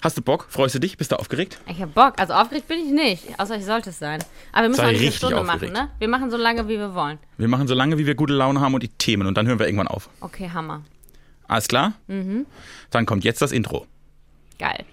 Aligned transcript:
Hast 0.00 0.16
du 0.16 0.22
Bock? 0.22 0.46
Freust 0.48 0.74
du 0.74 0.78
dich? 0.78 0.96
Bist 0.96 1.10
du 1.12 1.16
aufgeregt? 1.18 1.58
Ich 1.66 1.80
hab 1.82 1.92
Bock. 1.94 2.14
Also 2.18 2.32
aufgeregt 2.34 2.68
bin 2.68 2.78
ich 2.78 2.92
nicht. 2.92 3.38
Außer 3.38 3.56
ich 3.56 3.64
sollte 3.64 3.90
es 3.90 3.98
sein. 3.98 4.22
Aber 4.52 4.62
wir 4.62 4.68
müssen 4.68 4.76
Sei 4.78 4.84
auch 4.84 4.88
eine 4.90 4.98
richtig 4.98 5.16
Stunde 5.16 5.40
aufgeregt. 5.40 5.72
machen, 5.74 5.86
ne? 5.86 5.90
Wir 5.98 6.08
machen 6.08 6.30
so 6.30 6.36
lange, 6.36 6.68
wie 6.68 6.78
wir 6.78 6.94
wollen. 6.94 7.18
Wir 7.36 7.48
machen 7.48 7.66
so 7.66 7.74
lange, 7.74 7.98
wie 7.98 8.06
wir 8.06 8.14
gute 8.14 8.32
Laune 8.32 8.60
haben 8.60 8.74
und 8.74 8.82
die 8.82 8.88
Themen 8.88 9.26
und 9.26 9.36
dann 9.36 9.46
hören 9.46 9.58
wir 9.58 9.66
irgendwann 9.66 9.88
auf. 9.88 10.08
Okay, 10.20 10.50
Hammer. 10.52 10.82
Alles 11.48 11.66
klar? 11.66 11.94
Mhm. 12.06 12.46
Dann 12.90 13.06
kommt 13.06 13.24
jetzt 13.24 13.42
das 13.42 13.52
Intro. 13.52 13.86
Geil. 14.58 14.84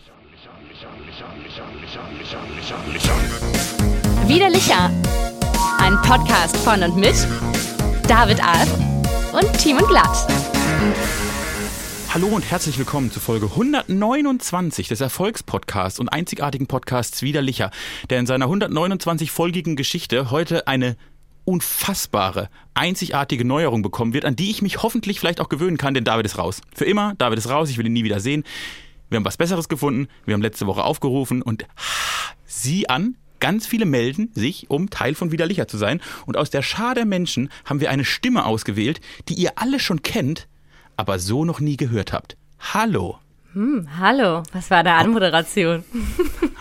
Widerlicher. 4.28 4.90
Ein 5.79 6.01
Podcast 6.01 6.58
von 6.58 6.81
und 6.81 6.96
mit 6.97 7.15
David 8.08 8.44
Alf 8.44 8.69
und 9.33 9.53
Timon 9.60 9.85
Glatt. 9.87 10.28
Hallo 12.16 12.28
und 12.28 12.50
herzlich 12.50 12.78
willkommen 12.78 13.12
zu 13.12 13.20
Folge 13.20 13.48
129 13.48 14.88
des 14.88 15.02
Erfolgspodcasts 15.02 16.00
und 16.00 16.08
einzigartigen 16.08 16.66
Podcasts 16.66 17.23
Widerlicher, 17.23 17.72
der 18.09 18.20
in 18.20 18.26
seiner 18.26 18.45
129-folgigen 18.45 19.76
Geschichte 19.76 20.31
heute 20.31 20.66
eine 20.66 20.95
unfassbare, 21.44 22.48
einzigartige 22.73 23.44
Neuerung 23.44 23.81
bekommen 23.81 24.13
wird, 24.13 24.23
an 24.23 24.38
die 24.38 24.49
ich 24.49 24.62
mich 24.62 24.81
hoffentlich 24.81 25.20
vielleicht 25.20 25.41
auch 25.41 25.49
gewöhnen 25.49 25.75
kann, 25.75 25.94
denn 25.94 26.05
David 26.05 26.25
ist 26.25 26.38
raus. 26.38 26.62
Für 26.73 26.86
immer, 26.86 27.16
David 27.17 27.38
ist 27.38 27.49
raus, 27.49 27.70
ich 27.70 27.77
will 27.77 27.86
ihn 27.86 27.91
nie 27.91 28.05
wieder 28.05 28.22
sehen. 28.22 28.45
Wir 29.09 29.17
haben 29.17 29.25
was 29.25 29.36
Besseres 29.36 29.67
gefunden, 29.67 30.08
wir 30.23 30.36
haben 30.36 30.41
letzte 30.41 30.67
Woche 30.67 30.86
aufgerufen 30.86 31.41
und 31.41 31.66
sieh 32.45 32.88
an, 32.88 33.17
ganz 33.41 33.67
viele 33.67 33.86
melden 33.86 34.31
sich, 34.34 34.70
um 34.70 34.89
Teil 34.89 35.16
von 35.16 35.34
Widerlicher 35.34 35.67
zu 35.67 35.77
sein. 35.77 36.00
Und 36.25 36.38
aus 36.38 36.50
der 36.50 36.61
Schar 36.61 36.95
der 36.95 37.05
Menschen 37.05 37.50
haben 37.66 37.81
wir 37.81 37.89
eine 37.89 38.05
Stimme 38.05 38.45
ausgewählt, 38.45 39.02
die 39.27 39.34
ihr 39.34 39.52
alle 39.58 39.81
schon 39.81 40.02
kennt, 40.02 40.47
aber 40.98 41.20
so 41.20 41.45
noch 41.45 41.59
nie 41.59 41.77
gehört 41.77 42.13
habt. 42.13 42.38
Hallo. 42.73 43.20
Hm, 43.53 43.88
hallo. 43.98 44.44
Was 44.52 44.70
war 44.70 44.84
da 44.84 44.98
Anmoderation? 44.98 45.84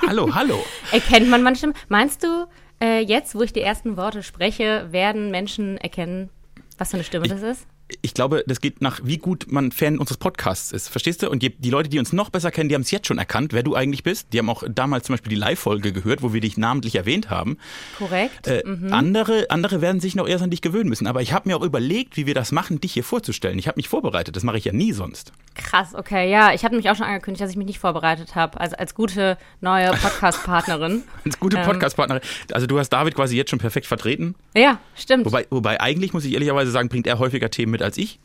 Hallo, 0.07 0.35
hallo. 0.35 0.65
Erkennt 0.93 1.29
man 1.29 1.43
manche? 1.43 1.73
Meinst 1.89 2.23
du, 2.23 2.47
äh, 2.81 3.01
jetzt, 3.01 3.35
wo 3.35 3.43
ich 3.43 3.53
die 3.53 3.61
ersten 3.63 3.97
Worte 3.97 4.23
spreche, 4.23 4.89
werden 4.91 5.31
Menschen 5.31 5.77
erkennen, 5.79 6.31
was 6.79 6.91
für 6.91 6.99
eine 6.99 7.05
Stimme 7.05 7.27
das 7.27 7.43
ist? 7.43 7.67
Ich 8.01 8.15
glaube, 8.15 8.45
das 8.47 8.63
geht 8.63 8.81
nach, 8.81 9.01
wie 9.05 9.19
gut 9.19 9.47
man 9.53 9.71
Fan 9.71 9.99
unseres 9.99 10.17
Podcasts 10.17 10.73
ist. 10.73 10.89
Verstehst 10.89 11.23
du? 11.23 11.29
Und 11.29 11.43
die, 11.43 11.51
die 11.51 11.69
Leute, 11.69 11.91
die 11.91 11.99
uns 11.99 12.15
noch 12.15 12.31
besser 12.31 12.51
kennen, 12.51 12.71
die 12.71 12.75
haben 12.75 12.83
es 12.83 12.91
jetzt 12.91 13.07
schon 13.07 13.19
erkannt, 13.19 13.53
wer 13.53 13.63
du 13.63 13.75
eigentlich 13.75 14.03
bist. 14.03 14.29
Die 14.33 14.39
haben 14.39 14.49
auch 14.49 14.63
damals 14.67 15.05
zum 15.05 15.13
Beispiel 15.13 15.29
die 15.29 15.37
Live-Folge 15.37 15.93
gehört, 15.93 16.23
wo 16.23 16.33
wir 16.33 16.41
dich 16.41 16.57
namentlich 16.57 16.95
erwähnt 16.95 17.29
haben. 17.29 17.59
Korrekt. 17.99 18.47
Äh, 18.47 18.63
andere, 18.91 19.51
andere 19.51 19.83
werden 19.83 20.01
sich 20.01 20.15
noch 20.15 20.27
erst 20.27 20.43
an 20.43 20.49
dich 20.49 20.63
gewöhnen 20.63 20.89
müssen. 20.89 21.07
Aber 21.07 21.21
ich 21.21 21.35
habe 21.35 21.47
mir 21.49 21.59
auch 21.59 21.63
überlegt, 21.63 22.17
wie 22.17 22.25
wir 22.27 22.35
das 22.35 22.53
machen, 22.53 22.81
dich 22.81 22.95
hier 22.95 23.05
vorzustellen. 23.05 23.59
Ich 23.59 23.69
habe 23.69 23.77
mich 23.77 23.89
vorbereitet. 23.91 24.35
Das 24.35 24.45
mache 24.45 24.57
ich 24.57 24.65
ja 24.65 24.73
nie 24.73 24.93
sonst. 24.93 25.33
Krass, 25.55 25.95
okay, 25.95 26.31
ja. 26.31 26.55
Ich 26.55 26.65
hatte 26.65 26.77
mich 26.77 26.89
auch 26.89 26.97
schon 26.97 27.07
angekündigt, 27.07 27.43
dass 27.43 27.51
ich 27.51 27.57
mich 27.57 27.67
nicht 27.67 27.79
vorbereitet 27.81 28.35
habe. 28.35 28.59
Also 28.61 28.77
als 28.77 28.95
gute 28.95 29.37
neue 29.61 29.91
Podcast-Partnerin. 29.91 31.03
Als 31.25 31.39
gute 31.39 31.59
Ähm. 31.59 31.65
Podcast-Partnerin. 31.65 32.23
Also 32.53 32.67
du 32.67 32.79
hast 32.79 32.89
David 32.89 33.15
quasi 33.15 33.37
jetzt 33.37 33.51
schon 33.51 33.59
perfekt 33.59 33.87
vertreten. 33.87 34.35
ja, 34.57 34.79
stimmt. 34.97 35.27
Wobei, 35.27 35.47
wobei 35.51 35.81
eigentlich 35.81 36.15
muss 36.15 36.25
ich 36.25 36.33
ehrlicherweise 36.33 36.71
sagen, 36.71 36.89
bringt 36.89 37.07
er 37.07 37.19
häufiger 37.19 37.51
Themen 37.51 37.74
mit 37.75 37.83
als 37.83 37.99
ich. 37.99 38.19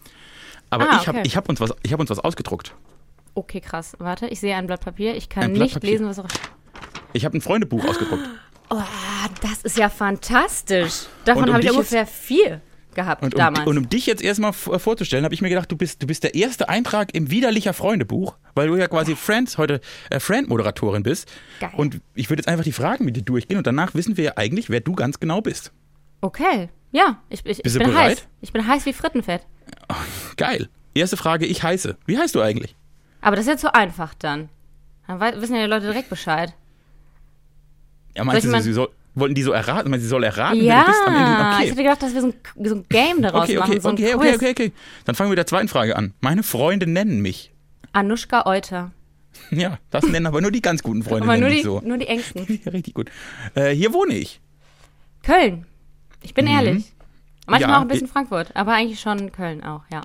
Aber 0.69 0.89
Ah, 0.89 0.99
ich 1.01 1.07
habe 1.07 1.19
okay. 1.19 1.27
ich 1.27 1.35
hab 1.35 1.49
uns, 1.49 1.59
was- 1.59 1.73
ich 1.83 1.91
hab 1.93 1.99
uns 1.99 2.09
was 2.09 2.19
ausgedruckt. 2.19 2.73
Okay, 3.33 3.59
krass. 3.61 3.95
Warte, 3.99 4.27
ich 4.27 4.39
sehe 4.39 4.55
ein 4.55 4.67
Blatt 4.67 4.81
Papier. 4.81 5.15
Ich 5.15 5.29
kann 5.29 5.43
Ein 5.43 5.51
nicht 5.53 5.83
lesen, 5.83 6.05
was 6.07 6.19
auch. 6.19 6.27
Ich 7.13 7.25
habe 7.25 7.37
ein 7.37 7.41
Freundebuch 7.41 7.83
ausgedruckt. 7.85 8.23
Oh, 8.71 8.77
das 9.41 9.63
ist 9.63 9.77
ja 9.79 9.89
fantastisch. 9.89 11.07
Davon 11.25 11.45
um 11.49 11.53
habe 11.55 11.63
ich 11.63 11.71
ungefähr 11.71 12.05
vier 12.05 12.61
gehabt 12.93 13.23
Und 13.23 13.33
um, 13.33 13.39
damals. 13.39 13.65
und 13.65 13.79
um 13.79 13.89
dich 13.89 14.05
jetzt 14.05 14.21
erstmal 14.21 14.53
vorzustellen, 14.53 15.23
habe 15.25 15.33
ich 15.33 15.41
mir 15.41 15.49
gedacht, 15.49 15.71
du 15.71 15.75
bist, 15.75 16.03
du 16.03 16.05
bist 16.05 16.23
der 16.23 16.35
erste 16.35 16.69
Eintrag 16.69 17.15
im 17.15 17.31
widerlicher 17.31 17.73
Freundebuch, 17.73 18.35
weil 18.53 18.67
du 18.67 18.75
ja 18.75 18.87
quasi 18.87 19.15
Friends 19.15 19.57
heute 19.57 19.81
äh, 20.11 20.19
Friend-Moderatorin 20.19 21.01
bist. 21.01 21.31
Geil. 21.59 21.71
Und 21.77 21.99
ich 22.13 22.29
würde 22.29 22.41
jetzt 22.41 22.47
einfach 22.47 22.63
die 22.63 22.71
Fragen 22.71 23.05
mit 23.05 23.15
dir 23.15 23.23
durchgehen 23.23 23.57
und 23.57 23.65
danach 23.65 23.95
wissen 23.95 24.17
wir 24.17 24.23
ja 24.23 24.31
eigentlich, 24.35 24.69
wer 24.69 24.81
du 24.81 24.93
ganz 24.93 25.19
genau 25.19 25.41
bist. 25.41 25.71
okay, 26.21 26.69
ja, 26.91 27.21
ich, 27.29 27.45
ich, 27.45 27.63
ich 27.65 27.73
bin 27.73 27.87
bereit? 27.89 28.09
heiß. 28.11 28.27
Ich 28.41 28.51
bin 28.53 28.65
heiß 28.67 28.85
wie 28.85 28.93
Frittenfett. 28.93 29.41
Geil. 30.37 30.69
Erste 30.93 31.17
Frage, 31.17 31.45
ich 31.45 31.63
heiße. 31.63 31.97
Wie 32.05 32.17
heißt 32.17 32.33
du 32.35 32.41
eigentlich? 32.41 32.75
Aber 33.21 33.35
das 33.35 33.45
ist 33.45 33.51
jetzt 33.51 33.61
so 33.61 33.71
einfach 33.71 34.13
dann. 34.15 34.49
Dann 35.07 35.19
wissen 35.41 35.55
ja 35.55 35.63
die 35.63 35.69
Leute 35.69 35.87
direkt 35.87 36.09
Bescheid. 36.09 36.53
Ja, 38.15 38.23
meinst 38.23 38.43
Soll 38.43 38.51
du, 38.51 38.57
ich 38.57 38.63
sie 38.63 38.73
soll, 38.73 38.89
wollten 39.15 39.35
die 39.35 39.43
so 39.43 39.51
erraten? 39.51 39.89
Meinst 39.91 40.03
du, 40.03 40.05
sie 40.05 40.09
soll 40.09 40.23
erraten, 40.23 40.59
wer 40.59 40.65
Ja, 40.65 40.81
du 40.81 40.87
bist 40.87 41.01
am 41.05 41.15
Ende? 41.15 41.31
ich 41.31 41.55
Okay. 41.57 41.65
hätte 41.71 41.83
gedacht, 41.83 42.01
dass 42.01 42.13
wir 42.13 42.21
so 42.21 42.27
ein, 42.27 42.65
so 42.67 42.75
ein 42.75 42.85
Game 42.89 43.21
daraus 43.21 43.43
Okay, 43.43 43.57
machen, 43.57 43.71
okay, 43.71 43.79
so 43.81 43.89
ein 43.89 43.93
okay, 43.95 44.15
okay, 44.15 44.35
okay, 44.35 44.49
okay. 44.51 44.71
Dann 45.05 45.15
fangen 45.15 45.27
wir 45.29 45.31
mit 45.31 45.37
der 45.37 45.47
zweiten 45.47 45.67
Frage 45.67 45.95
an. 45.95 46.13
Meine 46.21 46.43
Freunde 46.43 46.87
nennen 46.87 47.21
mich. 47.21 47.51
Anushka 47.93 48.45
Euter. 48.45 48.91
Ja, 49.51 49.77
das 49.89 50.05
nennen 50.05 50.25
aber 50.25 50.41
nur 50.41 50.51
die 50.51 50.61
ganz 50.61 50.83
guten 50.83 51.01
Freunde 51.03 51.23
Aber 51.29 51.37
nur 51.37 51.49
die, 51.49 51.61
so. 51.61 51.81
nur 51.85 51.97
die 51.97 52.07
Ängsten. 52.07 52.45
Ja, 52.65 52.71
richtig 52.71 52.93
gut. 52.93 53.09
Äh, 53.55 53.69
hier 53.69 53.93
wohne 53.93 54.15
ich. 54.15 54.41
Köln. 55.23 55.65
Ich 56.21 56.33
bin 56.33 56.47
ehrlich. 56.47 56.93
Manchmal 57.47 57.67
Mhm. 57.69 57.71
Ja, 57.73 57.77
auch 57.77 57.81
ein 57.81 57.87
bisschen 57.87 58.07
Frankfurt, 58.07 58.55
aber 58.55 58.73
eigentlich 58.73 58.99
schon 58.99 59.31
Köln 59.31 59.63
auch, 59.63 59.81
ja. 59.91 60.01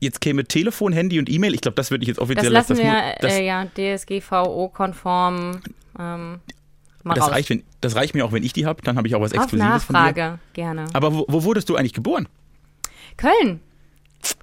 Jetzt 0.00 0.20
käme 0.20 0.44
Telefon, 0.44 0.92
Handy 0.92 1.18
und 1.18 1.28
E-Mail. 1.28 1.54
Ich 1.54 1.60
glaube, 1.60 1.74
das 1.74 1.90
würde 1.90 2.02
ich 2.02 2.08
jetzt 2.08 2.16
Das 2.16 2.22
offiziell 2.24 2.50
lassen 2.52 2.70
das, 2.74 2.78
wir 2.78 2.90
mu- 2.90 3.14
das, 3.20 3.32
äh, 3.34 3.44
ja 3.46 3.66
DSGVO-konform 3.66 5.60
ähm, 5.98 6.40
mal 7.02 7.14
das 7.14 7.24
raus. 7.24 7.30
reicht, 7.32 7.50
wenn, 7.50 7.62
das 7.80 7.96
reicht 7.96 8.14
mir 8.14 8.24
auch, 8.24 8.32
wenn 8.32 8.42
ich 8.42 8.52
die 8.52 8.66
habe. 8.66 8.82
Dann 8.82 8.96
habe 8.96 9.06
ich 9.08 9.14
auch 9.14 9.20
was 9.20 9.32
Auf 9.32 9.42
Exklusives 9.44 9.84
von 9.84 9.94
dir. 9.94 10.00
Nachfrage, 10.00 10.38
gerne. 10.54 10.86
Aber 10.92 11.14
wo, 11.14 11.24
wo 11.28 11.44
wurdest 11.44 11.68
du 11.68 11.76
eigentlich 11.76 11.92
geboren? 11.94 12.28
Köln. 13.16 13.60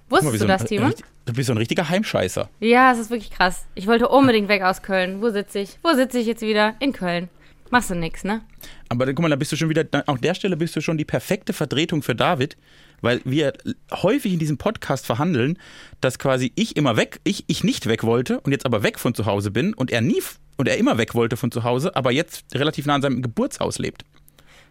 Mal, 0.09 0.21
Wusstest 0.21 0.33
wie 0.33 0.37
du 0.39 0.45
das, 0.47 0.65
Timon? 0.65 0.93
Du 1.25 1.33
bist 1.33 1.47
so 1.47 1.53
ein 1.53 1.57
richtiger 1.57 1.89
Heimscheißer. 1.89 2.49
Ja, 2.61 2.91
es 2.93 2.99
ist 2.99 3.09
wirklich 3.09 3.31
krass. 3.31 3.65
Ich 3.75 3.87
wollte 3.87 4.07
unbedingt 4.07 4.47
weg 4.47 4.61
aus 4.63 4.81
Köln. 4.81 5.21
Wo 5.21 5.29
sitze 5.29 5.59
ich? 5.59 5.77
Wo 5.83 5.93
sitze 5.93 6.19
ich 6.19 6.25
jetzt 6.27 6.41
wieder? 6.41 6.75
In 6.79 6.93
Köln. 6.93 7.29
Machst 7.69 7.89
du 7.89 7.95
nix, 7.95 8.23
ne? 8.23 8.41
Aber 8.89 9.05
dann, 9.05 9.15
guck 9.15 9.23
mal, 9.23 9.29
da 9.29 9.35
bist 9.35 9.51
du 9.51 9.55
schon 9.55 9.69
wieder, 9.69 9.85
an 9.91 10.21
der 10.21 10.33
Stelle 10.33 10.57
bist 10.57 10.75
du 10.75 10.81
schon 10.81 10.97
die 10.97 11.05
perfekte 11.05 11.53
Vertretung 11.53 12.01
für 12.01 12.15
David, 12.15 12.57
weil 13.01 13.21
wir 13.25 13.53
häufig 13.91 14.33
in 14.33 14.39
diesem 14.39 14.57
Podcast 14.57 15.05
verhandeln, 15.05 15.57
dass 16.01 16.19
quasi 16.19 16.51
ich 16.55 16.75
immer 16.77 16.97
weg, 16.97 17.19
ich, 17.23 17.43
ich 17.47 17.63
nicht 17.63 17.87
weg 17.87 18.03
wollte 18.03 18.39
und 18.41 18.51
jetzt 18.51 18.65
aber 18.65 18.83
weg 18.83 18.99
von 18.99 19.13
zu 19.13 19.25
Hause 19.25 19.51
bin 19.51 19.73
und 19.73 19.91
er 19.91 20.01
nie 20.01 20.21
und 20.57 20.67
er 20.67 20.77
immer 20.77 20.97
weg 20.97 21.13
wollte 21.13 21.37
von 21.37 21.51
zu 21.51 21.63
Hause, 21.63 21.95
aber 21.95 22.11
jetzt 22.11 22.45
relativ 22.55 22.85
nah 22.85 22.95
an 22.95 23.01
seinem 23.01 23.21
Geburtshaus 23.21 23.77
lebt. 23.79 24.05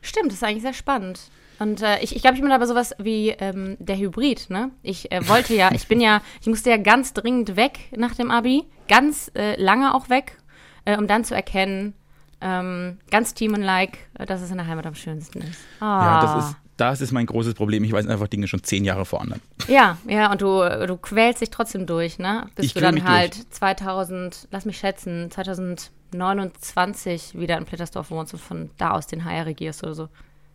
Stimmt, 0.03 0.29
das 0.29 0.37
ist 0.37 0.45
eigentlich 0.45 0.63
sehr 0.63 0.75
spannend. 0.75 1.21
Und 1.59 1.81
äh, 1.81 2.01
ich, 2.01 2.15
ich 2.15 2.23
glaube, 2.23 2.37
ich 2.37 2.43
bin 2.43 2.53
aber 2.53 2.67
sowas 2.67 2.95
wie 2.99 3.31
ähm, 3.31 3.77
der 3.79 3.97
Hybrid, 3.97 4.51
ne? 4.51 4.71
Ich 4.83 5.11
äh, 5.11 5.27
wollte 5.27 5.55
ja, 5.55 5.71
ich 5.73 5.89
bin 5.89 6.01
ja, 6.01 6.21
ich 6.41 6.47
musste 6.47 6.71
ja 6.71 6.77
ganz 6.77 7.15
dringend 7.15 7.57
weg 7.57 7.79
nach 7.97 8.15
dem 8.15 8.31
Abi, 8.31 8.65
ganz 8.89 9.31
äh, 9.35 9.61
lange 9.61 9.95
auch 9.95 10.11
weg, 10.11 10.37
äh, 10.85 10.99
um 10.99 11.07
dann 11.07 11.25
zu 11.25 11.35
erkennen, 11.35 11.95
ähm, 12.41 12.99
ganz 13.11 13.35
Teamen-like, 13.35 13.99
äh, 14.19 14.27
dass 14.27 14.41
es 14.43 14.51
in 14.51 14.57
der 14.59 14.67
Heimat 14.67 14.87
am 14.87 14.95
schönsten 14.95 15.41
ist. 15.43 15.61
Ja, 15.81 15.87
Ah. 15.87 16.21
das 16.37 16.45
ist, 16.47 16.57
das 16.77 17.01
ist 17.01 17.13
mein 17.13 17.25
großes 17.27 17.55
Problem. 17.55 17.83
Ich 17.85 17.93
weiß 17.93 18.07
einfach 18.07 18.29
Dinge 18.29 18.47
schon 18.49 18.63
zehn 18.63 18.85
Jahre 18.85 19.07
vor 19.07 19.21
anderen. 19.23 19.41
Ja, 19.69 19.97
ja, 20.07 20.31
und 20.31 20.43
du, 20.43 20.87
du 20.87 20.97
quälst 20.99 21.41
dich 21.41 21.49
trotzdem 21.51 21.87
durch, 21.87 22.19
ne? 22.19 22.47
Bis 22.55 22.67
Ich 22.67 22.75
du 22.75 22.81
dann 22.81 23.03
halt 23.05 23.35
2000, 23.55 24.49
lass 24.51 24.67
mich 24.67 24.77
schätzen, 24.77 25.31
2029 25.31 27.39
wieder 27.39 27.57
in 27.59 27.65
Plittersdorf 27.65 28.11
wohnst 28.11 28.33
und 28.35 28.41
von 28.41 28.71
da 28.79 28.91
aus 28.93 29.07
den 29.07 29.25
HR 29.25 29.47
regierst 29.47 29.83
oder 29.83 29.95
so. 29.95 30.09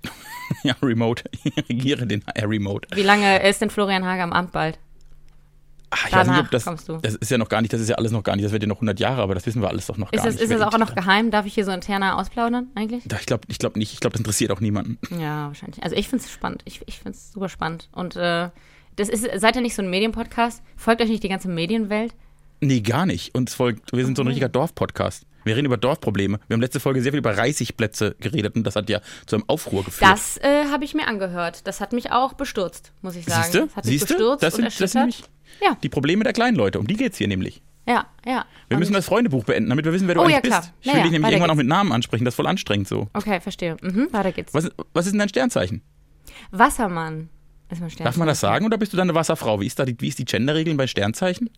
Ja, 0.64 0.76
Remote. 0.84 1.24
Ich 1.46 1.56
regiere 1.70 2.06
den 2.06 2.24
äh, 2.36 2.44
Remote. 2.44 2.86
Wie 2.94 3.04
lange 3.04 3.42
ist 3.48 3.62
denn 3.62 3.70
Florian 3.70 4.04
Hager 4.06 4.24
am 4.24 4.34
Amt 4.34 4.52
bald? 4.52 4.78
Ach, 5.94 5.98
ich 6.08 6.14
weiß 6.14 6.28
nicht, 6.28 6.28
Danach 6.30 6.44
ob 6.46 6.52
das, 6.52 6.64
kommst 6.66 6.88
du. 6.90 6.98
das 6.98 7.16
ist 7.16 7.30
ja 7.30 7.38
noch 7.38 7.50
gar 7.50 7.62
nicht, 7.62 7.74
das 7.74 7.82
ist 7.82 7.90
ja 7.90 7.96
alles 7.96 8.12
noch 8.12 8.24
gar 8.24 8.36
nicht, 8.36 8.46
das 8.46 8.52
wird 8.54 8.64
ja 8.64 8.68
noch 8.68 8.78
100 8.78 9.00
Jahre, 9.00 9.22
aber 9.22 9.36
das 9.36 9.46
wissen 9.46 9.62
wir 9.62 9.68
alles 9.68 9.88
doch 9.88 9.98
noch 9.98 10.12
Ist 10.14 10.18
gar 10.20 10.26
das, 10.26 10.36
nicht. 10.36 10.44
ist 10.46 10.52
das 10.52 10.62
auch 10.62 10.78
noch 10.78 10.96
geheim? 10.96 11.32
Darf 11.32 11.46
ich 11.46 11.54
hier 11.54 11.66
so 11.66 11.72
interner 11.72 12.18
ausplaudern 12.18 12.68
eigentlich? 12.76 13.04
Ich 13.06 13.26
glaube 13.26 13.44
ich 13.50 13.60
glaub 13.60 13.76
nicht, 13.76 13.94
ich 13.94 14.00
glaube, 14.00 14.14
das 14.14 14.22
interessiert 14.22 14.52
auch 14.52 14.62
niemanden. 14.62 14.98
Ja, 15.20 15.48
wahrscheinlich. 15.48 15.84
Also 15.84 15.96
ich 15.98 16.08
finde 16.08 16.24
es 16.24 16.32
spannend. 16.32 16.62
Ich, 16.66 16.82
ich 16.88 16.98
finde 17.00 17.12
es 17.18 17.34
super 17.34 17.50
spannend. 17.50 17.90
Und 17.92 18.16
äh, 18.16 18.50
das 18.96 19.10
ist, 19.10 19.28
seid 19.40 19.56
ihr 19.56 19.62
nicht 19.62 19.76
so 19.76 19.82
ein 19.82 19.90
Medienpodcast? 19.90 20.62
Folgt 20.78 21.02
euch 21.02 21.10
nicht 21.10 21.24
die 21.24 21.30
ganze 21.30 21.50
Medienwelt? 21.50 22.14
Nee, 22.62 22.82
gar 22.82 23.06
nicht. 23.06 23.36
Uns 23.36 23.54
folgt, 23.54 23.92
wir 23.92 24.06
sind 24.06 24.16
so 24.16 24.24
ein 24.24 24.28
richtiger 24.28 24.50
Dorfpodcast. 24.50 25.26
Wir 25.44 25.56
reden 25.56 25.66
über 25.66 25.78
Dorfprobleme. 25.78 26.40
Wir 26.48 26.54
haben 26.56 26.62
letzte 26.62 26.80
Folge 26.80 27.02
sehr 27.02 27.12
viel 27.12 27.20
über 27.20 27.38
Reisigplätze 27.38 28.16
geredet 28.20 28.56
und 28.56 28.64
das 28.64 28.76
hat 28.76 28.90
ja 28.90 29.02
zu 29.26 29.36
einem 29.38 29.46
Aufruhr 29.48 29.84
geführt. 29.84 30.10
Das 30.12 30.38
äh, 30.38 30.66
habe 30.72 30.84
ich 30.86 30.94
mir 30.94 31.08
angehört. 31.08 31.66
Das 31.68 31.82
hat 31.82 31.94
mich 31.94 32.12
auch 32.12 32.34
bestürzt, 32.34 32.92
muss 33.02 33.16
ich 33.16 33.26
sagen. 33.26 33.44
Siehst 33.44 33.56
du? 33.56 33.66
Das 33.66 33.76
hat 33.76 33.86
mich 33.86 33.94
Siehst 34.00 34.10
du? 34.10 34.14
bestürzt 34.16 34.44
Das 34.44 34.54
und 34.56 34.62
sind, 34.70 34.82
das 34.82 34.92
sind 34.92 35.00
nämlich 35.02 35.24
Ja. 35.62 35.78
die 35.82 35.90
Probleme 35.90 36.24
der 36.24 36.34
kleinen 36.34 36.56
Leute. 36.58 36.80
Um 36.80 36.88
die 36.88 36.96
geht's 36.96 37.18
hier 37.18 37.28
nämlich. 37.28 37.62
Ja, 37.88 38.06
ja. 38.26 38.46
Wir 38.68 38.76
Und- 38.76 38.80
müssen 38.80 38.94
das 38.94 39.06
Freundebuch 39.06 39.44
beenden, 39.44 39.70
damit 39.70 39.86
wir 39.86 39.92
wissen, 39.94 40.08
wer 40.08 40.14
du 40.16 40.22
Oh, 40.22 40.24
eigentlich 40.26 40.36
ja, 40.36 40.42
klar. 40.42 40.62
bist. 40.62 40.74
Ich 40.82 40.86
will 40.86 40.94
Naja, 40.94 41.04
dich 41.04 41.12
nämlich 41.14 41.32
irgendwann 41.32 41.50
auch 41.50 41.54
geht's. 41.56 41.64
mit 41.64 41.68
Namen 41.68 41.92
ansprechen. 41.92 42.26
Das 42.26 42.34
ist 42.34 42.36
voll 42.36 42.48
anstrengend 42.48 42.88
so. 42.88 43.10
Okay, 43.14 43.40
verstehe. 43.42 43.76
Mhm, 43.82 44.10
weiter 44.12 44.32
geht's. 44.32 44.54
Was, 44.54 44.70
was 44.94 45.06
ist 45.08 45.14
denn 45.14 45.20
dein 45.20 45.30
Sternzeichen? 45.30 45.82
Wassermann 46.52 47.30
ist 47.70 47.82
mein 47.82 47.90
Sternzeichen. 47.90 48.04
Darf 48.06 48.18
man 48.18 48.28
das 48.28 48.40
sagen 48.40 48.66
oder 48.66 48.78
bist 48.78 48.94
du 48.94 48.98
dann 48.98 49.10
eine 49.10 49.16
Wasserfrau? 49.16 49.60
Wie 49.60 49.66
ist 49.66 49.80
da 49.80 49.86
die, 49.86 49.96
wie 50.00 50.08
ist 50.10 50.20
die 50.20 50.26
Genderregeln 50.26 50.78
bei 50.78 50.86
Sternzeichen? 50.88 51.50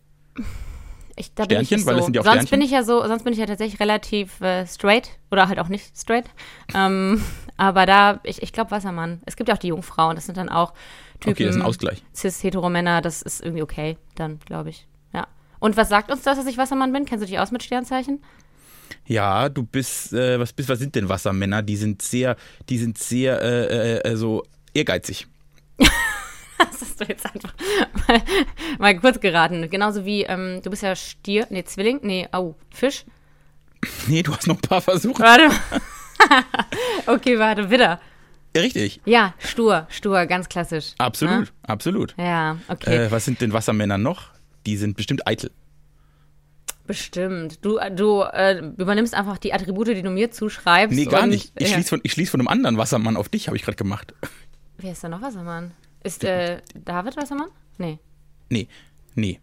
Ich, 1.16 1.32
da 1.34 1.44
Sternchen? 1.44 1.76
nicht 1.78 1.86
Weil 1.86 1.94
so. 1.94 1.98
es 2.00 2.04
sind 2.06 2.16
ja 2.16 2.22
auch 2.22 2.24
sonst 2.24 2.34
Sternchen. 2.34 2.58
bin 2.58 2.66
ich 2.66 2.70
ja 2.72 2.82
so, 2.82 3.06
sonst 3.06 3.22
bin 3.22 3.32
ich 3.32 3.38
ja 3.38 3.46
tatsächlich 3.46 3.80
relativ 3.80 4.40
äh, 4.40 4.66
straight 4.66 5.10
oder 5.30 5.48
halt 5.48 5.58
auch 5.58 5.68
nicht 5.68 5.96
straight. 5.96 6.26
ähm, 6.74 7.22
aber 7.56 7.86
da, 7.86 8.20
ich, 8.24 8.42
ich 8.42 8.52
glaube 8.52 8.70
Wassermann. 8.70 9.20
Es 9.26 9.36
gibt 9.36 9.48
ja 9.48 9.54
auch 9.54 9.58
die 9.58 9.68
Jungfrauen, 9.68 10.16
das 10.16 10.26
sind 10.26 10.36
dann 10.36 10.48
auch 10.48 10.72
Typen. 11.20 11.32
Okay, 11.32 11.44
das 11.44 11.54
ist 11.56 11.60
ein 11.62 11.66
Ausgleich. 11.66 12.02
Cis-Hetero-Männer, 12.14 13.00
das 13.00 13.22
ist 13.22 13.42
irgendwie 13.42 13.62
okay, 13.62 13.96
dann 14.16 14.40
glaube 14.40 14.70
ich. 14.70 14.86
Ja. 15.12 15.26
Und 15.60 15.76
was 15.76 15.88
sagt 15.88 16.10
uns 16.10 16.22
das, 16.22 16.36
dass 16.36 16.46
ich 16.46 16.58
Wassermann 16.58 16.92
bin? 16.92 17.04
Kennst 17.04 17.22
du 17.22 17.26
dich 17.26 17.38
aus 17.38 17.50
mit 17.50 17.62
Sternzeichen? 17.62 18.22
Ja, 19.06 19.48
du 19.48 19.62
bist, 19.62 20.12
äh, 20.12 20.38
was 20.38 20.52
bist, 20.52 20.68
was 20.68 20.78
sind 20.78 20.94
denn 20.94 21.08
Wassermänner? 21.08 21.62
Die 21.62 21.76
sind 21.76 22.02
sehr, 22.02 22.36
die 22.68 22.78
sind 22.78 22.98
sehr, 22.98 23.40
äh, 23.40 23.98
äh, 23.98 24.16
so 24.16 24.42
ehrgeizig. 24.72 25.26
Das 26.58 26.80
hast 26.80 27.00
du 27.00 27.04
jetzt 27.04 27.26
einfach 27.26 27.54
mal, 28.08 28.22
mal 28.78 28.98
kurz 28.98 29.20
geraten. 29.20 29.68
Genauso 29.70 30.04
wie, 30.04 30.22
ähm, 30.22 30.60
du 30.62 30.70
bist 30.70 30.82
ja 30.82 30.94
Stier, 30.94 31.46
nee, 31.50 31.64
Zwilling, 31.64 32.00
nee, 32.02 32.28
au, 32.32 32.56
Fisch. 32.70 33.04
Nee, 34.06 34.22
du 34.22 34.34
hast 34.34 34.46
noch 34.46 34.56
ein 34.56 34.60
paar 34.60 34.80
Versuche. 34.80 35.22
Warte. 35.22 35.50
okay, 37.06 37.38
warte, 37.38 37.70
Widder. 37.70 38.00
Ja, 38.56 38.62
richtig. 38.62 39.00
Ja, 39.04 39.34
stur, 39.38 39.86
stur, 39.90 40.26
ganz 40.26 40.48
klassisch. 40.48 40.94
Absolut, 40.98 41.52
absolut. 41.62 42.14
Ja, 42.16 42.58
okay. 42.68 43.06
Äh, 43.06 43.10
was 43.10 43.24
sind 43.24 43.40
denn 43.40 43.52
Wassermänner 43.52 43.98
noch? 43.98 44.30
Die 44.64 44.76
sind 44.76 44.96
bestimmt 44.96 45.26
eitel. 45.26 45.50
Bestimmt. 46.86 47.64
Du, 47.64 47.78
du 47.94 48.22
äh, 48.22 48.58
übernimmst 48.76 49.14
einfach 49.14 49.38
die 49.38 49.52
Attribute, 49.52 49.88
die 49.88 50.02
du 50.02 50.10
mir 50.10 50.30
zuschreibst. 50.30 50.96
Nee, 50.96 51.06
gar 51.06 51.24
und, 51.24 51.30
nicht. 51.30 51.52
Ich 51.56 51.68
ja. 51.68 51.74
schließe 51.74 51.88
von, 51.88 52.00
ich 52.02 52.12
schließ 52.12 52.30
von 52.30 52.40
einem 52.40 52.48
anderen 52.48 52.76
Wassermann 52.76 53.16
auf 53.16 53.28
dich, 53.28 53.48
habe 53.48 53.56
ich 53.56 53.64
gerade 53.64 53.76
gemacht. 53.76 54.14
Wer 54.78 54.92
ist 54.92 55.02
da 55.02 55.08
noch 55.08 55.22
Wassermann? 55.22 55.72
Ist 56.04 56.22
äh, 56.22 56.60
David 56.74 57.16
Wassermann? 57.16 57.48
Nee. 57.78 57.98
Nee, 58.50 58.68
nee. 59.14 59.40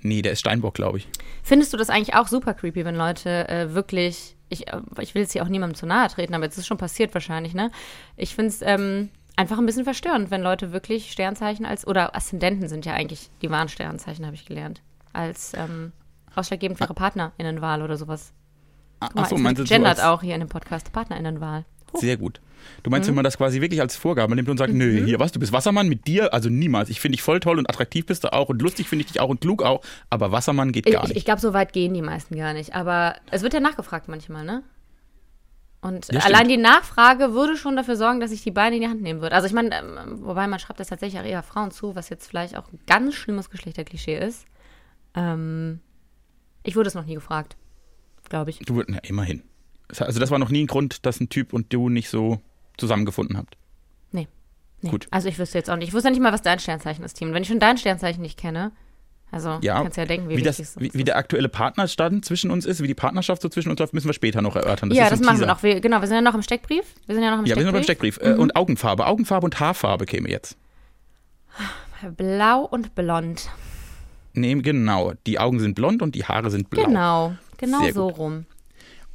Nee, 0.00 0.22
der 0.22 0.32
ist 0.32 0.40
Steinbock, 0.40 0.74
glaube 0.74 0.98
ich. 0.98 1.08
Findest 1.42 1.72
du 1.72 1.76
das 1.76 1.90
eigentlich 1.90 2.14
auch 2.14 2.28
super 2.28 2.54
creepy, 2.54 2.84
wenn 2.84 2.94
Leute 2.94 3.48
äh, 3.48 3.74
wirklich, 3.74 4.36
ich, 4.48 4.68
äh, 4.68 4.80
ich 5.00 5.14
will 5.14 5.22
jetzt 5.22 5.32
hier 5.32 5.42
auch 5.42 5.48
niemandem 5.48 5.74
zu 5.74 5.84
nahe 5.84 6.08
treten, 6.08 6.34
aber 6.34 6.44
jetzt 6.44 6.58
ist 6.58 6.66
schon 6.66 6.78
passiert 6.78 7.12
wahrscheinlich, 7.12 7.54
ne? 7.54 7.70
Ich 8.16 8.34
finde 8.34 8.50
es 8.50 8.62
ähm, 8.62 9.10
einfach 9.34 9.58
ein 9.58 9.66
bisschen 9.66 9.84
verstörend, 9.84 10.30
wenn 10.30 10.42
Leute 10.42 10.72
wirklich 10.72 11.10
Sternzeichen 11.10 11.66
als, 11.66 11.86
oder 11.86 12.14
Aszendenten 12.14 12.68
sind 12.68 12.86
ja 12.86 12.92
eigentlich 12.94 13.30
die 13.42 13.50
wahren 13.50 13.68
Sternzeichen, 13.68 14.24
habe 14.24 14.36
ich 14.36 14.46
gelernt, 14.46 14.80
als 15.12 15.54
ähm, 15.54 15.92
ausschlaggebend 16.34 16.78
für 16.78 16.84
ihre 16.84 16.94
PartnerInnenwahl 16.94 17.82
oder 17.82 17.96
sowas. 17.96 18.32
Ah, 19.00 19.08
Guck 19.08 19.16
mal, 19.16 19.22
Achso, 19.22 19.34
es 19.36 19.40
meinst 19.42 19.60
du 19.60 19.66
so 19.66 19.74
gendert 19.74 20.00
auch 20.02 20.22
hier 20.22 20.34
in 20.34 20.40
dem 20.40 20.48
Podcast, 20.48 20.92
PartnerInnenwahl. 20.92 21.64
Sehr 21.94 22.16
gut. 22.16 22.40
Du 22.82 22.90
meinst, 22.90 23.06
Mhm. 23.06 23.10
wenn 23.12 23.14
man 23.16 23.24
das 23.24 23.36
quasi 23.36 23.60
wirklich 23.60 23.80
als 23.80 23.96
Vorgabe 23.96 24.34
nimmt 24.34 24.48
und 24.48 24.58
sagt, 24.58 24.72
nö, 24.72 25.04
hier 25.04 25.18
was, 25.20 25.32
du 25.32 25.40
bist 25.40 25.52
Wassermann 25.52 25.88
mit 25.88 26.06
dir, 26.06 26.32
also 26.34 26.48
niemals. 26.48 26.88
Ich 26.90 27.00
finde 27.00 27.16
dich 27.16 27.22
voll 27.22 27.40
toll 27.40 27.58
und 27.58 27.68
attraktiv 27.68 28.06
bist 28.06 28.24
du 28.24 28.32
auch 28.32 28.48
und 28.48 28.60
lustig 28.62 28.88
finde 28.88 29.04
ich 29.04 29.12
dich 29.12 29.20
auch 29.20 29.28
und 29.28 29.40
klug 29.40 29.62
auch, 29.62 29.82
aber 30.10 30.32
Wassermann 30.32 30.72
geht 30.72 30.86
Ich, 30.86 30.92
gar 30.94 31.02
ich, 31.02 31.08
nicht. 31.08 31.16
ich 31.18 31.24
glaube, 31.24 31.40
so 31.40 31.52
weit 31.52 31.72
gehen 31.72 31.94
die 31.94 32.02
meisten 32.02 32.36
gar 32.36 32.52
nicht. 32.52 32.74
Aber 32.74 33.16
es 33.30 33.42
wird 33.42 33.54
ja 33.54 33.60
nachgefragt 33.60 34.08
manchmal, 34.08 34.44
ne? 34.44 34.62
Und 35.82 36.08
Ja, 36.12 36.20
allein 36.20 36.48
die 36.48 36.56
Nachfrage 36.56 37.32
würde 37.32 37.56
schon 37.56 37.76
dafür 37.76 37.96
sorgen, 37.96 38.18
dass 38.18 38.32
ich 38.32 38.42
die 38.42 38.50
Beine 38.50 38.76
in 38.76 38.82
die 38.82 38.88
Hand 38.88 39.02
nehmen 39.02 39.20
würde. 39.20 39.36
Also 39.36 39.46
ich 39.46 39.52
meine, 39.52 39.72
ähm, 39.78 40.18
wobei 40.22 40.46
man 40.48 40.58
schreibt 40.58 40.80
das 40.80 40.88
tatsächlich 40.88 41.20
auch 41.20 41.24
eher 41.26 41.42
Frauen 41.44 41.70
zu, 41.70 41.94
was 41.94 42.08
jetzt 42.08 42.26
vielleicht 42.26 42.56
auch 42.56 42.72
ein 42.72 42.80
ganz 42.86 43.14
schlimmes 43.14 43.50
Geschlechterklischee 43.50 44.18
ist. 44.18 44.46
Ähm, 45.14 45.80
ich 46.64 46.74
wurde 46.76 46.88
es 46.88 46.94
noch 46.94 47.04
nie 47.06 47.14
gefragt, 47.14 47.56
glaube 48.28 48.50
ich. 48.50 48.58
Du 48.60 48.74
würden 48.74 48.94
ja 48.94 49.00
immerhin. 49.04 49.42
Also 49.98 50.18
das 50.20 50.30
war 50.30 50.38
noch 50.38 50.50
nie 50.50 50.64
ein 50.64 50.66
Grund, 50.66 51.06
dass 51.06 51.20
ein 51.20 51.28
Typ 51.28 51.52
und 51.52 51.72
du 51.72 51.88
nicht 51.88 52.08
so 52.10 52.40
zusammengefunden 52.76 53.36
habt. 53.36 53.56
Nee. 54.12 54.28
nee. 54.82 54.90
Gut. 54.90 55.06
Also 55.10 55.28
ich 55.28 55.38
wüsste 55.38 55.58
jetzt 55.58 55.70
auch 55.70 55.76
nicht. 55.76 55.88
Ich 55.88 55.94
wusste 55.94 56.10
nicht 56.10 56.20
mal, 56.20 56.32
was 56.32 56.42
dein 56.42 56.58
Sternzeichen 56.58 57.04
ist, 57.04 57.14
Team. 57.14 57.32
Wenn 57.32 57.42
ich 57.42 57.48
schon 57.48 57.60
dein 57.60 57.78
Sternzeichen 57.78 58.20
nicht 58.22 58.38
kenne, 58.38 58.72
also 59.30 59.58
Ja, 59.62 59.82
kannst 59.82 59.96
du 59.96 60.00
ja 60.02 60.06
denken, 60.06 60.28
wie, 60.28 60.36
Wie, 60.38 60.42
das, 60.42 60.58
wie, 60.58 60.86
ist. 60.86 60.94
wie 60.94 61.04
der 61.04 61.16
aktuelle 61.16 61.48
Partnerstand 61.48 62.24
zwischen 62.24 62.50
uns 62.50 62.64
ist, 62.64 62.82
wie 62.82 62.86
die 62.86 62.94
Partnerschaft 62.94 63.42
so 63.42 63.48
zwischen 63.48 63.70
uns 63.70 63.80
läuft, 63.80 63.92
müssen 63.94 64.08
wir 64.08 64.14
später 64.14 64.40
noch 64.42 64.54
erörtern. 64.56 64.90
ja, 64.92 65.04
ist 65.04 65.10
das 65.12 65.20
machen 65.20 65.38
wir 65.40 65.46
Teaser. 65.46 65.46
noch. 65.46 65.62
Wir, 65.62 65.80
genau, 65.80 66.00
wir 66.00 66.06
sind 66.08 66.14
ja 66.16 66.20
noch 66.22 66.34
im 66.34 66.42
Steckbrief. 66.42 66.84
Wir 67.06 67.14
sind 67.14 67.24
ja 67.24 67.30
noch 67.32 67.40
im 67.40 67.44
Ja, 67.46 67.56
wir 67.56 67.62
sind 67.62 67.66
noch 67.66 67.72
beim 67.72 67.82
Steckbrief. 67.82 68.14
Steckbrief. 68.14 68.34
Mhm. 68.34 68.40
Äh, 68.40 68.42
Und 68.42 68.56
Augenfarbe. 68.56 69.06
Augenfarbe 69.06 69.44
und 69.44 69.58
Haarfarbe 69.60 70.06
käme 70.06 70.28
jetzt. 70.30 70.56
Blau 72.16 72.62
und 72.64 72.94
blond. 72.94 73.48
Nee, 74.34 74.54
genau. 74.56 75.14
Die 75.26 75.38
Augen 75.38 75.60
sind 75.60 75.74
blond 75.74 76.02
und 76.02 76.14
die 76.14 76.24
Haare 76.24 76.50
sind 76.50 76.68
blau. 76.68 76.84
Genau, 76.84 77.34
genau 77.56 77.80
Sehr 77.82 77.94
so 77.94 78.08
gut. 78.08 78.18
rum. 78.18 78.46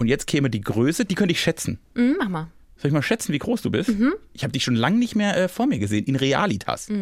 Und 0.02 0.08
jetzt 0.08 0.26
käme 0.26 0.50
die 0.50 0.62
Größe, 0.62 1.06
die 1.06 1.14
könnte 1.14 1.32
ich 1.32 1.40
schätzen. 1.40 1.78
Mhm, 1.94 2.16
mach 2.18 2.28
mal. 2.28 2.52
Soll 2.76 2.90
ich 2.90 2.94
mal 2.94 3.04
schätzen, 3.04 3.34
wie 3.34 3.38
groß 3.38 3.62
du 3.62 3.70
bist? 3.70 3.90
Mhm. 3.90 4.14
Ich 4.34 4.42
habe 4.44 4.52
dich 4.52 4.64
schon 4.64 4.74
lange 4.74 4.98
nicht 4.98 5.16
mehr 5.16 5.38
äh, 5.38 5.48
vor 5.48 5.68
mir 5.68 5.78
gesehen, 5.78 6.06
in 6.06 6.16
Realitas. 6.16 6.90
Muss 6.90 6.98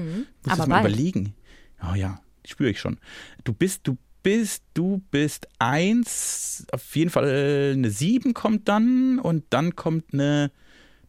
Aber 0.47 0.67
mal 0.67 0.81
bald. 0.81 0.93
überlegen. 0.93 1.33
Oh 1.81 1.95
ja, 1.95 2.19
spüre 2.45 2.71
ich 2.71 2.81
schon. 2.81 2.97
Du 3.45 3.53
bist, 3.53 3.87
du 3.87 3.97
bist, 4.21 4.63
du 4.73 5.01
bist 5.11 5.47
eins, 5.59 6.67
auf 6.73 6.93
jeden 6.93 7.09
Fall 7.09 7.29
äh, 7.29 7.71
eine 7.71 7.89
7 7.89 8.33
kommt 8.33 8.67
dann 8.67 9.17
und 9.19 9.45
dann 9.49 9.77
kommt 9.77 10.13
eine, 10.13 10.51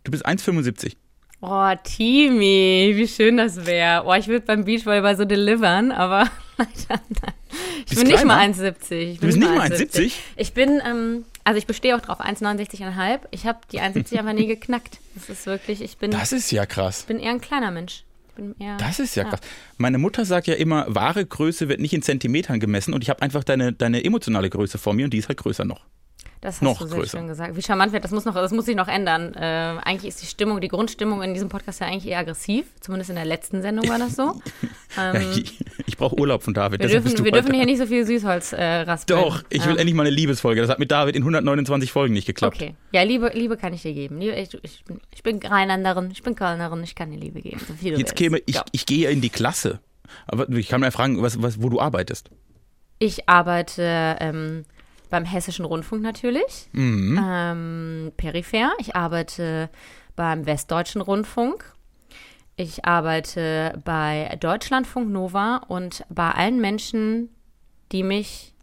du 0.05 0.13
bist 0.13 0.25
1,75. 0.25 0.95
Oh, 1.41 1.73
Timi, 1.83 2.93
wie 2.95 3.09
schön 3.09 3.37
das 3.39 3.67
wäre. 3.67 4.05
Oh, 4.07 4.15
ich 4.15 4.29
würde 4.29 4.47
beim 4.47 4.65
Beachvolleyball 4.65 5.17
so 5.17 5.25
delivern, 5.25 5.91
aber 5.91 6.31
leider 6.57 7.03
nein. 7.09 7.35
Ich 7.79 7.87
Bist 7.87 8.03
bin 8.03 8.13
nicht 8.13 8.25
mal 8.25 8.37
kleiner? 8.49 8.77
1,70. 8.79 8.93
Ich 8.93 9.19
Du 9.19 9.27
bist 9.27 9.39
nicht 9.39 9.49
mal 9.51 9.67
1,70? 9.69 10.13
Ich 10.37 10.53
bin, 10.53 10.81
ähm, 10.87 11.25
also 11.45 11.59
ich 11.59 11.67
bestehe 11.67 11.97
auch 11.97 12.01
drauf, 12.01 12.21
1,69,5. 12.21 13.21
Ich 13.31 13.47
habe 13.47 13.59
die 13.73 13.81
1,70 13.81 14.19
einfach 14.19 14.33
nie 14.33 14.47
geknackt. 14.47 14.99
Das 15.15 15.29
ist 15.29 15.47
wirklich, 15.47 15.83
ich 15.83 15.99
bin, 15.99 16.11
Das 16.11 16.33
ist 16.33 16.51
ja 16.51 16.67
krass. 16.67 17.03
bin 17.03 17.19
eher 17.19 17.31
ein 17.33 17.41
kleiner 17.41 17.71
Mensch. 17.71 18.05
Ich 18.37 18.61
eher, 18.65 18.77
Das 18.77 18.99
ist 18.99 19.15
ja 19.17 19.25
krass. 19.25 19.41
Meine 19.77 19.99
Mutter 19.99 20.25
sagt 20.25 20.47
ja 20.47 20.55
immer, 20.55 20.87
wahre 20.89 21.25
Größe 21.25 21.69
wird 21.69 21.81
nicht 21.81 21.93
in 21.93 22.03
Zentimetern 22.03 22.61
gemessen 22.61 22.95
und 22.95 23.03
ich 23.03 23.11
habe 23.11 23.23
einfach 23.23 23.45
deine, 23.45 23.73
deine 23.73 24.05
emotionale 24.05 24.49
Größe 24.51 24.79
vor 24.79 24.95
mir 24.95 25.05
und 25.05 25.13
die 25.13 25.19
ist 25.19 25.29
halt 25.29 25.39
größer 25.39 25.65
noch. 25.65 25.85
Das 26.43 26.55
hast 26.57 26.63
Noch 26.63 26.79
du 26.79 26.87
sehr 26.87 26.97
größer. 27.01 27.19
schön 27.19 27.29
gesagt. 27.29 27.55
Wie 27.55 27.61
charmant 27.61 27.93
wird, 27.93 28.03
das 28.03 28.13
muss 28.13 28.25
noch, 28.25 28.35
das 28.35 28.51
muss 28.53 28.65
sich 28.65 28.75
noch 28.75 28.89
ändern. 28.89 29.35
Äh, 29.35 29.79
eigentlich 29.85 30.07
ist 30.09 30.23
die 30.23 30.27
Stimmung, 30.27 30.61
die 30.63 30.69
Grundstimmung 30.69 31.23
in 31.23 31.35
diesem 31.35 31.51
Podcast 31.51 31.81
ja 31.81 31.87
eigentlich 31.87 32.07
eher 32.11 32.19
aggressiv. 32.21 32.65
Zumindest 32.81 33.11
in 33.11 33.17
der 33.17 33.27
letzten 33.27 33.61
Sendung 33.61 33.87
war 33.89 33.99
das 33.99 34.17
so. 34.17 34.41
Ähm, 34.99 35.23
ich 35.37 35.57
ich 35.87 35.97
brauche 35.97 36.19
Urlaub 36.19 36.43
von 36.43 36.53
David. 36.53 36.81
wir 36.81 36.89
dürfen, 36.89 37.25
wir 37.25 37.31
dürfen 37.31 37.55
hier 37.55 37.65
nicht 37.65 37.79
so 37.79 37.87
viel 37.87 38.05
Süßholz 38.05 38.53
äh, 38.55 38.65
raspeln. 38.81 39.21
Doch, 39.21 39.45
ich 39.49 39.65
will 39.65 39.75
Ja. 39.75 39.79
endlich 39.79 39.95
mal 39.95 40.03
eine 40.05 40.11
Liebesfolge. 40.11 40.61
Das 40.61 40.69
hat 40.69 40.81
mit 40.81 40.91
David 40.91 41.15
in 41.15 41.23
129 41.23 41.93
Folgen 41.93 42.13
nicht 42.13 42.27
geklappt. 42.27 42.57
Okay. 42.57 42.75
Ja, 42.91 43.03
Liebe, 43.05 43.31
Liebe 43.33 43.57
kann 43.57 43.73
ich 43.73 43.83
dir 43.83 43.95
geben. 43.95 44.21
Ich, 44.21 44.53
ich, 44.65 44.85
bin, 44.85 45.01
ich 45.15 45.23
bin 45.23 45.39
Rheinländerin, 45.39 46.11
ich 46.11 46.25
bin 46.25 46.35
Kölnerin, 46.35 46.83
ich 46.83 46.97
kann 46.97 47.13
dir 47.13 47.19
Liebe 47.19 47.41
geben. 47.41 47.61
So 47.69 47.75
viel 47.75 47.93
du 47.93 47.99
Jetzt 48.01 48.09
willst. 48.11 48.17
käme, 48.17 48.39
ich, 48.47 48.57
Ja. 48.57 48.65
ich 48.73 48.85
gehe 48.85 49.09
in 49.11 49.21
die 49.21 49.31
Klasse. 49.31 49.79
Aber 50.27 50.49
ich 50.49 50.67
kann 50.67 50.81
mal 50.81 50.91
fragen, 50.91 51.23
was, 51.23 51.41
was, 51.41 51.63
wo 51.63 51.69
du 51.69 51.81
arbeitest. 51.81 52.29
Ich 52.99 53.29
arbeite 53.29 54.17
ähm, 54.19 54.65
beim 55.11 55.25
Hessischen 55.25 55.65
Rundfunk 55.65 56.03
natürlich, 56.03 56.69
Mhm. 56.73 57.21
ähm, 57.23 58.13
peripher. 58.17 58.71
Ich 58.79 58.97
arbeite 58.97 59.69
beim 60.17 60.47
Westdeutschen 60.47 61.01
Rundfunk. 61.01 61.75
Ich 62.57 62.85
arbeite 62.85 63.81
bei 63.85 64.37
Deutschlandfunk 64.41 65.11
Nova 65.11 65.63
und 65.69 66.05
bei 66.11 66.31
allen 66.31 66.61
Menschen, 66.61 67.31
die 67.93 68.03
mich 68.03 68.55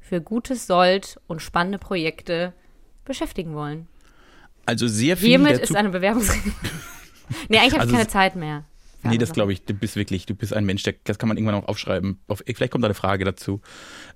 für 0.00 0.20
gutes 0.20 0.66
Sold 0.66 1.20
und 1.26 1.42
spannende 1.42 1.78
Projekte 1.78 2.52
beschäftigen 3.04 3.54
wollen. 3.54 3.86
Also 4.66 4.86
sehr 4.88 5.16
viel 5.16 5.30
Hiermit 5.30 5.58
ist 5.58 5.74
eine 5.74 5.88
Bewerbung. 5.90 6.22
nee, 7.48 7.58
eigentlich 7.58 7.72
habe 7.72 7.80
Also 7.82 7.90
ich 7.92 7.96
keine 7.96 8.08
Zeit 8.08 8.36
mehr. 8.36 8.64
Nee, 9.02 9.18
das 9.18 9.32
glaube 9.32 9.52
ich, 9.52 9.64
du 9.64 9.74
bist 9.74 9.96
wirklich, 9.96 10.26
du 10.26 10.34
bist 10.34 10.52
ein 10.54 10.64
Mensch, 10.64 10.82
der, 10.82 10.94
das 11.04 11.18
kann 11.18 11.28
man 11.28 11.36
irgendwann 11.38 11.56
auch 11.62 11.68
aufschreiben. 11.68 12.20
Auf, 12.28 12.42
vielleicht 12.46 12.70
kommt 12.72 12.84
da 12.84 12.88
eine 12.88 12.94
Frage 12.94 13.24
dazu. 13.24 13.60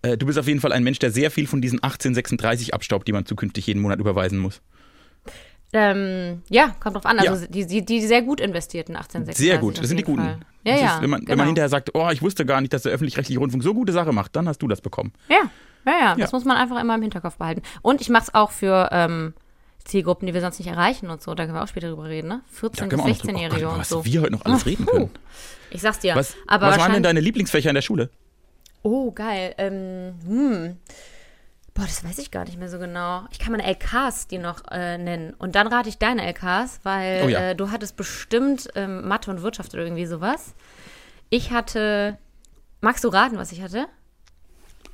Äh, 0.02 0.16
du 0.16 0.26
bist 0.26 0.38
auf 0.38 0.46
jeden 0.46 0.60
Fall 0.60 0.72
ein 0.72 0.84
Mensch, 0.84 0.98
der 0.98 1.10
sehr 1.10 1.30
viel 1.30 1.46
von 1.46 1.60
diesen 1.62 1.82
1836 1.82 2.74
abstaubt, 2.74 3.08
die 3.08 3.12
man 3.12 3.24
zukünftig 3.26 3.66
jeden 3.66 3.80
Monat 3.80 3.98
überweisen 3.98 4.38
muss. 4.38 4.60
Ähm, 5.72 6.42
ja, 6.48 6.68
kommt 6.78 6.94
drauf 6.94 7.06
an. 7.06 7.18
Also 7.18 7.44
Ja. 7.44 7.50
die, 7.50 7.66
die, 7.66 7.84
die 7.84 8.00
sehr 8.06 8.22
gut 8.22 8.40
investierten 8.40 8.94
1836. 8.94 9.44
Sehr 9.50 9.58
gut, 9.58 9.78
das 9.78 9.88
sind 9.88 9.96
die 9.96 10.04
Guten. 10.04 10.22
Fall. 10.22 10.38
Ja, 10.64 10.72
das 10.72 10.80
ja. 10.80 10.94
Ist, 10.96 11.02
wenn, 11.02 11.10
man, 11.10 11.20
wenn 11.20 11.26
genau. 11.26 11.36
man 11.38 11.46
hinterher 11.46 11.68
sagt, 11.68 11.90
oh, 11.94 12.08
ich 12.12 12.22
wusste 12.22 12.46
gar 12.46 12.60
nicht, 12.60 12.72
dass 12.72 12.82
der 12.82 12.92
öffentlich-rechtliche 12.92 13.40
Rundfunk 13.40 13.64
so 13.64 13.74
gute 13.74 13.92
Sache 13.92 14.12
macht, 14.12 14.36
dann 14.36 14.48
hast 14.48 14.58
du 14.62 14.68
das 14.68 14.80
bekommen. 14.80 15.12
Ja, 15.28 15.36
ja, 15.86 15.92
ja, 15.92 15.98
Ja. 16.10 16.14
das 16.16 16.30
muss 16.32 16.44
man 16.44 16.56
einfach 16.56 16.80
immer 16.80 16.94
im 16.94 17.02
Hinterkopf 17.02 17.36
behalten. 17.38 17.62
Und 17.82 18.00
ich 18.00 18.08
mache 18.08 18.24
es 18.24 18.34
auch 18.34 18.52
für 18.52 18.88
ähm, 18.92 19.34
Zielgruppen, 19.84 20.26
die 20.26 20.34
wir 20.34 20.40
sonst 20.40 20.58
nicht 20.58 20.68
erreichen 20.68 21.10
und 21.10 21.22
so. 21.22 21.34
Da 21.34 21.44
können 21.44 21.56
wir 21.56 21.62
auch 21.62 21.68
später 21.68 21.88
drüber 21.88 22.04
reden, 22.04 22.28
ne? 22.28 22.40
14- 22.60 22.88
können 22.88 22.90
bis 22.90 22.90
wir 22.90 22.98
auch 23.02 23.06
noch 23.08 23.16
drüber- 23.18 23.32
16-Jährige 23.32 23.66
oh 23.66 23.70
und 23.72 23.78
was 23.80 23.88
so. 23.88 24.04
wir 24.04 24.20
heute 24.22 24.32
noch 24.32 24.44
alles 24.44 24.66
reden 24.66 24.86
können. 24.86 25.10
Ich 25.70 25.80
sag's 25.82 25.98
dir. 25.98 26.14
Was, 26.14 26.34
aber 26.46 26.68
was 26.68 26.78
waren 26.78 26.92
denn 26.92 27.02
deine 27.02 27.20
Lieblingsfächer 27.20 27.68
in 27.70 27.74
der 27.74 27.82
Schule? 27.82 28.08
Oh, 28.82 29.10
geil. 29.12 29.54
Ähm, 29.58 30.14
hm. 30.26 30.76
Boah, 31.74 31.82
das 31.86 32.04
weiß 32.04 32.18
ich 32.18 32.30
gar 32.30 32.44
nicht 32.44 32.58
mehr 32.58 32.68
so 32.68 32.78
genau. 32.78 33.24
Ich 33.32 33.38
kann 33.40 33.50
meine 33.50 33.64
LKs 33.64 34.28
die 34.28 34.38
noch 34.38 34.62
äh, 34.70 34.96
nennen. 34.96 35.34
Und 35.34 35.56
dann 35.56 35.66
rate 35.66 35.88
ich 35.88 35.98
deine 35.98 36.22
LKs, 36.24 36.80
weil 36.84 37.22
Oh 37.24 37.28
ja. 37.28 37.50
äh, 37.50 37.56
du 37.56 37.70
hattest 37.70 37.96
bestimmt 37.96 38.68
ähm, 38.76 39.08
Mathe 39.08 39.30
und 39.30 39.42
Wirtschaft 39.42 39.74
oder 39.74 39.82
irgendwie 39.82 40.06
sowas. 40.06 40.54
Ich 41.30 41.50
hatte. 41.50 42.16
Magst 42.80 43.02
du 43.02 43.08
raten, 43.08 43.38
was 43.38 43.50
ich 43.50 43.62
hatte? 43.62 43.86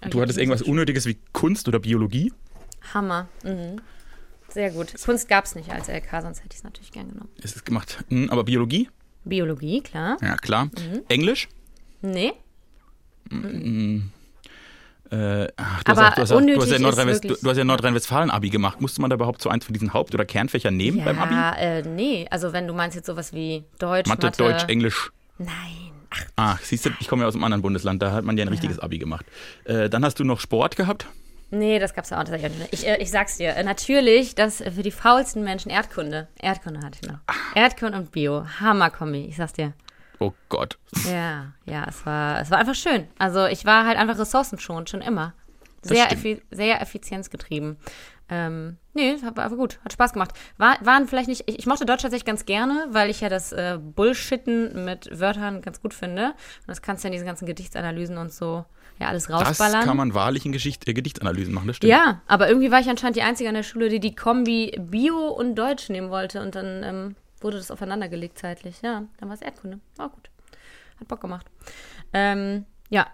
Du 0.08 0.22
hattest 0.22 0.38
irgendwas 0.38 0.62
Unnötiges 0.62 1.04
wie 1.06 1.18
Kunst 1.32 1.68
oder 1.68 1.80
Biologie? 1.80 2.32
Hammer. 2.94 3.28
Mhm. 3.42 3.80
Sehr 4.52 4.70
gut. 4.70 4.94
Kunst 5.04 5.28
gab 5.28 5.44
es 5.44 5.54
nicht 5.54 5.70
als 5.70 5.88
LK, 5.88 6.22
sonst 6.22 6.38
hätte 6.42 6.50
ich 6.52 6.58
es 6.58 6.64
natürlich 6.64 6.92
gern 6.92 7.08
genommen. 7.08 7.30
Ist 7.42 7.56
es 7.56 7.64
gemacht. 7.64 8.04
Hm, 8.08 8.28
aber 8.30 8.44
Biologie? 8.44 8.88
Biologie, 9.24 9.80
klar. 9.80 10.16
Ja, 10.20 10.36
klar. 10.36 10.64
Mhm. 10.66 11.02
Englisch? 11.08 11.48
Nee. 12.02 12.32
Äh, 15.12 15.48
ach, 15.56 15.82
du, 15.84 15.92
Aber 15.92 16.06
hast, 16.06 16.18
du, 16.18 16.22
hast, 16.22 16.30
ja- 16.30 16.40
du, 16.40 16.60
hast 16.60 16.70
ja 16.70 16.78
Nordrhein-West- 16.78 17.24
du, 17.24 17.34
du 17.34 17.50
hast 17.50 17.56
ja 17.56 17.64
Nordrhein-Westfalen-Abi 17.64 18.50
gemacht. 18.50 18.80
Musste 18.80 19.00
man 19.00 19.10
da 19.10 19.14
überhaupt 19.14 19.42
so 19.42 19.48
eins 19.50 19.64
von 19.64 19.72
diesen 19.72 19.92
Haupt- 19.92 20.14
oder 20.14 20.24
Kernfächern 20.24 20.76
nehmen 20.76 21.04
beim 21.04 21.18
Abi? 21.18 21.34
Ja, 21.34 21.52
äh, 21.56 21.82
nee. 21.82 22.26
Also 22.30 22.52
wenn 22.52 22.66
du 22.68 22.74
meinst 22.74 22.94
jetzt 22.96 23.06
sowas 23.06 23.32
wie 23.32 23.64
Deutsch, 23.78 24.08
Mathe, 24.08 24.26
Mathe, 24.26 24.38
Deutsch, 24.42 24.64
Englisch. 24.68 25.10
Nein. 25.38 25.48
Ach, 26.36 26.60
siehst 26.60 26.86
du, 26.86 26.90
ich 27.00 27.08
komme 27.08 27.22
ja 27.22 27.28
aus 27.28 27.34
einem 27.34 27.44
anderen 27.44 27.62
Bundesland, 27.62 28.02
da 28.02 28.12
hat 28.12 28.24
man 28.24 28.36
ja 28.36 28.44
ein 28.44 28.48
richtiges 28.48 28.78
Abi 28.80 28.98
gemacht. 28.98 29.26
Äh, 29.64 29.88
dann 29.88 30.04
hast 30.04 30.18
du 30.18 30.24
noch 30.24 30.40
Sport 30.40 30.76
gehabt. 30.76 31.06
Nee, 31.50 31.78
das 31.78 31.94
gab's 31.94 32.10
ja 32.10 32.20
auch 32.20 32.28
nicht. 32.28 32.44
Ich, 32.70 32.86
äh, 32.86 32.96
ich 32.98 33.10
sag's 33.10 33.36
dir, 33.36 33.56
äh, 33.56 33.62
natürlich, 33.64 34.34
das 34.34 34.60
äh, 34.60 34.70
für 34.70 34.82
die 34.82 34.92
faulsten 34.92 35.42
Menschen 35.42 35.70
Erdkunde. 35.70 36.28
Erdkunde 36.40 36.80
hatte 36.80 36.98
ich 37.02 37.08
noch. 37.08 37.18
Erdkunde 37.54 37.98
und 37.98 38.12
Bio. 38.12 38.44
Hammerkombi, 38.60 39.26
ich 39.26 39.36
sag's 39.36 39.54
dir. 39.54 39.72
Oh 40.20 40.32
Gott. 40.48 40.78
Ja, 41.10 41.52
ja, 41.64 41.86
es 41.88 42.04
war, 42.06 42.40
es 42.40 42.50
war 42.50 42.58
einfach 42.58 42.74
schön. 42.74 43.08
Also 43.18 43.46
ich 43.46 43.64
war 43.64 43.86
halt 43.86 43.98
einfach 43.98 44.18
ressourcenschonend, 44.18 44.90
schon 44.90 45.00
immer. 45.00 45.34
Sehr, 45.82 46.12
effi 46.12 46.42
sehr 46.50 46.80
effizienzgetrieben. 46.82 47.78
Ähm, 48.28 48.76
nee, 48.92 49.16
war 49.22 49.34
war 49.34 49.56
gut, 49.56 49.80
hat 49.82 49.94
Spaß 49.94 50.12
gemacht. 50.12 50.32
War, 50.58 50.76
waren 50.82 51.08
vielleicht 51.08 51.28
nicht, 51.28 51.44
ich, 51.46 51.58
ich 51.58 51.66
mochte 51.66 51.86
Deutsch 51.86 52.02
tatsächlich 52.02 52.26
ganz 52.26 52.44
gerne, 52.44 52.86
weil 52.90 53.10
ich 53.10 53.22
ja 53.22 53.28
das 53.28 53.52
äh, 53.52 53.78
Bullshitten 53.80 54.84
mit 54.84 55.08
Wörtern 55.18 55.62
ganz 55.62 55.80
gut 55.80 55.94
finde. 55.94 56.26
Und 56.26 56.68
das 56.68 56.82
kannst 56.82 57.02
du 57.02 57.06
ja 57.06 57.08
in 57.08 57.12
diesen 57.12 57.26
ganzen 57.26 57.46
Gedichtsanalysen 57.46 58.18
und 58.18 58.32
so 58.32 58.66
ja 59.00 59.08
alles 59.08 59.26
Das 59.26 59.48
rausballern. 59.48 59.84
kann 59.84 59.96
man 59.96 60.14
wahrlich 60.14 60.46
in 60.46 60.52
Geschicht, 60.52 60.86
äh, 60.88 60.92
Gedichtsanalysen 60.94 61.52
machen, 61.52 61.66
das 61.66 61.76
stimmt. 61.76 61.90
Ja, 61.90 62.22
aber 62.26 62.48
irgendwie 62.48 62.70
war 62.70 62.80
ich 62.80 62.88
anscheinend 62.88 63.16
die 63.16 63.22
Einzige 63.22 63.48
an 63.48 63.54
der 63.54 63.62
Schule, 63.62 63.88
die 63.88 63.98
die 64.00 64.14
Kombi 64.14 64.76
Bio 64.78 65.28
und 65.28 65.56
Deutsch 65.56 65.88
nehmen 65.88 66.10
wollte. 66.10 66.40
Und 66.42 66.54
dann 66.54 66.82
ähm, 66.84 67.16
wurde 67.40 67.56
das 67.56 67.70
aufeinandergelegt 67.70 68.38
zeitlich. 68.38 68.82
Ja, 68.82 69.04
dann 69.18 69.28
war 69.28 69.34
es 69.34 69.42
Erdkunde. 69.42 69.80
War 69.96 70.10
gut. 70.10 70.30
Hat 71.00 71.08
Bock 71.08 71.20
gemacht. 71.20 71.46
Ähm, 72.12 72.66
ja, 72.90 73.06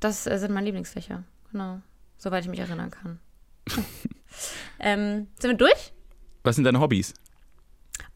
das 0.00 0.26
äh, 0.26 0.38
sind 0.38 0.52
meine 0.52 0.66
Lieblingsfächer. 0.66 1.22
Genau. 1.52 1.80
Soweit 2.16 2.44
ich 2.44 2.50
mich 2.50 2.60
erinnern 2.60 2.90
kann. 2.90 3.18
ähm, 4.80 5.28
sind 5.38 5.50
wir 5.50 5.56
durch? 5.56 5.92
Was 6.42 6.56
sind 6.56 6.64
deine 6.64 6.80
Hobbys? 6.80 7.14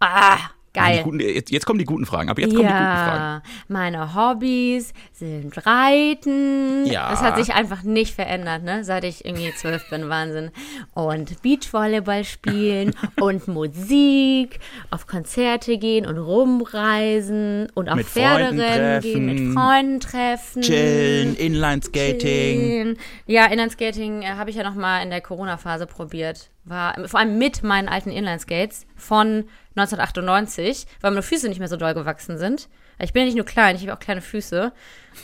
Ah, 0.01 0.39
geil. 0.75 1.03
guten, 1.03 1.21
jetzt, 1.21 1.51
jetzt 1.51 1.65
kommen 1.65 1.79
die 1.79 1.85
guten 1.85 2.05
Fragen. 2.05 2.29
Aber 2.29 2.41
jetzt 2.41 2.55
kommen 2.55 2.67
die 2.67 2.73
guten 2.73 2.85
Fragen. 2.85 3.21
Ja, 3.21 3.43
meine 3.69 4.15
Hobbys 4.15 4.93
sind 5.13 5.55
Reiten. 5.67 6.87
Ja. 6.87 7.11
Das 7.11 7.23
hat 7.23 7.37
sich 7.37 7.55
einfach 7.55 7.83
nicht 7.83 8.15
verändert, 8.15 8.63
ne? 8.63 8.85
Seit 8.85 9.05
ich 9.05 9.25
irgendwie 9.25 9.53
zwölf 9.55 9.89
bin, 9.89 10.09
Wahnsinn. 10.09 10.51
Und 10.93 11.41
Beachvolleyball 11.43 12.25
spielen 12.25 12.95
und 13.21 13.49
Musik, 13.49 14.59
auf 14.91 15.07
Konzerte 15.07 15.79
gehen 15.79 16.07
und 16.07 16.19
rumreisen 16.19 17.69
und 17.75 17.89
auf 17.89 17.97
Mit 17.97 18.07
Pferderennen 18.07 19.01
gehen, 19.01 19.27
mit. 19.27 19.55
Freunden 19.55 20.01
treffen. 20.01 20.63
Chillen, 20.63 21.37
Inline-Skating. 21.37 22.19
Chillen. 22.19 22.99
Ja, 23.27 23.47
Inlineskating 23.47 24.23
äh, 24.23 24.27
habe 24.37 24.51
ich 24.51 24.57
ja 24.57 24.63
noch 24.63 24.75
mal 24.75 25.03
in 25.03 25.11
der 25.11 25.21
Corona-Phase 25.21 25.87
probiert. 25.87 26.51
War 26.65 26.95
vor 27.07 27.21
allem 27.21 27.39
mit 27.39 27.63
meinen 27.63 27.89
alten 27.89 28.11
Inlineskates 28.11 28.87
von 28.97 29.45
1998, 29.77 30.87
weil 31.01 31.11
meine 31.11 31.23
Füße 31.23 31.49
nicht 31.49 31.59
mehr 31.59 31.69
so 31.69 31.77
doll 31.77 31.95
gewachsen 31.95 32.39
sind. 32.39 32.69
Ich 33.01 33.13
bin 33.13 33.23
ja 33.23 33.27
nicht 33.27 33.37
nur 33.37 33.45
klein, 33.45 33.77
ich 33.77 33.83
habe 33.83 33.95
auch 33.95 34.01
kleine 34.01 34.21
Füße. 34.21 34.73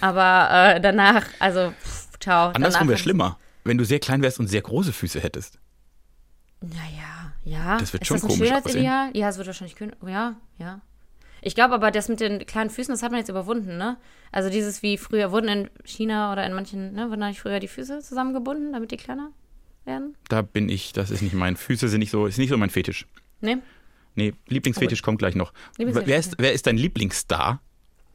Aber 0.00 0.74
äh, 0.74 0.80
danach, 0.80 1.26
also, 1.38 1.72
pff, 1.82 2.18
ciao. 2.18 2.50
Andersrum 2.50 2.88
wäre 2.88 2.98
schlimmer, 2.98 3.38
wenn 3.64 3.78
du 3.78 3.84
sehr 3.84 4.00
klein 4.00 4.22
wärst 4.22 4.40
und 4.40 4.48
sehr 4.48 4.62
große 4.62 4.92
Füße 4.92 5.20
hättest. 5.20 5.58
Naja, 6.60 7.32
ja. 7.44 7.78
Das 7.78 7.92
wird 7.92 8.02
ist 8.02 8.08
schon 8.08 8.16
das 8.16 8.24
ein 8.24 8.28
komisch 8.28 8.48
Schönheitsideal? 8.48 9.10
Ja, 9.16 9.28
es 9.28 9.38
wird 9.38 9.46
wahrscheinlich. 9.46 9.76
Ja, 10.06 10.36
ja. 10.58 10.80
Ich 11.42 11.54
glaube 11.54 11.74
aber, 11.74 11.90
das 11.90 12.08
mit 12.08 12.20
den 12.20 12.44
kleinen 12.44 12.70
Füßen, 12.70 12.92
das 12.92 13.02
hat 13.02 13.12
man 13.12 13.18
jetzt 13.18 13.30
überwunden, 13.30 13.78
ne? 13.78 13.96
Also 14.30 14.50
dieses 14.50 14.82
wie 14.82 14.98
früher, 14.98 15.32
wurden 15.32 15.48
in 15.48 15.70
China 15.84 16.32
oder 16.32 16.44
in 16.44 16.52
manchen, 16.52 16.92
ne, 16.92 17.08
wurden 17.08 17.20
da 17.20 17.28
nicht 17.28 17.40
früher 17.40 17.60
die 17.60 17.68
Füße 17.68 18.00
zusammengebunden, 18.00 18.72
damit 18.72 18.90
die 18.90 18.96
kleiner 18.96 19.30
werden? 19.84 20.16
Da 20.28 20.42
bin 20.42 20.68
ich, 20.68 20.92
das 20.92 21.10
ist 21.10 21.22
nicht 21.22 21.32
mein, 21.32 21.56
Füße 21.56 21.88
sind 21.88 22.00
nicht 22.00 22.10
so, 22.10 22.26
ist 22.26 22.38
nicht 22.38 22.50
so 22.50 22.58
mein 22.58 22.70
Fetisch. 22.70 23.06
Ne? 23.40 23.62
Nee, 24.14 24.34
Lieblingsfetisch 24.48 25.02
kommt 25.02 25.18
gleich 25.18 25.34
noch. 25.34 25.52
Wer 25.78 26.18
ist, 26.18 26.34
wer 26.38 26.52
ist 26.52 26.66
dein 26.66 26.76
Lieblingsstar? 26.76 27.60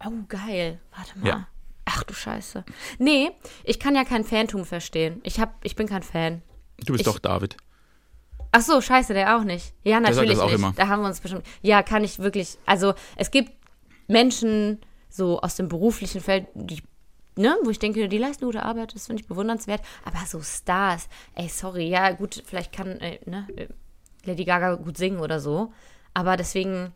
Oh, 0.05 0.11
geil. 0.27 0.79
Warte 0.95 1.17
mal. 1.19 1.27
Ja. 1.27 1.47
Ach 1.85 2.03
du 2.03 2.13
Scheiße. 2.13 2.65
Nee, 2.99 3.31
ich 3.63 3.79
kann 3.79 3.95
ja 3.95 4.03
kein 4.03 4.23
Fantum 4.23 4.65
verstehen. 4.65 5.21
Ich, 5.23 5.39
hab, 5.39 5.63
ich 5.63 5.75
bin 5.75 5.87
kein 5.87 6.03
Fan. 6.03 6.41
Du 6.79 6.93
bist 6.93 7.01
Ich- 7.01 7.11
doch 7.11 7.19
David. 7.19 7.57
Ach 8.51 8.61
so, 8.61 8.79
scheiße, 8.79 9.13
der 9.13 9.35
auch 9.37 9.43
nicht. 9.43 9.73
Ja, 9.83 9.95
sagt 10.01 10.15
natürlich 10.15 10.41
nicht. 10.41 10.53
immer. 10.53 10.73
Da 10.77 10.87
haben 10.87 11.01
wir 11.01 11.07
uns 11.09 11.19
bestimmt. 11.19 11.45
Ja, 11.61 11.83
kann 11.83 12.05
ich 12.05 12.19
wirklich. 12.19 12.57
Also, 12.65 12.93
es 13.17 13.29
gibt 13.29 13.51
Menschen 14.07 14.79
so 15.09 15.41
aus 15.41 15.55
dem 15.55 15.67
beruflichen 15.67 16.21
Feld, 16.21 16.47
die, 16.53 16.81
ne, 17.35 17.57
wo 17.63 17.69
ich 17.69 17.79
denke, 17.79 18.07
die 18.07 18.17
leisten 18.17 18.45
gute 18.45 18.63
Arbeit, 18.63 18.95
das 18.95 19.07
finde 19.07 19.21
ich 19.21 19.27
bewundernswert. 19.27 19.81
Aber 20.05 20.19
so 20.25 20.41
Stars, 20.41 21.07
ey, 21.35 21.49
sorry, 21.49 21.89
ja, 21.89 22.11
gut, 22.11 22.43
vielleicht 22.45 22.71
kann, 22.71 22.99
äh, 23.01 23.19
ne, 23.25 23.47
äh, 23.57 23.67
Lady 24.25 24.45
Gaga 24.45 24.75
gut 24.75 24.97
singen 24.97 25.19
oder 25.19 25.39
so. 25.39 25.73
Aber 26.13 26.37
deswegen 26.37 26.93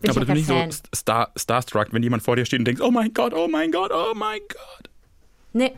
bin 0.00 0.10
Aber 0.10 0.22
ich 0.22 0.26
bist 0.26 0.48
kein 0.48 0.66
nicht 0.68 0.74
so 0.74 0.82
star, 0.94 1.32
starstruck, 1.36 1.88
wenn 1.92 2.02
jemand 2.02 2.22
vor 2.22 2.36
dir 2.36 2.44
steht 2.44 2.60
und 2.60 2.64
denkst, 2.64 2.82
oh 2.82 2.90
mein 2.90 3.12
Gott, 3.12 3.34
oh 3.34 3.48
mein 3.48 3.72
Gott, 3.72 3.90
oh 3.92 4.14
mein 4.14 4.40
Gott. 4.48 4.90
Nee. 5.52 5.72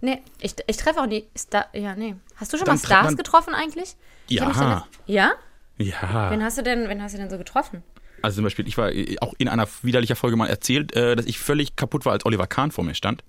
Nee, 0.00 0.20
ich, 0.40 0.56
ich 0.66 0.76
treffe 0.76 1.00
auch 1.00 1.06
die 1.06 1.26
Star. 1.38 1.66
Ja, 1.72 1.94
nee. 1.94 2.16
Hast 2.36 2.52
du 2.52 2.56
schon 2.56 2.66
Dann 2.66 2.76
mal 2.76 2.84
Stars 2.84 3.16
getroffen 3.16 3.54
eigentlich? 3.54 3.94
Ja. 4.28 4.84
Ja? 5.06 5.32
Ja. 5.78 6.30
Wen 6.30 6.42
hast 6.42 6.58
du 6.58 6.62
denn, 6.62 6.88
wen 6.88 7.00
hast 7.00 7.14
du 7.14 7.18
denn 7.18 7.30
so 7.30 7.38
getroffen? 7.38 7.84
Also 8.20 8.36
zum 8.36 8.44
Beispiel, 8.44 8.66
ich 8.66 8.76
war 8.78 8.90
äh, 8.92 9.16
auch 9.20 9.34
in 9.38 9.48
einer 9.48 9.68
widerlicher 9.82 10.16
Folge 10.16 10.36
mal 10.36 10.48
erzählt, 10.48 10.94
äh, 10.96 11.14
dass 11.14 11.26
ich 11.26 11.38
völlig 11.38 11.76
kaputt 11.76 12.04
war, 12.04 12.12
als 12.12 12.24
Oliver 12.24 12.46
Kahn 12.46 12.70
vor 12.70 12.84
mir 12.84 12.94
stand. 12.94 13.22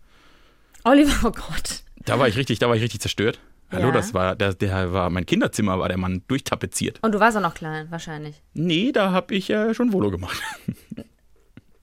Oliver, 0.83 1.27
oh 1.27 1.31
Gott. 1.31 1.83
Da 2.05 2.19
war 2.19 2.27
ich 2.27 2.37
richtig, 2.37 2.59
da 2.59 2.67
war 2.69 2.75
ich 2.75 2.81
richtig 2.81 3.01
zerstört. 3.01 3.39
Hallo, 3.73 3.87
Ja. 3.87 3.91
das 3.91 4.13
war, 4.13 4.35
der, 4.35 4.53
der 4.53 4.93
war, 4.93 5.09
mein 5.09 5.25
Kinderzimmer 5.25 5.79
war 5.79 5.87
der 5.89 5.97
Mann 5.97 6.23
durchtapeziert. 6.27 6.99
Und 7.01 7.13
du 7.13 7.19
warst 7.19 7.35
auch 7.37 7.41
noch 7.41 7.53
klein, 7.53 7.87
wahrscheinlich. 7.89 8.41
Nee, 8.53 8.91
da 8.91 9.11
hab 9.11 9.31
ich 9.31 9.49
äh, 9.49 9.73
schon 9.73 9.91
Volo 9.93 10.11
gemacht. 10.11 10.41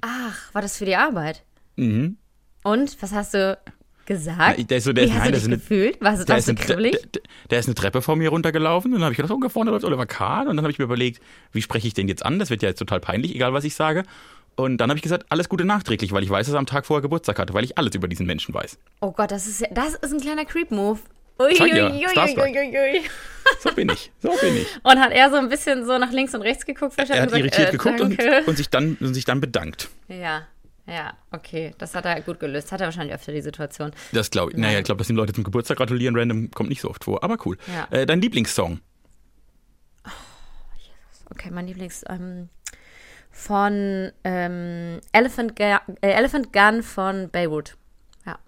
Ach, 0.00 0.54
war 0.54 0.62
das 0.62 0.76
für 0.78 0.84
die 0.84 0.96
Arbeit? 0.96 1.42
Mhm. 1.76 2.16
Und, 2.62 2.96
was 3.02 3.12
hast 3.12 3.34
du 3.34 3.58
gesagt? 4.06 4.38
Na, 4.58 4.64
der 4.64 4.78
ist 4.78 4.84
so- 4.84 4.92
der 4.92 5.04
Wie 5.04 5.08
ist- 5.08 5.14
hast 5.14 5.20
nein, 5.22 5.32
du 5.32 5.38
dich 5.38 5.44
eine- 5.46 5.56
gefühlt? 5.58 6.00
Warst 6.00 6.28
du 6.28 6.40
so 6.40 6.54
kribbelig? 6.54 6.92
der, 7.12 7.22
der 7.50 7.58
ist 7.60 7.66
eine 7.66 7.74
Treppe 7.74 8.02
vor 8.02 8.16
mir 8.16 8.30
runtergelaufen 8.30 8.90
und 8.92 8.98
dann 9.00 9.04
habe 9.04 9.12
ich 9.12 9.16
gedacht, 9.18 9.32
oh, 9.32 9.48
vorne 9.48 9.70
läuft 9.70 9.84
Oliver 9.84 10.06
Kahn. 10.06 10.48
Und 10.48 10.56
dann 10.56 10.64
habe 10.64 10.72
ich 10.72 10.78
mir 10.78 10.84
überlegt, 10.84 11.20
wie 11.52 11.62
spreche 11.62 11.86
ich 11.86 11.94
den 11.94 12.08
jetzt 12.08 12.24
an? 12.24 12.38
Das 12.38 12.50
wird 12.50 12.62
ja 12.62 12.68
jetzt 12.70 12.78
total 12.78 13.00
peinlich, 13.00 13.34
egal 13.34 13.52
was 13.52 13.64
ich 13.64 13.74
sage. 13.74 14.02
Und 14.56 14.78
dann 14.78 14.90
habe 14.90 14.98
ich 14.98 15.02
gesagt, 15.02 15.26
alles 15.30 15.48
Gute 15.48 15.64
nachträglich, 15.64 16.12
weil 16.12 16.22
ich 16.22 16.28
weiß, 16.30 16.46
dass 16.46 16.54
er 16.54 16.58
am 16.58 16.66
Tag 16.66 16.84
vorher 16.86 17.00
Geburtstag 17.02 17.38
hatte, 17.38 17.54
weil 17.54 17.64
ich 17.64 17.78
alles 17.78 17.94
über 17.94 18.08
diesen 18.08 18.26
Menschen 18.26 18.52
weiß. 18.54 18.78
Oh 19.00 19.12
Gott, 19.12 19.30
das 19.30 19.46
ist, 19.46 19.60
ja- 19.60 19.68
das 19.72 19.94
ist 19.94 20.12
ein 20.12 20.20
kleiner 20.20 20.44
Creep-Move. 20.44 20.98
Ui, 21.40 21.54
Zeig 21.54 21.74
ja, 21.74 21.90
ui, 21.90 22.04
ui, 22.04 22.08
Starstruck. 22.10 22.44
ui, 22.44 22.58
ui, 22.58 22.78
ui. 22.78 23.02
So 23.60 23.72
bin 23.74 23.88
ich, 23.88 24.12
so 24.22 24.30
bin 24.40 24.56
ich. 24.56 24.66
Und 24.82 25.00
hat 25.00 25.12
er 25.12 25.30
so 25.30 25.36
ein 25.36 25.48
bisschen 25.48 25.86
so 25.86 25.98
nach 25.98 26.12
links 26.12 26.34
und 26.34 26.42
rechts 26.42 26.66
geguckt, 26.66 26.92
Er 26.96 27.08
wahrscheinlich 27.08 27.22
hat 27.22 27.32
und 27.32 27.38
irritiert 27.38 27.72
gesagt, 27.72 27.98
geguckt 27.98 28.00
äh, 28.00 28.16
danke. 28.16 28.38
und, 28.40 28.48
und, 28.48 28.56
sich 28.56 28.68
dann, 28.68 28.96
und 29.00 29.14
sich 29.14 29.24
dann 29.24 29.40
bedankt. 29.40 29.88
Ja, 30.08 30.46
ja, 30.86 31.14
okay. 31.30 31.74
Das 31.78 31.94
hat 31.94 32.04
er 32.04 32.20
gut 32.20 32.40
gelöst. 32.40 32.70
Hat 32.72 32.80
er 32.80 32.88
wahrscheinlich 32.88 33.14
öfter 33.14 33.32
die 33.32 33.40
Situation. 33.40 33.92
Das 34.12 34.30
glaube 34.30 34.52
ich. 34.52 34.58
Naja, 34.58 34.78
ich 34.78 34.84
glaube, 34.84 34.98
dass 34.98 35.08
ihm 35.08 35.16
Leute 35.16 35.32
zum 35.32 35.44
Geburtstag 35.44 35.78
gratulieren 35.78 36.16
random 36.16 36.50
kommt 36.50 36.68
nicht 36.68 36.80
so 36.80 36.90
oft 36.90 37.04
vor. 37.04 37.22
Aber 37.24 37.38
cool. 37.46 37.56
Ja. 37.72 37.88
Äh, 37.96 38.06
dein 38.06 38.20
Lieblingssong? 38.20 38.80
Okay, 41.30 41.50
mein 41.50 41.66
Lieblings 41.66 42.04
ähm, 42.08 42.48
von 43.30 44.10
ähm, 44.24 45.00
Elephant, 45.12 45.56
Gu 45.56 45.62
äh, 45.62 45.78
Elephant 46.00 46.52
Gun 46.52 46.82
von 46.82 47.30
Beirut. 47.30 47.76
Ja. 48.26 48.38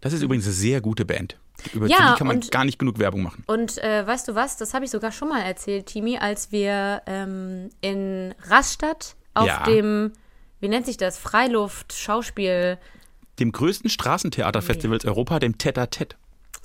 Das 0.00 0.14
ist 0.14 0.22
übrigens 0.22 0.46
eine 0.46 0.54
sehr 0.54 0.80
gute 0.80 1.04
Band. 1.04 1.36
Über 1.72 1.86
Ja, 1.86 2.12
die 2.12 2.18
kann 2.18 2.26
man 2.26 2.36
und- 2.36 2.50
gar 2.50 2.64
nicht 2.64 2.78
genug 2.78 2.98
Werbung 2.98 3.22
machen. 3.22 3.42
Und 3.46 3.78
äh, 3.78 4.06
weißt 4.06 4.28
du 4.28 4.34
was? 4.34 4.56
Das 4.56 4.74
habe 4.74 4.84
ich 4.84 4.90
sogar 4.90 5.12
schon 5.12 5.28
mal 5.28 5.40
erzählt, 5.42 5.86
Timi, 5.86 6.18
als 6.18 6.52
wir 6.52 7.02
ähm, 7.06 7.70
in 7.80 8.34
Rastatt 8.48 9.16
auf 9.34 9.46
Ja. 9.46 9.62
dem, 9.64 10.12
wie 10.60 10.68
nennt 10.68 10.86
sich 10.86 10.96
das, 10.96 11.18
Freiluft-Schauspiel, 11.18 12.78
Dem 13.38 13.52
größten 13.52 13.88
Straßentheaterfestivals 13.90 15.04
Europa, 15.04 15.38
dem 15.38 15.56
Tete 15.58 15.88
Tet. 15.88 16.16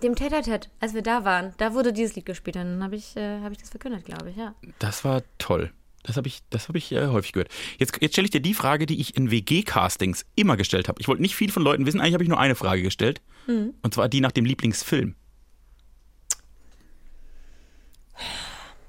dem 0.04 0.16
Tet 0.16 0.34
als 0.82 0.94
wir 0.94 1.02
da 1.02 1.24
waren, 1.24 1.54
da 1.58 1.74
wurde 1.74 1.94
dieses 1.94 2.16
Lied 2.16 2.26
gespielt. 2.26 2.58
Dann 2.58 2.84
habe 2.84 2.96
ich, 2.96 3.16
äh, 3.16 3.40
hab 3.42 3.52
ich 3.52 3.58
das 3.60 3.70
verkündet, 3.70 4.04
glaube 4.06 4.30
ich, 4.30 4.36
ja. 4.36 4.54
Das 4.80 5.06
war 5.06 5.22
toll. 5.38 5.72
Das 6.06 6.18
habe 6.18 6.28
ich, 6.28 6.42
das 6.52 6.68
hab 6.68 6.76
ich 6.76 6.92
äh, 6.92 7.08
häufig 7.08 7.34
gehört. 7.34 7.50
Jetzt, 7.80 8.00
jetzt 8.00 8.14
stelle 8.14 8.26
ich 8.26 8.32
dir 8.32 8.40
die 8.40 8.54
Frage, 8.54 8.86
die 8.86 9.02
ich 9.02 9.18
in 9.18 9.32
WG-Castings 9.32 10.26
immer 10.36 10.56
gestellt 10.56 10.88
habe. 10.88 11.02
Ich 11.02 11.08
wollte 11.08 11.22
nicht 11.22 11.36
viel 11.36 11.52
von 11.52 11.64
Leuten 11.64 11.86
wissen, 11.86 12.00
eigentlich 12.00 12.14
habe 12.14 12.24
ich 12.24 12.30
nur 12.30 12.40
eine 12.40 12.56
Frage 12.56 12.84
gestellt. 12.84 13.22
Mhm. 13.48 13.74
Und 13.82 13.94
zwar 13.94 14.08
die 14.08 14.22
nach 14.22 14.32
dem 14.32 14.46
Lieblingsfilm. 14.46 15.16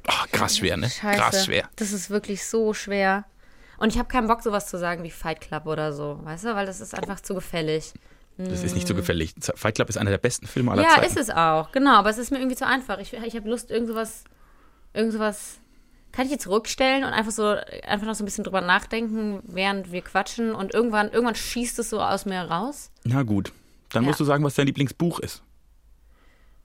Ah, 0.06 0.26
krass 0.30 0.58
schwer, 0.58 0.76
ne? 0.76 0.90
Scheiße. 0.90 1.18
Krass 1.18 1.44
schwer. 1.46 1.68
Das 1.76 1.92
ist 1.92 2.10
wirklich 2.10 2.44
so 2.44 2.74
schwer. 2.74 3.24
Und 3.78 3.92
ich 3.92 3.98
habe 3.98 4.08
keinen 4.08 4.28
Bock, 4.28 4.42
sowas 4.42 4.68
zu 4.68 4.78
sagen 4.78 5.02
wie 5.02 5.10
Fight 5.10 5.40
Club 5.40 5.66
oder 5.66 5.92
so, 5.92 6.20
weißt 6.22 6.44
du? 6.44 6.54
Weil 6.54 6.66
das 6.66 6.80
ist 6.80 6.94
einfach 6.94 7.20
zu 7.20 7.34
gefällig. 7.34 7.92
Das 8.38 8.62
ist 8.62 8.74
nicht 8.74 8.86
so 8.86 8.94
gefällig. 8.94 9.34
Fight 9.54 9.76
Club 9.76 9.88
ist 9.88 9.96
einer 9.96 10.10
der 10.10 10.18
besten 10.18 10.46
Filme 10.46 10.70
aller 10.70 10.82
ja, 10.82 10.90
Zeiten. 10.90 11.06
ist 11.06 11.16
es 11.16 11.30
auch, 11.30 11.72
genau. 11.72 11.94
Aber 11.94 12.10
es 12.10 12.18
ist 12.18 12.30
mir 12.30 12.38
irgendwie 12.38 12.56
zu 12.56 12.66
einfach. 12.66 12.98
Ich, 12.98 13.14
ich 13.14 13.34
habe 13.34 13.48
Lust, 13.48 13.70
irgend 13.70 13.88
sowas, 13.88 14.24
irgend 14.92 15.14
sowas. 15.14 15.58
Kann 16.12 16.24
ich 16.26 16.32
jetzt 16.32 16.44
zurückstellen 16.44 17.04
und 17.04 17.10
einfach 17.10 17.32
so, 17.32 17.56
einfach 17.86 18.06
noch 18.06 18.14
so 18.14 18.22
ein 18.22 18.26
bisschen 18.26 18.44
drüber 18.44 18.62
nachdenken, 18.62 19.42
während 19.46 19.92
wir 19.92 20.00
quatschen 20.02 20.54
und 20.54 20.72
irgendwann, 20.72 21.10
irgendwann 21.10 21.34
schießt 21.34 21.78
es 21.78 21.90
so 21.90 22.00
aus 22.00 22.24
mir 22.24 22.40
raus? 22.42 22.90
Na 23.04 23.22
gut. 23.22 23.52
Dann 23.90 24.02
Ja. 24.02 24.08
musst 24.08 24.20
du 24.20 24.24
sagen, 24.24 24.42
was 24.42 24.54
dein 24.54 24.66
Lieblingsbuch 24.66 25.20
ist. 25.20 25.42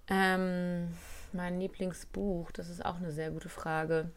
Ähm, 0.07 0.87
mein 1.33 1.59
Lieblingsbuch, 1.59 2.51
das 2.51 2.69
ist 2.69 2.85
auch 2.85 2.95
eine 2.97 3.11
sehr 3.11 3.31
gute 3.31 3.49
Frage. 3.49 4.09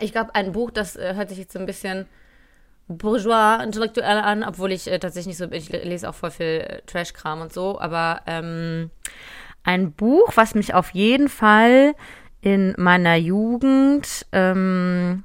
Ich 0.00 0.12
glaube, 0.12 0.34
ein 0.34 0.52
Buch, 0.52 0.70
das 0.70 0.96
äh, 0.96 1.14
hört 1.14 1.28
sich 1.28 1.38
jetzt 1.38 1.52
so 1.52 1.58
ein 1.58 1.66
bisschen 1.66 2.06
bourgeois 2.88 3.62
intellektuell 3.62 4.18
an, 4.18 4.42
obwohl 4.42 4.72
ich 4.72 4.88
äh, 4.90 4.98
tatsächlich 4.98 5.38
nicht 5.38 5.50
so, 5.50 5.50
ich 5.56 5.68
lese 5.70 6.08
auch 6.08 6.14
voll 6.14 6.30
viel 6.30 6.46
äh, 6.46 6.82
Trash-Kram 6.86 7.40
und 7.40 7.52
so, 7.52 7.78
aber 7.80 8.22
ähm, 8.26 8.90
ein 9.64 9.92
Buch, 9.92 10.32
was 10.34 10.54
mich 10.54 10.74
auf 10.74 10.90
jeden 10.90 11.28
Fall 11.28 11.94
in 12.42 12.74
meiner 12.76 13.14
Jugend 13.16 14.26
ähm, 14.32 15.24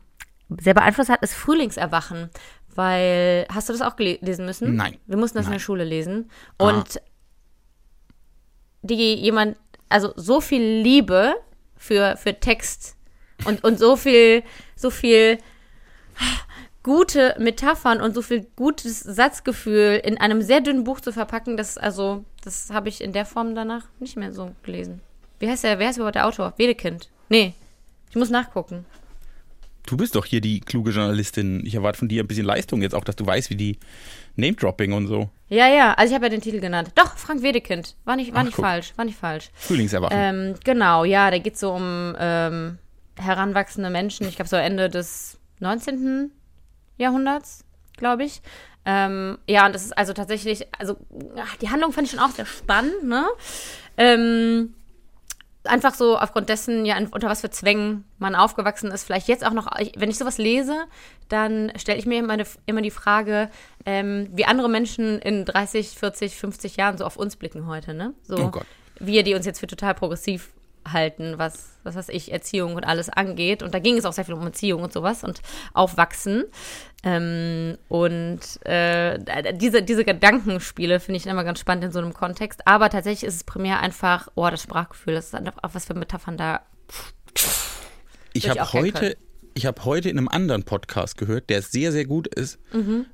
sehr 0.60 0.74
beeinflusst 0.74 1.10
hat, 1.10 1.22
ist 1.24 1.34
Frühlingserwachen. 1.34 2.30
Weil, 2.74 3.48
hast 3.52 3.68
du 3.68 3.74
das 3.74 3.82
auch 3.82 3.96
gelesen 3.96 4.46
müssen? 4.46 4.76
Nein. 4.76 4.98
Wir 5.08 5.18
mussten 5.18 5.38
das 5.38 5.48
in 5.48 5.50
Nein. 5.50 5.58
der 5.58 5.64
Schule 5.64 5.84
lesen. 5.84 6.30
Ah. 6.60 6.70
Und 6.70 7.02
die 8.84 9.16
jemand, 9.16 9.58
also 9.90 10.14
so 10.16 10.40
viel 10.40 10.62
Liebe 10.62 11.34
für, 11.76 12.16
für 12.18 12.40
Text 12.40 12.96
und, 13.46 13.64
und 13.64 13.80
so 13.80 13.96
viel, 13.96 14.44
so 14.76 14.92
viel 14.92 15.40
gute 16.84 17.36
Metaphern 17.40 18.00
und 18.00 18.14
so 18.14 18.22
viel 18.22 18.48
gutes 18.56 19.00
Satzgefühl 19.00 20.00
in 20.04 20.18
einem 20.18 20.42
sehr 20.42 20.62
dünnen 20.62 20.84
Buch 20.84 21.02
zu 21.02 21.12
verpacken, 21.12 21.58
das 21.58 21.78
also, 21.78 22.24
das 22.44 22.70
habe 22.70 22.90
ich 22.90 23.02
in 23.02 23.12
der 23.12 23.26
Form 23.26 23.56
danach 23.56 23.86
nicht 24.00 24.18
mehr 24.18 24.32
so 24.32 24.52
gelesen. 24.64 25.02
Wie 25.40 25.50
heißt 25.50 25.64
der, 25.64 25.80
wer 25.80 25.90
ist 25.90 25.98
überhaupt 25.98 26.16
der 26.16 26.28
Autor? 26.28 26.54
Wedekind. 26.58 27.10
Nee. 27.30 27.54
Ich 28.10 28.16
muss 28.16 28.30
nachgucken. 28.30 28.86
Du 29.86 29.96
bist 29.96 30.16
doch 30.16 30.26
hier 30.26 30.42
die 30.42 30.60
kluge 30.60 30.92
Journalistin. 30.92 31.66
Ich 31.66 31.76
erwarte 31.76 32.00
von 32.00 32.08
dir 32.10 32.24
ein 32.24 32.28
bisschen 32.28 32.46
Leistung 32.46 32.82
jetzt 32.82 32.94
auch, 32.94 33.04
dass 33.06 33.16
du 33.16 33.26
weißt, 33.26 33.50
wie 33.50 33.56
die 33.56 33.80
Name-Dropping 34.36 34.92
und 34.92 35.08
so. 35.08 35.30
Ja, 35.48 35.68
ja, 35.68 35.94
also 35.94 36.12
ich 36.12 36.16
habe 36.16 36.26
ja 36.26 36.30
den 36.30 36.42
Titel 36.42 36.60
genannt. 36.60 36.92
Doch, 36.96 37.16
Frank 37.16 37.42
Wedekind. 37.42 37.96
War 38.04 38.18
nicht, 38.18 38.34
war 38.34 38.42
Ach, 38.42 38.46
nicht 38.46 38.56
guck. 38.56 38.66
falsch, 38.66 38.94
war 38.98 39.06
nicht 39.06 39.18
falsch. 39.18 39.50
Frühlingserwachen. 39.54 40.18
Ähm, 40.18 40.56
genau, 40.64 41.06
ja, 41.06 41.32
da 41.32 41.38
geht 41.38 41.58
so 41.58 41.72
um 41.72 42.16
ähm, 42.20 42.80
heranwachsende 43.16 43.90
Menschen, 43.90 44.28
ich 44.28 44.36
glaube 44.36 44.50
so 44.50 44.58
Ende 44.58 44.90
des 44.90 45.40
19. 45.60 46.32
Jahrhunderts, 46.98 47.64
glaube 47.96 48.26
ich. 48.26 48.42
Ähm, 48.86 49.38
ja, 49.48 49.66
und 49.66 49.74
das 49.74 49.86
ist 49.86 49.98
also 49.98 50.14
tatsächlich, 50.14 50.68
also 50.78 50.98
die 51.62 51.70
Handlung 51.70 51.94
fand 51.94 52.08
ich 52.08 52.12
schon 52.12 52.20
auch 52.20 52.30
sehr 52.32 52.46
spannend, 52.46 53.04
ne? 53.04 53.26
Ähm, 53.98 54.74
einfach 55.70 55.94
so 55.94 56.18
aufgrund 56.18 56.50
dessen, 56.50 56.86
ja, 56.86 56.98
unter 57.12 57.30
was 57.30 57.42
für 57.42 57.50
Zwängen 57.50 58.06
man 58.20 58.36
aufgewachsen 58.36 58.92
ist. 58.92 59.04
Vielleicht 59.04 59.28
jetzt 59.28 59.46
auch 59.46 59.54
noch, 59.54 59.68
wenn 59.96 60.10
ich 60.10 60.18
sowas 60.18 60.38
lese, 60.38 60.86
dann 61.30 61.72
stelle 61.78 62.00
ich 62.00 62.06
mir 62.06 62.20
immer, 62.20 62.34
eine, 62.34 62.46
immer 62.66 62.82
die 62.82 62.92
Frage, 62.92 63.50
ähm, 63.86 64.28
wie 64.32 64.46
andere 64.46 64.70
Menschen 64.70 65.20
in 65.20 65.46
30, 65.46 65.90
40, 65.98 66.36
50 66.36 66.78
Jahren 66.78 66.98
so 66.98 67.06
auf 67.06 67.18
uns 67.18 67.36
blicken 67.36 67.68
heute, 67.68 67.94
ne? 67.94 68.14
So, 68.24 68.38
Oh 68.38 68.50
Gott. 68.50 68.66
wir, 69.00 69.24
die 69.24 69.34
uns 69.36 69.46
jetzt 69.46 69.60
für 69.60 69.68
total 69.68 69.94
progressiv 69.94 70.50
halten, 70.94 71.36
was, 71.38 71.78
was 71.84 71.96
weiß 71.96 72.10
ich, 72.10 72.32
Erziehung 72.32 72.76
und 72.76 72.84
alles 72.84 73.10
angeht. 73.10 73.64
Und 73.64 73.74
da 73.74 73.80
ging 73.80 73.98
es 73.98 74.06
auch 74.06 74.14
sehr 74.14 74.26
viel 74.26 74.34
um 74.34 74.46
Erziehung 74.46 74.84
und 74.84 74.94
sowas 74.94 75.24
und 75.24 75.42
Aufwachsen. 75.74 76.46
Ähm, 77.04 77.78
und 77.88 78.40
äh, 78.66 79.20
diese, 79.54 79.84
diese 79.84 80.04
Gedankenspiele 80.04 81.00
finde 81.00 81.18
ich 81.18 81.26
immer 81.28 81.44
ganz 81.44 81.60
spannend 81.60 81.86
in 81.86 81.92
so 81.92 82.00
einem 82.00 82.14
Kontext. 82.14 82.66
Aber 82.66 82.90
tatsächlich 82.90 83.28
ist 83.28 83.36
es 83.36 83.44
primär 83.44 83.80
einfach, 83.80 84.30
oh, 84.36 84.50
das 84.50 84.62
Sprachgefühl, 84.62 85.14
das 85.14 85.28
ist 85.28 85.36
einfach, 85.36 85.54
was 85.62 85.86
für 85.86 85.94
Metaphern 85.94 86.38
da. 86.38 86.62
Ich 88.34 88.50
habe 88.50 88.74
heute, 88.74 89.18
ich 89.54 89.66
habe 89.66 89.84
heute 89.86 90.10
in 90.10 90.18
einem 90.18 90.28
anderen 90.28 90.64
Podcast 90.64 91.18
gehört, 91.18 91.50
der 91.50 91.62
sehr, 91.62 91.92
sehr 91.92 92.06
gut 92.06 92.28
ist, 92.28 92.60
Mhm. 92.74 93.06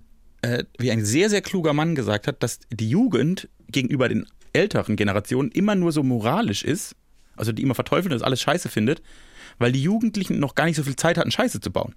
äh, 0.42 0.63
wie 0.77 0.92
ein 0.92 1.06
sehr, 1.06 1.30
sehr 1.30 1.42
kluger 1.42 1.74
Mann 1.74 1.96
gesagt 1.96 2.27
hat, 2.27 2.44
dass 2.44 2.60
die 2.70 2.89
Jugend 2.89 3.50
gegenüber 3.70 4.10
den 4.10 4.25
älteren 4.53 4.96
Generationen 4.96 5.50
immer 5.51 5.75
nur 5.75 5.92
so 5.92 6.03
moralisch 6.03 6.63
ist, 6.63 6.96
also 7.36 7.52
die 7.52 7.62
immer 7.62 7.75
verteufeln 7.75 8.12
und 8.12 8.20
das 8.20 8.25
alles 8.25 8.42
scheiße 8.42 8.70
findet, 8.70 9.02
weil 9.60 9.72
die 9.72 9.82
Jugendlichen 9.82 10.40
noch 10.40 10.56
gar 10.56 10.66
nicht 10.66 10.75
so 10.75 10.84
viel 10.84 10.96
Zeit 10.96 11.18
hatten, 11.18 11.32
Scheiße 11.32 11.60
zu 11.60 11.72
bauen. 11.72 11.96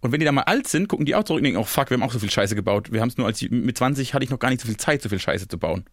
Und 0.00 0.12
wenn 0.12 0.20
die 0.20 0.26
dann 0.26 0.34
mal 0.34 0.42
alt 0.42 0.68
sind, 0.68 0.88
gucken 0.88 1.06
die 1.06 1.14
auch 1.14 1.24
zurück 1.24 1.38
und 1.38 1.44
denken, 1.44 1.58
oh 1.58 1.64
fuck, 1.64 1.90
wir 1.90 1.96
haben 1.96 2.02
auch 2.02 2.12
so 2.12 2.18
viel 2.18 2.30
Scheiße 2.30 2.54
gebaut. 2.54 2.92
Wir 2.92 3.00
haben 3.00 3.08
es 3.08 3.16
nur 3.16 3.26
als 3.26 3.40
mit 3.42 3.78
20 3.78 4.12
hatte 4.12 4.24
ich 4.24 4.30
noch 4.30 4.38
gar 4.38 4.50
nicht 4.50 4.60
so 4.60 4.66
viel 4.66 4.76
Zeit, 4.76 5.00
so 5.00 5.08
viel 5.08 5.18
Scheiße 5.18 5.48
zu 5.48 5.58
bauen. 5.58 5.84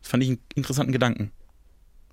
Das 0.00 0.10
fand 0.10 0.22
ich 0.22 0.30
einen 0.30 0.40
interessanten 0.54 0.92
Gedanken. 0.92 1.30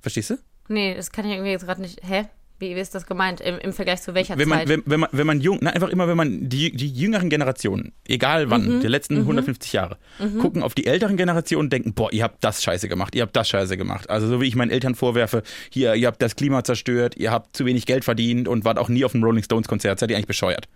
Verstehst 0.01 0.31
du? 0.31 0.37
Nee, 0.67 0.93
das 0.95 1.11
kann 1.11 1.25
ich 1.25 1.31
irgendwie 1.31 1.51
jetzt 1.51 1.65
gerade 1.65 1.81
nicht. 1.81 2.01
Hä? 2.03 2.25
Wie, 2.59 2.75
wie 2.75 2.79
ist 2.79 2.95
das 2.95 3.05
gemeint? 3.05 3.39
Im, 3.39 3.59
Im 3.59 3.71
Vergleich 3.71 4.01
zu 4.01 4.15
welcher 4.15 4.35
wenn 4.37 4.49
man, 4.49 4.59
Zeit? 4.59 4.69
wenn, 4.69 4.81
wenn 4.85 4.99
man, 5.01 5.09
wenn 5.11 5.27
man 5.27 5.41
jung, 5.41 5.59
na, 5.61 5.69
einfach 5.71 5.89
immer, 5.89 6.07
wenn 6.07 6.17
man 6.17 6.49
die, 6.49 6.71
die 6.71 6.89
jüngeren 6.89 7.29
Generationen, 7.29 7.93
egal 8.07 8.49
wann, 8.49 8.77
Mhm. 8.77 8.81
der 8.81 8.89
letzten 8.89 9.17
150 9.17 9.73
Jahre, 9.73 9.97
gucken 10.39 10.63
auf 10.63 10.73
die 10.73 10.87
älteren 10.87 11.17
Generationen 11.17 11.65
und 11.67 11.73
denken, 11.73 11.93
boah, 11.93 12.11
ihr 12.11 12.23
habt 12.23 12.43
das 12.43 12.63
scheiße 12.63 12.89
gemacht, 12.89 13.13
ihr 13.13 13.21
habt 13.21 13.35
das 13.35 13.47
scheiße 13.47 13.77
gemacht. 13.77 14.09
Also 14.09 14.27
so 14.27 14.41
wie 14.41 14.45
ich 14.47 14.55
meinen 14.55 14.71
Eltern 14.71 14.95
vorwerfe, 14.95 15.43
hier, 15.69 15.93
ihr 15.93 16.07
habt 16.07 16.19
das 16.21 16.35
Klima 16.35 16.63
zerstört, 16.63 17.15
ihr 17.17 17.31
habt 17.31 17.55
zu 17.55 17.65
wenig 17.65 17.85
Geld 17.85 18.03
verdient 18.03 18.47
und 18.47 18.65
wart 18.65 18.79
auch 18.79 18.89
nie 18.89 19.05
auf 19.05 19.13
einem 19.13 19.23
Rolling 19.23 19.43
Stones 19.43 19.67
Konzert, 19.67 19.99
seid 19.99 20.09
ihr 20.09 20.15
eigentlich 20.15 20.25
bescheuert. 20.27 20.67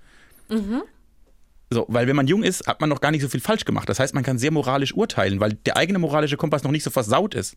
Mhm. 0.49 0.83
So, 1.73 1.85
weil 1.87 2.05
wenn 2.05 2.17
man 2.17 2.27
jung 2.27 2.43
ist, 2.43 2.67
hat 2.67 2.81
man 2.81 2.89
noch 2.89 2.99
gar 2.99 3.11
nicht 3.11 3.21
so 3.21 3.29
viel 3.29 3.39
falsch 3.39 3.63
gemacht. 3.63 3.87
Das 3.87 3.97
heißt, 3.99 4.13
man 4.13 4.23
kann 4.23 4.37
sehr 4.37 4.51
moralisch 4.51 4.93
urteilen, 4.93 5.39
weil 5.39 5.53
der 5.53 5.77
eigene 5.77 5.99
moralische 5.99 6.35
Kompass 6.35 6.63
noch 6.63 6.71
nicht 6.71 6.83
so 6.83 6.89
versaut 6.91 7.33
ist. 7.33 7.55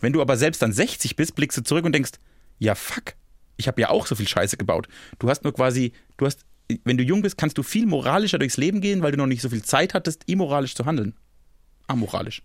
Wenn 0.00 0.12
du 0.12 0.22
aber 0.22 0.36
selbst 0.36 0.62
dann 0.62 0.72
60 0.72 1.16
bist, 1.16 1.34
blickst 1.34 1.58
du 1.58 1.62
zurück 1.62 1.84
und 1.84 1.92
denkst, 1.92 2.12
ja 2.60 2.76
fuck, 2.76 3.14
ich 3.56 3.68
habe 3.68 3.80
ja 3.80 3.90
auch 3.90 4.06
so 4.06 4.14
viel 4.14 4.28
Scheiße 4.28 4.56
gebaut. 4.56 4.88
Du 5.18 5.28
hast 5.28 5.44
nur 5.44 5.52
quasi, 5.54 5.92
du 6.16 6.26
hast, 6.26 6.44
wenn 6.84 6.96
du 6.96 7.02
jung 7.04 7.22
bist, 7.22 7.38
kannst 7.38 7.56
du 7.58 7.62
viel 7.62 7.86
moralischer 7.86 8.38
durchs 8.38 8.56
Leben 8.56 8.80
gehen, 8.80 9.02
weil 9.02 9.12
du 9.12 9.18
noch 9.18 9.26
nicht 9.26 9.42
so 9.42 9.48
viel 9.48 9.62
Zeit 9.62 9.94
hattest, 9.94 10.22
immoralisch 10.26 10.74
zu 10.74 10.84
handeln. 10.84 11.14
Amoralisch. 11.86 12.42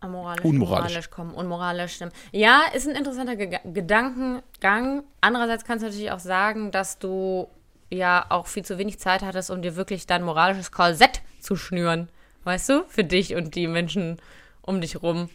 Amoralisch, 0.00 0.44
Unmoralisch. 0.44 0.90
moralisch 0.90 1.10
kommen, 1.10 1.34
unmoralisch 1.34 1.94
stimmen. 1.96 2.12
Ja, 2.30 2.62
ist 2.72 2.86
ein 2.86 2.94
interessanter 2.94 3.34
Ge 3.34 3.58
Gedankengang. 3.64 5.02
Andererseits 5.20 5.64
kannst 5.64 5.82
du 5.82 5.88
natürlich 5.88 6.12
auch 6.12 6.20
sagen, 6.20 6.70
dass 6.70 7.00
du 7.00 7.48
ja 7.90 8.26
auch 8.28 8.46
viel 8.46 8.64
zu 8.64 8.78
wenig 8.78 8.98
Zeit 9.00 9.22
hattest, 9.22 9.50
um 9.50 9.60
dir 9.60 9.74
wirklich 9.74 10.06
dein 10.06 10.22
moralisches 10.22 10.70
Korsett 10.70 11.22
zu 11.40 11.56
schnüren. 11.56 12.08
Weißt 12.44 12.68
du? 12.68 12.84
Für 12.88 13.02
dich 13.02 13.34
und 13.34 13.56
die 13.56 13.66
Menschen 13.66 14.18
um 14.62 14.80
dich 14.80 15.02
rum. 15.02 15.30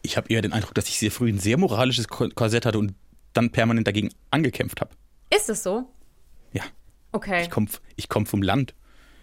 Ich 0.00 0.16
habe 0.16 0.28
eher 0.32 0.40
den 0.40 0.52
Eindruck, 0.54 0.74
dass 0.74 0.88
ich 0.88 0.98
sehr 0.98 1.10
früh 1.10 1.28
ein 1.28 1.38
sehr 1.38 1.58
moralisches 1.58 2.08
Ko- 2.08 2.30
Korsett 2.34 2.64
hatte 2.64 2.78
und 2.78 2.94
dann 3.34 3.50
permanent 3.50 3.86
dagegen 3.86 4.10
angekämpft 4.30 4.80
habe. 4.80 4.90
Ist 5.34 5.50
es 5.50 5.62
so? 5.62 5.84
Ja, 6.52 6.62
Okay. 7.12 7.42
ich 7.42 7.50
komme 7.50 7.68
ich 7.96 8.08
komm 8.08 8.26
vom 8.26 8.42
Land. 8.42 8.74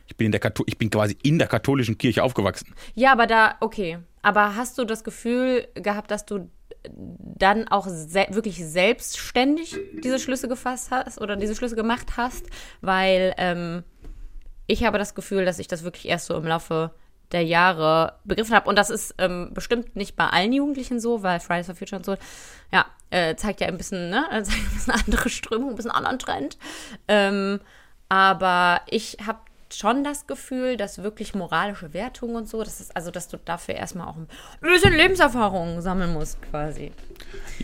Ich 0.07 0.17
bin, 0.17 0.25
in 0.25 0.31
der 0.31 0.41
Kathol 0.41 0.65
ich 0.67 0.77
bin 0.77 0.89
quasi 0.89 1.17
in 1.23 1.39
der 1.39 1.47
katholischen 1.47 1.97
Kirche 1.97 2.23
aufgewachsen. 2.23 2.75
Ja, 2.95 3.13
aber 3.13 3.27
da, 3.27 3.55
okay. 3.61 3.97
Aber 4.21 4.55
hast 4.55 4.77
du 4.77 4.83
das 4.85 5.03
Gefühl 5.03 5.67
gehabt, 5.73 6.11
dass 6.11 6.25
du 6.25 6.49
dann 6.83 7.67
auch 7.67 7.87
se 7.87 8.25
wirklich 8.31 8.57
selbstständig 8.65 9.77
diese 10.03 10.19
Schlüsse 10.19 10.47
gefasst 10.47 10.91
hast 10.91 11.21
oder 11.21 11.35
diese 11.37 11.55
Schlüsse 11.55 11.75
gemacht 11.75 12.17
hast? 12.17 12.45
Weil 12.81 13.33
ähm, 13.37 13.83
ich 14.67 14.83
habe 14.83 14.97
das 14.97 15.15
Gefühl, 15.15 15.45
dass 15.45 15.59
ich 15.59 15.67
das 15.67 15.83
wirklich 15.83 16.07
erst 16.07 16.25
so 16.27 16.35
im 16.35 16.45
Laufe 16.45 16.91
der 17.31 17.43
Jahre 17.43 18.13
begriffen 18.23 18.55
habe. 18.55 18.67
Und 18.69 18.75
das 18.77 18.89
ist 18.89 19.15
ähm, 19.17 19.51
bestimmt 19.53 19.95
nicht 19.95 20.15
bei 20.15 20.27
allen 20.27 20.53
Jugendlichen 20.53 20.99
so, 20.99 21.23
weil 21.23 21.39
Fridays 21.39 21.65
for 21.67 21.75
Future 21.75 21.97
und 21.97 22.05
so, 22.05 22.15
ja, 22.71 22.85
äh, 23.09 23.35
zeigt 23.35 23.61
ja 23.61 23.67
ein 23.67 23.77
bisschen, 23.77 24.09
ne, 24.09 24.25
zeigt 24.31 24.49
ein 24.51 24.73
bisschen 24.73 24.93
andere 24.93 25.29
Strömung, 25.29 25.69
ein 25.71 25.75
bisschen 25.75 25.91
anderen 25.91 26.19
Trend. 26.19 26.57
Ähm, 27.07 27.59
aber 28.09 28.81
ich 28.87 29.17
habe 29.25 29.39
schon 29.73 30.03
das 30.03 30.27
Gefühl, 30.27 30.75
dass 30.75 31.01
wirklich 31.01 31.33
moralische 31.33 31.93
Wertungen 31.93 32.35
und 32.35 32.49
so, 32.49 32.61
das 32.61 32.81
ist 32.81 32.93
also, 32.93 33.09
dass 33.09 33.29
du 33.29 33.37
dafür 33.37 33.75
erstmal 33.75 34.07
auch 34.09 34.17
ein 34.17 34.27
bisschen 34.59 34.93
Lebenserfahrung 34.93 35.79
sammeln 35.79 36.11
musst, 36.11 36.41
quasi. 36.49 36.91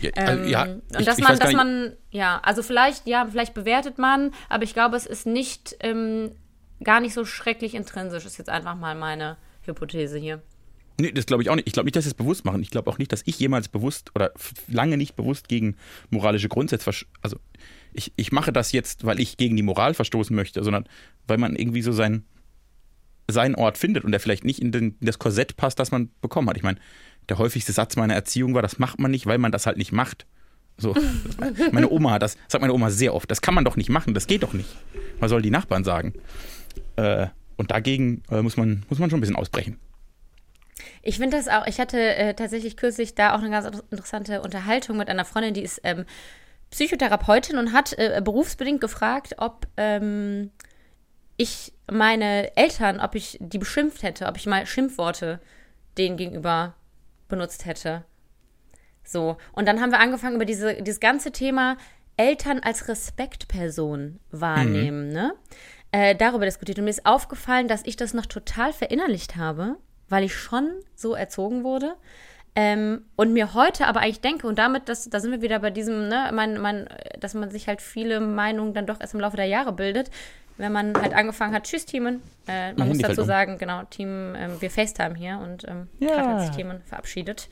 Ja, 0.00 0.10
Ähm, 0.16 0.26
also, 0.26 0.44
ja, 0.50 0.62
und 0.62 0.82
ich- 1.00 1.04
dass 1.06 1.18
ich 1.18 1.24
man, 1.24 1.38
dass 1.38 1.52
man, 1.52 1.92
ja, 2.10 2.40
also 2.42 2.62
vielleicht, 2.62 3.06
ja, 3.06 3.26
vielleicht 3.30 3.52
bewertet 3.52 3.98
man, 3.98 4.32
aber 4.48 4.64
ich 4.64 4.72
glaube, 4.72 4.96
es 4.96 5.04
ist 5.04 5.26
nicht 5.26 5.76
ähm, 5.80 6.30
gar 6.82 7.00
nicht 7.00 7.12
so 7.12 7.26
schrecklich 7.26 7.74
intrinsisch, 7.74 8.24
ist 8.24 8.38
jetzt 8.38 8.48
einfach 8.48 8.74
mal 8.74 8.94
meine 8.94 9.36
Hypothese 9.68 10.18
hier. 10.18 10.42
Nee, 11.00 11.12
das 11.12 11.26
glaube 11.26 11.42
ich 11.42 11.50
auch 11.50 11.54
nicht. 11.54 11.68
Ich 11.68 11.72
glaube 11.72 11.86
nicht, 11.86 11.94
dass 11.94 12.04
sie 12.04 12.10
es 12.10 12.14
bewusst 12.14 12.44
machen. 12.44 12.60
Ich 12.60 12.70
glaube 12.70 12.90
auch 12.90 12.98
nicht, 12.98 13.12
dass 13.12 13.22
ich 13.24 13.38
jemals 13.38 13.68
bewusst 13.68 14.10
oder 14.16 14.32
lange 14.66 14.96
nicht 14.96 15.14
bewusst 15.14 15.48
gegen 15.48 15.76
moralische 16.10 16.48
Grundsätze 16.48 16.90
Also 17.22 17.38
ich, 17.92 18.12
ich 18.16 18.32
mache 18.32 18.52
das 18.52 18.72
jetzt, 18.72 19.04
weil 19.06 19.20
ich 19.20 19.36
gegen 19.36 19.54
die 19.56 19.62
Moral 19.62 19.94
verstoßen 19.94 20.34
möchte, 20.34 20.64
sondern 20.64 20.88
weil 21.28 21.38
man 21.38 21.54
irgendwie 21.54 21.82
so 21.82 21.92
sein, 21.92 22.24
seinen 23.28 23.54
Ort 23.54 23.78
findet 23.78 24.04
und 24.04 24.10
der 24.10 24.18
vielleicht 24.18 24.44
nicht 24.44 24.60
in, 24.60 24.72
den, 24.72 24.96
in 24.98 25.06
das 25.06 25.20
Korsett 25.20 25.56
passt, 25.56 25.78
das 25.78 25.92
man 25.92 26.10
bekommen 26.20 26.48
hat. 26.48 26.56
Ich 26.56 26.64
meine, 26.64 26.78
der 27.28 27.38
häufigste 27.38 27.72
Satz 27.72 27.94
meiner 27.94 28.14
Erziehung 28.14 28.54
war, 28.54 28.62
das 28.62 28.80
macht 28.80 28.98
man 28.98 29.12
nicht, 29.12 29.26
weil 29.26 29.38
man 29.38 29.52
das 29.52 29.66
halt 29.66 29.76
nicht 29.76 29.92
macht. 29.92 30.26
So. 30.78 30.96
Meine 31.72 31.90
Oma 31.90 32.12
hat 32.12 32.22
das, 32.22 32.36
sagt 32.46 32.62
meine 32.62 32.72
Oma 32.72 32.90
sehr 32.90 33.12
oft, 33.12 33.28
das 33.30 33.42
kann 33.42 33.54
man 33.54 33.64
doch 33.64 33.76
nicht 33.76 33.90
machen, 33.90 34.14
das 34.14 34.28
geht 34.28 34.44
doch 34.44 34.52
nicht. 34.52 34.68
Was 35.18 35.30
soll 35.30 35.42
die 35.42 35.50
Nachbarn 35.50 35.82
sagen? 35.82 36.14
Äh, 36.94 37.26
und 37.58 37.70
dagegen 37.70 38.22
äh, 38.30 38.40
muss, 38.40 38.56
man, 38.56 38.86
muss 38.88 38.98
man 38.98 39.10
schon 39.10 39.18
ein 39.18 39.20
bisschen 39.20 39.36
ausbrechen. 39.36 39.78
Ich 41.02 41.18
finde 41.18 41.36
das 41.36 41.48
auch, 41.48 41.66
ich 41.66 41.80
hatte 41.80 41.98
äh, 41.98 42.34
tatsächlich 42.34 42.76
kürzlich 42.76 43.14
da 43.14 43.34
auch 43.34 43.40
eine 43.40 43.50
ganz 43.50 43.82
interessante 43.90 44.40
Unterhaltung 44.40 44.96
mit 44.96 45.08
einer 45.08 45.24
Freundin, 45.24 45.54
die 45.54 45.62
ist 45.62 45.80
ähm, 45.84 46.06
Psychotherapeutin 46.70 47.58
und 47.58 47.72
hat 47.72 47.94
äh, 47.98 48.20
berufsbedingt 48.24 48.80
gefragt, 48.80 49.34
ob 49.38 49.66
ähm, 49.76 50.50
ich 51.36 51.72
meine 51.90 52.56
Eltern, 52.56 53.00
ob 53.00 53.14
ich 53.14 53.38
die 53.40 53.58
beschimpft 53.58 54.02
hätte, 54.02 54.26
ob 54.26 54.36
ich 54.36 54.46
mal 54.46 54.66
Schimpfworte 54.66 55.40
denen 55.96 56.16
gegenüber 56.16 56.74
benutzt 57.28 57.64
hätte. 57.66 58.04
So, 59.02 59.38
und 59.52 59.66
dann 59.66 59.80
haben 59.80 59.90
wir 59.90 60.00
angefangen 60.00 60.36
über 60.36 60.44
diese, 60.44 60.74
dieses 60.82 61.00
ganze 61.00 61.32
Thema 61.32 61.76
Eltern 62.18 62.58
als 62.58 62.88
Respektperson 62.88 64.18
wahrnehmen, 64.30 65.08
ne? 65.08 65.32
Äh, 65.92 66.14
darüber 66.14 66.44
diskutiert. 66.44 66.78
Und 66.78 66.84
mir 66.84 66.90
ist 66.90 67.06
aufgefallen, 67.06 67.68
dass 67.68 67.84
ich 67.84 67.96
das 67.96 68.14
noch 68.14 68.26
total 68.26 68.72
verinnerlicht 68.72 69.36
habe, 69.36 69.76
weil 70.08 70.24
ich 70.24 70.34
schon 70.34 70.70
so 70.94 71.14
erzogen 71.14 71.64
wurde. 71.64 71.94
Ähm, 72.54 73.02
und 73.14 73.32
mir 73.32 73.54
heute 73.54 73.86
aber 73.86 74.00
eigentlich 74.00 74.20
denke, 74.20 74.46
und 74.46 74.58
damit, 74.58 74.88
das, 74.88 75.08
da 75.08 75.20
sind 75.20 75.30
wir 75.30 75.42
wieder 75.42 75.60
bei 75.60 75.70
diesem, 75.70 76.08
ne, 76.08 76.30
mein, 76.34 76.58
mein, 76.60 76.88
dass 77.20 77.34
man 77.34 77.50
sich 77.50 77.68
halt 77.68 77.80
viele 77.80 78.20
Meinungen 78.20 78.74
dann 78.74 78.86
doch 78.86 79.00
erst 79.00 79.14
im 79.14 79.20
Laufe 79.20 79.36
der 79.36 79.46
Jahre 79.46 79.72
bildet, 79.72 80.10
wenn 80.56 80.72
man 80.72 81.00
halt 81.00 81.14
angefangen 81.14 81.54
hat, 81.54 81.64
tschüss 81.64 81.86
Teamen, 81.86 82.20
äh, 82.48 82.72
man 82.72 82.88
muss 82.88 82.98
dazu 82.98 83.20
um. 83.20 83.26
sagen, 83.28 83.58
genau, 83.58 83.84
Team, 83.84 84.34
ähm, 84.34 84.60
wir 84.60 84.70
FaceTime 84.72 85.14
hier 85.14 85.38
und 85.38 85.68
ähm, 85.68 85.86
Ja. 86.00 86.08
gerade 86.08 86.28
hat 86.30 86.40
sich 86.40 86.50
Teamen 86.56 86.82
verabschiedet 86.82 87.48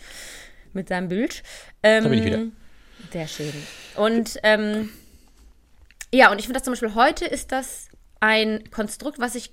mit 0.72 0.88
seinem 0.88 1.06
Bild. 1.08 1.44
Ähm, 1.84 2.02
Da 2.02 2.08
bin 2.10 2.18
ich 2.18 2.24
wieder. 2.24 2.40
Sehr 3.12 3.28
schön. 3.28 3.52
Und 3.94 4.40
ähm, 4.42 4.88
ja, 6.12 6.32
und 6.32 6.38
ich 6.40 6.46
finde 6.46 6.58
das 6.58 6.64
zum 6.64 6.72
Beispiel 6.72 6.94
heute 6.96 7.26
ist 7.26 7.52
das 7.52 7.88
ein 8.20 8.70
Konstrukt, 8.70 9.18
was 9.18 9.34
ich 9.34 9.50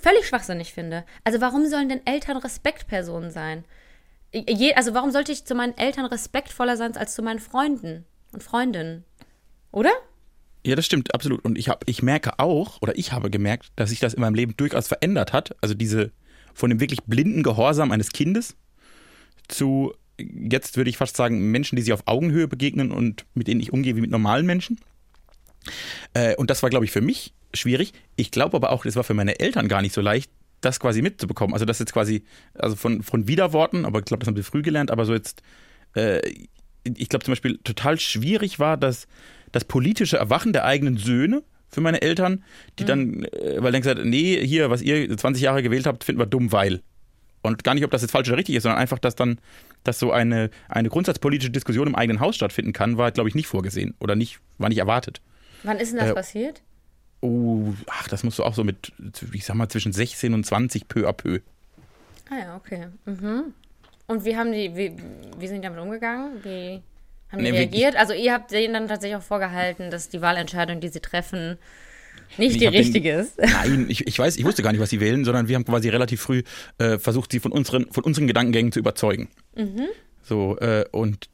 völlig 0.00 0.26
schwachsinnig 0.26 0.72
finde. 0.72 1.04
Also 1.24 1.40
warum 1.40 1.66
sollen 1.66 1.88
denn 1.88 2.06
Eltern 2.06 2.36
Respektpersonen 2.36 3.30
sein? 3.30 3.64
Je, 4.32 4.74
also 4.74 4.94
warum 4.94 5.10
sollte 5.10 5.32
ich 5.32 5.44
zu 5.44 5.54
meinen 5.54 5.76
Eltern 5.76 6.06
respektvoller 6.06 6.76
sein 6.76 6.96
als 6.96 7.14
zu 7.14 7.22
meinen 7.22 7.38
Freunden 7.38 8.04
und 8.32 8.42
Freundinnen? 8.42 9.04
Oder? 9.70 9.92
Ja, 10.64 10.76
das 10.76 10.86
stimmt, 10.86 11.14
absolut. 11.14 11.44
Und 11.44 11.58
ich, 11.58 11.68
hab, 11.68 11.88
ich 11.88 12.02
merke 12.02 12.38
auch, 12.38 12.80
oder 12.82 12.96
ich 12.96 13.12
habe 13.12 13.30
gemerkt, 13.30 13.72
dass 13.76 13.90
sich 13.90 14.00
das 14.00 14.14
in 14.14 14.20
meinem 14.20 14.34
Leben 14.34 14.56
durchaus 14.56 14.88
verändert 14.88 15.32
hat. 15.32 15.54
Also 15.60 15.74
diese 15.74 16.12
von 16.54 16.70
dem 16.70 16.80
wirklich 16.80 17.02
blinden 17.04 17.42
Gehorsam 17.42 17.92
eines 17.92 18.10
Kindes 18.10 18.56
zu, 19.48 19.94
jetzt 20.18 20.76
würde 20.76 20.90
ich 20.90 20.96
fast 20.96 21.16
sagen, 21.16 21.50
Menschen, 21.50 21.76
die 21.76 21.82
sich 21.82 21.92
auf 21.92 22.06
Augenhöhe 22.06 22.48
begegnen 22.48 22.92
und 22.92 23.26
mit 23.34 23.48
denen 23.48 23.60
ich 23.60 23.72
umgehe 23.72 23.96
wie 23.96 24.00
mit 24.00 24.10
normalen 24.10 24.46
Menschen. 24.46 24.78
Äh, 26.14 26.36
und 26.36 26.50
das 26.50 26.62
war, 26.62 26.70
glaube 26.70 26.84
ich, 26.84 26.90
für 26.90 27.00
mich 27.00 27.34
schwierig. 27.54 27.92
Ich 28.16 28.30
glaube 28.30 28.56
aber 28.56 28.70
auch, 28.70 28.84
das 28.84 28.96
war 28.96 29.04
für 29.04 29.14
meine 29.14 29.40
Eltern 29.40 29.68
gar 29.68 29.82
nicht 29.82 29.94
so 29.94 30.00
leicht, 30.00 30.30
das 30.60 30.80
quasi 30.80 31.02
mitzubekommen. 31.02 31.54
Also 31.54 31.64
das 31.64 31.78
jetzt 31.78 31.92
quasi, 31.92 32.24
also 32.54 32.76
von, 32.76 33.02
von 33.02 33.26
Widerworten, 33.28 33.84
aber 33.84 33.98
ich 34.00 34.04
glaube, 34.04 34.20
das 34.20 34.28
haben 34.28 34.36
sie 34.36 34.42
früh 34.42 34.62
gelernt, 34.62 34.90
aber 34.90 35.04
so 35.04 35.12
jetzt, 35.12 35.42
äh, 35.96 36.20
ich 36.84 37.08
glaube 37.08 37.24
zum 37.24 37.32
Beispiel 37.32 37.58
total 37.64 37.98
schwierig 37.98 38.58
war, 38.58 38.76
dass 38.76 39.06
das 39.52 39.64
politische 39.64 40.16
Erwachen 40.16 40.52
der 40.52 40.64
eigenen 40.64 40.96
Söhne 40.96 41.42
für 41.68 41.80
meine 41.80 42.02
Eltern, 42.02 42.44
die 42.78 42.84
dann, 42.84 43.24
äh, 43.24 43.62
weil 43.62 43.72
dann 43.72 43.82
gesagt, 43.82 44.04
nee, 44.04 44.44
hier, 44.46 44.70
was 44.70 44.82
ihr 44.82 45.16
20 45.16 45.42
Jahre 45.42 45.62
gewählt 45.62 45.86
habt, 45.86 46.04
finden 46.04 46.20
wir 46.20 46.26
dumm, 46.26 46.52
weil. 46.52 46.82
Und 47.44 47.64
gar 47.64 47.74
nicht, 47.74 47.84
ob 47.84 47.90
das 47.90 48.02
jetzt 48.02 48.12
falsch 48.12 48.28
oder 48.28 48.38
richtig 48.38 48.54
ist, 48.54 48.62
sondern 48.62 48.78
einfach, 48.80 49.00
dass 49.00 49.16
dann, 49.16 49.40
dass 49.82 49.98
so 49.98 50.12
eine, 50.12 50.48
eine 50.68 50.88
grundsatzpolitische 50.90 51.50
Diskussion 51.50 51.88
im 51.88 51.96
eigenen 51.96 52.20
Haus 52.20 52.36
stattfinden 52.36 52.72
kann, 52.72 52.98
war, 52.98 53.10
glaube 53.10 53.28
ich, 53.28 53.34
nicht 53.34 53.48
vorgesehen 53.48 53.94
oder 53.98 54.14
nicht, 54.14 54.38
war 54.58 54.68
nicht 54.68 54.78
erwartet. 54.78 55.20
Wann 55.64 55.78
ist 55.78 55.90
denn 55.92 55.98
das 55.98 56.10
Äh, 56.10 56.14
passiert? 56.14 56.62
Oh, 57.22 57.72
ach, 57.86 58.08
das 58.08 58.24
musst 58.24 58.38
du 58.38 58.44
auch 58.44 58.54
so 58.54 58.64
mit, 58.64 58.92
ich 59.32 59.44
sag 59.44 59.54
mal, 59.54 59.68
zwischen 59.68 59.92
16 59.92 60.34
und 60.34 60.44
20 60.44 60.88
peu 60.88 61.08
à 61.08 61.12
peu. 61.12 61.40
Ah 62.28 62.38
ja, 62.38 62.56
okay. 62.56 62.88
Mhm. 63.06 63.54
Und 64.06 64.24
wie 64.24 64.36
haben 64.36 64.52
die, 64.52 64.74
wie, 64.76 64.92
wie 65.38 65.46
sind 65.46 65.56
die 65.56 65.62
damit 65.62 65.80
umgegangen? 65.80 66.42
Wie 66.42 66.82
haben 67.30 67.38
die 67.38 67.50
Nee, 67.50 67.58
reagiert? 67.58 67.96
Also 67.96 68.12
ihr 68.12 68.32
habt 68.32 68.50
denen 68.50 68.74
dann 68.74 68.88
tatsächlich 68.88 69.16
auch 69.16 69.22
vorgehalten, 69.22 69.90
dass 69.90 70.08
die 70.08 70.20
Wahlentscheidung, 70.20 70.80
die 70.80 70.88
sie 70.88 71.00
treffen, 71.00 71.58
nicht 72.38 72.52
Ich 72.52 72.58
die 72.58 72.66
richtige 72.66 73.12
ist. 73.12 73.38
Nein, 73.38 73.86
ich, 73.88 74.06
ich 74.06 74.18
weiß, 74.18 74.36
ich 74.36 74.44
wusste 74.44 74.62
gar 74.62 74.72
nicht, 74.72 74.80
was 74.80 74.90
sie 74.90 75.00
wählen, 75.00 75.24
sondern 75.24 75.48
wir 75.48 75.56
haben 75.56 75.64
quasi 75.64 75.88
relativ 75.88 76.20
früh 76.20 76.42
äh, 76.78 76.98
versucht, 76.98 77.32
sie 77.32 77.40
von 77.40 77.52
unseren, 77.52 77.90
von 77.90 78.04
unseren 78.04 78.26
Gedankengängen 78.26 78.72
zu 78.72 78.78
überzeugen. 78.78 79.28
So, 80.22 80.58
äh, 80.58 80.84
und 80.92 81.28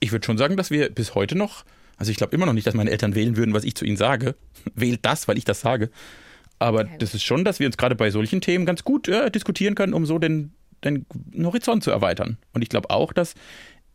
ich 0.00 0.12
würde 0.12 0.24
schon 0.24 0.38
sagen, 0.38 0.56
dass 0.56 0.70
wir 0.70 0.90
bis 0.90 1.14
heute 1.14 1.36
noch, 1.36 1.64
also 1.98 2.10
ich 2.10 2.16
glaube 2.16 2.34
immer 2.34 2.46
noch 2.46 2.52
nicht, 2.52 2.66
dass 2.66 2.74
meine 2.74 2.90
Eltern 2.90 3.14
wählen 3.14 3.36
würden, 3.36 3.52
was 3.52 3.64
ich 3.64 3.74
zu 3.74 3.84
ihnen 3.84 3.96
sage. 3.96 4.36
Wählt 4.74 5.00
das, 5.02 5.28
weil 5.28 5.36
ich 5.36 5.44
das 5.44 5.60
sage. 5.60 5.90
Aber 6.58 6.84
gut. 6.84 7.02
das 7.02 7.14
ist 7.14 7.22
schon, 7.22 7.44
dass 7.44 7.60
wir 7.60 7.66
uns 7.66 7.76
gerade 7.76 7.94
bei 7.94 8.10
solchen 8.10 8.40
Themen 8.40 8.64
ganz 8.66 8.84
gut 8.84 9.08
äh, 9.08 9.30
diskutieren 9.30 9.74
können, 9.74 9.92
um 9.92 10.06
so 10.06 10.18
den, 10.18 10.52
den 10.84 11.06
Horizont 11.42 11.84
zu 11.84 11.90
erweitern. 11.90 12.38
Und 12.52 12.62
ich 12.62 12.68
glaube 12.68 12.90
auch, 12.90 13.12
dass 13.12 13.34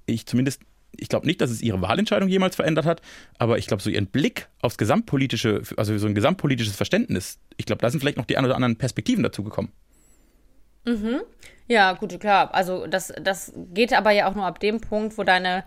ich 0.05 0.25
zumindest, 0.25 0.61
ich 0.91 1.09
glaube 1.09 1.25
nicht, 1.25 1.41
dass 1.41 1.49
es 1.49 1.61
ihre 1.61 1.81
Wahlentscheidung 1.81 2.29
jemals 2.29 2.55
verändert 2.55 2.85
hat, 2.85 3.01
aber 3.37 3.57
ich 3.57 3.67
glaube, 3.67 3.81
so 3.81 3.89
ihren 3.89 4.07
Blick 4.07 4.47
aufs 4.61 4.77
gesamtpolitische, 4.77 5.63
also 5.77 5.97
so 5.97 6.07
ein 6.07 6.15
gesamtpolitisches 6.15 6.75
Verständnis, 6.75 7.39
ich 7.57 7.65
glaube, 7.65 7.81
da 7.81 7.89
sind 7.89 8.01
vielleicht 8.01 8.17
noch 8.17 8.25
die 8.25 8.37
ein 8.37 8.45
oder 8.45 8.55
anderen 8.55 8.77
Perspektiven 8.77 9.23
dazu 9.23 9.43
gekommen. 9.43 9.71
Ja, 11.67 11.93
gut, 11.93 12.19
klar. 12.19 12.53
Also 12.53 12.87
das, 12.87 13.13
das 13.21 13.53
geht 13.73 13.93
aber 13.93 14.11
ja 14.11 14.29
auch 14.29 14.35
nur 14.35 14.45
ab 14.45 14.59
dem 14.59 14.81
Punkt, 14.81 15.17
wo 15.17 15.23
deine 15.23 15.63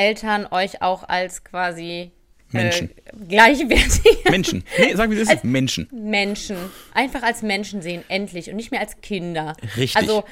Eltern 0.00 0.46
euch 0.50 0.82
auch 0.82 1.08
als 1.08 1.44
quasi 1.44 2.10
Menschen. 2.52 2.90
Äh, 2.90 3.26
gleichwertige 3.28 4.18
Menschen. 4.30 4.64
Nee, 4.78 4.94
sagen 4.94 5.12
wir 5.12 5.20
es 5.20 5.30
ist 5.30 5.44
Menschen. 5.44 5.88
Menschen 5.92 6.56
einfach 6.94 7.22
als 7.22 7.42
Menschen 7.42 7.82
sehen, 7.82 8.02
endlich 8.08 8.50
und 8.50 8.56
nicht 8.56 8.70
mehr 8.70 8.80
als 8.80 9.00
Kinder. 9.02 9.54
Richtig. 9.76 9.96
Also 9.96 10.24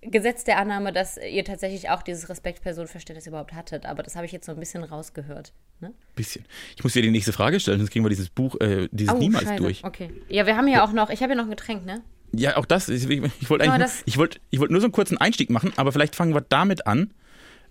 Gesetz 0.00 0.44
der 0.44 0.58
Annahme, 0.58 0.92
dass 0.92 1.16
ihr 1.18 1.44
tatsächlich 1.44 1.88
auch 1.90 2.02
dieses 2.02 2.28
Respekt-Personen-Verständnis 2.28 3.26
überhaupt 3.26 3.54
hattet, 3.54 3.86
aber 3.86 4.02
das 4.02 4.16
habe 4.16 4.26
ich 4.26 4.32
jetzt 4.32 4.46
so 4.46 4.52
ein 4.52 4.58
bisschen 4.58 4.84
rausgehört. 4.84 5.52
Ne? 5.80 5.92
Bisschen. 6.14 6.44
Ich 6.76 6.82
muss 6.84 6.92
dir 6.92 7.02
die 7.02 7.10
nächste 7.10 7.32
Frage 7.32 7.58
stellen, 7.60 7.78
sonst 7.78 7.90
kriegen 7.90 8.04
wir 8.04 8.10
dieses 8.10 8.28
Buch, 8.28 8.56
äh, 8.60 8.88
dieses 8.90 9.14
niemals 9.14 9.44
Oh, 9.44 9.48
Scheiße. 9.48 9.62
durch. 9.62 9.84
Okay. 9.84 10.10
Ja, 10.28 10.46
wir 10.46 10.56
haben 10.56 10.68
ja 10.68 10.84
auch 10.84 10.92
noch, 10.92 11.08
ich 11.10 11.22
habe 11.22 11.32
ja 11.32 11.36
noch 11.36 11.44
ein 11.44 11.50
Getränk, 11.50 11.86
ne? 11.86 12.02
Ja, 12.32 12.56
auch 12.56 12.66
das. 12.66 12.88
Ich, 12.88 13.08
ich 13.08 13.48
wollte 13.48 13.64
eigentlich, 13.64 13.78
nur, 13.78 14.02
ich 14.06 14.18
wollte, 14.18 14.40
ich 14.50 14.58
wollte 14.60 14.72
nur 14.72 14.80
so 14.80 14.86
einen 14.86 14.92
kurzen 14.92 15.16
Einstieg 15.18 15.50
machen, 15.50 15.72
aber 15.76 15.92
vielleicht 15.92 16.16
fangen 16.16 16.34
wir 16.34 16.40
damit 16.42 16.86
an, 16.86 17.14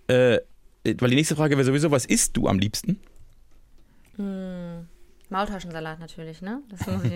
äh, 0.08 0.38
weil 0.84 1.10
die 1.10 1.16
nächste 1.16 1.36
Frage 1.36 1.56
wäre 1.56 1.64
sowieso, 1.64 1.90
was 1.90 2.04
isst 2.06 2.36
du 2.36 2.46
am 2.48 2.58
liebsten? 2.58 3.00
Maultaschensalat 5.30 5.98
natürlich, 5.98 6.42
ne? 6.42 6.62
Das 6.68 6.86
muss 6.86 7.02
ich. 7.04 7.12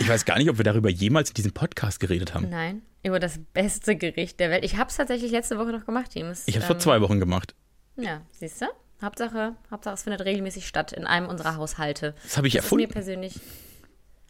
Ich 0.00 0.08
weiß 0.08 0.24
gar 0.24 0.38
nicht, 0.38 0.50
ob 0.50 0.58
wir 0.58 0.64
darüber 0.64 0.90
jemals 0.90 1.30
in 1.30 1.34
diesem 1.34 1.52
Podcast 1.52 2.00
geredet 2.00 2.34
haben. 2.34 2.48
Nein, 2.48 2.82
über 3.02 3.18
das 3.18 3.40
beste 3.52 3.96
Gericht 3.96 4.38
der 4.40 4.50
Welt. 4.50 4.64
Ich 4.64 4.76
habe 4.76 4.90
es 4.90 4.96
tatsächlich 4.96 5.32
letzte 5.32 5.58
Woche 5.58 5.72
noch 5.72 5.86
gemacht, 5.86 6.10
Teams. 6.12 6.42
Ich 6.46 6.54
habe 6.54 6.62
es 6.62 6.66
vor 6.66 6.78
zwei 6.78 7.00
Wochen 7.00 7.18
gemacht. 7.18 7.54
Ja, 7.96 8.20
siehst 8.32 8.60
du? 8.62 8.66
Hauptsache, 9.02 9.56
Hauptsache, 9.70 9.94
es 9.94 10.02
findet 10.02 10.24
regelmäßig 10.24 10.66
statt 10.68 10.92
in 10.92 11.06
einem 11.06 11.26
unserer 11.28 11.56
Haushalte. 11.56 12.14
Das 12.22 12.36
habe 12.36 12.46
ich 12.48 12.54
Das 12.54 12.66
ist 12.66 12.70
mir 12.72 12.82
erfunden. 12.82 12.92
persönlich. 12.92 13.40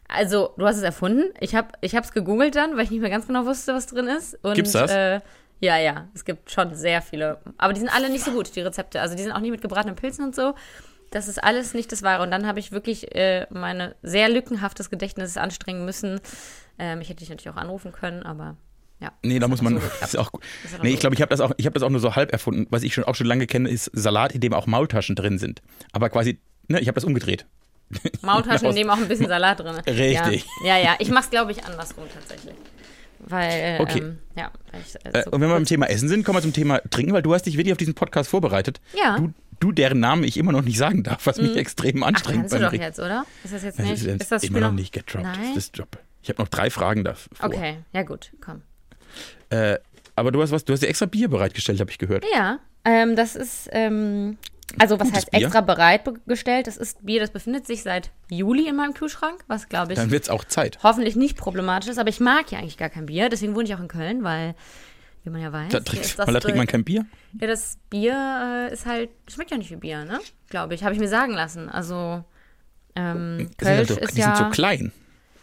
Also, 0.07 0.53
du 0.57 0.65
hast 0.65 0.77
es 0.77 0.83
erfunden. 0.83 1.25
Ich 1.39 1.55
habe 1.55 1.69
ich 1.81 1.93
es 1.93 2.11
gegoogelt 2.13 2.55
dann, 2.55 2.75
weil 2.75 2.83
ich 2.85 2.91
nicht 2.91 3.01
mehr 3.01 3.09
ganz 3.09 3.27
genau 3.27 3.45
wusste, 3.45 3.73
was 3.73 3.87
drin 3.87 4.07
ist. 4.07 4.35
Und, 4.43 4.55
Gibt's 4.55 4.71
das? 4.71 4.91
Äh, 4.91 5.21
ja, 5.61 5.77
ja. 5.77 6.09
Es 6.13 6.25
gibt 6.25 6.51
schon 6.51 6.75
sehr 6.75 7.01
viele. 7.01 7.39
Aber 7.57 7.71
die 7.73 7.79
sind 7.79 7.89
alle 7.89 8.09
nicht 8.09 8.25
so 8.25 8.31
gut, 8.31 8.55
die 8.55 8.61
Rezepte. 8.61 8.99
Also, 8.99 9.15
die 9.15 9.23
sind 9.23 9.31
auch 9.31 9.39
nicht 9.39 9.51
mit 9.51 9.61
gebratenen 9.61 9.95
Pilzen 9.95 10.25
und 10.25 10.35
so. 10.35 10.53
Das 11.11 11.27
ist 11.27 11.43
alles 11.43 11.73
nicht 11.73 11.91
das 11.91 12.03
Wahre. 12.03 12.23
Und 12.23 12.31
dann 12.31 12.45
habe 12.47 12.59
ich 12.59 12.71
wirklich 12.71 13.15
äh, 13.15 13.45
meine 13.49 13.95
sehr 14.01 14.27
lückenhaftes 14.29 14.89
Gedächtnis 14.89 15.37
anstrengen 15.37 15.85
müssen. 15.85 16.19
Ähm, 16.79 17.01
ich 17.01 17.09
hätte 17.09 17.19
dich 17.19 17.29
natürlich 17.29 17.49
auch 17.55 17.61
anrufen 17.61 17.91
können, 17.91 18.23
aber 18.23 18.55
ja. 18.99 19.11
Nee, 19.23 19.39
da 19.39 19.47
muss 19.47 19.61
man. 19.61 19.79
so 19.79 19.87
ist 20.05 20.17
auch 20.17 20.31
gut. 20.31 20.41
Auch 20.77 20.83
Nee, 20.83 20.93
ich 20.93 20.99
glaube, 20.99 21.15
ich 21.15 21.21
habe 21.21 21.29
das, 21.29 21.41
auch- 21.41 21.51
ich 21.57 21.65
hab 21.65 21.73
das 21.73 21.83
auch 21.83 21.89
nur 21.89 21.99
so 21.99 22.15
halb 22.15 22.31
erfunden. 22.31 22.67
Was 22.69 22.83
ich 22.83 22.93
schon, 22.93 23.03
auch 23.03 23.15
schon 23.15 23.27
lange 23.27 23.45
kenne, 23.47 23.69
ist 23.69 23.89
Salat, 23.93 24.33
in 24.33 24.41
dem 24.41 24.53
auch 24.53 24.67
Maultaschen 24.67 25.15
drin 25.15 25.37
sind. 25.37 25.61
Aber 25.91 26.09
quasi, 26.09 26.39
ne, 26.67 26.79
ich 26.79 26.87
habe 26.87 26.95
das 26.95 27.03
umgedreht. 27.03 27.45
Maultaschen, 28.21 28.69
in 28.69 28.75
dem 28.75 28.89
auch 28.89 28.97
ein 28.97 29.07
bisschen 29.07 29.27
Salat 29.27 29.59
drin 29.59 29.75
ist. 29.75 29.87
Richtig. 29.87 30.45
Ja, 30.63 30.77
ja, 30.77 30.83
ja. 30.83 30.95
ich 30.99 31.09
mache 31.09 31.25
es, 31.25 31.29
glaube 31.29 31.51
ich, 31.51 31.63
andersrum 31.65 32.05
tatsächlich. 32.13 32.55
Weil, 33.27 33.77
Okay. 33.79 33.99
ähm, 33.99 34.17
ja. 34.35 34.51
Ich, 34.85 34.95
äh, 35.05 35.19
Äh, 35.19 35.23
so 35.25 35.31
und 35.31 35.41
wenn 35.41 35.49
wir 35.49 35.55
beim 35.55 35.65
Thema 35.65 35.87
Essen 35.89 36.09
sind, 36.09 36.23
kommen 36.25 36.37
wir 36.37 36.41
zum 36.41 36.53
Thema 36.53 36.79
Trinken, 36.89 37.13
weil 37.13 37.21
du 37.21 37.33
hast 37.33 37.45
dich 37.45 37.57
wirklich 37.57 37.71
auf 37.71 37.77
diesen 37.77 37.93
Podcast 37.93 38.29
vorbereitet. 38.29 38.81
Ja. 38.97 39.17
Du, 39.17 39.33
du 39.59 39.71
deren 39.71 39.99
Namen 39.99 40.23
ich 40.23 40.37
immer 40.37 40.51
noch 40.51 40.63
nicht 40.63 40.77
sagen 40.77 41.03
darf, 41.03 41.25
was 41.27 41.37
mich 41.39 41.55
extrem 41.57 41.97
Mhm. 41.97 42.03
Ach, 42.03 42.07
anstrengt 42.07 42.39
kannst 42.41 42.53
du 42.55 42.59
doch 42.59 42.71
Reden. 42.71 42.81
jetzt, 42.83 42.99
oder? 42.99 43.25
Ist 43.43 43.53
das 43.53 43.63
jetzt 43.63 43.79
Das 43.79 43.85
nicht? 43.85 43.95
ist, 44.01 44.05
jetzt 44.05 44.21
Ist 44.23 44.31
das 44.31 44.43
immer 44.43 44.57
Spiel 44.57 44.67
noch 44.67 44.73
nicht 44.73 44.91
gedroppt. 44.93 45.25
Das 45.25 45.57
ist 45.57 45.77
Job. 45.77 45.97
Ich 46.23 46.29
habe 46.29 46.41
noch 46.41 46.49
drei 46.49 46.69
Fragen 46.69 47.03
davor. 47.03 47.27
Okay, 47.49 47.77
ja 47.93 48.03
gut, 48.03 48.31
komm. 48.43 48.61
Äh, 49.49 49.77
aber 50.15 50.31
du 50.31 50.41
hast 50.41 50.51
was, 50.51 50.65
du 50.65 50.73
hast 50.73 50.81
dir 50.83 50.87
extra 50.87 51.05
Bier 51.05 51.29
bereitgestellt, 51.29 51.79
habe 51.79 51.89
ich 51.91 51.97
gehört. 51.97 52.25
Ja, 52.33 52.59
ähm, 52.85 53.15
das 53.15 53.35
ist, 53.35 53.69
ähm, 53.71 54.37
also 54.79 54.99
was 54.99 55.11
heißt 55.11 55.31
Bier? 55.31 55.41
extra 55.41 55.61
bereitgestellt? 55.61 56.67
Das 56.67 56.77
ist 56.77 57.05
Bier, 57.05 57.19
das 57.19 57.31
befindet 57.31 57.65
sich 57.67 57.83
seit 57.83 58.11
Juli 58.29 58.67
in 58.67 58.75
meinem 58.75 58.93
Kühlschrank, 58.93 59.43
was 59.47 59.69
glaube 59.69 59.93
ich 59.93 59.99
Dann 59.99 60.11
wird's 60.11 60.29
auch 60.29 60.43
Zeit. 60.43 60.79
hoffentlich 60.83 61.15
nicht 61.15 61.37
problematisch 61.37 61.89
ist, 61.89 61.97
aber 61.97 62.09
ich 62.09 62.19
mag 62.19 62.51
ja 62.51 62.59
eigentlich 62.59 62.77
gar 62.77 62.89
kein 62.89 63.05
Bier, 63.05 63.29
deswegen 63.29 63.55
wohne 63.55 63.65
ich 63.65 63.75
auch 63.75 63.79
in 63.79 63.87
Köln, 63.87 64.23
weil, 64.23 64.55
wie 65.23 65.29
man 65.29 65.41
ja 65.41 65.51
weiß, 65.51 65.71
Da 65.71 65.79
trinkt, 65.79 66.17
das, 66.17 66.25
da 66.25 66.39
trinkt 66.39 66.57
man 66.57 66.67
kein 66.67 66.83
Bier. 66.83 67.05
Ja, 67.39 67.47
das 67.47 67.77
Bier 67.89 68.67
äh, 68.69 68.73
ist 68.73 68.85
halt, 68.85 69.09
schmeckt 69.27 69.51
ja 69.51 69.57
nicht 69.57 69.71
wie 69.71 69.75
Bier, 69.75 70.05
ne? 70.05 70.19
Glaube 70.49 70.73
ich, 70.73 70.83
habe 70.83 70.93
ich 70.93 70.99
mir 70.99 71.09
sagen 71.09 71.33
lassen. 71.33 71.69
Also, 71.69 72.23
ähm, 72.95 73.37
sind 73.37 73.67
halt 73.67 73.87
Kölsch 73.87 73.89
so, 73.89 73.95
ist 73.97 74.15
die 74.15 74.21
ja... 74.21 74.35
sind 74.35 74.45
so 74.45 74.51
klein. 74.51 74.91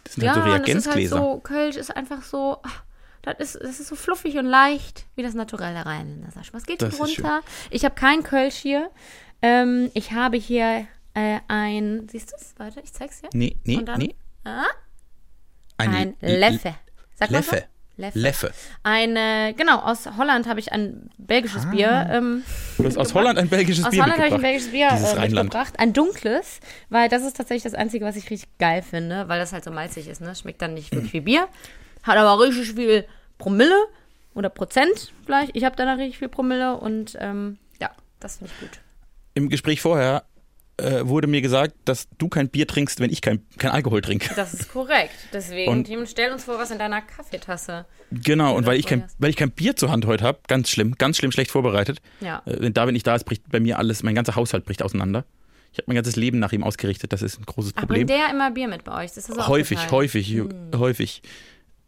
Das 0.03 0.15
sind 0.15 0.23
ja, 0.23 0.35
halt 0.35 0.43
so 0.43 0.49
das 0.49 0.49
ist 0.49 0.87
halt 0.87 0.95
Reagenzgläser. 0.97 1.17
so, 1.17 1.39
Kölsch 1.39 1.75
ist 1.75 1.95
einfach 1.95 2.23
so, 2.23 2.59
ach, 2.63 2.83
das 3.21 3.55
ist, 3.55 3.55
das 3.63 3.79
ist 3.79 3.87
so 3.87 3.95
fluffig 3.95 4.37
und 4.37 4.45
leicht, 4.45 5.05
wie 5.15 5.23
das 5.23 5.33
naturelle 5.33 5.85
Rheinländer. 5.85 6.29
Sag 6.33 6.43
ich, 6.43 6.53
Was 6.53 6.65
geht 6.65 6.81
Das 6.81 6.95
hier 6.95 7.05
ist 7.05 7.13
schön. 7.15 7.25
runter? 7.25 7.41
Ich 7.69 7.85
habe 7.85 7.95
kein 7.95 8.23
Kölsch 8.23 8.55
hier. 8.55 8.89
Ähm, 9.41 9.89
ich 9.93 10.11
habe 10.11 10.37
hier 10.37 10.87
äh, 11.13 11.39
ein, 11.47 12.07
siehst 12.09 12.31
du 12.31 12.35
es? 12.37 12.53
Warte, 12.57 12.81
ich 12.81 12.93
zeig's 12.93 13.21
dir. 13.21 13.29
nee, 13.33 13.55
nee, 13.65 13.77
Und 13.77 13.85
dann- 13.85 13.99
nee. 13.99 14.15
Ah, 14.43 14.63
Ein, 15.77 16.15
Leffe. 16.21 16.75
Sag 17.15 17.31
mal 17.31 17.43
so. 17.43 17.51
Leffe. 17.51 17.67
Leffe. 17.97 18.17
Leffe. 18.19 18.51
Eine, 18.83 19.53
genau, 19.57 19.79
aus 19.79 20.05
Holland 20.17 20.47
habe 20.47 20.61
ich 20.61 20.71
ein 20.71 21.09
belgisches 21.17 21.65
Ah. 21.65 21.69
Bier. 21.71 22.07
Ähm, 22.09 22.43
Du 22.77 22.85
hast 22.85 22.97
aus 22.97 23.13
Holland 23.13 23.37
ein 23.37 23.49
belgisches 23.49 23.83
aus 23.83 23.91
Bier 23.91 24.03
Holland 24.03 24.19
habe 24.19 24.27
ich 24.29 24.33
ein 24.35 24.41
belgisches 24.41 24.71
Bier 24.71 24.87
äh, 24.87 24.91
Rheinland. 24.93 25.33
mitgebracht. 25.47 25.73
Ein 25.79 25.91
dunkles, 25.91 26.61
weil 26.87 27.09
das 27.09 27.23
ist 27.23 27.35
tatsächlich 27.35 27.63
das 27.63 27.73
Einzige, 27.73 28.05
was 28.05 28.15
ich 28.15 28.29
richtig 28.29 28.57
geil 28.57 28.81
finde, 28.83 29.27
weil 29.27 29.37
das 29.39 29.51
halt 29.51 29.65
so 29.65 29.71
malzig 29.71 30.07
ist. 30.07 30.21
Ne? 30.21 30.33
Schmeckt 30.33 30.61
dann 30.61 30.75
nicht 30.75 30.93
wirklich 30.93 31.11
wie 31.11 31.19
Bier, 31.19 31.49
hat 32.03 32.17
aber 32.17 32.41
richtig 32.43 32.73
viel 32.73 33.05
Promille 33.37 33.75
oder 34.33 34.49
Prozent 34.49 35.13
vielleicht. 35.25 35.55
Ich 35.55 35.63
habe 35.63 35.75
da 35.75 35.91
richtig 35.93 36.17
viel 36.19 36.29
Promille 36.29 36.75
und 36.77 37.17
ähm, 37.19 37.57
ja, 37.81 37.91
das 38.19 38.37
finde 38.37 38.51
ich 38.53 38.59
gut. 38.61 38.79
Im 39.33 39.49
Gespräch 39.49 39.81
vorher 39.81 40.23
äh, 40.77 41.01
wurde 41.05 41.27
mir 41.27 41.41
gesagt, 41.41 41.73
dass 41.85 42.07
du 42.17 42.29
kein 42.29 42.49
Bier 42.49 42.67
trinkst, 42.67 42.99
wenn 42.99 43.11
ich 43.11 43.21
kein, 43.21 43.45
kein 43.57 43.71
Alkohol 43.71 44.01
trinke. 44.01 44.33
Das 44.35 44.53
ist 44.53 44.71
korrekt. 44.71 45.13
Deswegen, 45.33 45.71
Und- 45.71 45.85
Tim, 45.85 46.05
stell 46.05 46.31
uns 46.31 46.45
vor, 46.45 46.57
was 46.57 46.71
in 46.71 46.79
deiner 46.79 47.01
Kaffeetasse. 47.01 47.85
Genau, 48.11 48.55
und 48.55 48.65
weil 48.65 48.79
ich, 48.79 48.85
kein, 48.87 49.03
weil 49.19 49.29
ich 49.29 49.35
kein 49.35 49.51
Bier 49.51 49.75
zur 49.75 49.91
Hand 49.91 50.05
heute 50.05 50.23
habe, 50.23 50.39
ganz 50.47 50.69
schlimm, 50.69 50.95
ganz 50.97 51.17
schlimm 51.17 51.31
schlecht 51.31 51.51
vorbereitet. 51.51 51.99
Ja. 52.21 52.41
Äh, 52.45 52.57
wenn 52.61 52.73
David 52.73 52.93
nicht 52.93 53.05
da 53.07 53.15
ist, 53.15 53.25
bricht 53.25 53.49
bei 53.49 53.59
mir 53.59 53.77
alles, 53.77 54.03
mein 54.03 54.15
ganzer 54.15 54.35
Haushalt 54.35 54.65
bricht 54.65 54.81
auseinander. 54.81 55.25
Ich 55.71 55.77
habe 55.77 55.83
mein 55.87 55.95
ganzes 55.95 56.15
Leben 56.15 56.39
nach 56.39 56.51
ihm 56.51 56.63
ausgerichtet, 56.63 57.13
das 57.13 57.21
ist 57.21 57.39
ein 57.39 57.45
großes 57.45 57.73
Ach, 57.75 57.81
Problem. 57.81 58.07
bringt 58.07 58.09
der 58.09 58.31
immer 58.31 58.49
Bier 58.51 58.67
mit 58.67 58.83
bei 58.83 59.03
euch? 59.03 59.11
Das 59.13 59.29
ist 59.29 59.35
so 59.35 59.47
häufig, 59.47 59.91
häufig, 59.91 60.29
Hm. 60.33 60.49
häufig. 60.75 61.21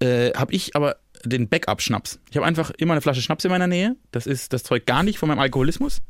Äh, 0.02 0.32
habe 0.34 0.54
ich 0.54 0.76
aber 0.76 0.98
den 1.24 1.48
Backup-Schnaps. 1.48 2.20
Ich 2.32 2.38
habe 2.38 2.46
einfach 2.48 2.72
immer 2.72 2.94
eine 2.94 3.02
Flasche 3.02 3.22
Schnaps 3.22 3.46
in 3.46 3.52
meiner 3.52 3.68
Nähe. 3.68 3.96
Das 4.12 4.26
ist 4.26 4.54
das 4.54 4.64
Zeug 4.64 4.86
gar 4.86 5.04
nicht 5.04 5.20
von 5.20 5.30
meinem 5.30 5.40
Alkoholismus. 5.40 6.02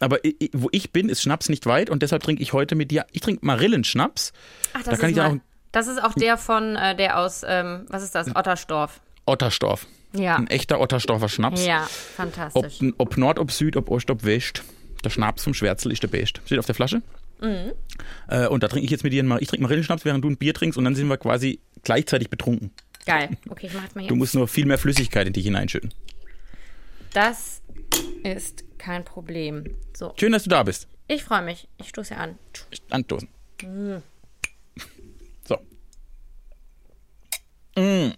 Aber 0.00 0.18
wo 0.52 0.68
ich 0.72 0.90
bin, 0.92 1.08
ist 1.08 1.22
Schnaps 1.22 1.48
nicht 1.48 1.66
weit 1.66 1.88
und 1.88 2.02
deshalb 2.02 2.22
trinke 2.22 2.42
ich 2.42 2.52
heute 2.52 2.74
mit 2.74 2.90
dir. 2.90 3.06
Ich 3.12 3.20
trinke 3.20 3.46
Marillenschnaps. 3.46 4.32
Ach, 4.74 4.82
das 4.82 4.98
Da 4.98 5.06
ist 5.06 5.16
mal- 5.16 5.26
auch- 5.30 5.36
Das 5.72 5.86
ist 5.86 6.02
auch 6.02 6.14
der 6.14 6.36
von, 6.36 6.76
äh, 6.76 6.94
der 6.96 7.18
aus, 7.18 7.42
ähm, 7.46 7.86
was 7.88 8.02
ist 8.02 8.14
das? 8.14 8.34
Ottersdorf. 8.34 9.00
Otterstorf. 9.26 9.86
Ja. 10.12 10.36
Ein 10.36 10.46
echter 10.48 10.80
Otterstorfer 10.80 11.28
Schnaps. 11.28 11.64
Ja, 11.64 11.82
Ob, 11.84 11.88
fantastisch. 11.90 12.78
ob 12.98 13.16
Nord, 13.16 13.38
ob 13.38 13.50
Süd, 13.50 13.76
ob 13.76 13.90
Ost, 13.90 14.10
ob 14.10 14.24
West. 14.24 14.62
Der 15.02 15.10
Schnaps 15.10 15.42
vom 15.44 15.54
Schwärzel 15.54 15.90
ist 15.92 16.02
der 16.02 16.08
Best. 16.08 16.40
Steht 16.46 16.58
auf 16.58 16.66
der 16.66 16.74
Flasche. 16.74 17.02
Mhm. 17.40 17.72
Äh, 18.28 18.46
und 18.46 18.62
da 18.62 18.68
trinke 18.68 18.84
ich 18.84 18.90
jetzt 18.90 19.02
mit 19.04 19.12
dir, 19.12 19.22
einen- 19.22 19.38
ich 19.40 19.48
trinke 19.48 19.62
Marillenschnaps, 19.62 20.04
während 20.04 20.22
du 20.24 20.28
ein 20.30 20.36
Bier 20.36 20.54
trinkst 20.54 20.76
und 20.78 20.84
dann 20.84 20.94
sind 20.94 21.08
wir 21.08 21.16
quasi 21.16 21.58
gleichzeitig 21.84 22.30
betrunken. 22.30 22.70
Geil. 23.06 23.30
Okay, 23.48 23.66
ich 23.66 23.74
mach 23.74 23.82
jetzt 23.82 23.94
mal 23.94 24.02
hier. 24.02 24.08
Du 24.08 24.16
musst 24.16 24.34
nur 24.34 24.48
viel 24.48 24.64
mehr 24.66 24.78
Flüssigkeit 24.78 25.26
in 25.26 25.32
dich 25.32 25.44
hineinschütten. 25.44 25.92
Das 27.12 27.60
ist 28.22 28.64
kein 28.78 29.04
Problem. 29.04 29.64
So, 29.96 30.14
Schön, 30.18 30.32
dass 30.32 30.44
du 30.44 30.50
da 30.50 30.62
bist. 30.62 30.88
ich 31.06 31.22
freue 31.22 31.42
mich. 31.42 31.68
Ich 31.78 31.88
stoße 31.90 32.16
an. 32.16 32.38
Anstoßen. 32.90 33.28
Mhm. 33.62 34.02
So. 35.46 35.58
Mm. 37.80 38.12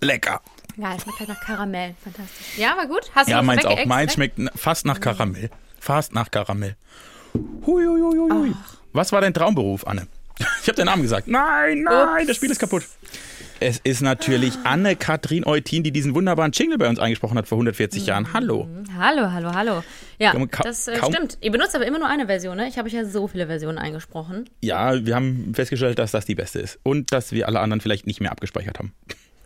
Lecker. 0.00 0.40
Ja, 0.76 0.94
es 0.96 1.02
schmeckt 1.02 1.20
halt 1.20 1.28
nach 1.28 1.40
Karamell. 1.40 1.94
Fantastisch. 2.02 2.58
Ja, 2.58 2.76
war 2.76 2.86
gut. 2.86 3.10
Hast 3.14 3.28
du 3.28 3.32
Ja, 3.32 3.42
meins 3.42 3.64
auch. 3.64 3.84
Meins 3.86 4.14
schmeckt 4.14 4.38
fast 4.56 4.84
nach 4.86 5.00
Karamell. 5.00 5.50
Fast 5.78 6.12
nach 6.14 6.30
Karamell. 6.30 6.76
Hui, 7.34 7.84
hui, 7.86 8.00
hui, 8.00 8.18
hui, 8.18 8.30
hui. 8.30 8.54
Was 8.92 9.12
war 9.12 9.20
dein 9.20 9.32
Traumberuf, 9.34 9.86
Anne? 9.86 10.06
Ich 10.62 10.68
habe 10.68 10.76
deinen 10.76 10.86
Namen 10.86 11.02
gesagt. 11.02 11.28
Nein, 11.28 11.82
nein, 11.82 12.18
Ups. 12.20 12.26
das 12.28 12.36
Spiel 12.36 12.50
ist 12.50 12.58
kaputt. 12.58 12.84
Es 13.62 13.78
ist 13.78 14.00
natürlich 14.00 14.54
Anne-Kathrin 14.64 15.46
Eutin, 15.46 15.82
die 15.82 15.90
diesen 15.90 16.14
wunderbaren 16.14 16.50
Jingle 16.52 16.78
bei 16.78 16.88
uns 16.88 16.98
eingesprochen 16.98 17.36
hat 17.36 17.46
vor 17.46 17.56
140 17.56 18.06
Jahren. 18.06 18.32
Hallo. 18.32 18.66
Hallo, 18.98 19.30
hallo, 19.32 19.54
hallo. 19.54 19.84
Ja, 20.18 20.32
das 20.62 20.88
äh, 20.88 20.96
stimmt. 20.96 21.36
Ihr 21.42 21.50
benutzt 21.50 21.76
aber 21.76 21.86
immer 21.86 21.98
nur 21.98 22.08
eine 22.08 22.24
Version, 22.24 22.56
ne? 22.56 22.68
Ich 22.68 22.78
habe 22.78 22.88
euch 22.88 22.94
ja 22.94 23.04
so 23.04 23.28
viele 23.28 23.48
Versionen 23.48 23.76
eingesprochen. 23.76 24.48
Ja, 24.62 25.04
wir 25.04 25.14
haben 25.14 25.52
festgestellt, 25.54 25.98
dass 25.98 26.10
das 26.10 26.24
die 26.24 26.34
beste 26.34 26.58
ist. 26.58 26.78
Und 26.82 27.12
dass 27.12 27.32
wir 27.32 27.48
alle 27.48 27.60
anderen 27.60 27.82
vielleicht 27.82 28.06
nicht 28.06 28.20
mehr 28.20 28.32
abgespeichert 28.32 28.78
haben. 28.78 28.94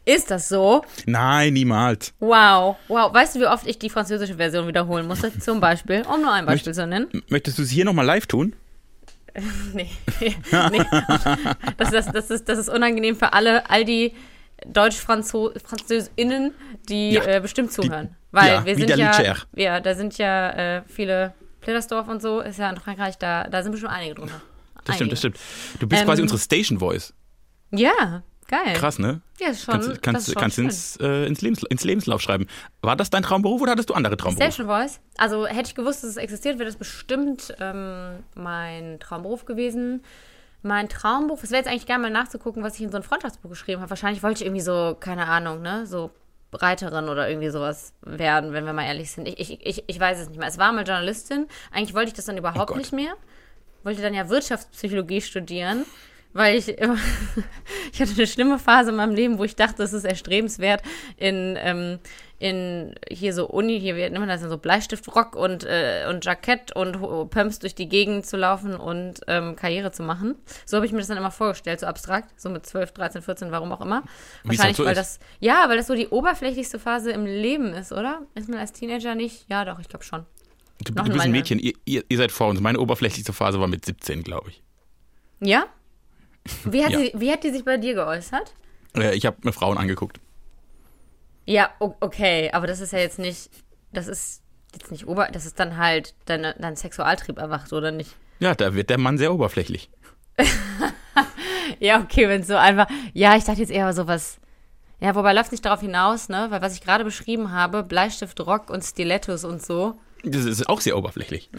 Ist 0.04 0.30
das 0.30 0.48
so? 0.48 0.84
Nein, 1.06 1.54
niemals. 1.54 2.12
Wow, 2.20 2.76
wow. 2.88 3.12
Weißt 3.12 3.34
du, 3.34 3.40
wie 3.40 3.46
oft 3.46 3.66
ich 3.66 3.78
die 3.78 3.90
französische 3.90 4.36
Version 4.36 4.68
wiederholen 4.68 5.08
musste? 5.08 5.36
Zum 5.40 5.60
Beispiel, 5.60 6.02
um 6.02 6.20
nur 6.20 6.32
ein 6.32 6.46
Beispiel 6.46 6.74
zu 6.74 6.86
nennen. 6.86 7.08
Möchtest 7.28 7.58
du 7.58 7.62
es 7.62 7.70
hier 7.70 7.84
nochmal 7.84 8.04
live 8.06 8.26
tun? 8.26 8.54
Nee. 9.74 9.90
nee. 10.70 10.84
Das, 11.76 11.90
das, 11.90 12.06
das, 12.12 12.30
ist, 12.30 12.48
das 12.48 12.58
ist 12.58 12.68
unangenehm 12.68 13.16
für 13.16 13.32
alle, 13.32 13.68
all 13.68 13.84
die 13.84 14.12
Deutsch-FranzösInnen, 14.66 16.52
die 16.88 17.12
Ja. 17.12 17.24
äh, 17.24 17.40
bestimmt 17.40 17.72
zuhören. 17.72 18.16
Weil 18.30 18.52
Ja, 18.54 18.64
wir 18.64 18.76
sind 18.76 18.90
ja, 18.90 18.96
Lidscher. 18.96 19.36
ja, 19.54 19.80
da 19.80 19.94
sind 19.94 20.16
ja 20.18 20.50
äh, 20.78 20.82
viele, 20.86 21.34
Plittersdorf 21.60 22.08
und 22.08 22.20
so, 22.20 22.40
ist 22.40 22.58
ja 22.58 22.68
in 22.70 22.76
Frankreich, 22.76 23.16
da, 23.18 23.44
da 23.44 23.62
sind 23.62 23.72
bestimmt 23.72 23.92
einige 23.92 24.14
drunter. 24.16 24.40
Das 24.84 24.96
stimmt, 24.96 25.12
das 25.12 25.24
Einige. 25.24 25.38
stimmt. 25.38 25.80
Du 25.80 25.86
bist 25.86 26.02
Ähm, 26.02 26.06
quasi 26.06 26.22
unsere 26.22 26.38
Station 26.38 26.78
Voice. 26.78 27.14
Ja, 27.70 28.22
geil. 28.48 28.74
Krass, 28.74 28.98
ne? 28.98 29.20
Ja, 29.38 29.54
schon, 29.54 29.74
Kannst, 29.74 29.88
das 29.88 30.00
kannst, 30.00 30.28
ist 30.28 30.34
schon 30.34 30.40
kannst 30.40 30.58
ins, 30.58 30.96
äh, 31.00 31.26
ins, 31.26 31.40
Lebens, 31.42 31.62
ins 31.64 31.84
Lebenslauf 31.84 32.20
schreiben. 32.20 32.46
War 32.82 32.96
das 32.96 33.10
dein 33.10 33.22
Traumberuf 33.22 33.60
oder 33.60 33.72
hattest 33.72 33.90
du 33.90 33.94
andere 33.94 34.16
Traumberufe? 34.16 34.52
Station 34.52 34.66
Voice. 34.66 35.00
Also 35.16 35.46
hätte 35.46 35.68
ich 35.68 35.74
gewusst, 35.74 36.02
dass 36.02 36.10
es 36.10 36.16
existiert, 36.16 36.58
wäre 36.58 36.66
das 36.66 36.76
bestimmt 36.76 37.54
ähm, 37.60 38.24
mein 38.34 39.00
Traumberuf 39.00 39.44
gewesen. 39.44 40.02
Mein 40.62 40.88
Traumberuf, 40.88 41.42
es 41.42 41.50
wäre 41.50 41.60
jetzt 41.60 41.70
eigentlich 41.70 41.86
gerne 41.86 42.02
mal 42.02 42.10
nachzugucken, 42.10 42.62
was 42.62 42.76
ich 42.76 42.82
in 42.82 42.90
so 42.90 42.96
ein 42.96 43.02
Freundschaftsbuch 43.02 43.50
geschrieben 43.50 43.80
habe. 43.80 43.90
Wahrscheinlich 43.90 44.22
wollte 44.22 44.42
ich 44.42 44.46
irgendwie 44.46 44.62
so, 44.62 44.96
keine 44.98 45.26
Ahnung, 45.26 45.60
ne, 45.60 45.86
so 45.86 46.10
Reiterin 46.52 47.08
oder 47.08 47.28
irgendwie 47.28 47.50
sowas 47.50 47.92
werden, 48.02 48.52
wenn 48.52 48.64
wir 48.64 48.72
mal 48.72 48.84
ehrlich 48.84 49.10
sind. 49.10 49.28
Ich, 49.28 49.38
ich, 49.38 49.66
ich, 49.66 49.84
ich 49.86 50.00
weiß 50.00 50.20
es 50.20 50.28
nicht 50.28 50.38
mehr. 50.38 50.48
Es 50.48 50.58
war 50.58 50.72
mal 50.72 50.86
Journalistin. 50.86 51.46
Eigentlich 51.70 51.94
wollte 51.94 52.08
ich 52.08 52.14
das 52.14 52.24
dann 52.26 52.38
überhaupt 52.38 52.68
Gott. 52.68 52.76
nicht 52.76 52.92
mehr. 52.92 53.14
Wollte 53.82 54.02
dann 54.02 54.14
ja 54.14 54.28
Wirtschaftspsychologie 54.28 55.20
studieren, 55.20 55.84
weil 56.34 56.58
ich 56.58 56.68
immer, 56.68 56.98
ich 57.92 58.00
hatte 58.02 58.12
eine 58.12 58.26
schlimme 58.26 58.58
Phase 58.58 58.90
in 58.90 58.96
meinem 58.96 59.14
Leben, 59.14 59.38
wo 59.38 59.44
ich 59.44 59.56
dachte, 59.56 59.82
es 59.82 59.92
ist 59.92 60.04
erstrebenswert, 60.04 60.82
in, 61.16 61.56
ähm, 61.58 61.98
in 62.38 62.94
hier 63.08 63.32
so 63.32 63.48
Uni, 63.48 63.80
hier, 63.80 63.96
wie 63.96 64.00
nennt 64.00 64.18
man 64.18 64.28
das 64.28 64.40
denn 64.40 64.50
so, 64.50 64.58
Bleistiftrock 64.58 65.36
und, 65.36 65.64
äh, 65.64 66.06
und 66.10 66.24
Jackett 66.24 66.74
und 66.74 67.30
Pumps 67.30 67.60
durch 67.60 67.74
die 67.74 67.88
Gegend 67.88 68.26
zu 68.26 68.36
laufen 68.36 68.74
und 68.74 69.20
ähm, 69.28 69.56
Karriere 69.56 69.92
zu 69.92 70.02
machen. 70.02 70.34
So 70.66 70.76
habe 70.76 70.84
ich 70.84 70.92
mir 70.92 70.98
das 70.98 71.06
dann 71.06 71.16
immer 71.16 71.30
vorgestellt, 71.30 71.80
so 71.80 71.86
abstrakt, 71.86 72.38
so 72.38 72.50
mit 72.50 72.66
12, 72.66 72.92
13, 72.92 73.22
14, 73.22 73.50
warum 73.52 73.72
auch 73.72 73.80
immer. 73.80 74.02
Wie 74.42 74.54
es 74.54 74.58
Wahrscheinlich, 74.58 74.76
so 74.76 74.84
weil 74.84 74.94
das, 74.94 75.20
ja, 75.38 75.66
weil 75.68 75.76
das 75.76 75.86
so 75.86 75.94
die 75.94 76.08
oberflächlichste 76.08 76.80
Phase 76.80 77.12
im 77.12 77.24
Leben 77.24 77.72
ist, 77.72 77.92
oder? 77.92 78.22
Ist 78.34 78.48
man 78.48 78.58
als 78.58 78.72
Teenager 78.72 79.14
nicht? 79.14 79.48
Ja, 79.48 79.64
doch, 79.64 79.78
ich 79.78 79.88
glaube 79.88 80.04
schon. 80.04 80.26
Du, 80.82 80.92
du 80.92 81.04
bist 81.04 81.20
ein 81.20 81.30
Mädchen, 81.30 81.60
ihr, 81.60 81.74
ihr, 81.84 82.02
ihr 82.08 82.16
seid 82.18 82.32
vor 82.32 82.48
uns. 82.48 82.60
Meine 82.60 82.80
oberflächlichste 82.80 83.32
Phase 83.32 83.60
war 83.60 83.68
mit 83.68 83.84
17, 83.84 84.24
glaube 84.24 84.50
ich. 84.50 84.62
Ja? 85.40 85.66
Wie 86.64 86.84
hat, 86.84 86.92
Ja. 86.92 86.98
Sie, 86.98 87.12
wie 87.14 87.32
hat 87.32 87.42
die 87.44 87.50
sich 87.50 87.64
bei 87.64 87.76
dir 87.76 87.94
geäußert? 87.94 88.54
Äh, 88.96 89.14
ich 89.14 89.26
habe 89.26 89.36
mir 89.42 89.52
Frauen 89.52 89.78
angeguckt. 89.78 90.20
Ja, 91.46 91.70
okay, 91.78 92.50
aber 92.52 92.66
das 92.66 92.80
ist 92.80 92.92
ja 92.92 92.98
jetzt 92.98 93.18
nicht, 93.18 93.50
das 93.92 94.08
ist 94.08 94.42
jetzt 94.72 94.90
nicht 94.90 95.06
ober, 95.06 95.28
das 95.30 95.46
ist 95.46 95.60
dann 95.60 95.76
halt 95.76 96.14
deine, 96.24 96.54
dein 96.58 96.76
Sexualtrieb 96.76 97.38
erwacht, 97.38 97.72
oder 97.72 97.90
nicht? 97.90 98.16
Ja, 98.40 98.54
da 98.54 98.74
wird 98.74 98.90
der 98.90 98.98
Mann 98.98 99.18
sehr 99.18 99.32
oberflächlich. 99.32 99.90
Ja, 101.80 102.00
okay, 102.00 102.28
wenn 102.28 102.42
es 102.42 102.46
so 102.46 102.56
einfach, 102.56 102.86
ja, 103.14 103.36
ich 103.36 103.44
dachte 103.44 103.60
jetzt 103.60 103.70
eher 103.72 103.92
sowas, 103.92 104.38
ja, 105.00 105.14
wobei 105.14 105.32
läuft 105.32 105.50
nicht 105.50 105.64
darauf 105.64 105.80
hinaus, 105.80 106.28
ne, 106.28 106.46
weil 106.50 106.62
was 106.62 106.74
ich 106.74 106.82
gerade 106.82 107.04
beschrieben 107.04 107.52
habe, 107.52 107.82
Bleistift, 107.82 108.38
Rock 108.40 108.70
und 108.70 108.82
Stilettos 108.82 109.44
und 109.44 109.62
so, 109.62 109.98
Das 110.24 110.44
ist 110.44 110.68
auch 110.68 110.80
sehr 110.80 110.96
oberflächlich. 110.96 111.50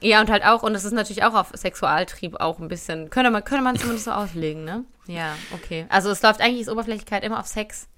ja, 0.00 0.20
und 0.20 0.30
halt 0.30 0.44
auch, 0.44 0.62
und 0.62 0.72
das 0.72 0.84
ist 0.84 0.92
natürlich 0.92 1.24
auch 1.24 1.34
auf 1.34 1.52
Sexualtrieb 1.54 2.40
auch 2.40 2.58
ein 2.58 2.68
bisschen, 2.68 3.10
könnte 3.10 3.30
man, 3.30 3.44
könnte 3.44 3.64
man 3.64 3.76
zumindest 3.76 4.04
so 4.04 4.12
auslegen, 4.12 4.64
ne? 4.64 4.84
Ja, 5.06 5.36
okay. 5.52 5.86
Also 5.88 6.10
es 6.10 6.22
läuft 6.22 6.40
eigentlich, 6.40 6.62
ist 6.62 6.68
Oberflächlichkeit 6.70 7.24
immer 7.24 7.40
auf 7.40 7.46
Sex 7.46 7.88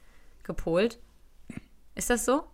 gepolt. 0.42 0.98
Ist 1.94 2.11
das 2.11 2.24
so? 2.24 2.44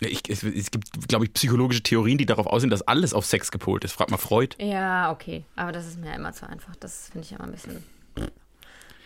Ich, 0.00 0.22
es, 0.30 0.42
es 0.42 0.70
gibt, 0.70 1.08
glaube 1.08 1.26
ich, 1.26 1.34
psychologische 1.34 1.82
Theorien, 1.82 2.16
die 2.16 2.26
darauf 2.26 2.46
aussehen, 2.46 2.70
dass 2.70 2.82
alles 2.82 3.12
auf 3.12 3.26
Sex 3.26 3.50
gepolt 3.50 3.84
ist. 3.84 3.92
Frag 3.92 4.10
mal 4.10 4.16
Freud. 4.16 4.56
Ja, 4.58 5.12
okay. 5.12 5.44
Aber 5.56 5.72
das 5.72 5.86
ist 5.86 5.98
mir 5.98 6.14
immer 6.14 6.32
zu 6.32 6.48
einfach. 6.48 6.74
Das 6.76 7.10
finde 7.10 7.26
ich 7.26 7.32
immer 7.32 7.44
ein 7.44 7.52
bisschen. 7.52 7.84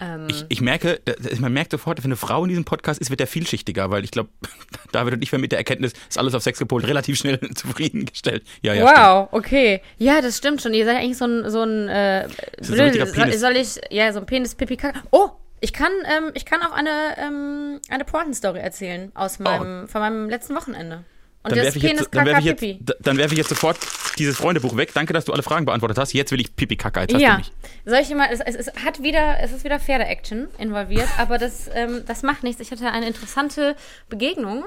Ähm, 0.00 0.26
Ich, 0.28 0.44
ich 0.48 0.60
merke, 0.60 1.00
man 1.38 1.52
merkt 1.52 1.70
sofort, 1.72 1.98
wenn 1.98 2.06
eine 2.10 2.16
Frau 2.16 2.44
in 2.44 2.48
diesem 2.48 2.64
Podcast 2.64 3.00
ist, 3.00 3.10
wird 3.10 3.20
der 3.20 3.26
vielschichtiger, 3.26 3.90
weil 3.90 4.04
ich 4.04 4.10
glaube, 4.10 4.30
David 4.92 5.14
und 5.14 5.22
ich 5.22 5.32
werden 5.32 5.42
mit 5.42 5.52
der 5.52 5.58
Erkenntnis, 5.58 5.92
ist 6.08 6.18
alles 6.18 6.34
auf 6.34 6.42
Sex 6.42 6.58
gepolt, 6.58 6.86
relativ 6.86 7.18
schnell 7.18 7.38
zufriedengestellt. 7.54 8.44
Ja, 8.62 8.74
ja. 8.74 8.84
wow, 8.84 9.28
okay. 9.32 9.80
Ja, 9.98 10.20
das 10.20 10.38
stimmt 10.38 10.62
schon. 10.62 10.74
Ihr 10.74 10.84
seid 10.84 10.96
eigentlich 10.96 11.18
so 11.18 11.26
ein, 11.26 11.50
so 11.50 11.62
ein 11.62 11.88
äh, 11.88 12.26
ist 12.26 12.70
ein 12.70 13.06
soll, 13.06 13.32
soll 13.32 13.56
ich, 13.56 13.80
ja, 13.90 14.12
so 14.12 14.20
ein 14.20 14.26
Penis 14.26 14.54
pipi 14.54 14.76
Kaka. 14.76 15.02
Oh, 15.10 15.30
ich 15.60 15.72
kann, 15.72 15.92
ähm, 16.04 16.30
ich 16.34 16.44
kann 16.44 16.62
auch 16.62 16.72
eine, 16.72 17.16
ähm, 17.18 17.80
eine 17.88 18.04
Pointen-Story 18.04 18.58
erzählen 18.58 19.12
aus 19.14 19.38
meinem, 19.38 19.88
von 19.88 20.00
meinem 20.00 20.28
letzten 20.28 20.54
Wochenende. 20.54 21.04
Und 21.44 21.50
Dann 21.50 21.62
werfe 21.62 21.76
ich, 21.76 21.84
jetzt, 21.84 22.08
dann 22.14 22.24
werf 22.26 22.38
ich, 22.38 22.46
Pipi. 22.46 22.78
jetzt, 22.80 22.96
dann 23.00 23.18
werf 23.18 23.30
ich 23.30 23.36
jetzt 23.36 23.50
sofort 23.50 23.76
dieses 24.18 24.36
Freundebuch 24.38 24.76
weg. 24.78 24.92
Danke, 24.94 25.12
dass 25.12 25.26
du 25.26 25.32
alle 25.34 25.42
Fragen 25.42 25.66
beantwortet 25.66 25.98
hast. 25.98 26.14
Jetzt 26.14 26.32
will 26.32 26.40
ich 26.40 26.56
Pipi 26.56 26.76
Kacke. 26.76 27.00
Jetzt 27.00 27.20
Ja, 27.20 27.40
soll 27.84 27.98
ich 27.98 28.08
mal, 28.14 28.28
es, 28.32 28.40
es, 28.40 28.54
es 28.54 28.84
hat 28.84 29.02
wieder, 29.02 29.38
es 29.40 29.52
ist 29.52 29.62
wieder 29.62 29.78
Pferde-Action 29.78 30.48
involviert, 30.58 31.08
aber 31.18 31.36
das, 31.36 31.68
ähm, 31.74 32.02
das 32.06 32.22
macht 32.22 32.44
nichts. 32.44 32.62
Ich 32.62 32.70
hatte 32.70 32.90
eine 32.90 33.06
interessante 33.06 33.76
Begegnung 34.08 34.64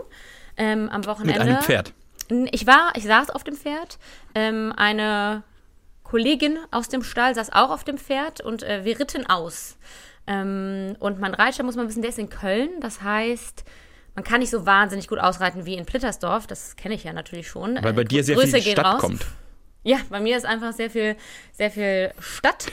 ähm, 0.56 0.88
am 0.90 1.06
Wochenende. 1.08 1.40
Mit 1.40 1.50
einem 1.50 1.64
Pferd. 1.64 1.94
Ich 2.52 2.68
war, 2.68 2.92
ich 2.96 3.06
saß 3.06 3.32
auf 3.32 3.44
dem 3.44 3.56
Pferd. 3.56 3.98
Ähm, 4.36 4.72
eine 4.78 5.42
Kollegin 6.04 6.60
aus 6.70 6.90
dem 6.90 7.04
Stall 7.04 7.34
saß 7.34 7.54
auch 7.54 7.72
auf 7.72 7.86
dem 7.86 7.98
Pferd 7.98 8.42
und 8.42 8.62
äh, 8.62 8.86
wir 8.86 9.00
ritten 9.00 9.26
aus. 9.26 9.78
Ähm, 10.28 10.96
und 11.00 11.20
mein 11.20 11.34
Reitstall, 11.34 11.66
muss 11.66 11.76
man 11.76 11.88
wissen, 11.88 12.02
der 12.04 12.10
ist 12.10 12.20
in 12.20 12.30
Köln. 12.30 12.70
Das 12.82 13.02
heißt, 13.02 13.64
man 14.18 14.24
kann 14.24 14.40
nicht 14.40 14.50
so 14.50 14.66
wahnsinnig 14.66 15.08
gut 15.08 15.20
ausreiten 15.20 15.68
wie 15.68 15.76
in 15.76 15.86
Plittersdorf. 15.86 16.48
Das 16.48 16.76
kenne 16.76 16.96
ich 16.96 17.04
ja 17.04 17.14
natürlich 17.14 17.48
schon. 17.48 17.78
Weil 17.84 17.94
bei 17.94 18.02
Äh, 18.02 18.06
dir 18.06 18.24
sehr 18.24 18.36
Grüße 18.36 18.60
viel 18.60 18.72
Stadt 18.72 18.86
raus. 18.96 19.00
kommt. 19.00 19.24
Ja, 19.84 20.00
bei 20.10 20.20
mir 20.20 20.36
ist 20.36 20.46
einfach 20.46 20.74
sehr 20.74 20.90
viel, 20.90 21.16
sehr 21.54 21.70
viel 21.70 22.12
Stadt. 22.20 22.66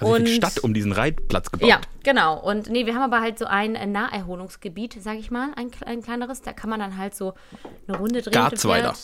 Also 0.00 0.14
viel 0.14 0.28
Stadt 0.28 0.60
um 0.60 0.72
diesen 0.72 0.92
Reitplatz 0.92 1.50
gebaut. 1.50 1.68
Ja, 1.68 1.80
genau. 2.04 2.38
Und 2.40 2.70
nee, 2.70 2.86
wir 2.86 2.94
haben 2.94 3.02
aber 3.02 3.20
halt 3.20 3.36
so 3.36 3.46
ein 3.46 3.74
äh, 3.74 3.84
Naherholungsgebiet, 3.84 4.96
sag 5.02 5.18
ich 5.18 5.32
mal, 5.32 5.48
ein, 5.56 5.72
ein 5.84 6.02
kleineres. 6.02 6.40
Da 6.40 6.52
kann 6.52 6.70
man 6.70 6.78
dann 6.78 6.96
halt 6.96 7.16
so 7.16 7.34
eine 7.88 7.98
Runde 7.98 8.22
drehen. 8.22 8.32
Garzweiler. 8.32 8.94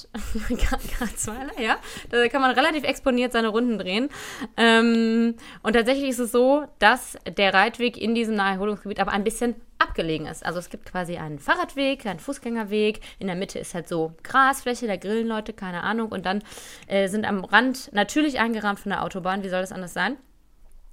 Garzweiler, 0.99 1.61
ja. 1.61 1.77
Da 2.11 2.29
kann 2.29 2.41
man 2.41 2.53
relativ 2.53 2.85
exponiert 2.85 3.33
seine 3.33 3.49
Runden 3.49 3.77
drehen. 3.79 4.09
Ähm, 4.57 5.35
und 5.63 5.73
tatsächlich 5.75 6.11
ist 6.11 6.21
es 6.21 6.31
so, 6.33 6.65
dass 6.79 7.19
der 7.37 7.53
Reitweg 7.53 7.99
in 7.99 8.15
diesem 8.15 8.37
Naherholungsgebiet 8.37 9.01
aber 9.01 9.11
ein 9.13 9.25
bisschen 9.25 9.57
abgelegen 9.79 10.27
ist. 10.27 10.45
Also 10.45 10.59
es 10.59 10.71
gibt 10.71 10.87
quasi 10.87 11.17
einen 11.17 11.39
Fahrradweg, 11.39 12.07
einen 12.07 12.21
Fußgängerweg. 12.21 13.01
In 13.19 13.27
der 13.27 13.37
Mitte 13.37 13.59
ist 13.59 13.75
halt 13.75 13.89
so 13.89 14.15
Grasfläche, 14.23 14.87
da 14.87 14.97
grillen 14.97 15.29
Leute, 15.29 15.53
keine 15.53 15.83
Ahnung. 15.83 16.11
Und 16.11 16.27
dann 16.27 16.43
äh, 16.87 17.09
sind 17.09 17.27
am 17.27 17.45
Rand 17.45 17.93
natürlich 17.93 18.41
eingerahmt 18.41 18.81
von 18.81 18.91
der 18.91 19.03
Autobahn. 19.03 19.43
Wie 19.43 19.49
soll 19.49 19.61
das 19.61 19.73
anders 19.73 19.95
sein? 19.95 20.17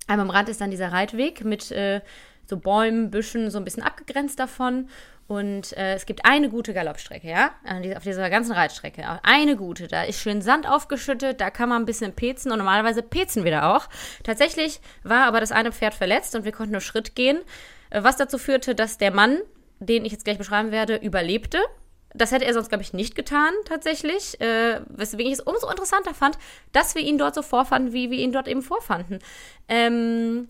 Aber 0.08 0.22
am 0.22 0.30
Rand 0.30 0.50
ist 0.50 0.62
dann 0.62 0.72
dieser 0.72 0.92
Reitweg 0.92 1.44
mit 1.44 1.72
äh, 1.72 2.02
so 2.46 2.58
Bäumen, 2.58 3.10
Büschen, 3.10 3.50
so 3.50 3.58
ein 3.58 3.64
bisschen 3.64 3.84
abgegrenzt 3.84 4.40
davon. 4.40 4.90
Und 5.28 5.76
äh, 5.76 5.96
es 5.96 6.06
gibt 6.06 6.24
eine 6.24 6.50
gute 6.50 6.72
Galoppstrecke, 6.72 7.28
ja, 7.28 7.50
auf 7.98 8.04
dieser 8.04 8.30
ganzen 8.30 8.52
Reitstrecke. 8.52 9.04
Eine 9.24 9.56
gute, 9.56 9.88
da 9.88 10.04
ist 10.04 10.20
schön 10.20 10.44
Sand 10.44 10.70
aufgeschüttet, 10.70 11.42
da 11.42 11.50
kann 11.50 11.70
man 11.70 11.82
ein 11.82 11.86
bisschen 11.88 12.14
pezen 12.14 12.52
und 12.52 12.60
normalerweise 12.60 13.02
pezen 13.02 13.44
wir 13.44 13.50
da 13.50 13.76
auch. 13.76 13.88
Tatsächlich 14.24 14.82
war 15.02 15.26
aber 15.26 15.40
das 15.40 15.52
eine 15.52 15.72
Pferd 15.72 15.96
verletzt 15.96 16.36
und 16.36 16.46
wir 16.46 16.52
konnten 16.52 16.74
nur 16.74 16.82
Schritt 16.82 17.16
gehen, 17.16 17.40
was 17.92 18.18
dazu 18.18 18.38
führte, 18.38 18.76
dass 18.76 18.98
der 18.98 19.12
Mann, 19.12 19.40
den 19.80 20.06
ich 20.06 20.12
jetzt 20.12 20.26
gleich 20.26 20.38
beschreiben 20.38 20.72
werde, 20.72 20.96
überlebte. 20.98 21.60
Das 22.14 22.32
hätte 22.32 22.46
er 22.46 22.54
sonst, 22.54 22.70
glaube 22.70 22.82
ich, 22.84 22.94
nicht 22.94 23.14
getan, 23.16 23.52
tatsächlich. 23.66 24.40
Äh, 24.40 24.80
weswegen 24.88 25.28
ich 25.28 25.40
es 25.40 25.42
umso 25.42 25.70
interessanter 25.70 26.14
fand, 26.14 26.38
dass 26.72 26.96
wir 26.96 27.02
ihn 27.02 27.18
dort 27.18 27.36
so 27.36 27.42
vorfanden, 27.42 27.92
wie 27.92 28.10
wir 28.10 28.18
ihn 28.20 28.32
dort 28.32 28.48
eben 28.48 28.62
vorfanden. 28.62 29.20
Ähm, 29.68 30.48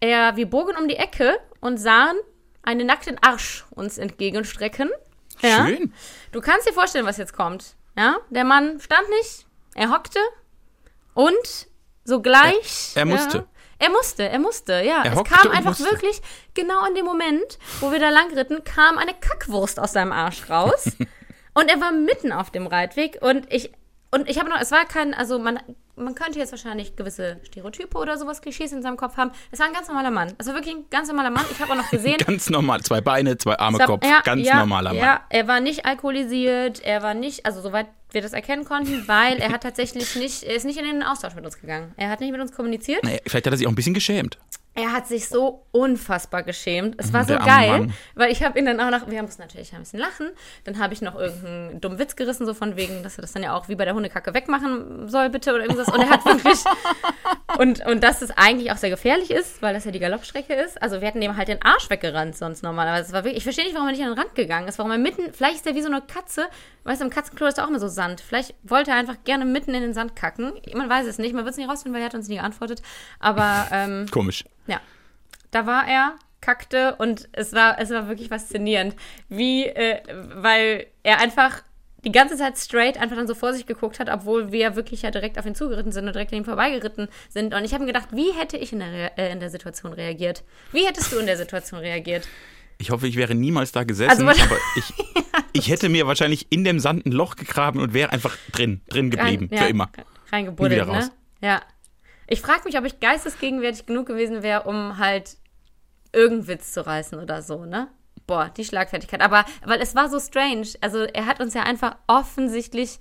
er, 0.00 0.36
wir 0.36 0.44
bogen 0.50 0.76
um 0.76 0.88
die 0.88 0.96
Ecke 0.96 1.38
und 1.60 1.78
sahen 1.78 2.16
einen 2.62 2.86
nackten 2.86 3.16
Arsch 3.22 3.64
uns 3.70 3.96
entgegenstrecken. 3.96 4.90
Ja. 5.40 5.66
Schön. 5.66 5.94
Du 6.32 6.40
kannst 6.42 6.68
dir 6.68 6.72
vorstellen, 6.74 7.06
was 7.06 7.16
jetzt 7.16 7.32
kommt. 7.32 7.76
Ja, 7.96 8.16
der 8.28 8.44
Mann 8.44 8.78
stand 8.80 9.08
nicht, 9.08 9.46
er 9.74 9.90
hockte 9.90 10.18
und 11.14 11.66
sogleich. 12.04 12.92
Er- 12.94 13.00
er 13.02 13.06
musste. 13.06 13.38
Ja, 13.38 13.44
er 13.78 13.90
musste, 13.90 14.28
er 14.28 14.38
musste, 14.38 14.72
ja. 14.82 15.02
Er 15.04 15.12
es 15.16 15.24
kam 15.24 15.50
einfach 15.50 15.70
musste. 15.78 15.84
wirklich 15.84 16.20
genau 16.54 16.84
in 16.86 16.94
dem 16.94 17.04
Moment, 17.04 17.58
wo 17.80 17.92
wir 17.92 17.98
da 18.00 18.08
lang 18.10 18.32
ritten, 18.34 18.64
kam 18.64 18.98
eine 18.98 19.12
Kackwurst 19.14 19.78
aus 19.78 19.92
seinem 19.92 20.12
Arsch 20.12 20.48
raus. 20.48 20.86
und 21.54 21.68
er 21.70 21.80
war 21.80 21.92
mitten 21.92 22.32
auf 22.32 22.50
dem 22.50 22.66
Reitweg 22.66 23.18
und 23.20 23.52
ich. 23.52 23.70
Und 24.12 24.30
ich 24.30 24.38
habe 24.38 24.48
noch, 24.48 24.60
es 24.60 24.70
war 24.70 24.84
kein, 24.84 25.12
also 25.14 25.38
man, 25.38 25.58
man 25.96 26.14
könnte 26.14 26.38
jetzt 26.38 26.52
wahrscheinlich 26.52 26.94
gewisse 26.94 27.38
Stereotype 27.44 27.98
oder 27.98 28.16
sowas, 28.16 28.40
Klischees 28.40 28.70
in 28.72 28.80
seinem 28.80 28.96
Kopf 28.96 29.16
haben. 29.16 29.32
Es 29.50 29.58
war 29.58 29.66
ein 29.66 29.72
ganz 29.72 29.88
normaler 29.88 30.12
Mann. 30.12 30.32
Es 30.38 30.46
war 30.46 30.54
wirklich 30.54 30.76
ein 30.76 30.84
ganz 30.90 31.08
normaler 31.08 31.30
Mann. 31.30 31.44
Ich 31.50 31.60
habe 31.60 31.72
auch 31.72 31.76
noch 31.76 31.90
gesehen, 31.90 32.16
Ganz 32.26 32.48
normal. 32.48 32.80
Zwei 32.82 33.00
Beine, 33.00 33.36
zwei 33.36 33.58
Arme, 33.58 33.78
hab- 33.78 33.86
Kopf. 33.88 34.04
ja, 34.06 34.20
Ganz 34.22 34.46
ja, 34.46 34.60
normaler 34.60 34.90
Mann. 34.94 35.02
Ja, 35.02 35.20
er 35.28 35.48
war 35.48 35.58
nicht 35.60 35.84
alkoholisiert, 35.86 36.80
er 36.84 37.02
war 37.02 37.14
nicht, 37.14 37.44
also 37.44 37.60
soweit 37.60 37.88
wir 38.10 38.22
das 38.22 38.32
erkennen 38.32 38.64
konnten, 38.64 39.06
weil 39.08 39.38
er 39.38 39.50
hat 39.50 39.62
tatsächlich 39.62 40.14
nicht, 40.16 40.42
er 40.42 40.54
ist 40.54 40.64
nicht 40.64 40.78
in 40.78 40.84
den 40.84 41.02
Austausch 41.02 41.34
mit 41.34 41.44
uns 41.44 41.60
gegangen. 41.60 41.92
Er 41.96 42.08
hat 42.08 42.20
nicht 42.20 42.32
mit 42.32 42.40
uns 42.40 42.52
kommuniziert. 42.52 43.02
Naja, 43.02 43.18
vielleicht 43.26 43.46
hat 43.46 43.52
er 43.52 43.56
sich 43.56 43.66
auch 43.66 43.72
ein 43.72 43.76
bisschen 43.76 43.94
geschämt. 43.94 44.38
Er 44.76 44.92
hat 44.92 45.08
sich 45.08 45.30
so 45.30 45.64
unfassbar 45.72 46.42
geschämt. 46.42 46.96
Es 46.98 47.10
war 47.14 47.24
so 47.24 47.34
geil, 47.34 47.70
Mann. 47.70 47.94
weil 48.14 48.30
ich 48.30 48.42
habe 48.42 48.58
ihn 48.58 48.66
dann 48.66 48.78
auch 48.78 48.90
noch, 48.90 49.10
wir 49.10 49.22
mussten 49.22 49.40
natürlich 49.40 49.72
ein 49.72 49.80
bisschen 49.80 50.00
lachen. 50.00 50.28
Dann 50.64 50.78
habe 50.78 50.92
ich 50.92 51.00
noch 51.00 51.14
irgendeinen 51.14 51.80
dummen 51.80 51.98
Witz 51.98 52.14
gerissen, 52.14 52.44
so 52.44 52.52
von 52.52 52.76
wegen, 52.76 53.02
dass 53.02 53.16
er 53.16 53.22
das 53.22 53.32
dann 53.32 53.42
ja 53.42 53.54
auch 53.56 53.70
wie 53.70 53.74
bei 53.74 53.86
der 53.86 53.94
Hundekacke 53.94 54.34
wegmachen 54.34 55.08
soll, 55.08 55.30
bitte 55.30 55.54
oder 55.54 55.62
irgendwas. 55.62 55.88
Und 55.88 56.00
er 56.00 56.10
hat 56.10 56.26
wirklich, 56.26 56.58
und, 57.58 57.86
und 57.86 58.04
dass 58.04 58.20
es 58.20 58.30
eigentlich 58.32 58.70
auch 58.70 58.76
sehr 58.76 58.90
gefährlich 58.90 59.30
ist, 59.30 59.62
weil 59.62 59.72
das 59.72 59.86
ja 59.86 59.92
die 59.92 59.98
Galoppstrecke 59.98 60.52
ist. 60.52 60.80
Also 60.82 61.00
wir 61.00 61.08
hätten 61.08 61.22
dem 61.22 61.38
halt 61.38 61.48
den 61.48 61.62
Arsch 61.62 61.88
weggerannt 61.88 62.36
sonst 62.36 62.62
normalerweise. 62.62 63.06
Es 63.06 63.12
war 63.14 63.24
wirklich, 63.24 63.38
ich 63.38 63.44
verstehe 63.44 63.64
nicht, 63.64 63.74
warum 63.74 63.88
er 63.88 63.92
nicht 63.92 64.04
an 64.04 64.10
den 64.10 64.18
Rand 64.18 64.34
gegangen 64.34 64.68
ist, 64.68 64.76
warum 64.78 64.92
er 64.92 64.98
mitten, 64.98 65.32
vielleicht 65.32 65.56
ist 65.56 65.66
er 65.66 65.74
wie 65.74 65.80
so 65.80 65.88
eine 65.88 66.02
Katze, 66.02 66.48
weißt 66.84 67.00
du, 67.00 67.06
im 67.06 67.10
Katzenklo 67.10 67.46
ist 67.46 67.56
da 67.56 67.64
auch 67.64 67.68
immer 67.68 67.80
so 67.80 67.88
Sand. 67.96 68.20
Vielleicht 68.20 68.54
wollte 68.62 68.92
er 68.92 68.96
einfach 68.96 69.16
gerne 69.24 69.44
mitten 69.44 69.74
in 69.74 69.80
den 69.82 69.92
Sand 69.94 70.14
kacken. 70.14 70.52
Man 70.74 70.88
weiß 70.88 71.06
es 71.08 71.18
nicht, 71.18 71.34
man 71.34 71.44
wird 71.44 71.52
es 71.54 71.58
nicht 71.58 71.68
rausfinden, 71.68 71.94
weil 71.94 72.02
er 72.02 72.06
hat 72.10 72.14
uns 72.14 72.28
nie 72.28 72.36
geantwortet. 72.36 72.80
Aber, 73.18 73.66
ähm, 73.72 74.06
Komisch. 74.12 74.44
ja. 74.68 74.80
Da 75.50 75.66
war 75.66 75.88
er, 75.88 76.14
kackte 76.40 76.94
und 76.96 77.28
es 77.32 77.52
war, 77.54 77.80
es 77.80 77.90
war 77.90 78.06
wirklich 78.08 78.28
faszinierend, 78.28 78.94
wie, 79.28 79.66
äh, 79.66 80.00
weil 80.34 80.86
er 81.02 81.18
einfach 81.18 81.62
die 82.04 82.12
ganze 82.12 82.36
Zeit 82.36 82.56
straight 82.56 82.98
einfach 83.00 83.16
dann 83.16 83.26
so 83.26 83.34
vor 83.34 83.52
sich 83.52 83.66
geguckt 83.66 83.98
hat, 83.98 84.08
obwohl 84.08 84.52
wir 84.52 84.76
wirklich 84.76 85.02
ja 85.02 85.10
direkt 85.10 85.38
auf 85.40 85.46
ihn 85.46 85.56
zugeritten 85.56 85.90
sind 85.90 86.06
und 86.06 86.12
direkt 86.14 86.30
an 86.32 86.38
ihm 86.38 86.44
vorbeigeritten 86.44 87.08
sind. 87.30 87.52
Und 87.52 87.64
ich 87.64 87.72
habe 87.74 87.82
mir 87.84 87.92
gedacht, 87.92 88.10
wie 88.12 88.30
hätte 88.32 88.56
ich 88.58 88.72
in 88.72 88.78
der, 88.78 88.92
Re- 88.92 89.12
äh, 89.18 89.32
in 89.32 89.40
der 89.40 89.50
Situation 89.50 89.92
reagiert? 89.92 90.44
Wie 90.70 90.86
hättest 90.86 91.10
du 91.12 91.18
in 91.18 91.26
der 91.26 91.36
Situation 91.36 91.80
reagiert? 91.80 92.28
Ich 92.78 92.90
hoffe, 92.90 93.06
ich 93.06 93.16
wäre 93.16 93.34
niemals 93.34 93.72
da 93.72 93.84
gesessen, 93.84 94.28
Also, 94.28 94.42
aber 94.44 94.56
ich, 94.76 94.94
ich 95.52 95.68
hätte 95.68 95.88
mir 95.88 96.06
wahrscheinlich 96.06 96.46
in 96.50 96.64
dem 96.64 96.78
Sand 96.78 97.06
ein 97.06 97.12
Loch 97.12 97.36
gegraben 97.36 97.80
und 97.80 97.94
wäre 97.94 98.12
einfach 98.12 98.36
drin, 98.52 98.82
drin 98.88 99.10
geblieben. 99.10 99.48
Rein- 99.50 99.58
für 99.58 99.64
ja, 99.64 99.70
immer. 99.70 99.90
Reingebuddelt, 100.30 100.86
ne? 100.86 101.10
Ja. 101.40 101.62
Ich 102.26 102.40
frage 102.40 102.62
mich, 102.64 102.76
ob 102.76 102.84
ich 102.84 103.00
geistesgegenwärtig 103.00 103.86
genug 103.86 104.06
gewesen 104.06 104.42
wäre, 104.42 104.64
um 104.64 104.98
halt 104.98 105.36
irgendeinen 106.12 106.48
Witz 106.48 106.72
zu 106.72 106.84
reißen 106.86 107.18
oder 107.18 107.40
so, 107.42 107.64
ne? 107.64 107.88
Boah, 108.26 108.50
die 108.56 108.64
Schlagfertigkeit. 108.64 109.20
Aber, 109.20 109.44
weil 109.64 109.80
es 109.80 109.94
war 109.94 110.10
so 110.10 110.18
strange. 110.18 110.66
Also, 110.80 111.04
er 111.04 111.26
hat 111.26 111.40
uns 111.40 111.54
ja 111.54 111.62
einfach 111.62 111.96
offensichtlich. 112.08 112.98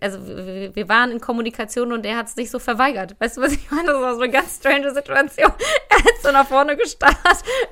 Also, 0.00 0.18
wir 0.26 0.88
waren 0.88 1.10
in 1.10 1.20
Kommunikation 1.20 1.92
und 1.92 2.06
er 2.06 2.16
hat 2.16 2.28
sich 2.28 2.50
so 2.50 2.58
verweigert. 2.58 3.16
Weißt 3.18 3.36
du, 3.36 3.40
was 3.40 3.52
ich 3.52 3.70
meine? 3.70 3.88
Das 3.88 4.00
war 4.00 4.14
so 4.14 4.22
eine 4.22 4.32
ganz 4.32 4.56
strange 4.56 4.94
Situation. 4.94 5.52
Er 5.92 6.04
hat 6.04 6.22
so 6.22 6.30
nach 6.30 6.46
vorne 6.46 6.76
gestarrt, 6.76 7.16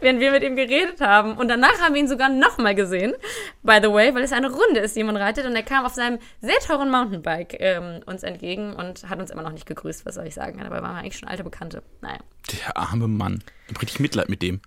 während 0.00 0.20
wir 0.20 0.32
mit 0.32 0.42
ihm 0.42 0.54
geredet 0.54 1.00
haben. 1.00 1.38
Und 1.38 1.48
danach 1.48 1.80
haben 1.80 1.94
wir 1.94 2.00
ihn 2.00 2.08
sogar 2.08 2.28
nochmal 2.28 2.74
gesehen, 2.74 3.14
by 3.62 3.78
the 3.80 3.90
way, 3.90 4.14
weil 4.14 4.22
es 4.22 4.32
eine 4.32 4.50
Runde 4.50 4.80
ist, 4.80 4.96
die 4.96 5.04
man 5.04 5.16
reitet. 5.16 5.46
Und 5.46 5.56
er 5.56 5.62
kam 5.62 5.86
auf 5.86 5.94
seinem 5.94 6.18
sehr 6.42 6.58
teuren 6.58 6.90
Mountainbike 6.90 7.56
ähm, 7.58 8.00
uns 8.04 8.24
entgegen 8.24 8.74
und 8.74 9.08
hat 9.08 9.18
uns 9.18 9.30
immer 9.30 9.42
noch 9.42 9.52
nicht 9.52 9.66
gegrüßt, 9.66 10.04
was 10.04 10.16
soll 10.16 10.26
ich 10.26 10.34
sagen. 10.34 10.58
Dabei 10.62 10.82
waren 10.82 10.96
wir 10.96 10.98
eigentlich 10.98 11.16
schon 11.16 11.28
alte 11.28 11.44
Bekannte. 11.44 11.82
Naja. 12.02 12.18
Der 12.52 12.76
arme 12.76 13.08
Mann. 13.08 13.42
Ich 13.66 13.74
hab 13.74 13.82
richtig 13.82 14.00
Mitleid 14.00 14.28
mit 14.28 14.42
dem. 14.42 14.60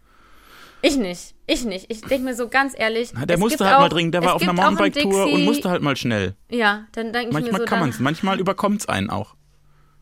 Ich 0.81 0.97
nicht. 0.97 1.35
Ich 1.47 1.63
nicht. 1.65 1.85
Ich 1.91 2.01
denke 2.01 2.25
mir 2.25 2.35
so 2.35 2.47
ganz 2.47 2.73
ehrlich. 2.77 3.11
Na, 3.13 3.25
der 3.25 3.35
es 3.35 3.39
musste 3.39 3.65
halt 3.65 3.79
mal 3.79 3.85
auch- 3.85 3.89
dringend. 3.89 4.13
Der 4.15 4.23
war 4.23 4.33
auf 4.35 4.41
einer 4.41 4.53
Mountainbike-Tour 4.53 5.25
und 5.31 5.43
musste 5.45 5.69
halt 5.69 5.81
mal 5.81 5.95
schnell. 5.95 6.35
Ja, 6.49 6.85
dann 6.93 7.13
denke 7.13 7.27
ich 7.29 7.33
mir 7.33 7.33
Manchmal 7.41 7.59
so. 7.61 7.65
kann 7.65 7.79
dann, 7.79 7.79
man 7.81 7.89
es, 7.89 7.99
manchmal 7.99 8.39
überkommt 8.39 8.81
es 8.81 8.89
einen 8.89 9.09
auch. 9.09 9.35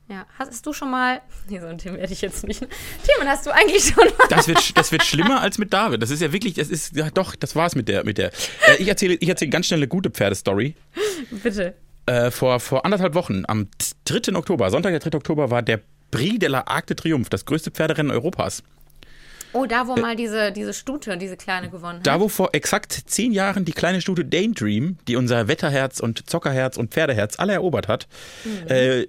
Ja, 0.07 0.25
hast 0.39 0.65
du 0.65 0.73
schon 0.73 0.89
mal. 0.91 1.21
Nee, 1.49 1.59
so 1.59 1.65
ein 1.67 1.77
Thema 1.79 1.97
werde 1.97 2.13
ich 2.13 2.21
jetzt 2.21 2.45
nicht. 2.47 2.59
Timon, 2.59 3.27
hast 3.27 3.45
du 3.45 3.49
eigentlich 3.51 3.83
schon 3.83 4.05
mal. 4.05 4.27
Das 4.29 4.47
wird, 4.47 4.77
das 4.77 4.91
wird 4.91 5.03
schlimmer 5.03 5.41
als 5.41 5.57
mit 5.57 5.73
David. 5.73 6.01
Das 6.01 6.11
ist 6.11 6.21
ja 6.21 6.31
wirklich, 6.31 6.53
das 6.53 6.69
ist, 6.69 6.95
ja 6.95 7.09
doch, 7.09 7.35
das 7.35 7.55
war's 7.55 7.73
mit 7.75 7.87
der, 7.87 8.03
mit 8.05 8.17
der. 8.19 8.27
Äh, 8.67 8.75
ich 8.79 8.87
erzähle, 8.87 9.15
ich 9.15 9.27
erzähle 9.29 9.49
ganz 9.49 9.65
schnell 9.65 9.79
eine 9.79 9.87
gute 9.87 10.09
Pferdestory. 10.11 10.75
Bitte. 11.31 11.73
Äh, 12.05 12.29
vor, 12.31 12.59
vor 12.59 12.85
anderthalb 12.85 13.13
Wochen, 13.15 13.43
am 13.47 13.67
3. 14.05 14.35
Oktober, 14.35 14.69
Sonntag, 14.71 14.91
der 14.91 14.99
3. 14.99 15.17
Oktober, 15.17 15.49
war 15.51 15.61
der 15.61 15.79
Prix 16.11 16.39
de 16.39 16.49
la 16.49 16.61
Arc 16.65 16.87
de 16.87 16.95
Triomphe, 16.95 17.29
das 17.29 17.45
größte 17.45 17.69
Pferderennen 17.71 18.11
Europas. 18.11 18.63
Oh, 19.53 19.65
da, 19.65 19.87
wo 19.87 19.95
mal 19.95 20.15
diese, 20.15 20.51
diese 20.51 20.73
Stute, 20.73 21.17
diese 21.17 21.35
kleine 21.37 21.69
gewonnen 21.69 21.99
hat. 21.99 22.07
Äh, 22.07 22.11
Da, 22.11 22.19
wo 22.19 22.27
vor 22.27 22.49
exakt 22.53 22.91
zehn 23.07 23.31
Jahren 23.31 23.65
die 23.65 23.71
kleine 23.71 24.01
Stute 24.01 24.25
Daydream, 24.25 24.97
die 25.07 25.15
unser 25.15 25.47
Wetterherz 25.47 25.99
und 25.99 26.29
Zockerherz 26.29 26.77
und 26.77 26.91
Pferdeherz 26.91 27.39
alle 27.39 27.53
erobert 27.53 27.87
hat, 27.87 28.07
äh, 28.67 29.01
äh, 29.01 29.07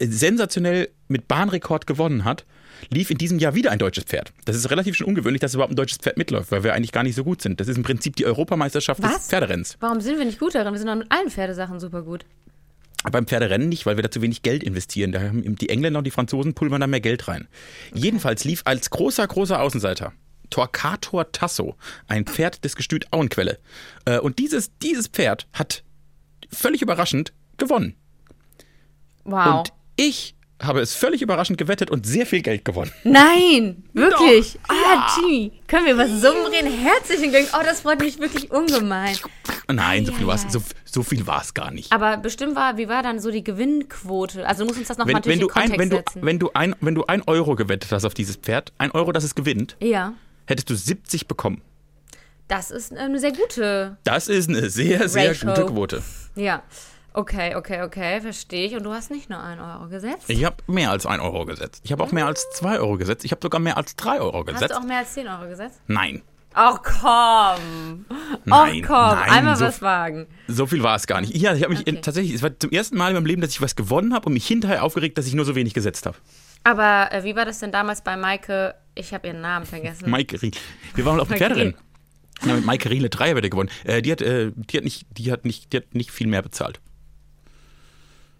sensationell 0.00 0.88
mit 1.08 1.28
Bahnrekord 1.28 1.86
gewonnen 1.86 2.24
hat, 2.24 2.44
lief 2.90 3.10
in 3.10 3.18
diesem 3.18 3.38
Jahr 3.38 3.54
wieder 3.54 3.70
ein 3.70 3.78
deutsches 3.78 4.04
Pferd. 4.04 4.32
Das 4.44 4.56
ist 4.56 4.70
relativ 4.70 4.96
schon 4.96 5.06
ungewöhnlich, 5.06 5.40
dass 5.40 5.54
überhaupt 5.54 5.72
ein 5.72 5.76
deutsches 5.76 5.98
Pferd 5.98 6.16
mitläuft, 6.16 6.50
weil 6.50 6.64
wir 6.64 6.74
eigentlich 6.74 6.92
gar 6.92 7.02
nicht 7.04 7.14
so 7.14 7.24
gut 7.24 7.40
sind. 7.40 7.60
Das 7.60 7.68
ist 7.68 7.76
im 7.76 7.82
Prinzip 7.82 8.16
die 8.16 8.26
Europameisterschaft 8.26 9.02
Was? 9.02 9.14
des 9.14 9.26
Pferderenns. 9.28 9.76
Warum 9.80 10.00
sind 10.00 10.18
wir 10.18 10.24
nicht 10.24 10.40
gut 10.40 10.54
darin? 10.54 10.72
Wir 10.72 10.78
sind 10.78 10.88
doch 10.88 10.96
mit 10.96 11.10
allen 11.10 11.30
Pferdesachen 11.30 11.80
super 11.80 12.02
gut. 12.02 12.24
Beim 13.10 13.26
Pferderennen 13.26 13.68
nicht, 13.68 13.84
weil 13.86 13.96
wir 13.96 14.02
da 14.02 14.10
zu 14.10 14.22
wenig 14.22 14.42
Geld 14.42 14.62
investieren. 14.62 15.12
Da 15.12 15.20
haben 15.20 15.56
die 15.56 15.68
Engländer 15.68 15.98
und 15.98 16.06
die 16.06 16.10
Franzosen 16.12 16.54
pulvern 16.54 16.80
da 16.80 16.86
mehr 16.86 17.00
Geld 17.00 17.26
rein. 17.26 17.48
Jedenfalls 17.94 18.44
lief 18.44 18.62
als 18.64 18.90
großer, 18.90 19.26
großer 19.26 19.60
Außenseiter 19.60 20.12
Torquator 20.50 21.32
Tasso, 21.32 21.76
ein 22.06 22.26
Pferd 22.26 22.62
des 22.64 22.76
Gestüt 22.76 23.12
Auenquelle. 23.12 23.58
Äh, 24.04 24.18
Und 24.18 24.38
dieses, 24.38 24.70
dieses 24.78 25.08
Pferd 25.08 25.48
hat 25.52 25.82
völlig 26.50 26.82
überraschend 26.82 27.32
gewonnen. 27.56 27.96
Wow. 29.24 29.60
Und 29.60 29.72
ich 29.96 30.36
habe 30.62 30.80
es 30.80 30.94
völlig 30.94 31.22
überraschend 31.22 31.58
gewettet 31.58 31.90
und 31.90 32.06
sehr 32.06 32.26
viel 32.26 32.42
Geld 32.42 32.64
gewonnen. 32.64 32.92
Nein, 33.04 33.84
wirklich. 33.92 34.58
Ah, 34.68 35.08
Jimmy, 35.16 35.52
können 35.66 35.86
wir 35.86 35.94
über 35.94 36.06
Summen 36.08 36.46
reden? 36.46 36.70
Herzlichen 36.72 37.30
Glückwunsch. 37.30 37.54
Oh, 37.58 37.64
das 37.64 37.80
freut 37.80 38.00
mich 38.00 38.18
wirklich 38.18 38.50
ungemein. 38.50 39.16
Nein, 39.68 40.06
so 40.06 40.12
viel 40.12 40.26
war 40.26 40.34
es 40.34 40.46
so, 40.48 40.62
so 40.84 41.02
viel 41.02 41.24
gar 41.54 41.70
nicht. 41.70 41.92
Aber 41.92 42.16
bestimmt 42.16 42.56
war, 42.56 42.76
wie 42.76 42.88
war 42.88 43.02
dann 43.02 43.18
so 43.20 43.30
die 43.30 43.44
Gewinnquote? 43.44 44.46
Also 44.46 44.62
du 44.62 44.68
musst 44.68 44.78
uns 44.78 44.88
das 44.88 44.98
nochmal 44.98 45.14
Wenn, 45.24 45.38
natürlich 45.38 45.54
wenn, 45.54 45.68
du 45.68 45.74
ein, 45.74 45.78
wenn, 45.78 45.90
du, 45.90 45.96
setzen. 45.96 46.22
wenn, 46.22 46.38
du 46.38 46.50
ein, 46.54 46.76
wenn 46.80 46.94
du 46.94 47.04
ein 47.06 47.22
Euro 47.26 47.54
gewettet 47.54 47.90
hast 47.92 48.04
auf 48.04 48.14
dieses 48.14 48.36
Pferd, 48.36 48.72
ein 48.78 48.90
Euro, 48.92 49.12
dass 49.12 49.24
es 49.24 49.34
gewinnt, 49.34 49.76
ja, 49.80 50.14
hättest 50.46 50.70
du 50.70 50.74
70 50.74 51.26
bekommen. 51.28 51.62
das 52.48 52.70
ist 52.70 52.92
eine 52.96 53.18
sehr 53.18 53.32
gute. 53.32 53.96
Das 54.04 54.28
ist 54.28 54.48
eine 54.48 54.68
sehr, 54.68 55.08
sehr 55.08 55.30
Ratio. 55.30 55.48
gute 55.48 55.66
Quote. 55.66 56.02
Ja. 56.34 56.62
Okay, 57.14 57.54
okay, 57.56 57.82
okay, 57.82 58.20
verstehe 58.20 58.66
ich. 58.66 58.74
Und 58.74 58.84
du 58.84 58.92
hast 58.92 59.10
nicht 59.10 59.28
nur 59.28 59.38
einen 59.42 59.60
Euro 59.60 59.88
gesetzt. 59.88 60.24
Ich 60.28 60.44
habe 60.44 60.56
mehr 60.66 60.90
als 60.90 61.04
ein 61.06 61.20
Euro 61.20 61.44
gesetzt. 61.44 61.82
Ich 61.84 61.92
habe 61.92 62.02
auch 62.02 62.12
mehr 62.12 62.26
als 62.26 62.48
zwei 62.52 62.78
Euro 62.78 62.96
gesetzt. 62.96 63.24
Ich 63.24 63.32
habe 63.32 63.40
sogar 63.42 63.60
mehr 63.60 63.76
als 63.76 63.96
drei 63.96 64.20
Euro 64.20 64.38
Hast 64.38 64.46
gesetzt. 64.54 64.70
du 64.72 64.78
auch 64.78 64.84
mehr 64.84 64.98
als 64.98 65.12
10 65.14 65.28
Euro 65.28 65.48
gesetzt? 65.48 65.80
Nein, 65.88 66.22
Ach 66.54 66.82
komm. 66.82 68.04
Nein, 68.44 68.82
Ach 68.84 68.86
komm, 68.86 69.18
nein, 69.20 69.30
einmal 69.30 69.56
so- 69.56 69.64
was 69.64 69.80
wagen. 69.80 70.26
so 70.48 70.66
viel 70.66 70.82
war 70.82 70.96
es 70.96 71.06
gar 71.06 71.22
nicht. 71.22 71.34
Ja, 71.34 71.54
ich 71.54 71.62
habe 71.62 71.72
mich 71.72 71.80
Okay. 71.80 71.98
tatsächlich, 72.02 72.34
es 72.34 72.42
war 72.42 72.50
zum 72.58 72.70
ersten 72.70 72.98
Mal 72.98 73.08
in 73.08 73.14
meinem 73.14 73.24
Leben, 73.24 73.40
dass 73.40 73.52
ich 73.52 73.62
was 73.62 73.74
gewonnen 73.74 74.12
habe 74.12 74.26
und 74.26 74.34
mich 74.34 74.46
hinterher 74.46 74.84
aufgeregt, 74.84 75.16
dass 75.16 75.26
ich 75.26 75.32
nur 75.32 75.46
so 75.46 75.54
wenig 75.54 75.72
gesetzt 75.72 76.04
habe. 76.04 76.18
Aber 76.62 77.10
äh, 77.10 77.24
wie 77.24 77.34
war 77.36 77.46
das 77.46 77.58
denn 77.60 77.72
damals 77.72 78.02
bei 78.02 78.18
Maike? 78.18 78.74
Ich 78.94 79.14
habe 79.14 79.28
ihren 79.28 79.40
Namen 79.40 79.64
vergessen. 79.64 80.10
Maike 80.10 80.42
Riel. 80.42 80.50
Wir 80.94 81.06
waren 81.06 81.20
auf 81.20 81.28
dem 81.28 81.38
Pferderennen. 81.38 81.74
Ja, 82.44 82.54
mit 82.54 82.66
Maike 82.66 82.90
Riel 82.90 82.98
eine 82.98 83.08
Dreierwette 83.08 83.48
gewonnen. 83.48 83.70
Äh, 83.84 84.02
die, 84.02 84.12
hat, 84.12 84.20
äh, 84.20 84.52
die, 84.54 84.76
hat 84.76 84.84
nicht, 84.84 85.06
die, 85.16 85.32
hat 85.32 85.46
nicht, 85.46 85.72
die 85.72 85.78
hat 85.78 85.94
nicht 85.94 86.10
viel 86.10 86.26
mehr 86.26 86.42
bezahlt. 86.42 86.81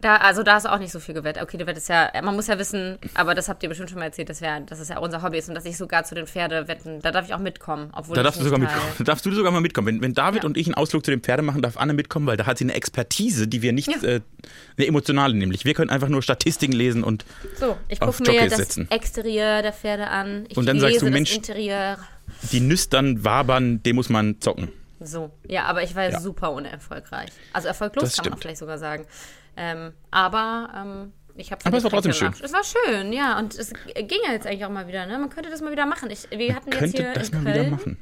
Da, 0.03 0.17
also 0.17 0.43
da 0.43 0.55
hast 0.55 0.67
du 0.67 0.73
auch 0.73 0.79
nicht 0.81 0.91
so 0.91 0.99
viel 1.01 1.15
gewettet. 1.15 1.43
Okay, 1.43 1.57
du 1.57 1.67
wettest 1.67 1.89
ja, 1.89 2.11
man 2.23 2.35
muss 2.35 2.49
ja 2.49 2.59
wissen, 2.59 2.99
aber 3.15 3.35
das 3.37 3.49
habt 3.49 3.63
ihr 3.63 3.69
bestimmt 3.69 3.89
schon 3.89 4.01
mal 4.01 4.07
erzählt, 4.07 4.29
dass, 4.29 4.41
wir, 4.41 4.59
dass 4.61 4.81
es 4.81 4.89
ja 4.89 4.99
unser 4.99 5.23
Hobby 5.23 5.39
ist 5.39 5.49
und 5.49 5.55
dass 5.55 5.65
ich 5.65 5.77
sogar 5.79 6.03
zu 6.03 6.17
den 6.17 6.27
Pferdewetten, 6.27 7.01
da 7.01 7.13
darf 7.13 7.27
ich 7.27 7.33
auch 7.35 7.39
mitkommen. 7.39 7.91
Obwohl 7.95 8.17
Da 8.17 8.25
darfst 8.25 8.41
du 8.41 8.45
sogar 8.45 8.59
mitkommen. 8.59 8.83
Da 8.99 9.05
darfst 9.05 9.25
du 9.25 9.31
sogar 9.31 9.53
mal 9.53 9.61
mitkommen. 9.61 9.87
Wenn, 9.87 10.03
wenn 10.03 10.13
David 10.13 10.43
Ja. 10.43 10.47
und 10.49 10.57
ich 10.57 10.67
einen 10.67 10.75
Ausflug 10.75 11.05
zu 11.05 11.13
den 11.13 11.21
Pferden 11.21 11.47
machen, 11.47 11.63
darf 11.63 11.77
Anne 11.77 11.93
mitkommen, 11.93 12.27
weil 12.27 12.37
da 12.37 12.47
hat 12.47 12.59
sie 12.59 12.65
eine 12.65 12.75
Expertise, 12.75 13.47
die 13.47 13.63
wir 13.63 13.73
nicht, 13.73 13.89
Ja. 14.03 14.09
äh, 14.09 14.21
eine 14.77 14.87
emotionale 14.89 15.35
nämlich. 15.35 15.65
Wir 15.65 15.75
können 15.75 15.89
einfach 15.91 16.09
nur 16.09 16.21
Statistiken 16.21 16.73
lesen 16.73 17.05
und 17.05 17.25
So, 17.61 17.77
ich 17.89 18.01
gucke 18.01 18.25
mir 18.25 18.33
Jockeys 18.35 18.51
das 18.51 18.59
setzen. 18.59 18.91
Exterieur 18.91 19.63
der 19.63 19.73
Pferde 19.73 20.09
an. 20.09 20.47
Ich 20.49 20.57
Und 20.57 20.67
dann 20.67 20.81
sagst 20.81 21.01
du, 21.01 21.07
Mensch- 21.11 21.37
Interieur. 21.37 21.97
die 22.51 22.59
Nüstern 22.61 23.25
wabern, 23.25 23.85
den 23.85 23.95
muss 23.95 24.09
man 24.09 24.41
zocken. 24.41 24.69
So, 24.99 25.31
ja, 25.49 25.65
aber 25.65 25.83
ich 25.85 25.95
war 25.95 26.11
Ja. 26.11 26.19
super 26.21 26.51
unerfolgreich. 26.51 27.31
Also 27.53 27.69
erfolglos 27.69 28.03
Das 28.05 28.17
kann 28.17 28.25
man 28.25 28.33
auch 28.33 28.37
stimmt. 28.39 28.43
vielleicht 28.43 28.59
sogar 28.59 28.79
sagen. 28.79 29.05
Ähm, 29.57 29.93
aber 30.11 30.71
ähm, 30.77 31.13
ich 31.37 31.51
habe 31.53 31.65
Aber 31.65 31.77
es 31.79 31.85
war 31.85 31.91
trotzdem 31.91 32.13
schön. 32.13 32.33
Es 32.43 32.53
war 32.53 32.63
schön, 32.65 33.13
ja. 33.13 33.39
Und 33.39 33.55
es 33.59 33.73
ging 33.95 34.19
ja 34.27 34.33
jetzt 34.33 34.47
eigentlich 34.47 34.65
auch 34.65 34.71
mal 34.71 34.87
wieder. 34.89 35.07
Ne? 35.07 35.19
Man 35.19 35.31
könnte 35.31 35.51
das 35.51 35.61
mal 35.61 35.73
wieder 35.73 35.87
machen. 35.87 36.11
Ich, 36.11 36.29
wir 36.31 36.55
hatten 36.55 36.71
jetzt 36.73 36.97
hier 36.97 37.13
das 37.15 37.29
in 37.31 37.43
mal 37.43 37.53
Köln, 37.53 37.61
wieder 37.67 37.71
machen. 37.77 37.99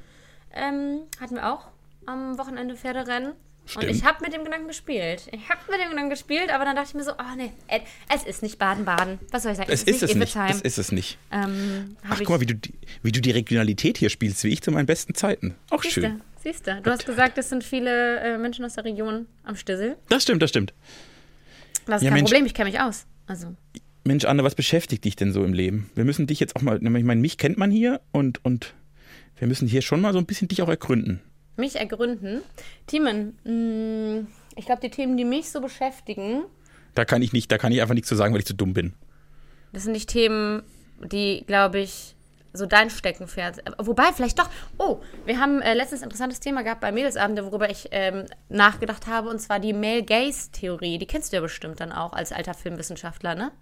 Ähm, 0.52 1.00
hatten 1.20 1.34
wir 1.36 1.52
auch 1.52 1.66
am 2.06 2.38
Wochenende 2.38 2.76
Pferderennen. 2.76 3.32
Stimmt. 3.66 3.84
Und 3.84 3.90
ich 3.90 4.04
habe 4.04 4.24
mit 4.24 4.32
dem 4.32 4.42
Gedanken 4.42 4.66
gespielt. 4.66 5.28
Ich 5.30 5.48
habe 5.48 5.60
mit 5.70 5.80
dem 5.80 5.90
Gedanken 5.90 6.10
gespielt, 6.10 6.50
aber 6.52 6.64
dann 6.64 6.74
dachte 6.74 6.88
ich 6.88 6.94
mir 6.94 7.04
so, 7.04 7.12
oh 7.12 7.36
nee, 7.36 7.52
Ed, 7.68 7.82
es 8.12 8.24
ist 8.24 8.42
nicht 8.42 8.58
Baden-Baden. 8.58 9.20
Was 9.30 9.44
soll 9.44 9.52
ich 9.52 9.58
sagen? 9.58 9.70
Es 9.70 9.84
ist 9.84 10.02
es 10.02 10.14
nicht. 10.16 10.34
Das 10.34 10.60
ist 10.62 10.78
es 10.78 10.90
nicht. 10.90 11.18
ähm, 11.30 11.96
Ach, 12.08 12.18
guck 12.18 12.30
mal, 12.30 12.40
wie 12.40 12.46
du, 12.46 12.54
die- 12.56 12.74
wie 13.02 13.12
du 13.12 13.20
die 13.20 13.30
Regionalität 13.30 13.98
hier 13.98 14.10
spielst, 14.10 14.42
wie 14.42 14.48
ich 14.48 14.62
zu 14.62 14.72
meinen 14.72 14.86
besten 14.86 15.14
Zeiten. 15.14 15.54
Auch 15.70 15.82
Siehste, 15.84 16.00
schön. 16.00 16.20
siehste. 16.42 16.80
Du 16.82 16.90
hast 16.90 17.06
gesagt, 17.06 17.38
es 17.38 17.48
sind 17.50 17.62
viele 17.62 18.18
äh, 18.20 18.38
Menschen 18.38 18.64
aus 18.64 18.74
der 18.74 18.84
Region 18.86 19.26
am 19.44 19.54
Stissel. 19.54 19.96
Das 20.08 20.24
stimmt, 20.24 20.42
das 20.42 20.50
stimmt. 20.50 20.72
Das 21.90 22.00
ist 22.02 22.04
Ja, 22.04 22.10
kein 22.10 22.18
Mensch. 22.20 22.30
Problem, 22.30 22.46
ich 22.46 22.54
kenne 22.54 22.70
mich 22.70 22.80
aus. 22.80 23.06
Also, 23.26 23.54
Mensch, 24.04 24.24
Anne, 24.24 24.42
was 24.44 24.54
beschäftigt 24.54 25.04
dich 25.04 25.14
denn 25.16 25.32
so 25.32 25.44
im 25.44 25.52
Leben? 25.52 25.90
Wir 25.94 26.04
müssen 26.04 26.26
dich 26.26 26.40
jetzt 26.40 26.56
auch 26.56 26.62
mal, 26.62 26.76
ich 26.82 27.04
meine, 27.04 27.20
mich 27.20 27.36
kennt 27.38 27.58
man 27.58 27.70
hier 27.70 28.00
und, 28.12 28.42
und 28.44 28.74
wir 29.38 29.46
müssen 29.46 29.68
hier 29.68 29.82
schon 29.82 30.00
mal 30.00 30.12
so 30.12 30.18
ein 30.18 30.26
bisschen 30.26 30.48
dich 30.48 30.62
auch 30.62 30.68
ergründen. 30.68 31.20
mich 31.56 31.76
ergründen. 31.76 32.40
Themen, 32.86 33.38
mh, 33.44 34.26
ich 34.56 34.64
glaube, 34.66 34.80
die 34.82 34.90
Themen, 34.90 35.16
die 35.16 35.24
mich 35.24 35.50
so 35.50 35.60
beschäftigen, 35.60 36.42
Da 36.94 37.04
kann 37.04 37.22
ich 37.22 37.32
nicht, 37.32 37.52
da 37.52 37.58
kann 37.58 37.72
ich 37.72 37.80
einfach 37.82 37.94
nichts 37.94 38.08
zu 38.08 38.16
sagen, 38.16 38.32
weil 38.32 38.40
ich 38.40 38.46
zu 38.46 38.54
dumm 38.54 38.72
bin. 38.74 38.94
das 39.72 39.84
sind 39.84 39.92
nicht 39.92 40.08
Themen, 40.08 40.62
die, 41.12 41.44
glaube 41.46 41.78
ich, 41.80 42.16
so 42.52 42.66
dein 42.66 42.90
Steckenpferd. 42.90 43.62
Wobei, 43.78 44.12
vielleicht 44.12 44.38
doch. 44.38 44.48
Oh, 44.78 45.00
wir 45.24 45.38
haben 45.38 45.60
äh, 45.60 45.74
letztens 45.74 46.02
ein 46.02 46.04
interessantes 46.04 46.40
Thema 46.40 46.62
gehabt 46.62 46.80
bei 46.80 46.92
Mädelsabende, 46.92 47.44
worüber 47.44 47.70
ich 47.70 47.88
ähm, 47.92 48.26
nachgedacht 48.48 49.06
habe, 49.06 49.28
und 49.28 49.38
zwar 49.38 49.60
die 49.60 49.72
Male-Gaze-Theorie. 49.72 50.98
Die 50.98 51.06
kennst 51.06 51.32
du 51.32 51.36
ja 51.36 51.42
bestimmt 51.42 51.80
dann 51.80 51.92
auch 51.92 52.12
als 52.12 52.32
alter 52.32 52.54
Filmwissenschaftler, 52.54 53.34
ne? 53.34 53.52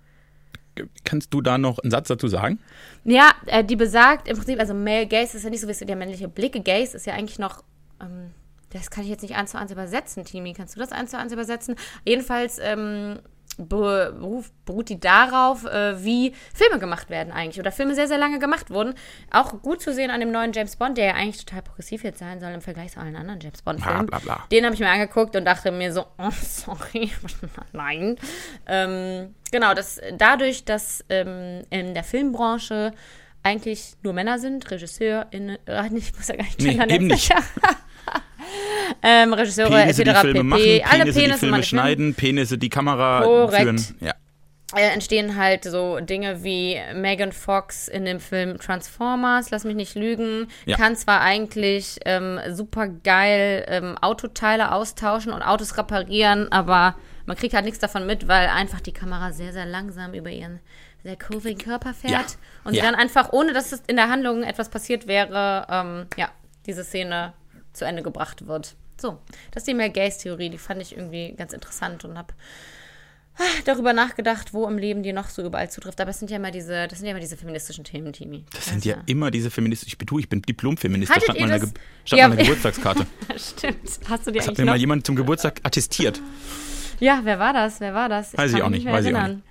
Kannst 1.05 1.35
du 1.35 1.41
da 1.41 1.59
noch 1.59 1.79
einen 1.81 1.91
Satz 1.91 2.09
dazu 2.09 2.29
sagen? 2.29 2.61
Ja, 3.05 3.33
äh, 3.47 3.65
die 3.65 3.77
besagt 3.77 4.29
im 4.29 4.37
Prinzip, 4.37 4.61
also 4.61 4.75
Male 4.75 5.07
Gaze 5.07 5.37
ist 5.37 5.43
ja 5.43 5.51
nicht 5.51 5.61
so 5.61 5.69
wie 5.69 5.85
der 5.85 5.97
männliche 5.97 6.29
Blicke. 6.29 6.61
Gaze 6.61 6.97
ist 6.97 7.07
ja 7.07 7.15
eigentlich 7.15 7.39
noch, 7.39 7.65
ähm, 8.01 8.31
das 8.71 8.91
kann 8.91 9.03
ich 9.03 9.11
jetzt 9.11 9.23
nicht 9.23 9.35
eins 9.35 9.51
zu 9.51 9.59
eins 9.59 9.73
übersetzen, 9.73 10.25
Timi. 10.25 10.53
Kannst 10.53 10.77
du 10.77 10.81
das 10.81 10.93
eins 10.93 11.11
zu 11.11 11.19
eins 11.19 11.33
übersetzen? 11.33 11.75
Jedenfalls 12.05 12.59
ähm, 12.61 13.19
beruf, 13.59 14.53
beruht 14.65 14.89
die 14.89 15.01
darauf, 15.01 15.65
äh, 15.65 16.03
wie 16.05 16.33
Filme 16.55 16.79
gemacht 16.79 17.11
werden 17.11 17.33
eigentlich. 17.33 17.59
Oder 17.59 17.73
Filme 17.73 17.95
sehr, 17.95 18.09
sehr 18.09 18.19
lange 18.19 18.39
gemacht 18.39 18.71
wurden. 18.71 18.95
Auch 19.31 19.61
gut 19.63 19.83
zu 19.83 19.93
sehen 19.93 20.11
an 20.11 20.21
dem 20.21 20.31
neuen 20.31 20.53
James 20.53 20.77
Bond, 20.77 20.97
der 20.97 21.07
ja 21.07 21.15
eigentlich 21.15 21.45
total 21.45 21.63
progressiv 21.63 22.05
jetzt 22.05 22.21
sein 22.21 22.41
soll 22.41 22.53
im 22.53 22.61
Vergleich 22.61 22.93
zu 22.93 23.01
allen 23.01 23.17
anderen 23.17 23.41
James 23.41 23.63
Bond-Filmen. 23.63 24.09
Den 24.51 24.65
habe 24.65 24.75
ich 24.75 24.81
mir 24.81 24.89
angeguckt 24.89 25.35
und 25.37 25.45
dachte 25.45 25.73
mir 25.73 25.93
so, 25.93 26.07
oh, 26.19 26.31
sorry, 26.43 27.11
nein. 27.73 28.17
Ähm, 28.67 29.35
genau, 29.51 29.75
das, 29.75 30.01
dadurch, 30.17 30.65
dass 30.65 31.05
ähm, 31.09 31.63
in 31.71 31.95
der 31.95 32.05
Filmbranche 32.05 32.93
eigentlich 33.43 33.95
nur 34.03 34.13
Männer 34.13 34.39
sind, 34.39 34.71
Regisseur, 34.71 35.27
in, 35.31 35.51
äh, 35.67 35.87
ich 35.95 36.15
muss 36.15 36.29
ja 36.29 36.37
gar 36.37 36.45
nicht 36.45 36.61
Nee, 36.61 36.95
eben 36.95 37.11
jetzt. 37.11 37.33
Ähm, 39.03 39.33
Regisseure 39.33 39.71
Penisse, 39.71 40.05
die 40.05 40.11
etc. 40.11 40.21
Filme 40.21 40.39
pp. 40.41 40.45
machen, 40.45 40.63
Alle 40.63 40.99
Penisse, 41.03 41.19
die 41.21 41.27
Penisse 41.27 41.47
meine 41.47 41.63
Filme 41.63 41.63
schneiden, 41.63 42.15
Penisse, 42.15 42.59
die 42.59 42.69
Kamera 42.69 43.23
Korrekt. 43.23 43.63
führen. 43.63 43.85
Ja. 44.01 44.15
äh, 44.77 44.89
entstehen 44.93 45.37
halt 45.37 45.65
so 45.65 45.99
Dinge 46.01 46.43
wie 46.45 46.79
Megan 46.95 47.33
Fox 47.33 47.89
in 47.89 48.05
dem 48.05 48.21
Film 48.21 48.59
Transformers, 48.59 49.51
lass 49.51 49.65
mich 49.65 49.77
nicht 49.77 49.95
lügen, 49.95 50.49
Ja. 50.67 50.77
kann 50.77 50.95
zwar 50.97 51.21
eigentlich 51.21 51.99
ähm, 52.05 52.39
super 52.51 52.89
geil 52.89 53.65
ähm, 53.69 53.97
Autoteile 53.99 54.73
austauschen 54.73 55.33
und 55.33 55.43
Autos 55.43 55.79
reparieren, 55.79 56.51
aber 56.53 56.95
man 57.27 57.37
kriegt 57.37 57.55
halt 57.55 57.65
nichts 57.65 57.79
davon 57.81 58.07
mit, 58.07 58.27
weil 58.29 58.49
einfach 58.49 58.81
die 58.81 58.93
Kamera 58.93 59.33
sehr, 59.33 59.53
sehr 59.53 59.67
langsam 59.67 60.13
über 60.15 60.31
ihren 60.31 60.61
sehr 61.03 61.17
kurvigen 61.17 61.59
Körper 61.63 61.95
fährt 61.95 62.13
Ja. 62.13 62.27
und 62.65 62.73
sie 62.73 62.79
Ja. 62.79 62.85
dann 62.85 62.95
einfach, 62.95 63.33
ohne 63.33 63.53
dass 63.53 63.73
es 63.73 63.83
in 63.87 63.97
der 63.97 64.09
Handlung 64.11 64.43
etwas 64.43 64.69
passiert 64.69 65.07
wäre, 65.07 65.67
ähm, 65.71 66.07
ja, 66.17 66.29
diese 66.67 66.85
Szene 66.85 67.33
zu 67.79 67.85
Ende 67.87 68.03
gebracht 68.03 68.47
wird. 68.47 68.75
So, 69.01 69.19
das 69.53 69.63
ist 69.63 69.69
die 69.69 69.75
Mel 69.75 69.91
Gaze-Theorie, 69.91 70.51
die 70.51 70.59
fand 70.59 70.83
ich 70.83 70.97
irgendwie 70.97 71.33
ganz 71.37 71.53
interessant 71.53 72.05
und 72.05 72.19
habe 72.19 72.35
darüber 73.65 73.93
nachgedacht, 73.93 74.53
wo 74.53 74.67
im 74.67 74.79
Leben 74.79 75.03
die 75.05 75.13
noch 75.13 75.29
so 75.29 75.45
überall 75.45 75.71
zutrifft. 75.71 76.01
Aber 76.01 76.11
es 76.11 76.19
sind 76.19 76.31
ja 76.31 76.39
immer 76.39 76.51
diese, 76.51 76.89
das 76.89 76.99
sind 76.99 77.07
ja 77.07 77.13
immer 77.13 77.21
diese 77.21 77.37
feministischen 77.37 77.85
Themen, 77.85 78.13
Timi. 78.13 78.45
Das 78.53 78.67
sind 78.67 78.85
ja 78.85 78.97
immer 79.07 79.31
diese 79.31 79.51
feministischen. 79.51 79.93
Ich 79.93 79.99
bin, 79.99 80.19
ich 80.19 80.29
bin 80.29 80.43
Diplom-Feminist. 80.43 81.15
Da 81.15 81.21
stand 81.21 81.39
meine, 81.41 81.59
stand 81.59 81.75
Ja. 82.21 82.29
meine 82.29 82.43
Geburtstagskarte. 82.43 83.07
Stimmt. 83.37 83.77
Hast 84.09 84.27
du 84.27 84.33
dir 84.33 84.39
Das 84.39 84.49
hat 84.49 84.51
eigentlich 84.51 84.59
mir 84.59 84.65
noch? 84.65 84.73
mal 84.73 84.77
jemand 84.79 85.07
zum 85.07 85.15
Geburtstag 85.15 85.61
attestiert. 85.63 86.21
Ja, 86.99 87.21
wer 87.23 87.39
war 87.39 87.53
das? 87.53 87.79
Wer 87.79 87.95
war 87.95 88.09
das? 88.09 88.37
Weiß 88.37 88.53
ich 88.53 88.61
auch 88.63 88.71
nicht, 88.71 88.85
weiß 88.85 89.05
ich 89.07 89.15
auch 89.15 89.19
erinnern. 89.21 89.43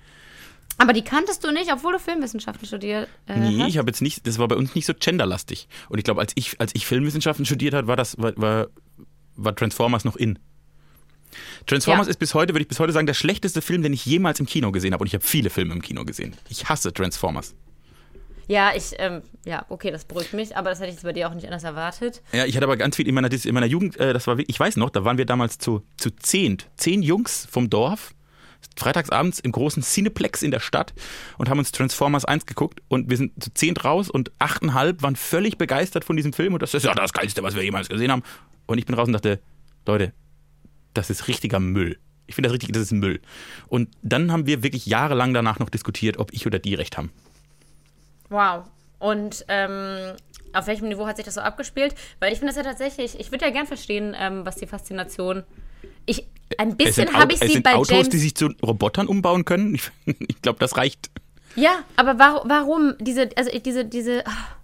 Aber 0.78 0.92
die 0.92 1.02
kanntest 1.02 1.44
du 1.44 1.50
nicht, 1.50 1.72
obwohl 1.72 1.92
du 1.92 1.98
Filmwissenschaften 1.98 2.66
studiert 2.66 3.08
äh, 3.26 3.36
Nee, 3.38 3.58
hast? 3.62 3.68
ich 3.68 3.78
habe 3.78 3.88
jetzt 3.90 4.00
nicht, 4.00 4.26
das 4.26 4.38
war 4.38 4.46
bei 4.48 4.56
uns 4.56 4.74
nicht 4.74 4.86
so 4.86 4.94
genderlastig. 4.98 5.68
Und 5.88 5.98
ich 5.98 6.04
glaube, 6.04 6.20
als 6.20 6.32
ich, 6.36 6.60
als 6.60 6.74
ich 6.74 6.86
Filmwissenschaften 6.86 7.44
studiert 7.44 7.74
hat, 7.74 7.86
war 7.88 7.96
das, 7.96 8.16
war, 8.18 8.32
war, 8.36 8.68
war 9.36 9.54
Transformers 9.56 10.04
noch 10.04 10.16
in. 10.16 10.38
Transformers 11.66 12.06
Ja. 12.06 12.10
ist 12.10 12.18
bis 12.18 12.32
heute, 12.34 12.54
würde 12.54 12.62
ich 12.62 12.68
bis 12.68 12.80
heute 12.80 12.92
sagen, 12.92 13.06
der 13.06 13.14
schlechteste 13.14 13.60
Film, 13.60 13.82
den 13.82 13.92
ich 13.92 14.06
jemals 14.06 14.40
im 14.40 14.46
Kino 14.46 14.72
gesehen 14.72 14.92
habe. 14.92 15.02
Und 15.02 15.08
ich 15.08 15.14
habe 15.14 15.24
viele 15.24 15.50
Filme 15.50 15.74
im 15.74 15.82
Kino 15.82 16.04
gesehen. 16.04 16.34
Ich 16.48 16.68
hasse 16.68 16.92
Transformers. 16.92 17.54
Ja, 18.46 18.70
ich, 18.74 18.92
ähm, 18.98 19.20
ja, 19.44 19.66
okay, 19.68 19.90
das 19.90 20.06
beruhigt 20.06 20.32
mich, 20.32 20.56
aber 20.56 20.70
das 20.70 20.78
hätte 20.78 20.88
ich 20.88 20.94
jetzt 20.94 21.02
bei 21.02 21.12
dir 21.12 21.28
auch 21.28 21.34
nicht 21.34 21.44
anders 21.44 21.64
erwartet. 21.64 22.22
Ja, 22.32 22.46
ich 22.46 22.56
hatte 22.56 22.64
aber 22.64 22.78
ganz 22.78 22.96
viel 22.96 23.06
in 23.06 23.14
meiner, 23.14 23.30
in 23.30 23.52
meiner 23.54 23.66
Jugend, 23.66 23.98
äh, 23.98 24.14
das 24.14 24.26
war, 24.26 24.38
ich 24.38 24.58
weiß 24.58 24.76
noch, 24.76 24.88
da 24.88 25.04
waren 25.04 25.18
wir 25.18 25.26
damals 25.26 25.58
zu, 25.58 25.82
zu 25.98 26.10
zehnt. 26.10 26.66
Zehn 26.78 27.02
Jungs 27.02 27.46
vom 27.50 27.68
Dorf, 27.68 28.12
freitagsabends 28.76 29.40
im 29.40 29.52
großen 29.52 29.82
Cineplex 29.82 30.42
in 30.42 30.50
der 30.50 30.60
Stadt 30.60 30.94
und 31.36 31.48
haben 31.48 31.58
uns 31.58 31.72
Transformers 31.72 32.24
1 32.24 32.46
geguckt 32.46 32.80
und 32.88 33.10
wir 33.10 33.16
sind 33.16 33.42
zu 33.42 33.52
zehnt 33.52 33.84
raus 33.84 34.08
und 34.08 34.30
achteinhalb 34.38 35.02
waren 35.02 35.16
völlig 35.16 35.58
begeistert 35.58 36.04
von 36.04 36.16
diesem 36.16 36.32
Film 36.32 36.54
und 36.54 36.62
das 36.62 36.74
ist 36.74 36.84
ja 36.84 36.94
das 36.94 37.12
Geilste, 37.12 37.42
was 37.42 37.54
wir 37.54 37.62
jemals 37.62 37.88
gesehen 37.88 38.12
haben. 38.12 38.22
Und 38.66 38.78
ich 38.78 38.86
bin 38.86 38.94
raus 38.94 39.06
und 39.06 39.14
dachte, 39.14 39.40
Leute, 39.86 40.12
das 40.94 41.10
ist 41.10 41.28
richtiger 41.28 41.60
Müll. 41.60 41.98
Ich 42.26 42.34
finde 42.34 42.48
das 42.48 42.54
richtig, 42.54 42.72
das 42.72 42.82
ist 42.82 42.92
Müll. 42.92 43.20
Und 43.68 43.88
dann 44.02 44.30
haben 44.30 44.46
wir 44.46 44.62
wirklich 44.62 44.86
jahrelang 44.86 45.32
danach 45.32 45.58
noch 45.58 45.70
diskutiert, 45.70 46.18
ob 46.18 46.32
ich 46.32 46.46
oder 46.46 46.58
die 46.58 46.74
recht 46.74 46.98
haben. 46.98 47.10
Wow. 48.28 48.64
Und 48.98 49.44
ähm, 49.48 50.14
auf 50.52 50.66
welchem 50.66 50.88
Niveau 50.88 51.06
hat 51.06 51.16
sich 51.16 51.24
das 51.24 51.34
so 51.34 51.40
abgespielt? 51.40 51.94
Weil 52.20 52.32
ich 52.32 52.38
finde 52.38 52.52
das 52.52 52.62
ja 52.62 52.68
tatsächlich, 52.68 53.18
ich 53.18 53.30
würde 53.30 53.46
ja 53.46 53.50
gern 53.50 53.66
verstehen, 53.66 54.14
ähm, 54.18 54.44
was 54.44 54.56
die 54.56 54.66
Faszination. 54.66 55.44
Ich, 56.06 56.26
ein 56.56 56.70
Es 56.70 56.76
bisschen 56.76 57.12
habe 57.12 57.32
ich 57.32 57.40
sie 57.40 57.48
sind 57.48 57.62
bei 57.62 57.74
Autos, 57.74 57.90
James. 57.90 58.08
die 58.08 58.18
sich 58.18 58.34
zu 58.34 58.48
Robotern 58.64 59.06
umbauen 59.06 59.44
können. 59.44 59.74
Ich, 59.74 59.90
ich 60.28 60.42
glaube, 60.42 60.58
das 60.58 60.76
reicht. 60.76 61.10
Ja, 61.56 61.84
aber 61.96 62.18
warum, 62.18 62.48
warum 62.48 62.94
diese, 63.00 63.30
also 63.36 63.50
diese, 63.58 63.84
diese, 63.84 64.26
ah, 64.26 64.58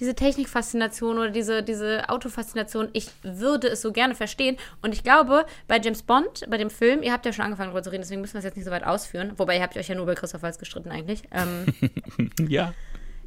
diese 0.00 0.14
Technikfaszination 0.14 1.18
oder 1.18 1.30
diese, 1.30 1.62
diese 1.62 2.08
Autofaszination, 2.08 2.88
ich 2.94 3.10
würde 3.22 3.68
es 3.68 3.82
so 3.82 3.92
gerne 3.92 4.14
verstehen. 4.14 4.56
Und 4.82 4.94
ich 4.94 5.02
glaube, 5.02 5.44
bei 5.68 5.78
James 5.78 6.02
Bond, 6.02 6.46
bei 6.48 6.56
dem 6.56 6.70
Film, 6.70 7.02
ihr 7.02 7.12
habt 7.12 7.26
ja 7.26 7.32
schon 7.32 7.44
angefangen 7.44 7.68
darüber 7.68 7.82
zu 7.82 7.90
reden, 7.90 8.02
deswegen 8.02 8.22
müssen 8.22 8.34
wir 8.34 8.38
es 8.38 8.44
jetzt 8.44 8.56
nicht 8.56 8.64
so 8.64 8.70
weit 8.70 8.84
ausführen. 8.84 9.32
Wobei, 9.36 9.56
ihr 9.56 9.62
habt 9.62 9.76
euch 9.76 9.88
ja 9.88 9.94
nur 9.94 10.06
bei 10.06 10.14
Christoph 10.14 10.42
Waltz 10.42 10.58
gestritten 10.58 10.90
eigentlich. 10.90 11.22
Ähm, 11.32 11.66
ja. 12.48 12.72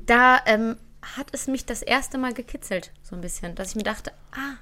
da 0.05 0.39
ähm, 0.47 0.78
hat 1.16 1.28
es 1.32 1.47
mich 1.47 1.66
das 1.66 1.84
erste 1.84 2.18
Mal 2.18 2.34
gekitzelt, 2.34 2.91
so 3.03 3.16
ein 3.16 3.22
bisschen, 3.22 3.53
dass 3.55 3.70
ich 3.70 3.76
mir 3.76 3.84
dachte, 3.84 4.11
ah, 4.32 4.55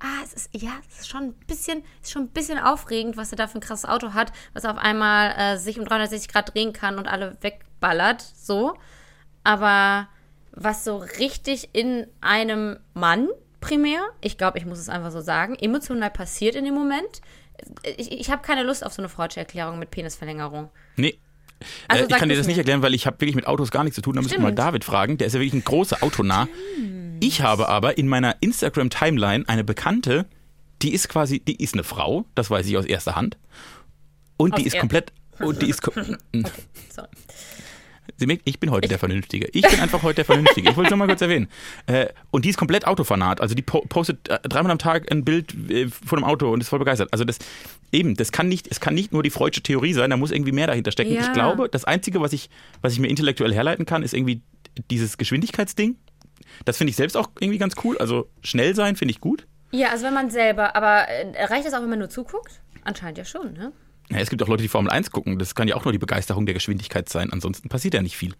ah, 0.00 0.22
es 0.24 0.32
ist, 0.34 0.50
ja, 0.52 0.72
es 0.88 1.00
ist 1.00 1.08
schon 1.08 1.24
ein 1.24 1.32
bisschen, 1.46 1.82
ist 2.02 2.12
schon 2.12 2.22
ein 2.22 2.28
bisschen 2.28 2.58
aufregend, 2.58 3.16
was 3.16 3.32
er 3.32 3.36
da 3.36 3.46
für 3.46 3.58
ein 3.58 3.60
krasses 3.60 3.88
Auto 3.88 4.12
hat, 4.14 4.32
was 4.52 4.64
auf 4.64 4.76
einmal 4.76 5.34
äh, 5.36 5.58
sich 5.58 5.78
um 5.78 5.84
360 5.84 6.32
Grad 6.32 6.54
drehen 6.54 6.72
kann 6.72 6.98
und 6.98 7.06
alle 7.06 7.36
wegballert, 7.40 8.20
so. 8.20 8.74
Aber 9.44 10.08
was 10.52 10.84
so 10.84 10.96
richtig 10.96 11.70
in 11.72 12.06
einem 12.20 12.78
Mann 12.94 13.28
primär, 13.60 14.00
ich 14.20 14.38
glaube, 14.38 14.58
ich 14.58 14.66
muss 14.66 14.78
es 14.78 14.88
einfach 14.88 15.10
so 15.10 15.20
sagen, 15.20 15.54
emotional 15.56 16.10
passiert 16.10 16.54
in 16.54 16.64
dem 16.64 16.74
Moment. 16.74 17.20
Ich, 17.96 18.12
ich 18.12 18.30
habe 18.30 18.42
keine 18.42 18.62
Lust 18.62 18.84
auf 18.84 18.92
so 18.92 19.02
eine 19.02 19.08
freudsche 19.08 19.40
Erklärung 19.40 19.78
mit 19.78 19.90
Penisverlängerung. 19.90 20.70
Nee. 20.96 21.18
Also 21.88 22.04
äh, 22.04 22.06
ich 22.08 22.14
kann 22.14 22.28
dir 22.28 22.36
das 22.36 22.46
nicht 22.46 22.58
erklären, 22.58 22.82
weil 22.82 22.94
ich 22.94 23.06
habe 23.06 23.20
wirklich 23.20 23.34
mit 23.34 23.46
Autos 23.46 23.70
gar 23.70 23.82
nichts 23.82 23.94
zu 23.96 24.02
tun. 24.02 24.14
Da 24.14 24.20
müssen 24.20 24.32
wir 24.32 24.40
mal 24.40 24.48
Stimmt. 24.48 24.58
David 24.58 24.84
fragen. 24.84 25.18
Der 25.18 25.26
ist 25.26 25.32
ja 25.32 25.40
wirklich 25.40 25.54
ein 25.54 25.64
großer 25.64 26.02
Autonah. 26.02 26.48
Ich 27.20 27.40
habe 27.42 27.68
aber 27.68 27.98
in 27.98 28.08
meiner 28.08 28.36
Instagram-Timeline 28.40 29.44
eine 29.48 29.64
Bekannte, 29.64 30.26
die 30.82 30.92
ist 30.92 31.08
quasi, 31.08 31.40
die 31.40 31.62
ist 31.62 31.74
eine 31.74 31.84
Frau, 31.84 32.24
das 32.34 32.50
weiß 32.50 32.66
ich 32.66 32.76
aus 32.76 32.84
erster 32.84 33.16
Hand. 33.16 33.36
Und 34.36 34.52
Aus 34.54 34.60
die 34.60 34.66
ist 34.66 34.74
er- 34.74 34.80
komplett, 34.80 35.12
und 35.40 35.62
die 35.62 35.68
ist, 35.70 35.82
ko- 35.82 35.92
Sorry. 36.90 37.08
Sie 38.18 38.26
merkt, 38.26 38.42
ich 38.46 38.60
bin 38.60 38.70
heute 38.70 38.88
der 38.88 38.98
Vernünftige. 38.98 39.48
Ich 39.52 39.68
bin 39.68 39.78
einfach 39.80 40.02
heute 40.02 40.16
der 40.16 40.24
Vernünftige. 40.24 40.70
Ich 40.70 40.76
wollte 40.76 40.88
es 40.88 40.90
nur 40.90 40.98
mal 40.98 41.06
kurz 41.08 41.20
erwähnen. 41.20 41.48
Äh, 41.86 42.06
und 42.30 42.44
die 42.46 42.48
ist 42.50 42.56
komplett 42.56 42.86
Autofanat. 42.86 43.42
Also 43.42 43.54
die 43.54 43.60
po 43.62 43.80
postet 43.86 44.28
äh, 44.30 44.38
dreimal 44.48 44.72
am 44.72 44.78
Tag 44.78 45.10
ein 45.12 45.22
Bild 45.24 45.52
äh, 45.70 45.88
von 45.88 46.18
einem 46.20 46.24
Auto 46.24 46.50
und 46.50 46.60
ist 46.62 46.68
voll 46.68 46.78
begeistert. 46.78 47.12
Also 47.12 47.24
das 47.24 47.38
eben, 47.92 48.14
das 48.14 48.32
kann 48.32 48.48
nicht, 48.48 48.68
es 48.70 48.80
kann 48.80 48.94
nicht 48.94 49.12
nur 49.12 49.22
die 49.22 49.28
freudsche 49.28 49.60
Theorie 49.60 49.92
sein, 49.92 50.08
da 50.08 50.16
muss 50.16 50.30
irgendwie 50.30 50.52
mehr 50.52 50.66
dahinter 50.66 50.92
stecken. 50.92 51.12
Ja. 51.12 51.20
Ich 51.22 51.32
glaube, 51.34 51.68
das 51.68 51.84
Einzige, 51.84 52.20
was 52.22 52.32
ich, 52.32 52.48
was 52.80 52.94
ich 52.94 53.00
mir 53.00 53.08
intellektuell 53.08 53.52
herleiten 53.52 53.84
kann, 53.84 54.02
ist 54.02 54.14
irgendwie 54.14 54.40
dieses 54.90 55.18
Geschwindigkeitsding. 55.18 55.96
Das 56.64 56.76
finde 56.78 56.90
ich 56.90 56.96
selbst 56.96 57.16
auch 57.16 57.30
irgendwie 57.38 57.58
ganz 57.58 57.74
cool. 57.84 57.98
Also 57.98 58.28
schnell 58.42 58.74
sein 58.74 58.96
finde 58.96 59.12
ich 59.12 59.20
gut. 59.20 59.46
Ja, 59.72 59.90
also 59.90 60.04
wenn 60.04 60.14
man 60.14 60.30
selber, 60.30 60.76
aber 60.76 61.08
äh, 61.08 61.44
reicht 61.44 61.66
das 61.66 61.74
auch, 61.74 61.82
wenn 61.82 61.90
man 61.90 61.98
nur 61.98 62.10
zuguckt? 62.10 62.60
Anscheinend 62.84 63.18
ja 63.18 63.24
schon, 63.24 63.52
ne? 63.52 63.72
Ja, 64.10 64.18
es 64.18 64.30
gibt 64.30 64.42
auch 64.42 64.48
Leute, 64.48 64.62
die 64.62 64.68
Formel 64.68 64.90
1 64.90 65.10
gucken. 65.10 65.38
Das 65.38 65.54
kann 65.54 65.66
ja 65.66 65.74
auch 65.74 65.84
nur 65.84 65.92
die 65.92 65.98
Begeisterung 65.98 66.46
der 66.46 66.54
Geschwindigkeit 66.54 67.08
sein. 67.08 67.32
Ansonsten 67.32 67.68
passiert 67.68 67.94
ja 67.94 68.02
nicht 68.02 68.16
viel. 68.16 68.34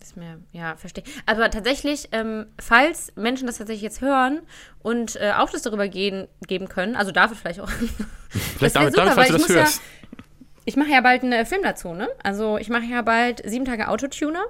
Ist 0.00 0.16
mir, 0.16 0.40
ja, 0.52 0.76
verstehe. 0.76 1.04
Aber 1.26 1.50
tatsächlich, 1.50 2.08
ähm, 2.12 2.46
falls 2.58 3.12
Menschen 3.16 3.46
das 3.46 3.58
tatsächlich 3.58 3.82
jetzt 3.82 4.00
hören 4.00 4.40
und 4.78 5.16
äh, 5.16 5.32
Aufschluss 5.36 5.62
darüber 5.62 5.88
gehen, 5.88 6.28
geben 6.46 6.68
können, 6.68 6.96
also 6.96 7.12
David 7.12 7.36
vielleicht 7.36 7.60
auch. 7.60 7.70
Vielleicht 8.30 8.74
wär 8.74 8.82
damit, 8.82 8.98
damit, 8.98 9.14
falls 9.14 9.30
weil 9.30 9.38
du 9.38 9.42
das 9.42 9.48
hörst. 9.48 9.80
Ja, 9.80 10.18
ich 10.66 10.76
mache 10.76 10.90
ja 10.90 11.00
bald 11.00 11.22
einen 11.22 11.46
Film 11.46 11.62
dazu, 11.62 11.94
ne? 11.94 12.08
Also 12.22 12.58
ich 12.58 12.68
mache 12.68 12.84
ja 12.84 13.00
bald 13.00 13.42
sieben 13.48 13.64
Tage 13.64 13.88
Autotuner. 13.88 14.44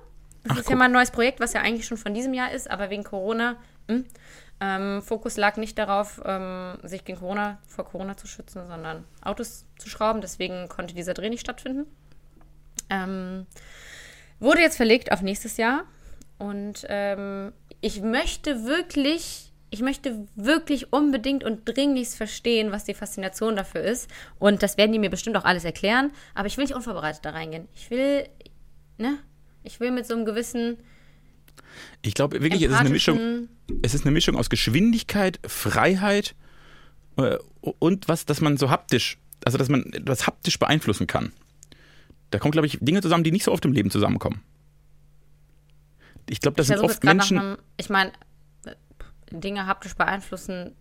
Das 0.45 0.59
ist 0.59 0.71
ja 0.71 0.77
mal 0.77 0.87
ein 0.87 0.93
neues 0.93 1.11
Projekt, 1.11 1.41
was 1.41 1.53
ja 1.53 1.61
eigentlich 1.61 1.87
schon 1.87 1.99
von 1.99 2.15
diesem 2.15 2.33
Jahr 2.35 2.53
ist, 2.53 2.71
aber 2.71 2.91
wegen 2.91 3.05
Corona. 3.05 3.57
Hm, 3.89 4.05
ähm, 4.61 5.03
Fokus 5.03 5.37
lag 5.37 5.57
nicht 5.57 5.79
darauf, 5.79 6.21
ähm, 6.25 6.79
sich 6.83 7.05
gegen 7.05 7.19
Corona 7.19 7.59
vor 7.67 7.85
Corona 7.85 8.17
zu 8.17 8.27
schützen, 8.27 8.67
sondern 8.69 9.05
Autos 9.23 9.65
zu 9.79 9.89
schrauben. 9.89 10.21
Deswegen 10.21 10.69
konnte 10.69 10.95
dieser 10.95 11.15
Dreh 11.15 11.29
nicht 11.29 11.41
stattfinden. 11.41 11.87
Ähm, 12.91 13.47
wurde 14.41 14.61
jetzt 14.61 14.77
verlegt 14.77 15.13
auf 15.13 15.23
nächstes 15.23 15.57
Jahr. 15.59 15.85
Und 16.39 16.87
ähm, 16.89 17.53
ich 17.81 18.01
möchte 18.01 18.65
wirklich, 18.65 19.53
ich 19.71 19.81
möchte 19.81 20.27
wirklich 20.35 20.93
unbedingt 20.93 21.45
und 21.45 21.65
dringlichst 21.69 22.17
verstehen, 22.17 22.73
was 22.73 22.85
die 22.85 22.95
Faszination 22.95 23.55
dafür 23.55 23.83
ist. 23.83 24.11
Und 24.41 24.63
das 24.63 24.77
werden 24.77 24.93
die 24.93 24.99
mir 24.99 25.11
bestimmt 25.11 25.37
auch 25.37 25.45
alles 25.45 25.65
erklären. 25.65 26.11
Aber 26.35 26.47
ich 26.49 26.57
will 26.57 26.65
nicht 26.65 26.75
unvorbereitet 26.75 27.25
da 27.25 27.31
reingehen. 27.31 27.69
Ich 27.75 27.91
will, 27.91 28.29
ne? 28.97 29.19
Ich 29.69 29.81
will 29.81 29.91
mit 29.91 30.07
so 30.07 30.15
einem 30.15 30.25
gewissen 30.25 30.79
Ich 32.01 32.15
glaube 32.15 32.43
wirklich, 32.43 32.63
es 32.63 32.71
ist 32.73 32.79
eine 32.79 32.89
Mischung. 32.89 33.49
es 33.83 33.93
ist 33.93 34.05
eine 34.07 34.13
Mischung 34.13 34.35
aus 34.35 34.49
Geschwindigkeit, 34.49 35.39
Freiheit 35.47 36.35
äh, 37.19 37.37
und 37.61 38.09
was, 38.09 38.25
dass 38.25 38.41
man 38.41 38.57
so 38.57 38.71
haptisch, 38.71 39.19
also 39.45 39.59
dass 39.59 39.69
man 39.69 39.93
etwas 39.93 40.27
haptisch 40.27 40.59
beeinflussen 40.59 41.07
kann. 41.07 41.33
Da 42.31 42.39
kommen, 42.39 42.53
glaube 42.53 42.67
ich, 42.67 42.79
Dinge 42.81 43.03
zusammen, 43.03 43.25
die 43.25 43.31
nicht 43.31 43.45
so 43.45 43.53
oft 43.53 43.63
im 43.67 43.73
Leben 43.75 43.91
zusammenkommen. 43.91 44.43
Ich 46.31 46.41
glaube, 46.41 46.57
das 46.57 46.71
Ich 46.71 46.77
sind 46.77 46.85
oft 46.85 47.05
Menschen. 47.05 47.39
einem, 47.39 47.59
ich 47.77 47.91
meine, 47.91 48.13
Dinge 49.31 49.67
haptisch 49.67 49.95
beeinflussen, 49.95 50.75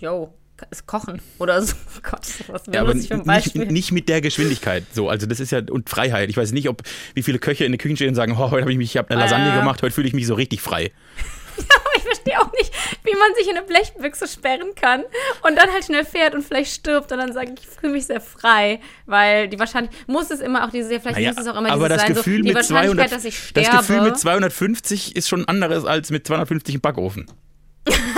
yo, 0.00 0.32
ist 0.70 0.86
Kochen 0.86 1.20
oder 1.38 1.60
so. 1.62 1.74
Gott, 2.02 2.20
was 2.48 2.62
Ja, 2.72 2.80
aber 2.82 2.94
ich 2.94 3.08
für 3.08 3.14
ein 3.14 3.18
nicht, 3.20 3.26
Beispiel? 3.26 3.66
nicht 3.66 3.92
mit 3.92 4.08
der 4.08 4.20
Geschwindigkeit. 4.20 4.84
So, 4.92 5.08
also 5.08 5.26
das 5.26 5.40
ist 5.40 5.50
ja 5.52 5.60
und 5.70 5.88
Freiheit. 5.90 6.30
Ich 6.30 6.36
weiß 6.36 6.52
nicht, 6.52 6.68
ob 6.68 6.82
wie 7.14 7.22
viele 7.22 7.38
Köche 7.38 7.64
in 7.64 7.72
der 7.72 7.78
Küche 7.78 7.96
stehen 7.96 8.08
und 8.10 8.14
sagen, 8.14 8.32
oh, 8.32 8.50
heute 8.50 8.62
habe 8.62 8.72
ich 8.72 8.78
mich, 8.78 8.90
ich 8.92 8.96
habe 8.96 9.10
eine 9.10 9.20
Lasagne 9.20 9.52
Äh. 9.52 9.58
gemacht, 9.58 9.82
heute 9.82 9.94
fühle 9.94 10.08
ich 10.08 10.14
mich 10.14 10.26
so 10.26 10.34
richtig 10.34 10.60
frei. 10.62 10.92
Aber 11.56 11.90
ich 11.96 12.02
verstehe 12.02 12.40
auch 12.40 12.50
nicht, 12.52 12.72
wie 13.04 13.12
man 13.16 13.34
sich 13.36 13.48
in 13.48 13.56
eine 13.56 13.64
Blechbüchse 13.64 14.26
sperren 14.26 14.74
kann 14.74 15.02
und 15.42 15.56
dann 15.56 15.70
halt 15.72 15.84
schnell 15.84 16.04
fährt 16.04 16.34
und 16.34 16.42
vielleicht 16.44 16.72
stirbt 16.74 17.12
und 17.12 17.18
dann 17.18 17.32
sagt, 17.32 17.60
ich 17.60 17.66
fühle 17.68 17.92
mich 17.92 18.06
sehr 18.06 18.20
frei, 18.20 18.80
weil 19.06 19.48
die 19.48 19.58
wahrscheinlich 19.58 19.92
muss 20.08 20.30
es 20.32 20.40
immer 20.40 20.66
auch 20.66 20.70
diese, 20.70 20.88
vielleicht 21.00 21.14
Naja, 21.16 21.30
muss 21.30 21.40
es 21.40 21.46
auch 21.46 21.56
immer 21.56 21.70
aber 21.70 21.88
dieses 21.88 21.96
das 21.98 22.06
sein, 22.06 22.14
Gefühl 22.16 22.36
so, 22.38 22.42
die 22.42 22.48
mit 22.48 22.54
Wahrscheinlichkeit, 22.56 23.08
200, 23.10 23.12
dass 23.12 23.24
ich 23.24 23.38
sterbe. 23.38 23.68
das 23.70 23.86
Gefühl 23.86 24.00
mit 24.02 24.18
250 24.18 25.16
ist 25.16 25.28
schon 25.28 25.44
anderes 25.46 25.84
als 25.84 26.10
mit 26.10 26.26
250 26.26 26.74
im 26.76 26.80
Backofen. 26.80 27.26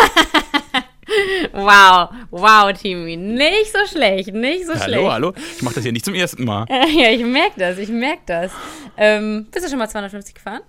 wow, 1.53 2.11
wow, 2.31 2.73
Timmy, 2.73 3.17
nicht 3.17 3.73
so 3.73 3.87
schlecht, 3.91 4.33
nicht 4.33 4.67
so 4.67 4.73
Hallo, 4.75 4.85
schlecht. 4.85 5.11
hallo. 5.11 5.33
Ich 5.57 5.63
mache 5.63 5.75
das 5.77 5.83
hier 5.85 5.93
nicht 5.93 6.05
zum 6.05 6.15
ersten 6.15 6.45
Mal. 6.45 6.67
Ja, 6.71 7.11
ich 7.11 7.25
merke 7.25 7.59
das, 7.59 7.79
ich 7.79 7.89
merke 7.89 8.23
das. 8.27 8.53
Ähm, 8.97 9.47
bist 9.51 9.65
du 9.67 9.71
schon 9.71 9.79
mal 9.79 9.89
250 9.89 10.35
gefahren? 10.35 10.61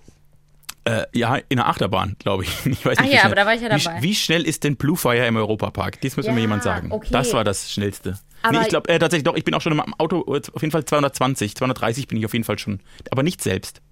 Äh, 0.84 1.04
ja, 1.12 1.36
in 1.48 1.56
der 1.56 1.66
Achterbahn, 1.68 2.16
glaube 2.18 2.44
ich. 2.44 2.50
ich 2.66 2.84
weiß 2.86 2.96
Ach 2.98 3.02
nicht, 3.02 3.10
wie 3.10 3.14
ja, 3.14 3.20
schnell. 3.20 3.26
aber 3.26 3.34
da 3.34 3.46
war 3.46 3.54
ich 3.54 3.60
ja 3.60 3.66
Wie, 3.76 3.82
dabei. 3.84 3.98
sch- 3.98 4.02
wie 4.02 4.14
schnell 4.14 4.42
ist 4.46 4.64
denn 4.64 4.76
Blue 4.76 4.96
Fire 4.96 5.26
im 5.26 5.36
Europapark? 5.36 6.00
Das 6.00 6.16
muss 6.16 6.26
mir 6.26 6.32
Ja, 6.32 6.38
jemand 6.38 6.62
sagen. 6.62 6.90
okay. 6.92 7.08
Das 7.10 7.32
war 7.34 7.44
das 7.44 7.70
Schnellste. 7.70 8.18
Aber- 8.42 8.56
nee, 8.56 8.62
ich 8.62 8.68
glaube 8.68 8.88
äh, 8.88 8.98
tatsächlich 8.98 9.24
doch, 9.24 9.34
ich 9.36 9.44
bin 9.44 9.52
auch 9.54 9.60
schon 9.60 9.72
im 9.72 9.80
Auto, 9.94 10.20
äh, 10.34 10.40
auf 10.52 10.62
jeden 10.62 10.70
Fall 10.72 10.84
220, 10.84 11.56
230 11.56 12.08
bin 12.08 12.18
ich 12.18 12.24
auf 12.24 12.32
jeden 12.32 12.44
Fall 12.44 12.58
schon. 12.58 12.80
Aber 13.10 13.22
nicht 13.22 13.42
selbst. 13.42 13.82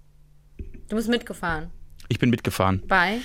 Du 0.88 0.96
bist 0.96 1.08
mitgefahren. 1.08 1.70
Ich 2.08 2.18
bin 2.18 2.30
mitgefahren. 2.30 2.82
Bei? 2.86 3.18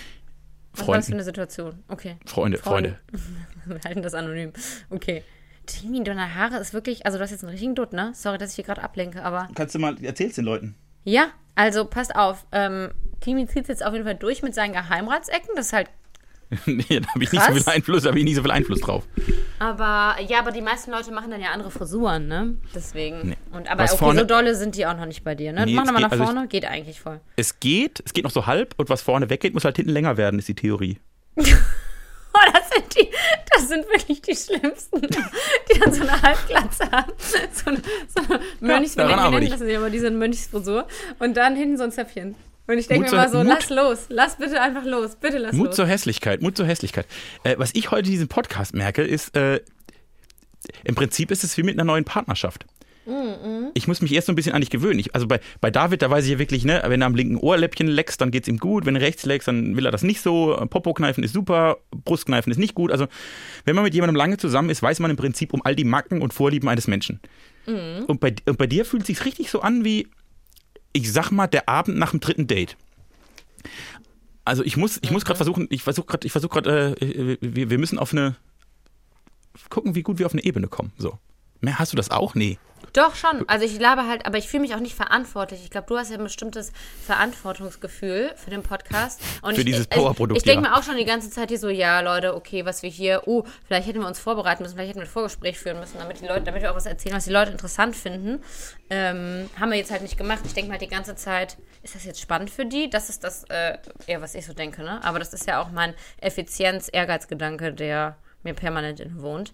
Was 0.74 0.88
war 0.88 0.96
das 0.96 1.06
für 1.06 1.12
Freunden. 1.12 1.14
eine 1.14 1.24
Situation? 1.24 1.84
Okay. 1.88 2.18
Freunde, 2.26 2.58
Freunde. 2.58 3.00
Wir 3.66 3.80
halten 3.86 4.02
das 4.02 4.14
anonym. 4.14 4.54
Okay. 4.90 5.24
Timmy, 5.66 6.04
deine 6.04 6.34
Haare 6.36 6.58
ist 6.58 6.74
wirklich, 6.74 7.06
also 7.06 7.18
du 7.18 7.24
hast 7.24 7.32
jetzt 7.32 7.44
einen 7.44 7.52
richtigen 7.52 7.76
Dutt, 7.76 7.94
ne? 7.94 8.12
Sorry, 8.16 8.38
dass 8.38 8.50
ich 8.52 8.56
hier 8.56 8.66
gerade 8.66 8.82
ablenke, 8.84 9.24
aber 9.24 9.48
Kannst 9.54 9.76
du 9.76 9.80
mal, 9.80 9.96
erzähl's 10.04 10.36
den 10.36 10.46
Leuten. 10.46 10.76
ja, 11.04 11.28
also 11.56 11.86
passt 11.86 12.16
auf. 12.16 12.46
Ähm, 12.52 12.92
Timmy 13.20 13.46
zieht 13.48 13.68
jetzt 13.68 13.86
auf 13.86 13.94
jeden 13.94 14.06
Fall 14.06 14.16
durch 14.16 14.42
mit 14.42 14.56
seinen 14.56 14.74
Geheimratsecken. 14.74 15.50
Das 15.56 15.68
ist 15.68 15.74
halt, 15.74 15.90
nee, 16.66 17.00
da 17.00 17.08
habe 17.14 17.24
ich 17.24 17.32
nicht 17.32 17.44
so 17.46 17.54
viel 17.54 17.64
Einfluss, 17.66 18.04
da 18.04 18.10
habe 18.10 18.20
ich 18.20 18.26
nicht 18.26 18.36
so 18.36 18.42
viel 18.42 18.52
Einfluss 18.52 18.82
drauf. 18.82 19.04
aber 19.60 20.16
ja, 20.28 20.40
aber 20.40 20.52
die 20.52 20.62
meisten 20.62 20.92
Leute 20.92 21.12
machen 21.12 21.32
dann 21.32 21.40
ja 21.42 21.52
andere 21.52 21.72
Frisuren, 21.72 22.28
ne? 22.28 22.56
Deswegen. 22.76 23.30
Nee. 23.30 23.38
Und 23.52 23.70
aber 23.72 23.84
Was 23.84 23.94
okay, 23.94 24.00
vorne- 24.04 24.20
so 24.22 24.26
dolle 24.26 24.56
sind 24.56 24.76
die 24.76 24.86
auch 24.86 24.96
noch 24.98 25.06
nicht 25.06 25.24
bei 25.24 25.34
dir, 25.36 25.54
ne? 25.54 25.66
Nee, 25.66 25.74
Mach 25.74 25.86
nochmal 25.86 26.02
nach 26.02 26.12
also 26.12 26.24
ich- 26.24 26.30
vorne, 26.30 26.48
geht 26.48 26.66
eigentlich 26.66 27.00
voll. 27.00 27.22
Es 27.38 27.60
geht, 27.60 28.02
es 28.06 28.14
geht 28.14 28.26
noch 28.26 28.32
so 28.32 28.46
halb 28.48 28.74
und 28.78 28.90
was 28.90 29.02
vorne 29.02 29.30
weggeht, 29.30 29.54
muss 29.54 29.64
halt 29.66 29.78
hinten 29.78 29.92
länger 29.92 30.18
werden, 30.18 30.40
ist 30.40 30.48
die 30.50 30.56
Theorie. 30.56 31.00
Oh, 32.34 32.52
das 32.54 32.70
sind 32.70 32.96
die, 32.96 33.10
das 33.54 33.68
sind 33.68 33.86
wirklich 33.90 34.22
die 34.22 34.34
Schlimmsten, 34.34 35.02
die 35.02 35.80
dann 35.80 35.92
so 35.94 36.02
eine 36.02 36.22
Halbglatze 36.22 36.90
haben. 36.90 37.12
So 37.18 37.70
eine, 37.70 37.82
so 38.08 38.22
eine 38.34 38.40
Mönchs, 38.62 38.96
nennen 38.96 39.44
ich. 39.44 39.50
das 39.50 39.60
nicht, 39.60 39.76
aber 39.76 39.90
diese 39.90 40.10
Mönchsfrisur. 40.12 40.88
Und 41.20 41.36
dann 41.36 41.58
hinten 41.58 41.78
so 41.78 41.84
ein 41.84 41.92
Zäpfchen. 41.92 42.36
Und 42.72 42.78
ich 42.78 42.88
denke 42.88 43.04
Mut 43.04 43.12
mir 43.12 43.18
mal 43.18 43.30
so, 43.30 43.38
Mut- 43.40 43.48
lass 43.48 43.70
los, 43.70 44.06
lass 44.10 44.36
bitte 44.38 44.62
einfach 44.62 44.86
los, 44.86 45.16
bitte 45.16 45.38
lass 45.40 45.54
Mut 45.54 45.68
los. 45.68 45.76
zur 45.76 45.86
Hässlichkeit, 45.88 46.42
Mut 46.42 46.56
zur 46.56 46.66
Hässlichkeit. 46.66 47.06
Äh, 47.44 47.56
was 47.58 47.72
ich 47.74 47.92
heute 47.92 48.08
in 48.08 48.12
diesem 48.12 48.28
Podcast 48.28 48.74
merke, 48.74 49.02
ist, 49.04 49.36
äh, 49.36 49.60
im 50.84 50.96
Prinzip 50.96 51.32
ist 51.32 51.44
es 51.44 51.58
wie 51.58 51.64
mit 51.64 51.76
einer 51.76 51.84
neuen 51.86 52.06
Partnerschaft. 52.06 52.66
Ich 53.74 53.88
muss 53.88 54.00
mich 54.02 54.14
erst 54.14 54.28
so 54.28 54.32
ein 54.32 54.36
bisschen 54.36 54.54
an 54.54 54.62
dich 54.62 54.70
gewöhnen. 54.70 55.00
Ich, 55.00 55.16
also 55.16 55.28
bei, 55.28 55.40
bei 55.60 55.72
David, 55.72 56.04
da 56.04 56.12
weiß 56.12 56.24
ich 56.26 56.32
ja 56.34 56.40
wirklich, 56.40 56.64
ne, 56.66 56.84
wenn 56.86 57.02
er 57.02 57.08
am 57.08 57.16
linken 57.16 57.36
Ohrläppchen 57.36 57.88
leckst, 57.88 58.22
dann 58.22 58.30
geht's 58.30 58.48
ihm 58.48 58.58
gut. 58.60 58.86
Wenn 58.86 58.96
er 58.96 59.02
rechts 59.02 59.26
leckst, 59.26 59.48
dann 59.48 59.76
will 59.76 59.86
er 59.88 59.92
das 59.92 60.04
nicht 60.04 60.22
so. 60.22 60.56
Popo-Kneifen 60.70 61.24
ist 61.24 61.34
super, 61.34 61.78
Brustkneifen 61.90 62.52
ist 62.52 62.60
nicht 62.60 62.76
gut. 62.76 62.92
Also 62.92 63.08
wenn 63.66 63.74
man 63.76 63.84
mit 63.84 63.96
jemandem 63.96 64.16
lange 64.16 64.38
zusammen 64.38 64.70
ist, 64.70 64.84
weiß 64.84 65.00
man 65.00 65.10
im 65.10 65.18
Prinzip 65.18 65.52
um 65.52 65.62
all 65.66 65.76
die 65.76 65.84
Macken 65.84 66.22
und 66.22 66.32
Vorlieben 66.32 66.70
eines 66.70 66.88
Menschen. 66.88 67.20
Und, 67.66 68.20
bei, 68.20 68.36
und 68.46 68.58
bei 68.60 68.68
dir 68.68 68.86
fühlt 68.86 69.02
es 69.02 69.08
sich 69.08 69.26
richtig 69.26 69.50
so 69.50 69.62
an 69.62 69.84
wie, 69.84 70.08
ich 70.94 71.12
sag 71.12 71.32
mal, 71.32 71.48
der 71.48 71.70
Abend 71.70 71.98
nach 71.98 72.12
dem 72.12 72.20
dritten 72.20 72.48
Date. 72.48 72.78
Also 74.44 74.64
ich 74.64 74.78
muss, 74.78 75.00
ich 75.02 75.12
muss 75.12 75.24
gerade 75.24 75.38
versuchen, 75.38 75.68
ich 75.70 75.84
versuche 75.84 76.08
gerade, 76.08 76.26
ich 76.26 76.32
versuche 76.32 76.62
gerade, 76.62 77.00
äh, 77.00 77.38
wir, 77.42 77.70
wir 77.70 77.78
müssen 77.78 78.00
auf 78.00 78.12
eine, 78.12 78.36
gucken, 79.70 79.96
wie 79.96 80.04
gut 80.04 80.20
wir 80.20 80.26
auf 80.26 80.34
eine 80.34 80.44
Ebene 80.44 80.68
kommen. 80.68 80.92
So. 80.98 81.20
Mehr 81.60 81.78
hast 81.78 81.94
du 81.94 81.98
das 81.98 82.10
auch? 82.10 82.36
Nee. 82.36 82.58
Doch, 82.94 83.16
schon. 83.16 83.48
Also 83.48 83.66
ich 83.66 83.78
glaube 83.80 84.06
halt, 84.08 84.26
aber 84.26 84.38
ich 84.38 84.50
fühle 84.50 84.62
mich 84.62 84.76
auch 84.76 84.80
nicht 84.80 84.96
verantwortlich. 84.96 85.62
Ich 85.64 85.70
glaube, 85.70 85.88
du 85.88 85.98
hast 85.98 86.10
ja 86.12 86.18
ein 86.18 86.24
bestimmtes 86.24 86.74
Verantwortungsgefühl 87.06 88.32
für 88.36 88.50
den 88.50 88.64
Podcast. 88.64 89.22
Und 89.42 89.56
Für 89.56 89.62
ich, 89.62 89.66
dieses 89.66 89.82
ich- 89.84 89.90
Powerprodukt, 89.90 90.38
Ich, 90.38 90.44
denke 90.44 90.66
ja. 90.66 90.72
mir 90.72 90.78
auch 90.78 90.84
schon 90.84 90.98
die 90.98 91.06
ganze 91.06 91.30
Zeit 91.30 91.50
hier 91.50 91.58
so, 91.60 91.70
ja, 91.70 92.02
Leute, 92.02 92.36
okay, 92.36 92.66
was 92.66 92.84
wir 92.84 92.90
hier, 92.90 93.24
oh, 93.28 93.44
vielleicht 93.66 93.88
hätten 93.88 94.00
wir 94.02 94.08
uns 94.08 94.20
vorbereiten 94.20 94.64
müssen, 94.64 94.76
vielleicht 94.76 94.90
hätten 94.90 95.00
wir 95.00 95.06
ein 95.06 95.10
Vorgespräch 95.12 95.58
führen 95.58 95.80
müssen, 95.80 95.98
damit 96.00 96.20
die 96.22 96.26
Leute, 96.28 96.42
damit 96.42 96.62
wir 96.62 96.72
auch 96.72 96.76
was 96.76 96.86
erzählen, 96.86 97.16
was 97.16 97.24
die 97.26 97.32
Leute 97.32 97.52
interessant 97.52 97.96
finden. 97.96 98.44
Ähm, 98.90 99.50
haben 99.60 99.72
wir 99.72 99.78
jetzt 99.78 99.92
halt 99.92 100.02
nicht 100.02 100.18
gemacht. 100.18 100.40
Ich 100.46 100.54
denke 100.54 100.68
mir 100.68 100.74
halt 100.74 100.82
die 100.82 100.88
ganze 100.94 101.16
Zeit, 101.16 101.58
ist 101.84 101.96
das 101.96 102.04
jetzt 102.04 102.20
spannend 102.20 102.50
für 102.50 102.66
die? 102.66 102.90
Das 102.90 103.10
ist 103.10 103.24
das, 103.24 103.46
äh, 103.46 103.78
eher 104.08 104.22
was 104.22 104.36
ich 104.36 104.46
so 104.46 104.54
denke, 104.54 104.84
ne? 104.84 105.02
Aber 105.04 105.18
das 105.20 105.34
ist 105.34 105.48
ja 105.48 105.62
auch 105.62 105.72
mein 105.72 105.94
Effizienz-Ehrgeizgedanke, 106.20 107.74
der 107.74 108.18
mir 108.44 108.54
permanent 108.54 109.00
innewohnt. 109.00 109.54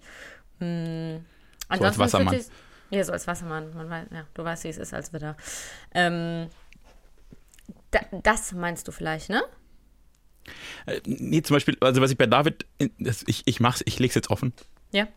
Hm. 0.60 1.24
Ansonsten 1.68 2.02
Wassermann. 2.02 2.30
fühlt 2.30 2.44
sich- 2.44 2.52
Ja, 2.90 3.04
so 3.04 3.12
als 3.12 3.28
Wassermann. 3.28 3.74
Man 3.74 3.90
weiß, 3.90 4.08
ja, 4.12 4.26
du 4.34 4.44
weißt, 4.44 4.64
wie 4.64 4.70
es 4.70 4.78
ist 4.78 4.94
als 4.94 5.14
Widder. 5.14 5.36
Ähm, 5.94 6.48
da, 7.92 8.00
das 8.24 8.54
meinst 8.54 8.88
du 8.88 8.92
vielleicht, 8.92 9.30
ne? 9.30 9.44
Äh, 10.86 11.02
nee, 11.06 11.42
zum 11.42 11.56
Beispiel, 11.56 11.78
also 11.82 12.02
was 12.02 12.12
ich 12.12 12.18
bei 12.18 12.26
David, 12.28 12.66
ich, 12.78 13.44
ich 13.46 13.60
mach's, 13.60 13.84
ich 13.86 14.00
leg's 14.00 14.16
jetzt 14.16 14.30
offen. 14.30 14.54
Ja. 14.92 15.08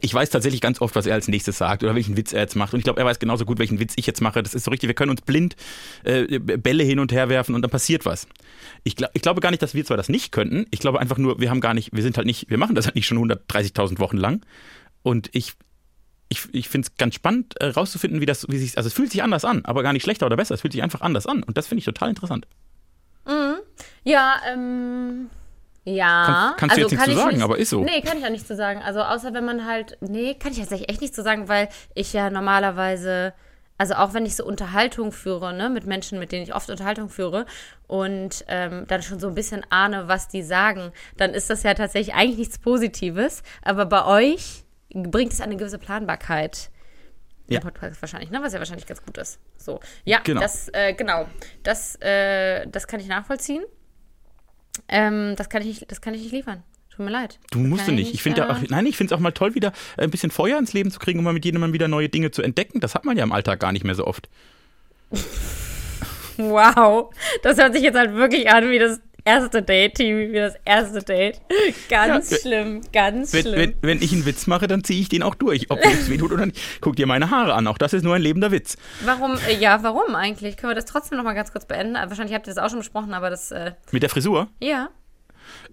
Ich 0.00 0.12
weiß 0.12 0.30
tatsächlich 0.30 0.60
ganz 0.60 0.80
oft, 0.80 0.96
was 0.96 1.06
er 1.06 1.14
als 1.14 1.28
nächstes 1.28 1.58
sagt 1.58 1.84
oder 1.84 1.94
welchen 1.94 2.16
Witz 2.16 2.32
er 2.32 2.40
jetzt 2.40 2.56
macht. 2.56 2.72
Und 2.72 2.80
ich 2.80 2.84
glaube, 2.84 2.98
er 2.98 3.06
weiß 3.06 3.20
genauso 3.20 3.44
gut, 3.44 3.58
welchen 3.58 3.78
Witz 3.78 3.92
ich 3.96 4.06
jetzt 4.06 4.20
mache. 4.20 4.42
Das 4.42 4.54
ist 4.54 4.64
so 4.64 4.70
richtig, 4.70 4.88
wir 4.88 4.94
können 4.94 5.10
uns 5.10 5.20
blind 5.20 5.54
äh, 6.02 6.38
Bälle 6.38 6.82
hin 6.82 6.98
und 6.98 7.12
her 7.12 7.28
werfen 7.28 7.54
und 7.54 7.62
dann 7.62 7.70
passiert 7.70 8.04
was. 8.04 8.26
Ich, 8.82 8.96
glaub, 8.96 9.10
ich 9.14 9.22
glaube 9.22 9.40
gar 9.40 9.50
nicht, 9.50 9.62
dass 9.62 9.74
wir 9.74 9.84
zwar 9.84 9.96
das 9.96 10.08
nicht 10.08 10.32
könnten. 10.32 10.66
Ich 10.70 10.80
glaube 10.80 10.98
einfach 10.98 11.18
nur, 11.18 11.38
wir 11.40 11.50
haben 11.50 11.60
gar 11.60 11.74
nicht, 11.74 11.94
wir 11.94 12.02
sind 12.02 12.16
halt 12.16 12.26
nicht, 12.26 12.50
wir 12.50 12.58
machen 12.58 12.74
das 12.74 12.86
halt 12.86 12.96
nicht 12.96 13.06
schon 13.06 13.18
130.000 13.18 14.00
Wochen 14.00 14.16
lang. 14.16 14.44
Und 15.02 15.30
ich, 15.34 15.52
ich, 16.32 16.48
ich 16.52 16.68
finde 16.68 16.86
es 16.88 16.96
ganz 16.96 17.14
spannend, 17.14 17.54
äh, 17.60 17.66
rauszufinden, 17.66 18.20
wie 18.20 18.26
das, 18.26 18.46
wie 18.48 18.58
sich, 18.58 18.76
also 18.76 18.86
es 18.88 18.92
fühlt 18.92 19.10
sich 19.12 19.22
anders 19.22 19.44
an, 19.44 19.64
aber 19.64 19.82
gar 19.82 19.92
nicht 19.92 20.02
schlechter 20.02 20.26
oder 20.26 20.36
besser. 20.36 20.54
Es 20.54 20.60
fühlt 20.62 20.72
sich 20.72 20.82
einfach 20.82 21.00
anders 21.00 21.26
an. 21.26 21.42
Und 21.42 21.56
das 21.56 21.66
finde 21.68 21.78
ich 21.80 21.84
total 21.84 22.08
interessant. 22.08 22.46
Ja, 24.04 24.34
ähm. 24.52 25.30
Ja. 25.84 26.24
Kannst- 26.26 26.58
kannst 26.58 26.76
du 26.76 26.80
jetzt 26.80 26.90
nichts 26.92 27.04
kann 27.06 27.14
zu 27.14 27.20
sagen, 27.20 27.42
aber 27.42 27.58
ist 27.58 27.70
so. 27.70 27.82
Nee, 27.84 28.00
kann 28.02 28.18
ich 28.18 28.24
auch 28.24 28.30
nicht 28.30 28.46
zu 28.46 28.54
sagen. 28.56 28.82
Also, 28.82 29.00
außer 29.00 29.32
wenn 29.34 29.44
man 29.44 29.64
halt. 29.66 29.96
Nee, 30.00 30.34
kann 30.34 30.52
ich 30.52 30.58
tatsächlich 30.58 30.88
echt 30.88 31.00
nicht 31.00 31.14
zu 31.14 31.22
sagen, 31.22 31.48
weil 31.48 31.68
ich 31.94 32.12
ja 32.12 32.30
normalerweise. 32.30 33.32
Also 33.78 33.94
auch 33.94 34.14
wenn 34.14 34.26
ich 34.26 34.36
so 34.36 34.44
Unterhaltung 34.44 35.10
führe, 35.10 35.52
ne, 35.52 35.68
mit 35.68 35.86
Menschen, 35.86 36.20
mit 36.20 36.30
denen 36.30 36.44
ich 36.44 36.54
oft 36.54 36.70
Unterhaltung 36.70 37.08
führe 37.08 37.46
und 37.88 38.44
ähm, 38.46 38.84
dann 38.86 39.02
schon 39.02 39.18
so 39.18 39.26
ein 39.26 39.34
bisschen 39.34 39.64
ahne, 39.70 40.06
was 40.06 40.28
die 40.28 40.42
sagen, 40.44 40.92
dann 41.16 41.30
ist 41.34 41.50
das 41.50 41.64
ja 41.64 41.74
tatsächlich 41.74 42.14
eigentlich 42.14 42.38
nichts 42.38 42.58
Positives. 42.58 43.42
Aber 43.62 43.86
bei 43.86 44.04
euch 44.04 44.61
bringt 44.94 45.32
es 45.32 45.40
eine 45.40 45.56
gewisse 45.56 45.78
Planbarkeit. 45.78 46.70
Ja. 47.48 47.58
Im 47.58 47.64
Podcast 47.64 48.00
wahrscheinlich, 48.00 48.30
ne? 48.30 48.40
Was 48.42 48.52
ja 48.52 48.58
wahrscheinlich 48.60 48.86
ganz 48.86 49.04
gut 49.04 49.18
ist. 49.18 49.38
So. 49.58 49.80
Ja, 50.04 50.20
Genau. 50.24 50.40
das, 50.40 50.68
äh, 50.72 50.94
genau. 50.94 51.26
Das, 51.62 51.96
äh, 52.00 52.66
das 52.68 52.86
kann 52.86 53.00
ich 53.00 53.08
nachvollziehen. 53.08 53.64
Ähm, 54.88 55.34
das 55.36 55.48
kann 55.50 55.60
ich 55.62 55.68
nicht, 55.68 55.90
das 55.90 56.00
kann 56.00 56.14
ich 56.14 56.22
nicht 56.22 56.32
liefern. 56.32 56.62
Tut 56.88 57.04
mir 57.04 57.10
leid. 57.10 57.38
Du 57.50 57.58
musst 57.58 57.88
du 57.88 57.92
nicht. 57.92 58.14
Ich 58.14 58.22
finde 58.22 58.42
äh, 58.42 58.54
nein, 58.68 58.86
ich 58.86 58.96
finde 58.96 59.14
es 59.14 59.18
auch 59.18 59.22
mal 59.22 59.32
toll, 59.32 59.54
wieder 59.54 59.72
ein 59.96 60.10
bisschen 60.10 60.30
Feuer 60.30 60.58
ins 60.58 60.72
Leben 60.72 60.90
zu 60.90 60.98
kriegen 60.98 61.18
und 61.18 61.24
mal 61.24 61.32
mit 61.32 61.44
jedem 61.44 61.60
mal 61.60 61.72
wieder 61.72 61.88
neue 61.88 62.08
Dinge 62.08 62.30
zu 62.30 62.42
entdecken. 62.42 62.80
Das 62.80 62.94
hat 62.94 63.04
man 63.04 63.16
ja 63.16 63.24
im 63.24 63.32
Alltag 63.32 63.60
gar 63.60 63.72
nicht 63.72 63.84
mehr 63.84 63.94
so 63.94 64.06
oft. 64.06 64.28
Wow. 66.38 67.14
Das 67.42 67.58
hört 67.58 67.74
sich 67.74 67.82
jetzt 67.82 67.96
halt 67.96 68.14
wirklich 68.14 68.50
an 68.50 68.70
wie 68.70 68.78
das 68.78 69.00
erste 69.24 69.62
Date, 69.62 69.94
Team, 69.94 70.18
wie 70.32 70.34
das 70.36 70.54
erste 70.64 71.00
Date. 71.02 71.40
Ganz 71.88 72.30
Ja, 72.30 72.38
schlimm, 72.38 72.80
ganz 72.92 73.32
Wenn, 73.32 73.42
schlimm. 73.42 73.56
wenn, 73.56 73.74
wenn 73.82 74.02
ich 74.02 74.12
einen 74.12 74.26
Witz 74.26 74.46
mache, 74.46 74.66
dann 74.66 74.82
ziehe 74.84 75.00
ich 75.00 75.08
den 75.08 75.22
auch 75.22 75.34
durch. 75.34 75.70
Ob 75.70 75.78
es 75.84 76.08
weh 76.10 76.16
tut 76.18 76.32
oder 76.32 76.46
nicht. 76.46 76.58
Guck 76.80 76.96
dir 76.96 77.06
meine 77.06 77.30
Haare 77.30 77.54
an. 77.54 77.66
Auch 77.66 77.78
das 77.78 77.92
ist 77.92 78.02
nur 78.02 78.14
ein 78.14 78.22
lebender 78.22 78.50
Witz. 78.50 78.76
Warum, 79.04 79.38
äh, 79.48 79.56
ja, 79.58 79.82
warum 79.82 80.14
eigentlich? 80.14 80.56
Können 80.56 80.70
wir 80.70 80.74
das 80.74 80.86
trotzdem 80.86 81.18
noch 81.18 81.24
mal 81.24 81.34
ganz 81.34 81.52
kurz 81.52 81.66
beenden? 81.66 81.94
Wahrscheinlich 81.94 82.34
habt 82.34 82.46
ihr 82.46 82.54
das 82.54 82.62
auch 82.62 82.70
schon 82.70 82.80
besprochen, 82.80 83.14
aber 83.14 83.30
das, 83.30 83.50
äh, 83.52 83.72
Mit 83.90 84.02
der 84.02 84.10
Frisur? 84.10 84.48
ja. 84.60 84.88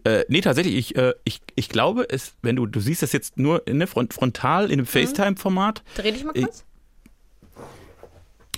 Äh, 0.04 0.24
nee, 0.30 0.42
tatsächlich, 0.42 0.76
ich, 0.76 0.96
äh, 0.96 1.14
ich, 1.26 1.42
ich 1.56 1.70
glaube, 1.70 2.06
es, 2.10 2.34
wenn 2.42 2.56
du, 2.56 2.66
du 2.66 2.80
siehst 2.80 3.02
das 3.02 3.12
jetzt 3.12 3.38
nur 3.38 3.66
in, 3.68 3.78
ne, 3.78 3.88
front, 3.88 4.14
frontal 4.14 4.66
in 4.68 4.74
einem 4.80 4.86
FaceTime-Format. 4.86 5.84
Dreh 5.96 6.12
dich 6.12 6.24
mal 6.24 6.32
Ich- 6.36 6.44
kurz. 6.44 6.66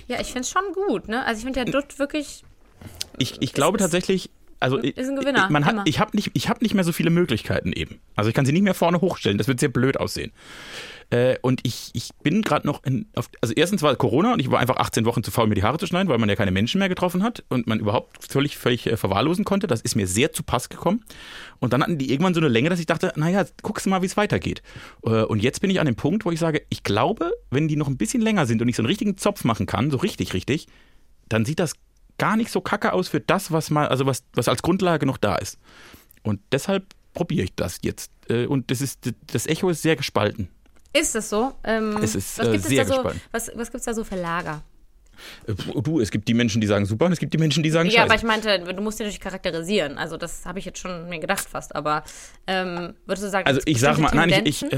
Ja, 0.08 0.20
ich 0.20 0.28
finde 0.28 0.40
es 0.40 0.50
schon 0.50 0.62
gut, 0.72 1.08
ne? 1.08 1.24
Also 1.24 1.38
ich 1.38 1.44
finde 1.44 1.64
der 1.64 1.72
Dutt 1.72 1.98
wirklich, 1.98 2.44
Ich, 3.18 3.40
ich 3.40 3.52
glaube 3.52 3.78
tatsächlich, 3.78 4.30
also 4.62 4.78
ist 4.78 4.96
ein 5.08 5.16
Gewinner, 5.16 5.44
Ich, 5.44 5.50
man 5.50 5.64
hat, 5.64 5.76
ich 5.84 6.00
habe 6.00 6.16
nicht, 6.16 6.30
ich 6.34 6.48
hab 6.48 6.62
nicht 6.62 6.74
mehr 6.74 6.84
so 6.84 6.92
viele 6.92 7.10
Möglichkeiten 7.10 7.72
eben. 7.72 8.00
Also 8.14 8.28
ich 8.28 8.34
kann 8.34 8.46
sie 8.46 8.52
nicht 8.52 8.62
mehr 8.62 8.74
vorne 8.74 9.00
hochstellen. 9.00 9.38
Das 9.38 9.48
wird 9.48 9.60
sehr 9.60 9.68
blöd 9.68 9.98
aussehen. 9.98 10.32
Äh, 11.10 11.36
und 11.42 11.60
ich, 11.64 11.90
ich 11.92 12.10
bin 12.22 12.40
gerade 12.42 12.66
noch 12.66 12.82
in, 12.84 13.06
auf, 13.14 13.28
also 13.42 13.52
erstens 13.54 13.82
war 13.82 13.94
Corona 13.96 14.32
und 14.32 14.40
ich 14.40 14.50
war 14.50 14.60
einfach 14.60 14.76
18 14.76 15.04
Wochen 15.04 15.22
zu 15.22 15.30
faul, 15.30 15.46
mir 15.46 15.54
die 15.54 15.62
Haare 15.62 15.78
zu 15.78 15.86
schneiden, 15.86 16.08
weil 16.08 16.18
man 16.18 16.28
ja 16.28 16.36
keine 16.36 16.52
Menschen 16.52 16.78
mehr 16.78 16.88
getroffen 16.88 17.22
hat 17.22 17.44
und 17.50 17.66
man 17.66 17.80
überhaupt 17.80 18.24
völlig, 18.26 18.56
völlig 18.56 18.86
äh, 18.86 18.96
verwahrlosen 18.96 19.44
konnte. 19.44 19.66
Das 19.66 19.82
ist 19.82 19.94
mir 19.94 20.06
sehr 20.06 20.32
zu 20.32 20.42
Pass 20.42 20.70
gekommen. 20.70 21.04
Und 21.58 21.72
dann 21.72 21.82
hatten 21.82 21.98
die 21.98 22.10
irgendwann 22.10 22.32
so 22.32 22.40
eine 22.40 22.48
Länge, 22.48 22.70
dass 22.70 22.80
ich 22.80 22.86
dachte, 22.86 23.12
naja, 23.16 23.44
guckst 23.62 23.84
du 23.84 23.90
mal, 23.90 24.00
wie 24.00 24.06
es 24.06 24.16
weitergeht. 24.16 24.62
Äh, 25.04 25.24
und 25.24 25.42
jetzt 25.42 25.60
bin 25.60 25.70
ich 25.70 25.80
an 25.80 25.86
dem 25.86 25.96
Punkt, 25.96 26.24
wo 26.24 26.30
ich 26.30 26.38
sage, 26.38 26.62
ich 26.70 26.82
glaube, 26.82 27.32
wenn 27.50 27.68
die 27.68 27.76
noch 27.76 27.88
ein 27.88 27.98
bisschen 27.98 28.22
länger 28.22 28.46
sind 28.46 28.62
und 28.62 28.68
ich 28.68 28.76
so 28.76 28.82
einen 28.82 28.88
richtigen 28.88 29.18
Zopf 29.18 29.44
machen 29.44 29.66
kann, 29.66 29.90
so 29.90 29.98
richtig, 29.98 30.32
richtig, 30.32 30.66
dann 31.28 31.44
sieht 31.44 31.58
das 31.58 31.74
gar 32.18 32.36
nicht 32.36 32.50
so 32.50 32.60
kacke 32.60 32.92
aus 32.92 33.08
für 33.08 33.20
das, 33.20 33.50
was 33.52 33.70
mal, 33.70 33.88
also 33.88 34.06
was, 34.06 34.24
was 34.34 34.48
als 34.48 34.62
Grundlage 34.62 35.06
noch 35.06 35.16
da 35.18 35.36
ist. 35.36 35.58
Und 36.22 36.40
deshalb 36.52 36.84
probiere 37.14 37.44
ich 37.44 37.54
das 37.54 37.78
jetzt. 37.82 38.10
Äh, 38.28 38.46
Und 38.46 38.70
das 38.70 38.80
ist, 38.80 39.12
das 39.32 39.46
Echo 39.46 39.68
ist 39.70 39.82
sehr 39.82 39.96
gespalten. 39.96 40.48
ist 40.92 41.14
das 41.14 41.28
so? 41.30 41.52
Ähm, 41.64 41.96
Es 42.02 42.14
ist, 42.14 42.38
was 42.38 42.46
äh, 42.48 42.52
gibt 42.52 42.64
sehr 42.64 42.82
es 42.82 42.88
da 42.88 42.94
so, 42.94 43.02
gespalten. 43.02 43.20
was, 43.32 43.50
was 43.54 43.70
gibt 43.70 43.80
es 43.80 43.84
da 43.84 43.94
so 43.94 44.04
für 44.04 44.16
Lager? 44.16 44.62
Äh, 45.46 45.54
Du, 45.82 46.00
es 46.00 46.10
gibt 46.10 46.26
die 46.28 46.34
Menschen, 46.34 46.60
die 46.60 46.66
sagen 46.66 46.86
super 46.86 47.06
und 47.06 47.12
es 47.12 47.18
gibt 47.18 47.34
die 47.34 47.38
Menschen, 47.38 47.62
die 47.62 47.70
sagen 47.70 47.90
Ja, 47.90 48.02
aber 48.02 48.12
scheiße. 48.12 48.24
ich 48.24 48.28
meinte, 48.28 48.74
du 48.74 48.82
musst 48.82 48.98
dir 48.98 49.02
natürlich 49.04 49.20
charakterisieren. 49.20 49.98
Also 49.98 50.16
das 50.16 50.46
habe 50.46 50.58
ich 50.58 50.64
jetzt 50.64 50.78
schon 50.78 51.08
mir 51.08 51.18
gedacht 51.18 51.46
fast. 51.48 51.74
Aber 51.74 52.04
ähm, 52.46 52.94
würdest 53.06 53.24
du 53.26 53.30
sagen, 53.30 53.46
Also 53.46 53.60
ich 53.66 53.78
sag 53.80 53.98
mal, 53.98 54.10
nein, 54.14 54.30
ich, 54.46 54.62
ich, 54.62 54.72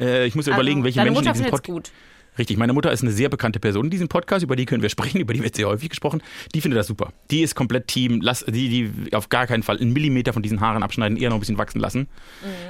äh, 0.00 0.26
ich 0.26 0.34
muss 0.34 0.46
überlegen, 0.46 0.78
Also, 0.78 0.84
welche 0.86 0.98
deine 1.00 1.10
Menschen 1.10 1.24
Mutter 1.26 1.34
findet's 1.34 1.50
Podcast. 1.62 1.72
gut. 1.72 1.92
Richtig, 2.38 2.56
meine 2.56 2.72
Mutter 2.72 2.92
ist 2.92 3.02
eine 3.02 3.12
sehr 3.12 3.28
bekannte 3.28 3.60
Person 3.60 3.86
in 3.86 3.90
diesem 3.90 4.08
Podcast, 4.08 4.42
über 4.42 4.56
die 4.56 4.66
können 4.66 4.82
wir 4.82 4.88
sprechen, 4.88 5.20
über 5.20 5.32
die 5.32 5.42
wird 5.42 5.56
sehr 5.56 5.66
häufig 5.66 5.88
gesprochen. 5.88 6.22
Die 6.54 6.60
findet 6.60 6.78
das 6.78 6.86
super. 6.86 7.12
Die 7.30 7.42
ist 7.42 7.54
komplett 7.54 7.88
Team, 7.88 8.20
lass, 8.20 8.44
die, 8.44 8.68
die 8.68 9.14
auf 9.14 9.28
gar 9.28 9.46
keinen 9.46 9.62
Fall 9.62 9.78
einen 9.78 9.92
Millimeter 9.92 10.32
von 10.32 10.42
diesen 10.42 10.60
Haaren 10.60 10.82
abschneiden, 10.82 11.16
eher 11.16 11.30
noch 11.30 11.36
ein 11.36 11.40
bisschen 11.40 11.58
wachsen 11.58 11.80
lassen. 11.80 12.08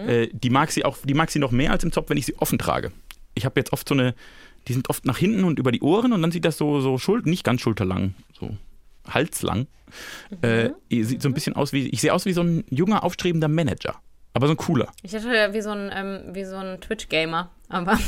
Mhm. 0.05 0.09
Äh, 0.09 0.29
die 0.33 0.51
mag 0.51 0.71
sie 0.71 0.85
auch, 0.85 0.99
die 1.05 1.15
mag 1.15 1.31
sie 1.31 1.39
noch 1.39 1.51
mehr 1.51 1.73
als 1.73 1.85
im 1.85 1.93
Zopf, 1.93 2.11
wenn 2.11 2.17
ich 2.17 2.27
sie 2.27 2.37
offen 2.39 2.59
trage. 2.59 2.93
Ich 3.35 3.45
habe 3.45 3.59
jetzt 3.61 3.73
oft 3.73 3.89
so 3.89 3.95
eine, 3.95 4.15
die 4.69 4.73
sind 4.73 4.89
oft 4.89 5.05
nach 5.05 5.19
hinten 5.19 5.45
und 5.45 5.59
über 5.59 5.73
die 5.73 5.81
Ohren 5.81 6.13
und 6.13 6.23
dann 6.23 6.31
sieht 6.31 6.45
das 6.45 6.57
so, 6.57 6.81
so 6.81 6.99
Schul 6.99 7.23
nicht 7.25 7.45
ganz 7.45 7.61
schulterlang, 7.61 8.15
so 8.39 8.57
halslang. 9.09 9.67
Äh, 10.43 10.71
sieht 10.91 11.23
so 11.23 11.29
ein 11.29 11.35
bisschen 11.35 11.55
aus 11.55 11.73
wie, 11.73 11.89
ich 11.89 12.01
sehe 12.01 12.13
aus 12.13 12.25
wie 12.25 12.33
so 12.33 12.43
ein 12.43 12.65
junger, 12.71 13.05
aufstrebender 13.05 13.49
Manager. 13.49 13.97
Aber 14.35 14.49
so 14.49 14.53
ein 14.53 14.59
cooler. 14.59 14.89
Ich 15.03 15.13
dachte 15.13 15.51
wie 15.53 15.61
so 15.63 15.71
ein, 15.71 15.91
ähm, 15.95 16.35
wie 16.35 16.45
so 16.45 16.57
ein 16.57 16.81
Twitch-Gamer. 16.81 17.51
Aber, 17.69 17.99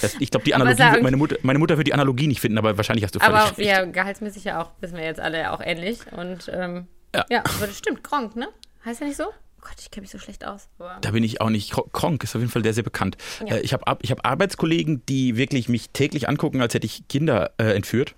Das, 0.00 0.14
ich 0.20 0.30
glaube, 0.30 0.44
die 0.44 0.54
Analogie, 0.54 0.78
wird 0.82 1.02
meine 1.02 1.16
Mutter, 1.16 1.36
meine 1.42 1.58
Mutter 1.58 1.76
wird 1.76 1.86
die 1.88 1.94
Analogie 1.94 2.26
nicht 2.26 2.40
finden, 2.40 2.58
aber 2.58 2.76
wahrscheinlich 2.76 3.04
hast 3.04 3.14
du 3.14 3.20
völlig 3.20 3.34
aber 3.36 3.58
recht. 3.58 3.68
ja, 3.68 3.84
gehaltsmäßig 3.84 4.44
ja 4.44 4.62
auch, 4.62 4.70
wissen 4.80 4.96
wir 4.96 5.04
jetzt 5.04 5.20
alle 5.20 5.52
auch 5.52 5.60
ähnlich. 5.60 6.00
Und 6.12 6.50
ähm, 6.52 6.86
Ja. 7.14 7.24
ja. 7.30 7.40
aber 7.56 7.66
das 7.66 7.78
stimmt, 7.78 8.02
Gronk, 8.04 8.36
ne? 8.36 8.48
Heißt 8.84 9.00
ja 9.00 9.06
nicht 9.06 9.16
so? 9.16 9.24
Oh 9.26 9.62
Gott, 9.62 9.74
ich 9.80 9.90
kenne 9.90 10.02
mich 10.02 10.10
so 10.10 10.18
schlecht 10.18 10.44
aus. 10.46 10.68
Da 11.02 11.10
bin 11.10 11.22
ich 11.22 11.40
auch 11.42 11.50
nicht. 11.50 11.72
Kro- 11.72 11.88
Kronk 11.92 12.24
ist 12.24 12.34
auf 12.34 12.40
jeden 12.40 12.50
Fall 12.50 12.62
sehr, 12.62 12.72
sehr 12.72 12.82
bekannt. 12.82 13.18
Ja. 13.46 13.56
Äh, 13.56 13.60
ich 13.60 13.74
habe 13.74 13.98
ich 14.00 14.10
hab 14.10 14.26
Arbeitskollegen, 14.26 15.04
die 15.06 15.36
wirklich 15.36 15.68
mich 15.68 15.90
täglich 15.90 16.28
angucken, 16.30 16.62
als 16.62 16.72
hätte 16.72 16.86
ich 16.86 17.06
Kinder 17.08 17.50
äh, 17.58 17.74
entführt. 17.74 18.14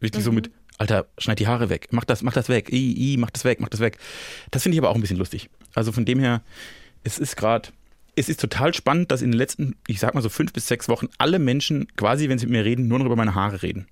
Wirklich 0.00 0.22
Mhm. 0.22 0.24
so 0.24 0.32
mit, 0.32 0.50
Alter, 0.78 1.06
schneid 1.18 1.38
die 1.38 1.46
Haare 1.46 1.68
weg, 1.70 1.88
mach 1.92 2.04
das, 2.04 2.22
mach 2.22 2.32
das 2.32 2.48
weg, 2.48 2.72
i, 2.72 3.12
i, 3.12 3.16
mach 3.18 3.30
das 3.30 3.44
weg, 3.44 3.60
mach 3.60 3.68
das 3.68 3.78
weg. 3.80 3.98
Das 4.50 4.62
finde 4.64 4.74
ich 4.74 4.80
aber 4.80 4.90
auch 4.90 4.94
ein 4.96 5.00
bisschen 5.00 5.18
lustig. 5.18 5.48
Also 5.74 5.92
von 5.92 6.04
dem 6.04 6.18
her, 6.18 6.42
es 7.04 7.18
ist 7.18 7.36
gerade, 7.36 7.68
es 8.16 8.28
ist 8.28 8.40
total 8.40 8.74
spannend, 8.74 9.10
dass 9.10 9.22
in 9.22 9.30
den 9.30 9.38
letzten, 9.38 9.76
ich 9.86 10.00
sag 10.00 10.14
mal 10.14 10.20
so 10.20 10.28
fünf 10.28 10.52
bis 10.52 10.66
sechs 10.66 10.88
Wochen 10.88 11.08
alle 11.18 11.38
Menschen 11.38 11.88
quasi, 11.96 12.28
wenn 12.28 12.38
sie 12.38 12.46
mit 12.46 12.52
mir 12.52 12.64
reden, 12.64 12.88
nur 12.88 12.98
noch 12.98 13.06
über 13.06 13.16
meine 13.16 13.34
Haare 13.34 13.62
reden. 13.62 13.86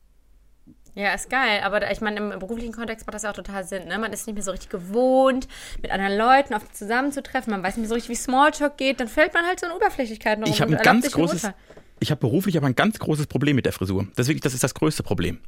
Ja, 0.94 1.14
ist 1.14 1.30
geil, 1.30 1.60
aber 1.62 1.88
ich 1.92 2.00
meine, 2.00 2.16
im 2.16 2.38
beruflichen 2.40 2.72
Kontext 2.72 3.06
macht 3.06 3.14
das 3.14 3.22
ja 3.22 3.30
auch 3.30 3.34
total 3.34 3.62
Sinn. 3.62 3.86
Ne? 3.86 3.98
Man 3.98 4.12
ist 4.12 4.26
nicht 4.26 4.34
mehr 4.34 4.42
so 4.42 4.50
richtig 4.50 4.70
gewohnt, 4.70 5.46
mit 5.80 5.92
anderen 5.92 6.18
Leuten 6.18 6.54
oft 6.54 6.76
zusammenzutreffen. 6.76 7.52
Man 7.52 7.62
weiß 7.62 7.76
nicht 7.76 7.82
mehr 7.82 7.88
so 7.88 7.94
richtig, 7.94 8.10
wie 8.10 8.20
Smalltalk 8.20 8.76
geht. 8.76 8.98
Dann 8.98 9.06
fällt 9.06 9.32
man 9.32 9.46
halt 9.46 9.60
so 9.60 9.66
in 9.66 9.72
Oberflächlichkeiten 9.72 10.42
rum 10.42 10.52
Ich 10.52 10.60
habe 10.60 10.76
ein 10.76 10.82
ganz 10.82 11.08
großes, 11.12 11.52
ich 12.00 12.10
habe 12.10 12.20
beruflich 12.20 12.56
aber 12.56 12.66
ein 12.66 12.74
ganz 12.74 12.98
großes 12.98 13.28
Problem 13.28 13.54
mit 13.54 13.64
der 13.64 13.72
Frisur. 13.72 14.08
Das 14.16 14.24
ist 14.24 14.30
wirklich, 14.30 14.42
das 14.42 14.54
ist 14.54 14.64
das 14.64 14.74
größte 14.74 15.04
Problem. 15.04 15.38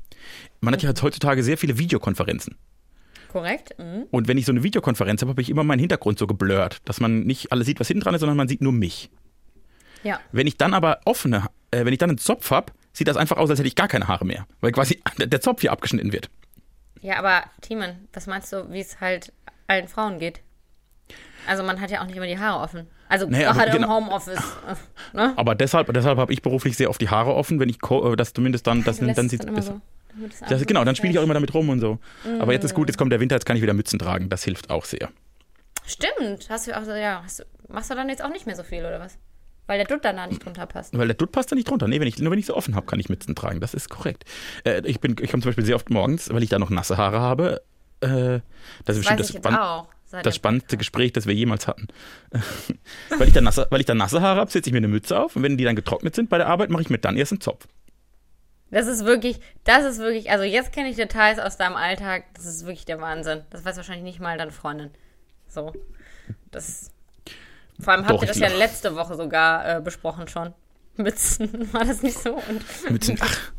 Man 0.60 0.72
hat 0.72 0.82
ja 0.82 0.92
heutzutage 1.02 1.42
sehr 1.42 1.58
viele 1.58 1.78
Videokonferenzen. 1.78 2.56
Korrekt. 3.30 3.78
Mhm. 3.78 4.06
Und 4.10 4.28
wenn 4.28 4.38
ich 4.38 4.46
so 4.46 4.52
eine 4.52 4.62
Videokonferenz 4.62 5.22
habe, 5.22 5.30
habe 5.30 5.40
ich 5.40 5.50
immer 5.50 5.62
meinen 5.64 5.78
Hintergrund 5.78 6.18
so 6.18 6.26
geblurrt, 6.26 6.78
dass 6.84 7.00
man 7.00 7.20
nicht 7.20 7.52
alles 7.52 7.66
sieht, 7.66 7.78
was 7.80 7.88
hinten 7.88 8.02
dran 8.02 8.14
ist, 8.14 8.20
sondern 8.20 8.36
man 8.36 8.48
sieht 8.48 8.60
nur 8.60 8.72
mich. 8.72 9.10
Ja. 10.02 10.18
Wenn 10.32 10.46
ich 10.46 10.56
dann 10.56 10.74
aber 10.74 11.00
offene, 11.04 11.46
äh, 11.70 11.84
wenn 11.84 11.92
ich 11.92 11.98
dann 11.98 12.10
einen 12.10 12.18
Zopf 12.18 12.50
habe, 12.50 12.72
sieht 12.92 13.06
das 13.08 13.16
einfach 13.16 13.36
aus, 13.36 13.50
als 13.50 13.58
hätte 13.58 13.68
ich 13.68 13.76
gar 13.76 13.88
keine 13.88 14.08
Haare 14.08 14.24
mehr, 14.24 14.46
weil 14.60 14.72
quasi 14.72 15.00
der 15.18 15.40
Zopf 15.40 15.60
hier 15.60 15.72
abgeschnitten 15.72 16.12
wird. 16.12 16.28
Ja, 17.02 17.18
aber 17.18 17.44
Timon, 17.60 18.08
was 18.12 18.26
meinst 18.26 18.52
du, 18.52 18.70
wie 18.70 18.80
es 18.80 19.00
halt 19.00 19.32
allen 19.68 19.88
Frauen 19.88 20.18
geht? 20.18 20.40
Also 21.46 21.62
man 21.62 21.80
hat 21.80 21.90
ja 21.90 22.02
auch 22.02 22.06
nicht 22.06 22.16
immer 22.16 22.26
die 22.26 22.38
Haare 22.38 22.60
offen. 22.62 22.86
Also 23.08 23.26
Nee, 23.26 23.42
gerade 23.42 23.70
im 23.70 23.82
genau. 23.82 23.96
Homeoffice. 23.96 24.38
äh, 24.38 24.74
Ne? 25.16 25.32
Aber 25.36 25.54
deshalb, 25.54 25.92
deshalb 25.92 26.18
habe 26.18 26.32
ich 26.32 26.42
beruflich 26.42 26.76
sehr 26.76 26.90
oft 26.90 27.00
die 27.00 27.08
Haare 27.08 27.34
offen, 27.34 27.58
wenn 27.58 27.68
ich 27.68 27.78
äh, 27.90 28.16
das 28.16 28.32
zumindest 28.32 28.66
dann, 28.66 28.84
das, 28.84 28.98
dann 28.98 29.08
es 29.10 29.30
sieht 29.30 29.44
immer 29.44 29.54
besser. 29.54 29.74
so. 29.74 29.80
Das, 30.48 30.64
genau, 30.66 30.84
dann 30.84 30.96
spiele 30.96 31.12
ich 31.12 31.18
auch 31.18 31.22
immer 31.22 31.34
damit 31.34 31.54
rum 31.54 31.68
und 31.68 31.80
so. 31.80 31.98
Aber 32.38 32.52
jetzt 32.52 32.64
ist 32.64 32.74
gut, 32.74 32.88
jetzt 32.88 32.96
kommt 32.96 33.12
der 33.12 33.20
Winter, 33.20 33.36
jetzt 33.36 33.44
kann 33.46 33.56
ich 33.56 33.62
wieder 33.62 33.74
Mützen 33.74 33.98
tragen. 33.98 34.28
Das 34.28 34.44
hilft 34.44 34.70
auch 34.70 34.84
sehr. 34.84 35.11
Stimmt. 35.86 36.48
Hast 36.48 36.66
du 36.66 36.76
auch 36.76 36.84
so, 36.84 36.92
ja, 36.92 37.22
hast 37.24 37.40
du, 37.40 37.44
machst 37.68 37.90
du 37.90 37.94
dann 37.94 38.08
jetzt 38.08 38.22
auch 38.22 38.30
nicht 38.30 38.46
mehr 38.46 38.56
so 38.56 38.62
viel, 38.62 38.80
oder 38.80 39.00
was? 39.00 39.18
Weil 39.66 39.78
der 39.78 39.86
Dutt 39.86 40.04
dann 40.04 40.16
da 40.16 40.26
nicht 40.26 40.44
drunter 40.44 40.66
passt. 40.66 40.96
Weil 40.98 41.06
der 41.06 41.14
Dutt 41.16 41.30
passt 41.30 41.52
da 41.52 41.56
nicht 41.56 41.68
drunter. 41.70 41.86
Nee, 41.86 42.00
wenn 42.00 42.08
ich, 42.08 42.18
nur 42.18 42.32
wenn 42.32 42.38
ich 42.38 42.46
so 42.46 42.56
offen 42.56 42.74
habe, 42.74 42.86
kann 42.86 42.98
ich 42.98 43.08
Mützen 43.08 43.36
tragen. 43.36 43.61
Das 43.61 43.72
ist 43.72 43.88
korrekt. 43.88 44.24
Äh, 44.64 44.82
ich 44.84 45.00
bin, 45.00 45.14
ich 45.20 45.30
komme 45.30 45.42
zum 45.42 45.50
Beispiel 45.50 45.64
sehr 45.64 45.76
oft 45.76 45.90
morgens, 45.90 46.28
weil 46.32 46.42
ich 46.42 46.48
da 46.48 46.58
noch 46.58 46.70
nasse 46.70 46.96
Haare 46.96 47.20
habe. 47.20 47.62
Äh, 48.00 48.40
das 48.84 48.96
ist 48.96 49.08
Das 49.08 49.16
bestimmt 49.16 49.20
das, 49.20 49.28
spann 49.28 49.86
das 50.11 50.34
spannendste. 50.34 50.76
Gespräch, 50.76 51.12
das 51.12 51.26
wir 51.26 51.34
jemals 51.34 51.68
hatten. 51.68 51.86
weil, 53.16 53.28
ich 53.28 53.34
da 53.34 53.40
nasse, 53.40 53.68
weil 53.70 53.80
ich 53.80 53.86
da 53.86 53.94
nasse 53.94 54.20
Haare 54.20 54.40
habe, 54.40 54.50
setze 54.50 54.70
ich 54.70 54.72
mir 54.72 54.78
eine 54.78 54.88
Mütze 54.88 55.18
auf 55.18 55.36
und 55.36 55.42
wenn 55.42 55.56
die 55.56 55.64
dann 55.64 55.76
getrocknet 55.76 56.14
sind 56.16 56.30
bei 56.30 56.38
der 56.38 56.48
Arbeit, 56.48 56.70
mache 56.70 56.82
ich 56.82 56.90
mir 56.90 56.98
dann 56.98 57.16
erst 57.16 57.32
einen 57.32 57.40
Zopf. 57.40 57.68
Das 58.70 58.86
ist 58.86 59.04
wirklich, 59.04 59.40
das 59.64 59.84
ist 59.84 59.98
wirklich, 59.98 60.30
also 60.30 60.44
jetzt 60.44 60.72
kenne 60.72 60.88
ich 60.88 60.96
Details 60.96 61.38
aus 61.38 61.56
deinem 61.56 61.76
Alltag, 61.76 62.24
das 62.34 62.46
ist 62.46 62.66
wirklich 62.66 62.84
der 62.84 63.00
Wahnsinn. 63.00 63.42
Das 63.50 63.64
weiß 63.64 63.76
wahrscheinlich 63.76 64.04
nicht 64.04 64.20
mal 64.20 64.38
deine 64.38 64.52
Freundin. 64.52 64.90
So. 65.48 65.72
Das. 66.50 66.90
Vor 67.80 67.92
allem 67.92 68.02
habt 68.02 68.12
Doch, 68.12 68.22
ihr 68.22 68.28
das 68.28 68.38
ja 68.38 68.48
letzte 68.48 68.94
Woche 68.94 69.16
sogar 69.16 69.78
äh, 69.78 69.80
besprochen 69.80 70.28
schon. 70.28 70.54
Mützen. 70.96 71.68
War 71.72 71.84
das 71.84 72.02
nicht 72.02 72.18
so? 72.18 72.34
Und 72.34 72.90
Mützen, 72.90 73.18
ach. 73.20 73.52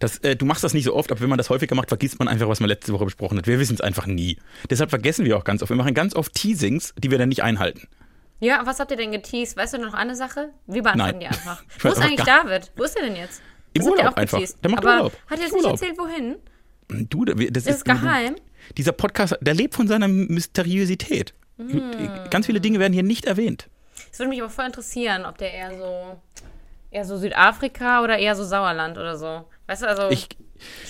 Das, 0.00 0.18
äh, 0.18 0.36
du 0.36 0.44
machst 0.44 0.62
das 0.62 0.74
nicht 0.74 0.84
so 0.84 0.94
oft, 0.94 1.10
aber 1.10 1.20
wenn 1.20 1.30
man 1.30 1.38
das 1.38 1.48
häufiger 1.48 1.74
macht, 1.74 1.88
vergisst 1.88 2.18
man 2.18 2.28
einfach, 2.28 2.46
was 2.48 2.60
man 2.60 2.68
letzte 2.68 2.92
Woche 2.92 3.06
besprochen 3.06 3.38
hat. 3.38 3.46
Wir 3.46 3.58
wissen 3.58 3.74
es 3.74 3.80
einfach 3.80 4.06
nie. 4.06 4.36
Deshalb 4.68 4.90
vergessen 4.90 5.24
wir 5.24 5.38
auch 5.38 5.44
ganz 5.44 5.62
oft. 5.62 5.70
Wir 5.70 5.76
machen 5.76 5.94
ganz 5.94 6.14
oft 6.14 6.34
Teasings, 6.34 6.94
die 6.98 7.10
wir 7.10 7.16
dann 7.16 7.30
nicht 7.30 7.42
einhalten. 7.42 7.88
ja, 8.40 8.60
was 8.66 8.80
habt 8.80 8.90
ihr 8.90 8.98
denn 8.98 9.12
geteased? 9.12 9.56
Weißt 9.56 9.72
du 9.72 9.78
noch 9.78 9.94
eine 9.94 10.14
Sache? 10.14 10.50
Wir 10.66 10.82
beantworten 10.82 11.18
Nein. 11.18 11.20
die 11.20 11.26
einfach. 11.26 11.62
Wo 11.80 11.88
ist 11.88 12.00
eigentlich 12.00 12.26
David? 12.26 12.70
Wo 12.76 12.82
ist 12.82 12.96
er 12.96 13.04
denn 13.06 13.16
jetzt? 13.16 13.40
Im 13.74 13.82
Urlaub 13.84 14.06
auch 14.12 14.16
einfach. 14.16 14.40
Der 14.62 14.70
macht 14.70 14.84
Aber 14.84 14.96
Urlaub. 14.96 15.12
hat 15.28 15.38
er 15.38 15.44
jetzt 15.44 15.54
Urlaub. 15.54 15.72
nicht 15.72 15.82
erzählt, 15.82 15.98
wohin? 15.98 16.36
Du, 17.08 17.24
das 17.24 17.36
Das 17.52 17.66
ist 17.66 17.76
ist 17.76 17.84
geheim. 17.84 18.36
Dieser 18.76 18.92
Podcast, 18.92 19.36
der 19.40 19.54
lebt 19.54 19.74
von 19.74 19.88
seiner 19.88 20.08
Mysteriosität. 20.08 21.34
Hm. 21.58 21.92
Ganz 22.30 22.46
viele 22.46 22.60
Dinge 22.60 22.78
werden 22.78 22.92
hier 22.92 23.02
nicht 23.02 23.24
erwähnt. 23.24 23.68
Es 24.10 24.18
würde 24.18 24.28
mich 24.30 24.40
aber 24.40 24.50
voll 24.50 24.66
interessieren, 24.66 25.24
ob 25.24 25.38
der 25.38 25.52
eher 25.52 25.76
so, 25.78 26.20
eher 26.90 27.04
so 27.04 27.16
Südafrika 27.16 28.02
oder 28.02 28.18
eher 28.18 28.34
so 28.36 28.44
Sauerland 28.44 28.98
oder 28.98 29.16
so. 29.16 29.44
Weißt 29.66 29.82
du, 29.82 29.86
also 29.88 30.10
Ich, 30.10 30.28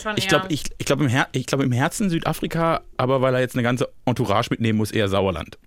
schon 0.01 0.17
ich 0.17 0.29
glaube 0.29 0.47
ich, 0.49 0.65
ich 0.79 0.87
glaub 0.87 1.01
im, 1.01 1.09
Her 1.09 1.29
ich 1.33 1.47
glaub 1.47 1.61
im 1.63 1.73
Herzen 1.73 2.11
Südafrika, 2.11 2.83
aber 2.97 3.21
weil 3.23 3.35
er 3.35 3.41
jetzt 3.41 3.55
eine 3.55 3.63
ganze 3.63 3.89
Entourage 4.05 4.49
mitnehmen 4.51 4.79
muss, 4.79 4.91
eher 4.91 5.09
Sauerland. 5.09 5.59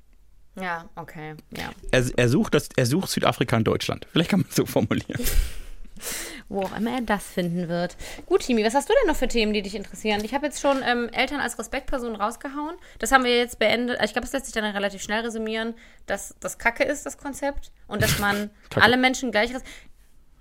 Ja, 0.59 0.89
okay, 0.95 1.35
ja. 1.55 1.69
Er, 1.91 2.05
er, 2.15 2.29
sucht 2.29 2.53
das, 2.53 2.69
er 2.75 2.85
sucht 2.85 3.09
Südafrika 3.09 3.57
in 3.57 3.63
Deutschland. 3.63 4.07
Vielleicht 4.11 4.29
kann 4.31 4.41
man 4.41 4.49
es 4.49 4.55
so 4.55 4.65
formulieren. 4.65 5.19
Wo 6.47 6.61
auch 6.61 6.77
immer 6.77 6.91
er 6.91 7.01
das 7.01 7.25
finden 7.25 7.67
wird. 7.69 7.97
Gut, 8.27 8.41
Timi, 8.41 8.63
was 8.63 8.75
hast 8.75 8.87
du 8.87 8.93
denn 9.01 9.07
noch 9.07 9.15
für 9.15 9.27
Themen, 9.27 9.53
die 9.53 9.63
dich 9.63 9.73
interessieren? 9.73 10.23
Ich 10.23 10.33
habe 10.33 10.45
jetzt 10.45 10.61
schon 10.61 10.81
ähm, 10.85 11.09
Eltern 11.09 11.39
als 11.39 11.57
Respektperson 11.57 12.15
rausgehauen. 12.15 12.75
Das 12.99 13.11
haben 13.11 13.23
wir 13.23 13.35
jetzt 13.35 13.57
beendet. 13.57 13.97
Ich 14.03 14.13
glaube, 14.13 14.21
das 14.21 14.33
lässt 14.33 14.45
sich 14.45 14.53
dann 14.53 14.63
relativ 14.63 15.01
schnell 15.01 15.21
resümieren, 15.21 15.73
dass 16.05 16.35
das 16.39 16.59
Kacke 16.59 16.83
ist, 16.83 17.05
das 17.05 17.17
Konzept. 17.17 17.71
Und 17.87 18.03
dass 18.03 18.19
man 18.19 18.51
alle 18.75 18.97
Menschen 18.97 19.31
gleich... 19.31 19.51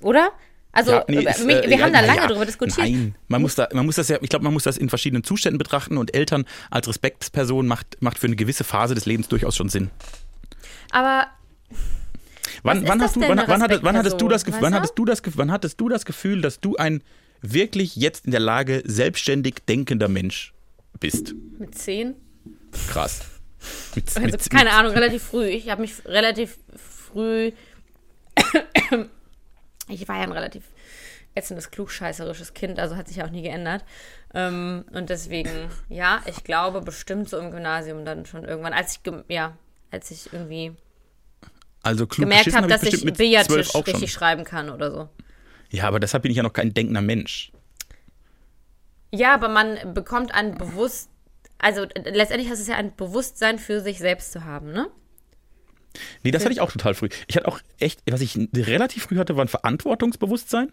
Oder? 0.02 0.32
Also, 0.74 0.92
Ja, 0.92 1.04
nee, 1.08 1.18
äh, 1.18 1.30
ist, 1.30 1.40
äh, 1.40 1.46
wir 1.46 1.78
ja, 1.78 1.84
haben 1.84 1.92
da 1.92 2.00
na 2.00 2.06
lange 2.06 2.20
ja. 2.20 2.26
drüber 2.26 2.44
diskutiert. 2.44 2.78
Nein, 2.78 3.14
man 3.28 3.40
muss, 3.40 3.54
da, 3.54 3.68
man 3.72 3.86
muss 3.86 3.94
das 3.94 4.08
ja, 4.08 4.18
ich 4.20 4.28
glaube, 4.28 4.42
man 4.42 4.52
muss 4.52 4.64
das 4.64 4.76
in 4.76 4.88
verschiedenen 4.88 5.22
Zuständen 5.22 5.56
betrachten 5.56 5.96
und 5.96 6.14
Eltern 6.14 6.44
als 6.70 6.88
Respektsperson 6.88 7.66
macht, 7.66 7.96
macht 8.00 8.18
für 8.18 8.26
eine 8.26 8.36
gewisse 8.36 8.64
Phase 8.64 8.94
des 8.94 9.06
Lebens 9.06 9.28
durchaus 9.28 9.56
schon 9.56 9.68
Sinn. 9.68 9.90
Aber 10.90 11.28
Wann, 12.64 12.88
wann, 12.88 12.98
das 12.98 13.08
hast 13.08 13.16
du, 13.16 13.20
wann, 13.20 13.38
wann, 13.46 13.62
hattest, 13.62 13.82
wann, 13.84 13.96
hattest 13.96 14.20
du 14.20 14.26
das, 14.28 14.42
Gef- 14.42 14.46
Respektperson, 14.48 14.62
wann, 14.62 14.74
hattest 14.74 14.98
du 14.98 15.04
das, 15.04 15.22
wann 15.36 15.52
hattest 15.52 15.80
du 15.80 15.88
das 15.88 16.04
Gefühl, 16.04 16.40
dass 16.40 16.60
du 16.60 16.76
ein 16.76 17.02
wirklich 17.42 17.94
jetzt 17.94 18.24
in 18.24 18.30
der 18.30 18.40
Lage 18.40 18.82
selbstständig 18.86 19.56
denkender 19.68 20.08
Mensch 20.08 20.54
bist? 20.98 21.34
mit 21.58 21.74
zehn? 21.76 22.14
Krass. 22.88 23.20
Mit, 23.94 24.08
Also, 24.16 24.20
mit, 24.22 24.50
keine 24.50 24.64
mit, 24.64 24.72
Ahnung, 24.72 24.92
relativ 24.92 25.22
früh. 25.22 25.46
Ich 25.46 25.68
habe 25.68 25.82
mich 25.82 26.04
relativ 26.06 26.58
früh. 26.76 27.52
ich 29.88 30.08
war 30.08 30.16
ja 30.16 30.22
ein 30.22 30.32
relativ 30.32 30.64
ätzendes, 31.34 31.70
klugscheißerisches 31.70 32.54
Kind, 32.54 32.78
also 32.78 32.96
hat 32.96 33.08
sich 33.08 33.18
ja 33.18 33.26
auch 33.26 33.30
nie 33.30 33.42
geändert. 33.42 33.84
Ähm, 34.32 34.84
und 34.92 35.10
deswegen, 35.10 35.50
ja, 35.88 36.22
ich 36.26 36.44
glaube 36.44 36.80
bestimmt 36.80 37.28
so 37.28 37.38
im 37.38 37.50
Gymnasium 37.50 38.04
dann 38.04 38.24
schon 38.26 38.44
irgendwann, 38.44 38.72
als 38.72 38.96
ich, 39.04 39.12
ja, 39.28 39.56
als 39.90 40.10
ich 40.10 40.32
irgendwie 40.32 40.72
Also 41.84 42.06
klug 42.06 42.28
gemerkt 42.28 42.54
habe, 42.54 42.66
dass 42.66 42.82
ich 42.82 43.04
mit 43.04 43.18
Billardtisch 43.18 43.68
12 43.68 43.68
auch 43.68 43.84
schon. 43.84 43.94
richtig 43.94 44.12
schreiben 44.12 44.44
kann 44.44 44.70
oder 44.70 44.90
so. 44.90 45.08
Ja, 45.70 45.84
aber 45.84 46.00
deshalb 46.00 46.22
bin 46.22 46.30
ich 46.30 46.36
ja 46.36 46.42
noch 46.42 46.52
kein 46.52 46.72
denkender 46.72 47.02
Mensch. 47.02 47.52
Ja, 49.12 49.34
aber 49.34 49.48
man 49.48 49.94
bekommt 49.94 50.34
ein 50.34 50.56
Bewusst, 50.56 51.10
also 51.58 51.86
letztendlich 52.04 52.50
heißt 52.50 52.60
es 52.60 52.68
ja 52.68 52.76
ein 52.76 52.96
Bewusstsein 52.96 53.58
für 53.58 53.80
sich 53.80 53.98
selbst 53.98 54.32
zu 54.32 54.44
haben, 54.44 54.72
ne? 54.72 54.88
Nee, 56.24 56.32
das 56.32 56.42
hatte 56.42 56.52
ich 56.52 56.60
auch 56.60 56.72
total 56.72 56.94
früh. 56.94 57.08
Ich 57.28 57.36
hatte 57.36 57.46
auch 57.46 57.60
echt, 57.78 58.00
was 58.10 58.20
ich 58.20 58.36
relativ 58.54 59.04
früh 59.04 59.16
hatte, 59.16 59.36
war 59.36 59.44
ein 59.44 59.48
Verantwortungsbewusstsein. 59.48 60.72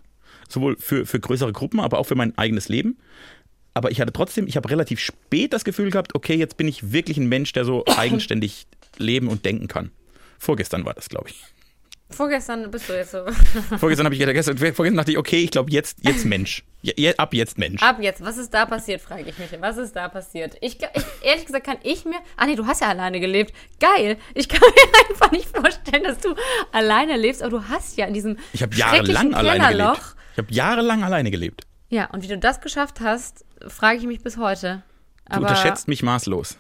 Sowohl 0.50 0.78
für, 0.78 1.06
für 1.06 1.20
größere 1.20 1.52
Gruppen, 1.52 1.80
aber 1.80 2.00
auch 2.00 2.06
für 2.06 2.16
mein 2.16 2.36
eigenes 2.38 2.70
Leben. 2.70 2.98
Aber 3.74 3.92
ich 3.92 4.02
hatte 4.02 4.12
trotzdem, 4.12 4.48
ich 4.48 4.58
habe 4.58 4.70
relativ 4.70 5.00
spät 5.00 5.54
das 5.54 5.64
Gefühl 5.64 5.92
gehabt, 5.92 6.16
okay, 6.16 6.36
jetzt 6.36 6.58
bin 6.58 6.68
ich 6.68 6.92
wirklich 6.92 7.18
ein 7.18 7.30
Mensch, 7.30 7.54
der 7.54 7.66
so 7.66 7.86
eigenständig 7.86 8.66
leben 8.98 9.28
und 9.28 9.46
denken 9.46 9.68
kann. 9.68 9.92
Vorgestern 10.42 10.86
war 10.86 10.96
das, 10.96 11.08
glaube 11.08 11.30
ich. 11.30 11.44
Vorgestern 12.10 12.72
bist 12.72 12.90
du 12.90 12.94
jetzt 12.94 13.12
so. 13.12 13.24
Vorgestern 13.78 14.06
habe 14.06 14.16
ich 14.16 14.20
gedacht, 14.20 14.34
gestern, 14.34 14.58
vorgestern 14.58 14.98
dachte 14.98 15.12
ich, 15.12 15.18
okay, 15.20 15.38
ich 15.38 15.52
glaube 15.52 15.72
jetzt, 15.72 16.00
jetzt 16.02 16.26
Mensch. 16.26 16.64
Je, 16.82 17.14
ab 17.16 17.36
jetzt 17.36 17.60
Mensch. 17.60 17.80
Ab 17.84 17.98
jetzt, 18.02 18.26
was 18.26 18.38
ist 18.38 18.52
da 18.52 18.66
passiert, 18.66 19.02
frage 19.02 19.22
ich 19.30 19.38
mich. 19.38 19.50
Was 19.60 19.78
ist 19.78 19.96
da 19.96 20.10
passiert? 20.10 20.58
Ich, 20.62 20.80
ich, 20.82 21.04
ehrlich 21.22 21.46
gesagt, 21.46 21.64
kann 21.64 21.78
ich 21.84 22.06
mir. 22.06 22.18
Ah, 22.38 22.48
nee, 22.48 22.56
du 22.56 22.66
hast 22.66 22.82
ja 22.82 22.88
alleine 22.88 23.20
gelebt. 23.20 23.54
Geil. 23.80 24.18
Ich 24.34 24.50
kann 24.50 24.62
mir 24.62 25.10
einfach 25.10 25.32
nicht 25.32 25.48
vorstellen, 25.48 26.04
dass 26.04 26.18
du 26.18 26.34
alleine 26.72 27.18
lebst, 27.18 27.44
aber 27.44 27.60
du 27.60 27.68
hast 27.70 27.96
ja 27.98 28.08
in 28.08 28.16
diesem. 28.16 28.38
Ich 28.54 28.64
habe 28.64 28.76
jahrelang 28.76 29.36
alleine 29.36 29.68
gelebt. 29.68 30.16
Ich 30.32 30.38
habe 30.40 30.52
jahrelang 30.52 31.04
alleine 31.04 31.30
gelebt. 31.30 31.68
Ja, 31.90 32.06
und 32.06 32.24
wie 32.24 32.28
du 32.28 32.40
das 32.40 32.62
geschafft 32.62 33.00
hast, 33.00 33.46
frage 33.68 34.00
ich 34.00 34.06
mich 34.08 34.24
bis 34.24 34.38
heute. 34.38 34.82
Du 35.30 35.36
Aber 35.36 35.48
unterschätzt 35.48 35.88
mich 35.88 36.02
maßlos. 36.02 36.58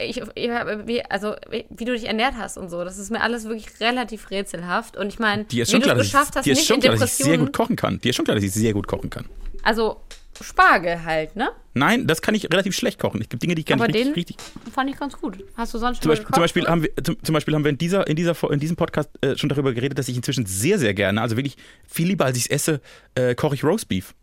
Ich, 0.00 0.20
ich, 0.34 0.50
wie, 0.84 1.04
also, 1.04 1.36
wie 1.70 1.84
du 1.84 1.92
dich 1.92 2.06
ernährt 2.06 2.34
hast 2.36 2.58
und 2.58 2.68
so, 2.68 2.84
das 2.84 2.98
ist 2.98 3.10
mir 3.10 3.20
alles 3.20 3.44
wirklich 3.44 3.80
relativ 3.80 4.30
rätselhaft. 4.30 4.96
Und 4.96 5.08
ich 5.08 5.18
meine, 5.18 5.46
wie 5.48 5.64
schon 5.64 5.80
du 5.80 5.86
klar, 5.86 5.96
es 5.96 6.02
geschafft 6.04 6.30
ich, 6.32 6.36
hast, 6.36 6.46
nicht 6.46 6.66
schon 6.66 6.76
in 6.76 6.80
klar, 6.82 6.96
dass 6.96 7.02
ich 7.04 7.12
sehr 7.12 7.24
Depressionen. 7.26 7.46
gut 7.46 7.56
kochen 7.56 7.76
kann. 7.76 8.00
Dir 8.00 8.10
ist 8.10 8.16
schon 8.16 8.24
klar, 8.24 8.34
dass 8.34 8.44
ich 8.44 8.52
sehr 8.52 8.72
gut 8.72 8.86
kochen 8.86 9.10
kann. 9.10 9.26
Also 9.62 10.00
Spargel 10.40 11.04
halt, 11.04 11.36
ne? 11.36 11.50
Nein, 11.74 12.06
das 12.06 12.20
kann 12.20 12.34
ich 12.34 12.44
relativ 12.44 12.74
schlecht 12.74 12.98
kochen. 12.98 13.20
Es 13.20 13.28
gibt 13.28 13.42
Dinge, 13.42 13.54
die 13.54 13.60
ich 13.60 13.66
kann 13.66 13.80
Aber 13.80 13.88
richtig, 13.88 14.04
den 14.04 14.12
richtig. 14.14 14.36
fand 14.72 14.90
ich 14.90 14.98
ganz 14.98 15.16
gut. 15.16 15.44
Hast 15.56 15.72
du 15.74 15.78
sonst 15.78 16.02
Zum 16.02 16.14
schon 16.14 16.24
Beispiel, 16.24 16.24
mal 16.24 16.34
zum 16.34 16.42
Beispiel 16.42 16.62
gekocht, 16.62 16.72
haben 16.72 16.82
wir, 16.82 17.04
zum, 17.04 17.24
zum 17.24 17.32
Beispiel 17.32 17.54
haben 17.54 17.64
wir 17.64 17.70
in, 17.70 17.78
dieser, 17.78 18.06
in, 18.06 18.16
dieser, 18.16 18.50
in 18.50 18.60
diesem 18.60 18.76
Podcast 18.76 19.10
äh, 19.20 19.36
schon 19.36 19.48
darüber 19.48 19.72
geredet, 19.72 19.98
dass 19.98 20.08
ich 20.08 20.16
inzwischen 20.16 20.46
sehr, 20.46 20.78
sehr 20.78 20.94
gerne, 20.94 21.20
also 21.20 21.36
wirklich 21.36 21.56
viel 21.86 22.08
lieber 22.08 22.24
als 22.24 22.36
ich 22.36 22.44
es 22.44 22.50
esse, 22.50 22.80
äh, 23.14 23.34
koche 23.34 23.54
ich 23.54 23.64
Roastbeef. 23.64 24.14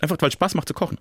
Einfach 0.00 0.16
weil 0.20 0.28
es 0.28 0.34
Spaß 0.34 0.54
macht 0.54 0.68
zu 0.68 0.74
kochen. 0.74 0.98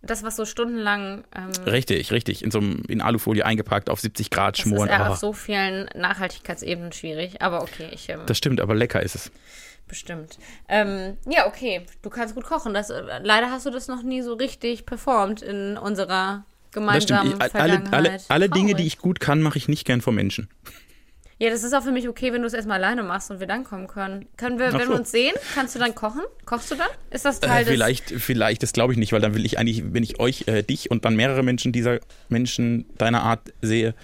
Das, 0.00 0.22
was 0.22 0.36
so 0.36 0.44
stundenlang. 0.44 1.24
Ähm, 1.34 1.50
Richtig, 1.64 2.12
richtig. 2.12 2.44
In 2.44 2.50
so 2.52 2.58
einem, 2.58 2.82
in 2.88 3.00
Alufolie 3.00 3.44
eingepackt, 3.44 3.90
auf 3.90 4.00
70 4.00 4.30
Grad 4.30 4.56
das 4.56 4.62
schmoren. 4.62 4.88
ist 4.88 4.94
ja 4.94 5.04
Ah, 5.04 5.08
auf 5.10 5.16
so 5.18 5.32
vielen 5.32 5.88
Nachhaltigkeitsebenen 5.94 6.92
schwierig. 6.92 7.42
Aber 7.42 7.62
okay, 7.62 7.88
ich. 7.92 8.08
Ähm, 8.08 8.20
das 8.26 8.38
stimmt, 8.38 8.60
aber 8.60 8.74
lecker 8.76 9.02
ist 9.02 9.16
es. 9.16 9.32
bestimmt. 9.88 10.38
Ähm, 10.68 11.16
ja, 11.28 11.46
okay. 11.48 11.84
Du 12.02 12.10
kannst 12.10 12.34
gut 12.36 12.44
kochen. 12.44 12.74
Das, 12.74 12.90
äh, 12.90 13.02
leider 13.22 13.50
hast 13.50 13.66
du 13.66 13.70
das 13.70 13.88
noch 13.88 14.02
nie 14.02 14.22
so 14.22 14.34
richtig 14.34 14.86
performt 14.86 15.42
in 15.42 15.76
unserer 15.76 16.44
Das 16.66 16.72
gemeinsamen 16.74 17.26
stimmt. 17.32 17.34
Ich, 17.34 17.40
alle, 17.40 17.50
Vergangenheit. 17.50 17.94
alle, 17.94 18.20
alle 18.28 18.48
Dinge, 18.50 18.74
die 18.74 18.86
ich 18.86 18.98
gut 18.98 19.18
kann, 19.18 19.42
mache 19.42 19.58
ich 19.58 19.66
nicht 19.68 19.84
gern 19.84 20.00
vor 20.00 20.12
Menschen. 20.12 20.48
Ja, 21.40 21.50
das 21.50 21.62
ist 21.62 21.72
auch 21.72 21.82
für 21.84 21.92
mich 21.92 22.08
okay, 22.08 22.32
wenn 22.32 22.40
du 22.42 22.48
es 22.48 22.52
erstmal 22.52 22.82
alleine 22.82 23.04
machst 23.04 23.30
und 23.30 23.38
wir 23.38 23.46
dann 23.46 23.62
kommen 23.62 23.86
können. 23.86 24.26
Können 24.36 24.58
wir, 24.58 24.68
Ach 24.68 24.72
wenn 24.74 24.86
so. 24.86 24.88
wir 24.92 24.96
uns 24.98 25.10
sehen, 25.12 25.34
kannst 25.54 25.74
du 25.74 25.78
dann 25.78 25.94
kochen? 25.94 26.22
Kochst 26.44 26.70
du 26.70 26.74
dann? 26.74 26.88
Ist 27.10 27.24
das 27.24 27.38
Äh, 27.38 27.46
Teil 27.46 27.64
des. 27.64 27.72
vielleicht, 27.74 28.10
vielleicht, 28.10 28.62
das 28.64 28.72
glaube 28.72 28.92
ich 28.92 28.98
nicht, 28.98 29.12
weil 29.12 29.20
dann 29.20 29.34
will 29.36 29.46
ich 29.46 29.56
eigentlich, 29.58 29.94
wenn 29.94 30.02
ich 30.02 30.18
euch, 30.18 30.48
äh, 30.48 30.62
dich 30.64 30.90
und 30.90 31.04
dann 31.04 31.14
mehrere 31.14 31.44
Menschen 31.44 31.70
dieser 31.72 32.00
Menschen 32.28 32.86
deiner 32.98 33.22
Art 33.22 33.52
sehe, 33.62 33.94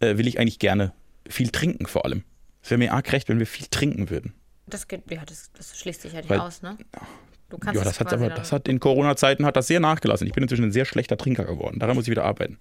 äh, 0.00 0.16
will 0.18 0.26
ich 0.26 0.40
eigentlich 0.40 0.58
gerne 0.58 0.92
viel 1.28 1.50
trinken 1.50 1.86
vor 1.86 2.04
allem. 2.04 2.24
Es 2.62 2.70
wäre 2.70 2.78
mir 2.78 2.92
arg 2.92 3.12
recht, 3.12 3.28
wenn 3.28 3.38
wir 3.38 3.46
viel 3.46 3.66
trinken 3.70 4.10
würden. 4.10 4.34
Das 4.66 4.88
geht, 4.88 5.02
ja, 5.10 5.22
das, 5.24 5.50
das 5.56 5.78
schließt 5.78 6.02
sich 6.02 6.12
ja 6.12 6.18
nicht 6.20 6.30
Weil- 6.30 6.40
aus, 6.40 6.60
ne? 6.62 6.76
Du 7.50 7.58
kannst 7.58 7.74
Ja, 7.76 7.82
es 7.82 7.88
das 7.96 8.00
hat 8.00 8.12
aber, 8.12 8.30
das 8.30 8.52
hat 8.52 8.68
in 8.68 8.78
Corona-Zeiten 8.78 9.44
hat 9.44 9.56
das 9.56 9.66
sehr 9.66 9.80
nachgelassen. 9.80 10.24
Ich 10.26 10.32
bin 10.32 10.42
inzwischen 10.44 10.64
ein 10.66 10.72
sehr 10.72 10.84
schlechter 10.84 11.16
Trinker 11.16 11.44
geworden. 11.44 11.78
Daran 11.80 11.96
muss 11.96 12.04
ich 12.06 12.10
wieder 12.10 12.24
arbeiten. 12.24 12.58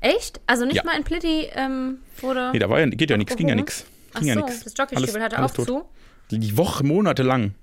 Echt? 0.00 0.40
Also 0.46 0.64
nicht 0.64 0.76
Ja. 0.76 0.84
mal 0.84 0.96
in 0.96 1.04
Plitti 1.04 1.48
ähm, 1.54 1.98
wurde. 2.20 2.50
Nee, 2.52 2.58
da 2.58 2.68
war 2.70 2.80
ja, 2.80 2.86
geht 2.86 3.10
ja 3.10 3.16
nichts, 3.16 3.36
ging 3.36 3.48
ja 3.48 3.54
nichts. 3.54 3.84
Ach 4.14 4.20
Ging 4.20 4.28
ja 4.28 4.34
so, 4.34 4.40
nix. 4.46 4.64
das 4.64 4.74
Jockeystiefel 4.76 5.16
Alles- 5.22 5.24
hatte 5.36 5.44
auch 5.44 5.50
tot. 5.50 5.66
zu. 5.66 5.84
Die 6.30 6.56
Woche, 6.56 6.84
Monate 6.84 7.22
lang. 7.22 7.54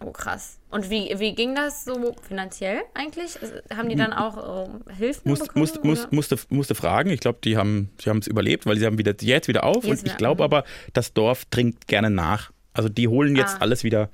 Oh, 0.00 0.12
krass. 0.12 0.58
Und 0.70 0.90
wie, 0.90 1.12
wie 1.18 1.34
ging 1.34 1.54
das 1.56 1.84
so 1.84 2.14
finanziell 2.22 2.82
eigentlich? 2.94 3.36
Haben 3.74 3.88
die 3.88 3.96
dann 3.96 4.12
auch 4.12 4.66
äh, 4.88 4.94
Hilfen 4.94 5.22
Musst, 5.28 5.42
bekommen? 5.42 5.60
musst, 5.62 5.82
musst, 5.82 6.12
musste, 6.12 6.38
musste 6.50 6.74
fragen. 6.76 7.10
Ich 7.10 7.18
glaube, 7.20 7.38
die 7.42 7.56
haben 7.56 7.90
es 7.98 8.26
überlebt, 8.28 8.64
weil 8.66 8.76
sie 8.76 8.86
haben 8.86 8.98
wieder 8.98 9.14
jetzt 9.20 9.48
wieder 9.48 9.64
auf. 9.64 9.84
Jetzt 9.84 10.02
und 10.02 10.08
ich 10.08 10.16
glaube 10.16 10.42
mhm. 10.42 10.44
aber, 10.44 10.64
das 10.92 11.14
Dorf 11.14 11.46
trinkt 11.46 11.88
gerne 11.88 12.10
nach. 12.10 12.52
Also 12.74 12.88
die 12.88 13.08
holen 13.08 13.34
jetzt 13.34 13.56
Ah. 13.56 13.62
alles 13.62 13.82
wieder 13.82 14.08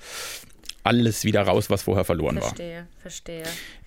alles 0.85 1.25
wieder 1.25 1.43
raus, 1.43 1.70
was 1.70 1.83
vorher 1.83 2.05
verloren 2.05 2.37
war. 2.37 2.43
Verstehe, 2.43 2.87
verstehe. 3.01 3.45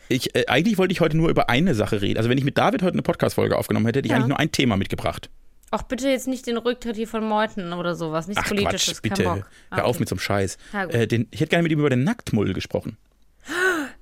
Ich, 0.10 0.36
äh, 0.36 0.46
eigentlich 0.48 0.78
wollte 0.78 0.92
ich 0.92 1.02
heute 1.02 1.18
nur 1.18 1.30
über 1.30 1.50
eine 1.50 1.76
Sache 1.76 2.02
reden. 2.02 2.18
Also 2.18 2.30
wenn 2.30 2.38
ich 2.38 2.44
mit 2.44 2.58
David 2.58 2.82
heute 2.82 2.94
eine 2.94 3.02
Podcast-Folge 3.02 3.58
aufgenommen 3.58 3.86
hätte, 3.86 4.00
hätte 4.00 4.08
ich 4.08 4.12
Ja. 4.12 4.18
eigentlich 4.18 4.30
nur 4.30 4.40
ein 4.40 4.52
Thema 4.52 4.78
mitgebracht. 4.78 5.30
Auch 5.70 5.84
bitte 5.84 6.08
jetzt 6.08 6.28
nicht 6.28 6.48
den 6.48 6.58
Rücktritt 6.58 6.96
hier 6.96 7.08
von 7.10 7.26
Meuthen 7.28 7.74
oder 7.74 7.94
sowas. 7.96 8.28
Nichts 8.28 8.44
Ach 8.46 8.50
Politisches. 8.50 9.02
Quatsch, 9.02 9.18
kein 9.18 9.26
bitte. 9.26 9.42
Bock. 9.42 9.50
Ah, 9.70 9.76
Hör 9.78 9.86
auf 9.86 9.90
okay. 9.92 10.00
mit 10.00 10.10
so 10.10 10.16
einem 10.16 10.20
Scheiß. 10.22 10.58
Äh, 10.90 11.08
den, 11.08 11.28
ich 11.32 11.42
hätte 11.42 11.50
gerne 11.50 11.64
mit 11.64 11.72
ihm 11.74 11.80
über 11.80 11.90
den 11.90 12.04
Nacktmull 12.04 12.54
gesprochen. 12.54 12.98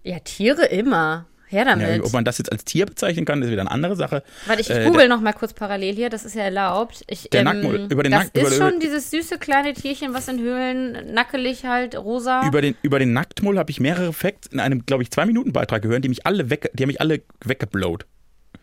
Ja, 0.04 0.20
Tiere 0.20 0.66
immer. 0.66 1.26
Her 1.48 1.66
Ja, 1.66 1.76
damit. 1.76 2.04
ob 2.04 2.12
man 2.14 2.26
das 2.26 2.38
jetzt 2.40 2.52
als 2.52 2.66
Tier 2.66 2.86
bezeichnen 2.86 3.26
kann, 3.26 3.42
ist 3.42 3.52
wieder 3.52 3.62
eine 3.62 3.72
andere 3.72 3.96
Sache. 3.96 4.24
Warte, 4.48 4.62
ich, 4.62 4.70
ich 4.70 4.76
Äh, 4.76 4.86
google 4.86 5.08
noch 5.08 5.22
mal 5.22 5.34
kurz 5.34 5.54
parallel 5.54 5.94
hier, 5.96 6.10
das 6.10 6.26
ist 6.26 6.36
ja 6.36 6.42
erlaubt. 6.44 7.04
Ich, 7.08 7.30
Der 7.30 7.42
ähm, 7.42 7.48
Nacktmull- 7.48 7.92
über 7.92 8.04
den 8.04 8.12
das 8.14 8.30
über- 8.34 8.48
ist 8.48 8.58
über- 8.58 8.70
schon 8.72 8.80
dieses 8.80 9.12
süße 9.12 9.38
kleine 9.38 9.74
Tierchen, 9.74 10.14
was 10.14 10.28
in 10.28 10.40
Höhlen 10.40 11.14
nackelig 11.14 11.64
halt 11.66 11.96
rosa. 11.96 12.48
Über 12.48 12.62
den, 12.62 12.76
über 12.82 12.98
den 13.00 13.14
Nacktmull 13.14 13.58
habe 13.60 13.70
ich 13.70 13.80
mehrere 13.80 14.12
Facts 14.14 14.48
in 14.48 14.60
einem, 14.60 14.86
glaube 14.86 15.04
ich, 15.04 15.12
zwei 15.12 15.26
Minuten 15.26 15.54
Beitrag 15.54 15.82
gehört, 15.84 16.04
die 16.04 16.10
mich 16.10 16.26
alle 16.26 16.50
weg, 16.50 16.72
die 16.74 16.84
haben 16.84 16.88
mich 16.88 17.00
alle 17.02 17.22
weggeblowt. 17.44 18.06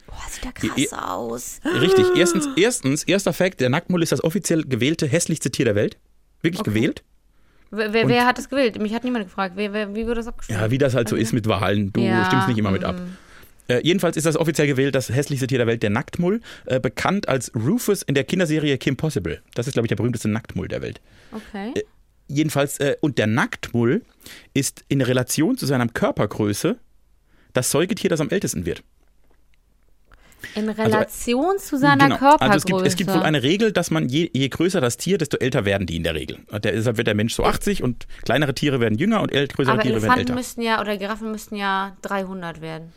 Boah, 0.06 0.16
sieht 0.28 0.44
der 0.44 0.76
Ihr- 0.76 0.88
krass 0.88 0.98
aus. 0.98 1.60
Richtig. 1.80 2.06
Erstens, 2.16 2.48
erstens, 2.56 3.04
erster 3.04 3.32
Fact: 3.32 3.60
Der 3.60 3.68
Nacktmull 3.70 4.02
ist 4.02 4.12
das 4.12 4.22
offiziell 4.24 4.64
gewählte 4.64 5.06
hässlichste 5.06 5.50
Tier 5.50 5.64
der 5.66 5.74
Welt. 5.74 5.96
Wirklich 6.42 6.62
gewählt. 6.64 7.02
Wer, 7.74 7.92
wer, 7.92 8.08
wer 8.08 8.26
hat 8.26 8.36
das 8.38 8.48
gewählt? 8.50 8.80
Mich 8.80 8.92
hat 8.94 9.02
niemand 9.02 9.24
gefragt. 9.24 9.54
Wer, 9.56 9.94
wie 9.94 10.04
wurde 10.04 10.16
das 10.16 10.26
abgestimmt? 10.28 10.60
Ja, 10.60 10.70
wie 10.70 10.78
das 10.78 10.94
halt 10.94 11.08
so 11.08 11.16
ist 11.16 11.32
mit 11.32 11.48
Wahlen. 11.48 11.92
Du 11.92 12.00
Ja, 12.02 12.26
stimmst 12.26 12.46
nicht 12.48 12.58
immer 12.58 12.70
mit 12.70 12.84
ab. 12.84 12.96
mm. 13.00 13.16
Äh, 13.72 13.80
jedenfalls 13.82 14.16
ist 14.16 14.26
das 14.26 14.36
offiziell 14.36 14.66
gewählt 14.66 14.94
das 14.94 15.08
hässlichste 15.08 15.46
Tier 15.46 15.58
der 15.58 15.66
Welt, 15.66 15.82
der 15.82 15.90
Nacktmull, 15.90 16.40
äh, 16.66 16.80
bekannt 16.80 17.28
als 17.28 17.50
Rufus 17.54 18.02
in 18.02 18.14
der 18.14 18.24
Kinderserie 18.24 18.76
Kim 18.76 18.96
Possible. 18.96 19.40
Das 19.54 19.66
ist, 19.66 19.72
glaube 19.72 19.86
ich, 19.86 19.88
der 19.88 19.96
berühmteste 19.96 20.28
Nacktmull 20.28 20.68
der 20.68 20.82
Welt. 20.82 21.00
Okay. 21.32 21.72
Jedenfalls, 22.28 22.78
äh, 22.78 22.96
und 23.00 23.18
der 23.18 23.26
Nacktmull 23.26 24.02
ist 24.52 24.84
in 24.88 25.00
Relation 25.00 25.56
zu 25.56 25.64
seiner 25.66 25.86
Körpergröße 25.88 26.76
das 27.54 27.70
Säugetier, 27.70 28.10
das 28.10 28.20
am 28.20 28.30
ältesten 28.30 28.66
wird. 28.66 28.82
In 30.54 30.68
Relation 30.68 31.58
zu 31.58 31.76
seiner 31.78 32.04
Genau. 32.04 32.16
Körpergröße. 32.18 32.52
Also 32.52 32.56
es 32.58 32.64
gibt, 32.64 32.86
es 32.86 32.96
gibt 32.96 33.14
wohl 33.14 33.22
eine 33.22 33.42
Regel, 33.42 33.72
dass 33.72 33.90
man 33.90 34.08
je, 34.08 34.30
je 34.32 34.48
größer 34.48 34.80
das 34.80 34.96
Tier, 34.96 35.18
desto 35.18 35.36
älter 35.38 35.64
werden 35.64 35.86
die 35.86 35.96
in 35.96 36.02
der 36.04 36.14
Regel. 36.14 36.38
Der, 36.50 36.72
deshalb 36.72 36.96
wird 36.96 37.06
der 37.06 37.14
Mensch 37.14 37.34
so 37.34 37.44
80 37.44 37.82
und 37.82 38.06
kleinere 38.24 38.54
Tiere 38.54 38.80
werden 38.80 38.98
jünger 38.98 39.20
und 39.22 39.32
äl 39.32 39.48
größere 39.48 39.74
aber 39.74 39.82
Tiere 39.82 39.94
werden 39.94 40.02
Elefanten 40.04 40.20
älter. 40.20 40.34
müssten 40.34 40.62
ja, 40.62 40.80
oder 40.80 40.96
Giraffen 40.96 41.30
müssten 41.30 41.56
ja 41.56 41.96
300 42.02 42.60
werden. 42.60 42.92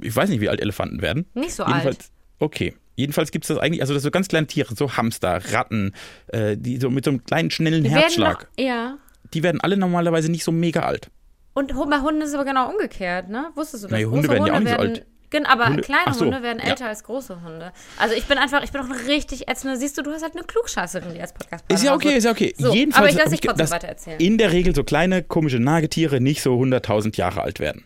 Ich 0.00 0.14
weiß 0.14 0.28
nicht, 0.30 0.40
wie 0.40 0.48
alt 0.48 0.60
Elefanten 0.60 1.00
werden. 1.02 1.26
Nicht 1.34 1.52
so 1.54 1.64
Jedenfalls, 1.64 1.96
alt. 1.98 2.06
okay. 2.38 2.74
Jedenfalls 2.98 3.30
gibt 3.30 3.44
es 3.44 3.48
das 3.48 3.58
eigentlich, 3.58 3.82
also 3.82 3.92
das 3.92 4.02
so 4.02 4.10
ganz 4.10 4.28
kleine 4.28 4.46
Tiere, 4.46 4.74
so 4.74 4.96
Hamster, 4.96 5.40
Ratten, 5.52 5.92
äh, 6.28 6.56
die 6.56 6.78
so 6.78 6.88
mit 6.88 7.04
so 7.04 7.10
einem 7.10 7.22
kleinen, 7.24 7.50
schnellen 7.50 7.84
Die 7.84 7.90
werden 7.90 8.00
Herzschlag. 8.00 8.48
noch, 8.56 8.64
ja. 8.64 8.96
die 9.34 9.42
werden 9.42 9.60
alle 9.60 9.76
normalerweise 9.76 10.30
nicht 10.30 10.44
so 10.44 10.50
mega 10.52 10.80
alt. 10.80 11.10
Und 11.52 11.74
bei 11.90 12.00
Hunden 12.00 12.22
ist 12.22 12.30
es 12.30 12.34
aber 12.34 12.44
genau 12.46 12.70
umgekehrt, 12.70 13.28
ne? 13.28 13.48
Wusstest 13.54 13.84
du 13.84 13.88
das? 13.88 13.98
Nee, 13.98 14.06
Hunde 14.06 14.28
werden 14.28 14.46
ja 14.46 14.54
auch 14.54 14.60
nicht 14.60 14.70
so 14.72 14.78
werden, 14.78 14.90
alt. 14.92 15.06
Gen, 15.36 15.46
aber 15.46 15.68
Hunde- 15.68 15.82
kleine 15.82 16.14
so, 16.14 16.24
Hunde 16.24 16.42
werden 16.42 16.60
ja. 16.62 16.70
älter 16.70 16.86
als 16.86 17.04
große 17.04 17.42
Hunde. 17.42 17.72
Also 17.98 18.14
ich 18.14 18.24
bin 18.24 18.38
einfach, 18.38 18.62
ich 18.62 18.72
bin 18.72 18.80
auch 18.80 18.88
eine 18.88 19.06
richtig 19.06 19.48
ätzende, 19.48 19.76
siehst 19.76 19.98
du, 19.98 20.02
du 20.02 20.12
hast 20.12 20.22
halt 20.22 20.34
eine 20.34 20.44
Klugscheißerin, 20.44 21.14
die 21.14 21.20
als 21.20 21.32
podcast 21.32 21.64
Ist 21.68 21.84
ja 21.84 21.94
okay, 21.94 22.16
ist 22.16 22.24
ja 22.24 22.30
okay. 22.30 22.54
So, 22.56 22.72
Jedenfalls 22.72 22.98
aber 23.02 23.08
ich 23.10 23.16
lass 23.16 23.24
hab 23.26 23.30
dich 23.32 23.40
trotzdem 23.40 23.70
weiter 23.70 23.88
erzählen. 23.88 24.20
In 24.20 24.38
der 24.38 24.52
Regel 24.52 24.74
so 24.74 24.82
kleine, 24.84 25.22
komische 25.22 25.58
Nagetiere 25.58 26.20
nicht 26.20 26.42
so 26.42 26.54
100.000 26.58 27.16
Jahre 27.16 27.42
alt 27.42 27.60
werden. 27.60 27.84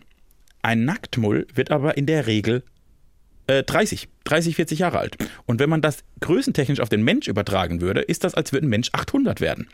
Ein 0.61 0.85
Nacktmull 0.85 1.47
wird 1.53 1.71
aber 1.71 1.97
in 1.97 2.05
der 2.05 2.27
Regel 2.27 2.63
äh, 3.47 3.63
30, 3.63 4.07
30, 4.23 4.55
40 4.55 4.79
Jahre 4.79 4.99
alt. 4.99 5.17
Und 5.45 5.59
wenn 5.59 5.69
man 5.69 5.81
das 5.81 6.03
größentechnisch 6.21 6.79
auf 6.79 6.89
den 6.89 7.03
Mensch 7.03 7.27
übertragen 7.27 7.81
würde, 7.81 8.01
ist 8.01 8.23
das, 8.23 8.35
als 8.35 8.53
würde 8.53 8.67
ein 8.67 8.69
Mensch 8.69 8.89
800 8.93 9.41
werden. 9.41 9.67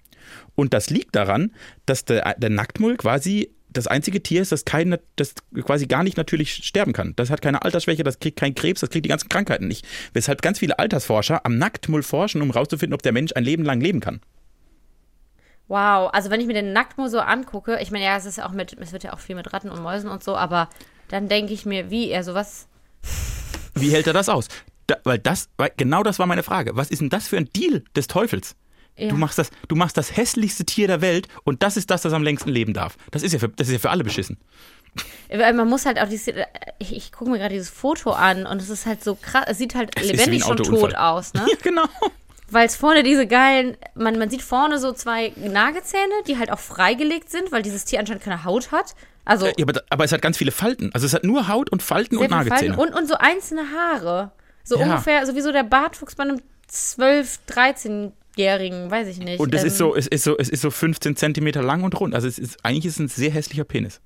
Und 0.55 0.73
das 0.73 0.89
liegt 0.89 1.15
daran, 1.15 1.53
dass 1.86 2.05
der, 2.05 2.36
der 2.38 2.49
Nacktmull 2.49 2.97
quasi 2.97 3.51
das 3.70 3.88
einzige 3.88 4.24
Tier 4.24 4.41
ist, 4.41 4.51
das, 4.51 4.65
keine, 4.65 4.99
das 5.15 5.36
quasi 5.63 5.88
gar 5.88 6.03
nicht 6.03 6.18
natürlich 6.18 6.53
sterben 6.53 6.93
kann. 6.93 7.13
Das 7.15 7.30
hat 7.30 7.41
keine 7.41 7.63
Altersschwäche, 7.63 8.03
das 8.03 8.20
kriegt 8.20 8.39
keinen 8.39 8.55
Krebs, 8.55 8.82
das 8.82 8.89
kriegt 8.89 9.05
die 9.05 9.09
ganzen 9.09 9.30
Krankheiten 9.30 9.68
nicht. 9.68 9.86
Weshalb 10.13 10.41
ganz 10.41 10.59
viele 10.59 10.80
Altersforscher 10.80 11.45
am 11.45 11.57
Nacktmull 11.57 12.03
forschen, 12.03 12.41
um 12.41 12.51
herauszufinden, 12.51 12.93
ob 12.93 13.01
der 13.01 13.11
Mensch 13.11 13.34
ein 13.36 13.43
Leben 13.43 13.63
lang 13.63 13.82
leben 13.82 13.99
kann. 13.99 14.22
Wow, 15.68 16.09
also 16.13 16.30
wenn 16.30 16.39
ich 16.39 16.47
mir 16.47 16.53
den 16.53 16.72
Nacktmull 16.72 17.09
so 17.09 17.20
angucke, 17.20 17.80
ich 17.82 17.91
meine, 17.91 18.05
ja, 18.05 18.15
es 18.15 18.26
ist 18.26 18.41
auch 18.41 18.51
mit, 18.51 18.78
es 18.80 18.93
wird 18.93 19.03
ja 19.03 19.13
auch 19.13 19.20
viel 19.20 19.36
mit 19.36 19.51
Ratten 19.51 19.70
und 19.70 19.82
Mäusen 19.82 20.09
und 20.09 20.24
so, 20.24 20.38
aber 20.38 20.70
dann 21.09 21.28
denke 21.28 21.53
ich 21.53 21.65
mir, 21.65 21.89
wie, 21.89 22.09
er 22.09 22.24
sowas. 22.24 22.68
Wie 23.76 23.91
hält 23.91 24.07
er 24.07 24.13
das 24.13 24.30
aus? 24.30 24.47
Da, 24.88 24.95
weil 25.03 25.20
das, 25.20 25.49
weil 25.57 25.72
genau 25.76 26.03
das 26.03 26.20
war 26.20 26.26
meine 26.26 26.43
Frage. 26.43 26.78
Was 26.78 26.89
ist 26.89 27.01
denn 27.01 27.09
das 27.09 27.28
für 27.28 27.38
ein 27.38 27.49
Deal 27.53 27.84
des 27.95 28.07
Teufels? 28.07 28.55
Ja. 28.98 29.10
Du 29.10 29.16
machst 29.16 29.38
das, 29.38 29.50
du 29.68 29.76
machst 29.76 29.95
das 29.98 30.16
hässlichste 30.18 30.66
Tier 30.66 30.88
der 30.88 31.02
Welt 31.02 31.28
und 31.43 31.62
das 31.64 31.78
ist 31.78 31.89
das, 31.91 32.02
das 32.02 32.14
am 32.14 32.24
längsten 32.24 32.50
leben 32.50 32.74
darf. 32.74 32.98
Das 33.12 33.22
ist 33.24 33.32
ja 33.34 33.39
für, 33.39 33.50
das 33.50 33.68
ist 33.68 33.74
ja 33.74 33.80
für 33.80 33.89
alle 33.91 34.04
beschissen. 34.04 34.38
Man 35.32 35.68
muss 35.70 35.86
halt 35.86 36.00
auch 36.00 36.08
dieses, 36.10 36.34
ich, 36.80 36.95
ich 36.95 37.12
gucke 37.12 37.30
mir 37.30 37.38
gerade 37.38 37.54
dieses 37.54 37.70
Foto 37.70 38.12
an 38.12 38.45
und 38.48 38.62
es 38.62 38.70
ist 38.70 38.86
halt 38.86 39.04
so 39.04 39.16
krass, 39.16 39.45
es 39.48 39.58
sieht 39.58 39.76
halt 39.76 39.91
Es 39.95 40.08
lebendig 40.08 40.43
schon 40.43 40.58
tot 40.58 40.95
aus, 40.95 41.34
ne? 41.34 41.45
Ja, 41.50 41.56
genau. 41.62 41.84
Weil 42.50 42.66
es 42.66 42.78
vorne 42.78 43.04
diese 43.04 43.28
geilen, 43.28 43.76
man, 43.93 44.18
man 44.18 44.30
sieht 44.30 44.41
vorne 44.41 44.80
so 44.80 44.93
zwei 44.93 45.34
Nagezähne, 45.36 46.14
die 46.28 46.38
halt 46.39 46.50
auch 46.52 46.60
freigelegt 46.60 47.30
sind, 47.30 47.52
weil 47.52 47.62
dieses 47.62 47.84
Tier 47.84 48.00
anscheinend 48.00 48.24
keine 48.24 48.45
Haut 48.45 48.72
hat. 48.72 48.95
Also 49.26 49.48
Ja, 49.48 49.54
aber, 49.62 49.82
aber 49.89 50.06
es 50.06 50.14
hat 50.14 50.22
ganz 50.22 50.38
viele 50.38 50.52
Falten. 50.52 50.89
Also 50.93 51.06
es 51.06 51.14
hat 51.14 51.26
nur 51.26 51.50
Haut 51.50 51.70
und 51.70 51.84
Falten 51.84 52.16
und 52.16 52.24
viel 52.24 52.30
Falten 52.30 52.50
Nagezähne. 52.50 52.78
und, 52.78 52.93
und 52.95 53.08
so 53.08 53.16
einzelne 53.16 53.64
Haare. 53.76 54.32
So 54.64 54.80
Ja. 54.80 54.86
ungefähr, 54.86 55.26
so 55.26 55.36
wie 55.36 55.41
so 55.41 55.52
der 55.52 55.64
Bartwuchs 55.64 56.16
bei 56.16 56.24
einem 56.24 56.41
12-, 56.72 57.39
13-Jährigen, 58.38 58.91
weiß 58.91 59.07
ich 59.07 59.17
nicht. 59.19 59.39
Und 59.39 59.53
es 59.53 59.61
Ähm, 59.61 59.67
ist 59.67 59.77
so, 59.77 59.95
es 59.95 60.07
ist 60.07 60.23
so, 60.23 60.38
es 60.38 60.49
ist 60.49 60.61
so 60.61 60.71
15 60.71 61.15
Zentimeter 61.15 61.61
lang 61.63 61.83
und 61.83 61.99
rund. 61.99 62.13
Also 62.15 62.27
es 62.27 62.38
ist 62.39 62.57
eigentlich 62.63 62.85
ist 62.85 62.93
es 62.93 62.99
ein 62.99 63.07
sehr 63.07 63.31
hässlicher 63.31 63.63
Penis. 63.63 63.99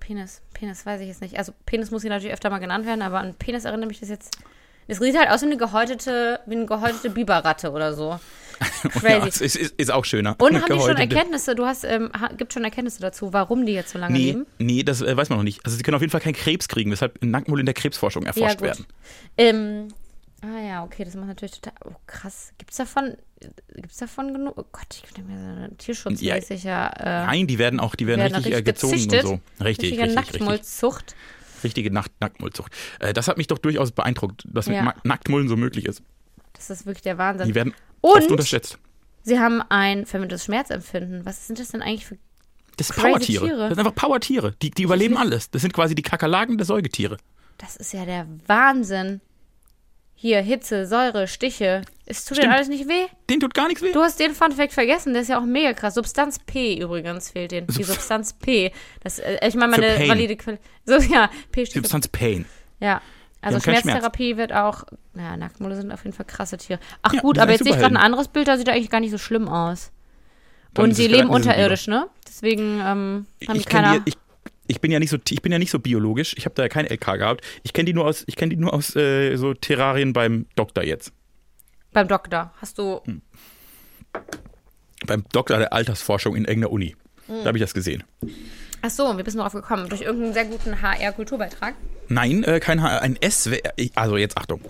Penis, 0.00 0.40
Penis, 0.54 0.86
weiß 0.86 1.00
ich 1.02 1.08
jetzt 1.08 1.20
nicht. 1.20 1.36
Also 1.38 1.52
Penis 1.66 1.90
muss 1.90 2.02
hier 2.02 2.10
natürlich 2.10 2.32
öfter 2.32 2.50
mal 2.50 2.58
genannt 2.58 2.86
werden, 2.86 3.02
aber 3.02 3.18
an 3.20 3.34
Penis 3.34 3.64
erinnert 3.64 3.88
mich 3.88 4.00
das 4.00 4.08
jetzt. 4.08 4.38
Es 4.90 4.98
sieht 4.98 5.18
halt 5.18 5.28
aus 5.30 5.42
wie 5.42 5.46
eine 5.46 5.58
gehäutete, 5.58 6.40
wie 6.46 6.54
eine 6.56 6.64
gehäutete 6.64 7.10
Biberratte 7.10 7.70
oder 7.72 7.92
so. 7.94 8.18
Ja, 8.82 8.90
Crazy. 9.20 9.28
es 9.28 9.40
ist, 9.40 9.56
ist, 9.56 9.74
ist 9.76 9.90
auch 9.92 10.04
schöner. 10.04 10.34
Und 10.40 10.60
haben 10.60 10.72
die 10.72 10.80
schon 10.80 10.96
Erkenntnisse? 10.96 11.54
Du 11.54 11.64
hast, 11.64 11.84
ähm, 11.84 12.10
gibt 12.36 12.52
schon 12.52 12.64
Erkenntnisse 12.64 13.00
dazu, 13.00 13.32
warum 13.32 13.66
die 13.66 13.72
jetzt 13.72 13.90
so 13.92 13.98
lange 13.98 14.12
Nee, 14.16 14.24
leben? 14.24 14.46
nee, 14.58 14.82
das 14.82 15.00
äh, 15.00 15.16
weiß 15.16 15.28
man 15.30 15.38
noch 15.38 15.44
nicht. 15.44 15.64
Also 15.64 15.76
sie 15.76 15.82
können 15.84 15.94
auf 15.94 16.00
jeden 16.00 16.10
Fall 16.10 16.20
keinen 16.20 16.34
Krebs 16.34 16.66
kriegen, 16.68 16.90
weshalb 16.90 17.22
Nacktmull 17.24 17.60
in 17.60 17.66
der 17.66 17.74
Krebsforschung 17.74 18.24
erforscht 18.26 18.60
werden. 18.60 18.84
Ähm, 19.36 19.88
ah 20.42 20.60
ja, 20.60 20.84
okay, 20.84 21.04
das 21.04 21.14
macht 21.14 21.28
natürlich 21.28 21.60
total. 21.60 21.74
Oh, 21.84 21.94
krass. 22.06 22.52
Gibt's 22.58 22.76
davon, 22.76 23.16
gibt's 23.74 23.96
davon 23.98 24.32
genug? 24.32 24.54
Oh 24.56 24.64
Gott, 24.72 25.02
ich 25.04 25.12
denke 25.14 25.30
mir, 25.32 25.68
so 25.68 25.74
tierschutzmäßig 25.76 26.64
ja. 26.64 26.88
Äh, 26.88 27.26
Nein, 27.26 27.46
die 27.46 27.58
werden 27.58 27.80
auch, 27.80 27.94
die 27.94 28.06
werden 28.06 28.20
werden 28.20 28.34
richtig, 28.36 28.52
äh, 28.52 28.56
richtig 28.56 28.74
gezogen 28.74 28.92
gezüchtet. 28.94 29.24
und 29.24 29.28
so. 29.58 29.64
Richtig, 29.64 29.84
richtige 29.92 30.02
richtig. 30.04 30.16
Nacktmullzucht. 30.16 31.16
Richtige 31.64 31.90
Nacht 31.90 32.12
Nacktmullzucht. 32.20 32.72
Äh, 33.00 33.12
das 33.12 33.26
hat 33.28 33.36
mich 33.36 33.48
doch 33.48 33.58
durchaus 33.58 33.90
beeindruckt, 33.90 34.44
dass 34.52 34.66
mit 34.68 34.76
Ja. 34.76 34.82
Ma- 34.84 34.94
Nacktmullen 35.02 35.48
so 35.48 35.56
möglich 35.56 35.86
ist. 35.86 36.02
Das 36.52 36.70
ist 36.70 36.86
wirklich 36.86 37.02
der 37.02 37.18
Wahnsinn. 37.18 37.48
Die 37.48 37.54
werden 37.54 37.74
Und- 38.00 38.16
oft 38.18 38.30
unterschätzt. 38.30 38.78
Sie 39.24 39.38
haben 39.40 39.60
ein 39.68 40.06
vermindertes 40.06 40.44
Schmerzempfinden. 40.46 41.26
Was 41.26 41.46
sind 41.48 41.58
das 41.58 41.68
denn 41.68 41.82
eigentlich 41.82 42.06
für. 42.06 42.16
Das 42.76 42.86
sind 42.88 43.02
Powertiere. 43.02 43.44
Tiere. 43.44 43.58
Das 43.68 43.68
sind 43.70 43.78
einfach 43.80 43.94
Powertiere. 43.94 44.54
Die, 44.62 44.70
die 44.70 44.84
überleben 44.84 45.16
alles. 45.16 45.50
Das 45.50 45.62
sind 45.62 45.74
quasi 45.74 45.96
die 45.96 46.02
Kakerlaken 46.02 46.56
der 46.58 46.64
Säugetiere. 46.64 47.16
Das 47.58 47.74
ist 47.76 47.92
ja 47.92 48.04
der 48.06 48.26
Wahnsinn. 48.46 49.20
Hier, 50.20 50.40
Hitze, 50.40 50.84
Säure, 50.86 51.28
Stiche. 51.28 51.82
Es 52.04 52.24
tut 52.24 52.38
dir 52.38 52.42
Stimmt. 52.42 52.54
alles 52.54 52.68
nicht 52.68 52.88
weh. 52.88 53.06
Denen 53.30 53.38
tut 53.40 53.54
gar 53.54 53.68
nichts 53.68 53.82
weh. 53.82 53.92
Du 53.92 54.00
hast 54.00 54.18
den 54.18 54.34
Fun 54.34 54.50
Fact 54.50 54.72
vergessen, 54.72 55.12
der 55.12 55.22
ist 55.22 55.28
ja 55.28 55.38
auch 55.38 55.44
mega 55.44 55.72
krass. 55.74 55.94
Substanz 55.94 56.40
P 56.40 56.76
übrigens 56.80 57.30
fehlt 57.30 57.52
den. 57.52 57.68
Die 57.68 57.84
Subst- 57.84 57.92
Substanz 57.94 58.32
P. 58.32 58.72
Das, 59.04 59.20
äh, 59.20 59.38
ich 59.46 59.54
meine, 59.54 59.70
meine 59.70 59.86
Pain. 59.94 60.08
valide 60.08 60.34
Quelle. 60.36 60.58
So, 60.86 60.96
ja, 60.96 61.30
P 61.52 61.64
steht 61.66 61.74
Substanz 61.84 62.08
Pain. 62.08 62.46
Ja. 62.80 63.00
Also 63.40 63.60
keinen 63.60 63.74
Schmerz. 63.74 63.82
Schmerztherapie 63.82 64.36
wird 64.36 64.52
auch. 64.52 64.82
Naja, 65.14 65.36
Nacktmulle 65.36 65.76
sind 65.76 65.92
auf 65.92 66.02
jeden 66.02 66.16
Fall 66.16 66.26
krasse 66.26 66.56
Tiere. 66.56 66.80
Ach 67.02 67.12
Ja, 67.12 67.20
gut, 67.20 67.36
die 67.36 67.40
aber 67.40 67.50
sind 67.52 67.58
jetzt 67.58 67.64
sehe 67.66 67.74
ich 67.74 67.80
gerade 67.80 67.94
ein 67.94 68.02
anderes 68.02 68.26
Bild, 68.26 68.48
da 68.48 68.56
sieht 68.56 68.66
er 68.66 68.74
eigentlich 68.74 68.90
gar 68.90 68.98
nicht 68.98 69.12
so 69.12 69.18
schlimm 69.18 69.48
aus. 69.48 69.92
Dann 70.74 70.86
Und 70.86 70.98
die 70.98 71.04
es 71.06 71.12
leben 71.12 71.28
unterirdisch, 71.28 71.86
ne? 71.86 72.08
Deswegen 72.26 72.80
ähm, 72.80 72.80
haben 72.84 73.26
die 73.54 73.56
Ich, 73.58 73.66
kenn 73.66 73.82
keiner. 73.84 74.00
die, 74.00 74.10
ich, 74.10 74.16
ich 74.68 74.80
bin 74.80 74.92
ja 74.92 74.98
nicht 75.00 75.10
so 75.10 75.16
ich 75.28 75.42
bin 75.42 75.50
ja 75.50 75.58
nicht 75.58 75.70
so 75.70 75.78
biologisch. 75.78 76.34
Ich 76.38 76.44
habe 76.44 76.54
da 76.54 76.62
ja 76.62 76.68
kein 76.68 76.86
LK 76.86 77.18
gehabt. 77.18 77.44
Ich 77.62 77.72
kenne 77.72 77.86
die 77.86 77.94
nur 77.94 78.06
aus 78.06 78.24
ich 78.26 78.36
kenne 78.36 78.50
die 78.50 78.56
nur 78.56 78.72
aus 78.72 78.94
äh, 78.94 79.36
so 79.36 79.54
Terrarien 79.54 80.12
beim 80.12 80.46
Doktor 80.54 80.84
jetzt. 80.84 81.12
beim 81.92 82.06
Doktor. 82.06 82.52
Hast 82.60 82.78
du. 82.78 83.00
Hm. 83.04 83.22
Beim 85.06 85.24
Doktor 85.32 85.58
der 85.58 85.72
Altersforschung 85.72 86.36
in 86.36 86.44
irgendeiner 86.44 86.72
Uni. 86.72 86.96
Hm. 87.26 87.36
Da 87.42 87.46
habe 87.46 87.58
ich 87.58 87.62
das 87.62 87.74
gesehen. 87.74 88.04
Ach 88.82 88.90
so, 88.90 89.16
wir 89.16 89.24
bist 89.24 89.36
darauf 89.36 89.52
gekommen. 89.52 89.88
Durch 89.88 90.02
irgendeinen 90.02 90.34
sehr 90.34 90.44
guten 90.44 90.80
HR-Kulturbeitrag. 90.82 91.74
Nein, 92.08 92.44
äh, 92.44 92.60
kein 92.60 92.82
H 92.82 92.98
ein 92.98 93.18
SWR. 93.28 93.72
Also 93.94 94.16
jetzt 94.16 94.36
Achtung. 94.36 94.60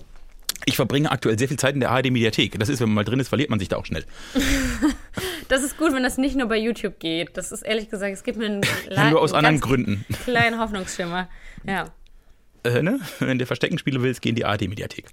Ich 0.65 0.75
verbringe 0.75 1.11
aktuell 1.11 1.37
sehr 1.39 1.47
viel 1.47 1.57
Zeit 1.57 1.73
in 1.73 1.79
der 1.79 1.91
ARD 1.91 2.11
Mediathek. 2.11 2.59
Das 2.59 2.69
ist, 2.69 2.79
wenn 2.79 2.89
man 2.89 2.95
mal 2.95 3.03
drin 3.05 3.19
ist, 3.19 3.29
verliert 3.29 3.49
man 3.49 3.59
sich 3.59 3.69
da 3.69 3.77
auch 3.77 3.85
schnell. 3.85 4.05
das 5.47 5.63
ist 5.63 5.77
gut, 5.77 5.93
wenn 5.93 6.03
das 6.03 6.17
nicht 6.17 6.35
nur 6.35 6.47
bei 6.47 6.57
YouTube 6.57 6.99
geht. 6.99 7.35
Das 7.37 7.51
ist 7.51 7.61
ehrlich 7.61 7.89
gesagt, 7.89 8.13
es 8.13 8.23
gibt 8.23 8.37
mir 8.37 8.45
einen, 8.45 8.61
Ja, 8.89 9.09
nur 9.09 9.21
aus 9.21 9.33
anderen 9.33 9.59
Gründen. 9.59 10.05
kleinen 10.25 10.59
Hoffnungsschimmer. 10.59 11.29
Ja. 11.65 11.85
Äh, 12.63 12.81
ne? 12.81 12.99
Wenn 13.19 13.39
du 13.39 13.45
Verstecken 13.45 13.77
spielen 13.77 14.01
willst, 14.01 14.21
geh 14.21 14.29
in 14.29 14.35
die 14.35 14.45
ARD-Mediathek. 14.45 15.05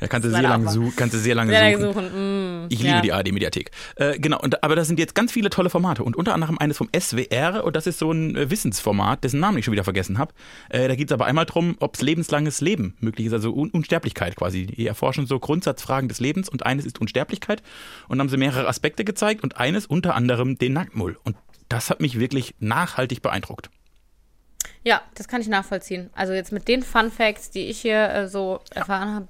da 0.00 0.06
kannst 0.08 0.26
du 0.26 0.30
sehr 0.30 0.68
su 0.68 0.92
kannst 0.96 1.14
du 1.14 1.18
sehr 1.18 1.34
lange 1.34 1.52
Sehr 1.52 1.78
suchen. 1.78 1.92
suchen. 1.94 2.64
Mm, 2.64 2.66
Ich 2.70 2.80
ja. 2.80 2.90
liebe 2.90 3.02
die 3.02 3.12
ARD-Mediathek. 3.12 3.70
Äh, 3.96 4.18
genau, 4.18 4.40
und, 4.40 4.62
aber 4.62 4.76
da 4.76 4.84
sind 4.84 4.98
jetzt 4.98 5.14
ganz 5.14 5.32
viele 5.32 5.50
tolle 5.50 5.70
Formate 5.70 6.02
und 6.02 6.16
unter 6.16 6.34
anderem 6.34 6.58
eines 6.58 6.76
vom 6.76 6.88
SWR 6.98 7.64
und 7.64 7.76
das 7.76 7.86
ist 7.86 7.98
so 7.98 8.10
ein 8.12 8.36
äh, 8.36 8.50
Wissensformat, 8.50 9.22
dessen 9.24 9.40
Namen 9.40 9.58
ich 9.58 9.64
schon 9.64 9.72
wieder 9.72 9.84
vergessen 9.84 10.18
habe. 10.18 10.32
Äh, 10.68 10.88
da 10.88 10.94
geht 10.94 11.08
es 11.10 11.12
aber 11.12 11.26
einmal 11.26 11.46
darum, 11.46 11.76
ob 11.80 11.94
es 11.94 12.02
lebenslanges 12.02 12.60
Leben 12.60 12.96
möglich 13.00 13.26
ist, 13.26 13.32
also 13.32 13.52
Un 13.54 13.70
Unsterblichkeit 13.70 14.36
quasi. 14.36 14.66
Die 14.66 14.86
erforschen 14.86 15.26
so 15.26 15.38
Grundsatzfragen 15.38 16.08
des 16.08 16.20
Lebens 16.20 16.48
und 16.48 16.66
eines 16.66 16.86
ist 16.86 17.00
Unsterblichkeit 17.00 17.62
und 18.08 18.18
haben 18.20 18.28
sie 18.28 18.36
mehrere 18.36 18.66
Aspekte 18.68 19.04
gezeigt 19.04 19.42
und 19.42 19.56
eines 19.58 19.86
unter 19.86 20.14
anderem 20.14 20.58
den 20.58 20.72
Nacktmull. 20.72 21.16
Und 21.24 21.36
das 21.68 21.88
hat 21.90 22.00
mich 22.00 22.18
wirklich 22.18 22.54
nachhaltig 22.58 23.22
beeindruckt. 23.22 23.70
Ja, 24.84 25.02
das 25.14 25.28
kann 25.28 25.40
ich 25.40 25.48
nachvollziehen. 25.48 26.10
Also 26.14 26.32
jetzt 26.32 26.52
mit 26.52 26.66
den 26.68 26.82
Fun 26.82 27.10
Facts, 27.10 27.50
die 27.50 27.66
ich 27.66 27.80
hier 27.80 28.08
äh, 28.10 28.28
so 28.28 28.60
erfahren 28.74 29.14
habe, 29.14 29.28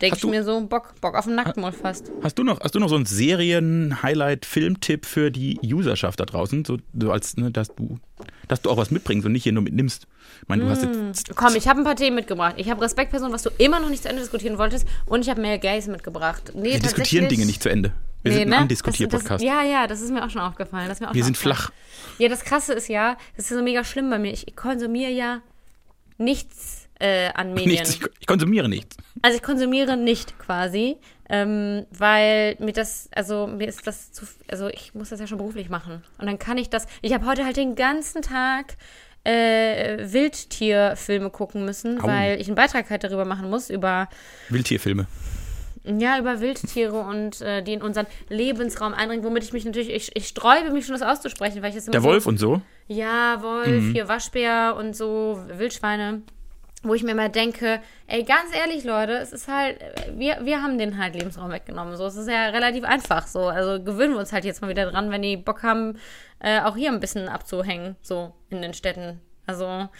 denke 0.00 0.16
ich 0.16 0.22
du- 0.22 0.28
mir 0.30 0.42
so 0.42 0.58
Bock, 0.66 0.94
Bock 1.00 1.14
auf 1.16 1.26
einen 1.26 1.36
Nacktmull 1.36 1.72
fast. 1.72 2.10
Hast 2.22 2.38
du 2.38 2.44
noch, 2.44 2.60
hast 2.60 2.74
du 2.74 2.78
noch 2.78 2.88
so 2.88 2.94
einen 2.96 3.04
Serien-Highlight-Filmtipp 3.06 5.04
für 5.06 5.30
die 5.30 5.58
Userschaft 5.62 6.20
da 6.20 6.24
draußen? 6.24 6.64
So, 6.64 6.78
so 6.98 7.12
als, 7.12 7.36
ne, 7.36 7.50
dass 7.50 7.74
du, 7.74 7.98
dass 8.48 8.62
du 8.62 8.70
auch 8.70 8.76
was 8.76 8.90
mitbringst 8.90 9.26
und 9.26 9.32
nicht 9.32 9.42
hier 9.44 9.52
nur 9.52 9.62
mitnimmst. 9.62 10.06
Ich 10.42 10.48
meine, 10.48 10.64
du 10.64 10.70
hast 10.70 10.82
jetzt 10.82 11.34
Komm, 11.36 11.54
ich 11.54 11.68
habe 11.68 11.80
ein 11.80 11.84
paar 11.84 11.96
Themen 11.96 12.16
mitgebracht. 12.16 12.54
Ich 12.56 12.70
habe 12.70 12.80
Respektperson, 12.82 13.32
was 13.32 13.42
du 13.42 13.50
immer 13.58 13.80
noch 13.80 13.90
nicht 13.90 14.02
zu 14.02 14.08
Ende 14.08 14.22
diskutieren 14.22 14.58
wolltest. 14.58 14.86
Und 15.06 15.22
ich 15.22 15.28
habe 15.30 15.40
Male 15.42 15.58
Gays 15.58 15.86
mitgebracht. 15.88 16.52
Nee, 16.54 16.72
Wir 16.74 16.80
diskutieren 16.80 17.28
Dinge 17.28 17.46
nicht 17.46 17.62
zu 17.62 17.68
Ende. 17.68 17.92
Wir 18.22 18.32
Nee, 18.32 18.38
sind 18.38 18.48
ne? 18.48 18.54
ein 18.56 18.58
Das- 18.58 18.62
Andiskutier-Podcast. 18.62 19.42
Ja, 19.44 19.62
ja, 19.62 19.86
das 19.86 20.00
ist 20.00 20.10
mir 20.10 20.24
auch 20.24 20.30
schon 20.30 20.42
aufgefallen. 20.42 20.88
Das 20.88 21.00
mir 21.00 21.08
auch 21.10 21.14
Wir 21.14 21.24
sind 21.24 21.36
flach. 21.36 21.70
Ja, 22.18 22.28
das 22.28 22.44
Krasse 22.44 22.74
ist 22.74 22.88
ja, 22.88 23.16
das 23.36 23.50
ist 23.50 23.56
so 23.56 23.62
mega 23.62 23.82
schlimm 23.84 24.10
bei 24.10 24.18
mir. 24.18 24.32
Ich 24.32 24.54
konsumiere 24.56 25.10
ja 25.10 25.40
nichts 26.18 26.88
äh, 26.98 27.30
an 27.32 27.54
Medien. 27.54 27.70
Nichts, 27.70 27.94
ich, 27.94 28.02
ich 28.20 28.26
konsumiere 28.26 28.68
nichts. 28.68 28.96
Also 29.22 29.36
ich 29.36 29.42
konsumiere 29.42 29.96
nicht 29.96 30.38
quasi, 30.38 30.98
ähm, 31.30 31.86
weil 31.90 32.56
mir 32.58 32.72
das, 32.72 33.08
also 33.14 33.46
mir 33.46 33.68
ist 33.68 33.86
das 33.86 34.12
zu, 34.12 34.26
also 34.50 34.68
ich 34.68 34.94
muss 34.94 35.08
das 35.08 35.20
ja 35.20 35.26
schon 35.26 35.38
beruflich 35.38 35.70
machen. 35.70 36.02
Und 36.18 36.26
dann 36.26 36.38
kann 36.38 36.58
ich 36.58 36.68
das, 36.68 36.86
ich 37.00 37.14
habe 37.14 37.24
heute 37.26 37.44
halt 37.46 37.56
den 37.56 37.74
ganzen 37.74 38.20
Tag 38.20 38.76
äh, 39.24 40.12
Wildtierfilme 40.12 41.30
gucken 41.30 41.64
müssen, 41.64 42.00
Au. 42.02 42.06
weil 42.06 42.40
ich 42.40 42.48
einen 42.48 42.56
Beitrag 42.56 42.90
halt 42.90 43.04
darüber 43.04 43.24
machen 43.24 43.48
muss, 43.48 43.70
über, 43.70 44.08
Wildtierfilme. 44.50 45.06
Ja, 45.84 46.18
über 46.18 46.40
Wildtiere 46.40 46.98
und 47.00 47.40
äh, 47.40 47.62
die 47.62 47.72
in 47.72 47.82
unseren 47.82 48.06
Lebensraum 48.28 48.92
eindringen, 48.94 49.24
womit 49.24 49.44
ich 49.44 49.52
mich 49.52 49.64
natürlich, 49.64 49.90
ich, 49.90 50.14
ich 50.14 50.28
sträube 50.28 50.70
mich 50.70 50.86
schon, 50.86 50.98
das 50.98 51.02
auszusprechen, 51.06 51.62
weil 51.62 51.70
ich 51.70 51.76
das 51.76 51.86
immer 51.86 51.92
Der 51.92 52.00
so, 52.02 52.08
Wolf 52.08 52.26
und 52.26 52.38
so. 52.38 52.60
ja, 52.86 53.42
Wolf, 53.42 53.92
hier 53.92 54.08
Waschbär 54.08 54.76
und 54.78 54.94
so, 54.94 55.40
Wildschweine. 55.48 56.22
Wo 56.82 56.94
ich 56.94 57.02
mir 57.02 57.10
immer 57.10 57.28
denke, 57.28 57.82
ey, 58.06 58.22
ganz 58.22 58.56
ehrlich, 58.56 58.84
Leute, 58.84 59.12
es 59.18 59.32
ist 59.34 59.48
halt, 59.48 59.78
wir, 60.16 60.38
wir 60.44 60.62
haben 60.62 60.78
den 60.78 60.96
halt 60.96 61.14
Lebensraum 61.14 61.50
weggenommen. 61.50 61.94
So, 61.98 62.06
es 62.06 62.16
ist 62.16 62.26
ja 62.26 62.46
relativ 62.46 62.84
einfach 62.84 63.26
so. 63.26 63.48
Also 63.48 63.84
gewöhnen 63.84 64.14
wir 64.14 64.18
uns 64.18 64.32
halt 64.32 64.46
jetzt 64.46 64.62
mal 64.62 64.68
wieder 64.70 64.90
dran, 64.90 65.10
wenn 65.10 65.20
die 65.20 65.36
Bock 65.36 65.62
haben, 65.62 65.98
äh, 66.38 66.62
auch 66.62 66.76
hier 66.76 66.90
ein 66.90 66.98
bisschen 67.00 67.28
abzuhängen, 67.28 67.96
so 68.00 68.32
in 68.48 68.62
den 68.62 68.72
Städten. 68.72 69.20
Also, 69.46 69.90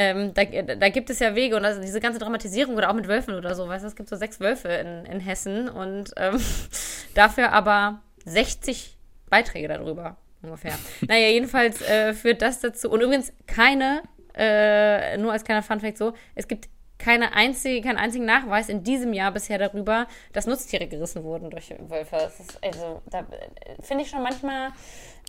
ähm, 0.00 0.32
da, 0.32 0.44
da 0.44 0.88
gibt 0.90 1.10
es 1.10 1.18
ja 1.18 1.34
Wege 1.34 1.56
und 1.56 1.64
also 1.64 1.80
diese 1.80 1.98
ganze 1.98 2.20
Dramatisierung 2.20 2.76
oder 2.76 2.88
auch 2.88 2.94
mit 2.94 3.08
Wölfen 3.08 3.34
oder 3.34 3.56
so, 3.56 3.66
weißt 3.66 3.82
du, 3.82 3.88
es 3.88 3.96
gibt 3.96 4.08
so 4.08 4.14
sechs 4.14 4.38
Wölfe 4.38 4.68
in, 4.68 5.04
in 5.06 5.18
Hessen 5.18 5.68
und 5.68 6.12
ähm, 6.16 6.40
dafür 7.14 7.52
aber 7.52 8.00
60 8.24 8.96
Beiträge 9.28 9.66
darüber 9.66 10.16
ungefähr. 10.40 10.74
naja, 11.08 11.26
jedenfalls 11.26 11.82
äh, 11.82 12.14
führt 12.14 12.42
das 12.42 12.60
dazu. 12.60 12.88
Und 12.88 13.00
übrigens 13.00 13.32
keine, 13.48 14.02
äh, 14.36 15.18
nur 15.18 15.32
als 15.32 15.42
kleiner 15.42 15.64
Funfact 15.64 15.98
so, 15.98 16.14
es 16.36 16.46
gibt 16.46 16.68
keine 16.98 17.32
einzige, 17.34 17.80
keinen 17.80 17.98
einzigen 17.98 18.24
Nachweis 18.24 18.68
in 18.68 18.84
diesem 18.84 19.12
Jahr 19.12 19.32
bisher 19.32 19.58
darüber, 19.58 20.06
dass 20.32 20.46
Nutztiere 20.46 20.86
gerissen 20.86 21.24
wurden 21.24 21.50
durch 21.50 21.74
Wölfe. 21.88 22.16
Das 22.16 22.38
ist 22.38 22.62
also, 22.62 23.02
da 23.06 23.20
äh, 23.20 23.82
finde 23.82 24.04
ich 24.04 24.10
schon 24.10 24.22
manchmal 24.22 24.70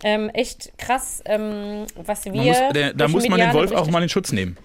ähm, 0.02 0.28
echt 0.30 0.76
krass, 0.78 1.22
ähm, 1.26 1.86
was 1.96 2.24
wir. 2.24 2.34
Man 2.34 2.46
muss, 2.46 2.58
der, 2.72 2.92
da 2.92 3.04
durch 3.04 3.12
muss 3.12 3.28
man 3.28 3.40
den 3.40 3.52
Wolf 3.52 3.72
auch 3.72 3.88
mal 3.90 4.02
in 4.02 4.08
Schutz 4.08 4.32
nehmen. 4.32 4.56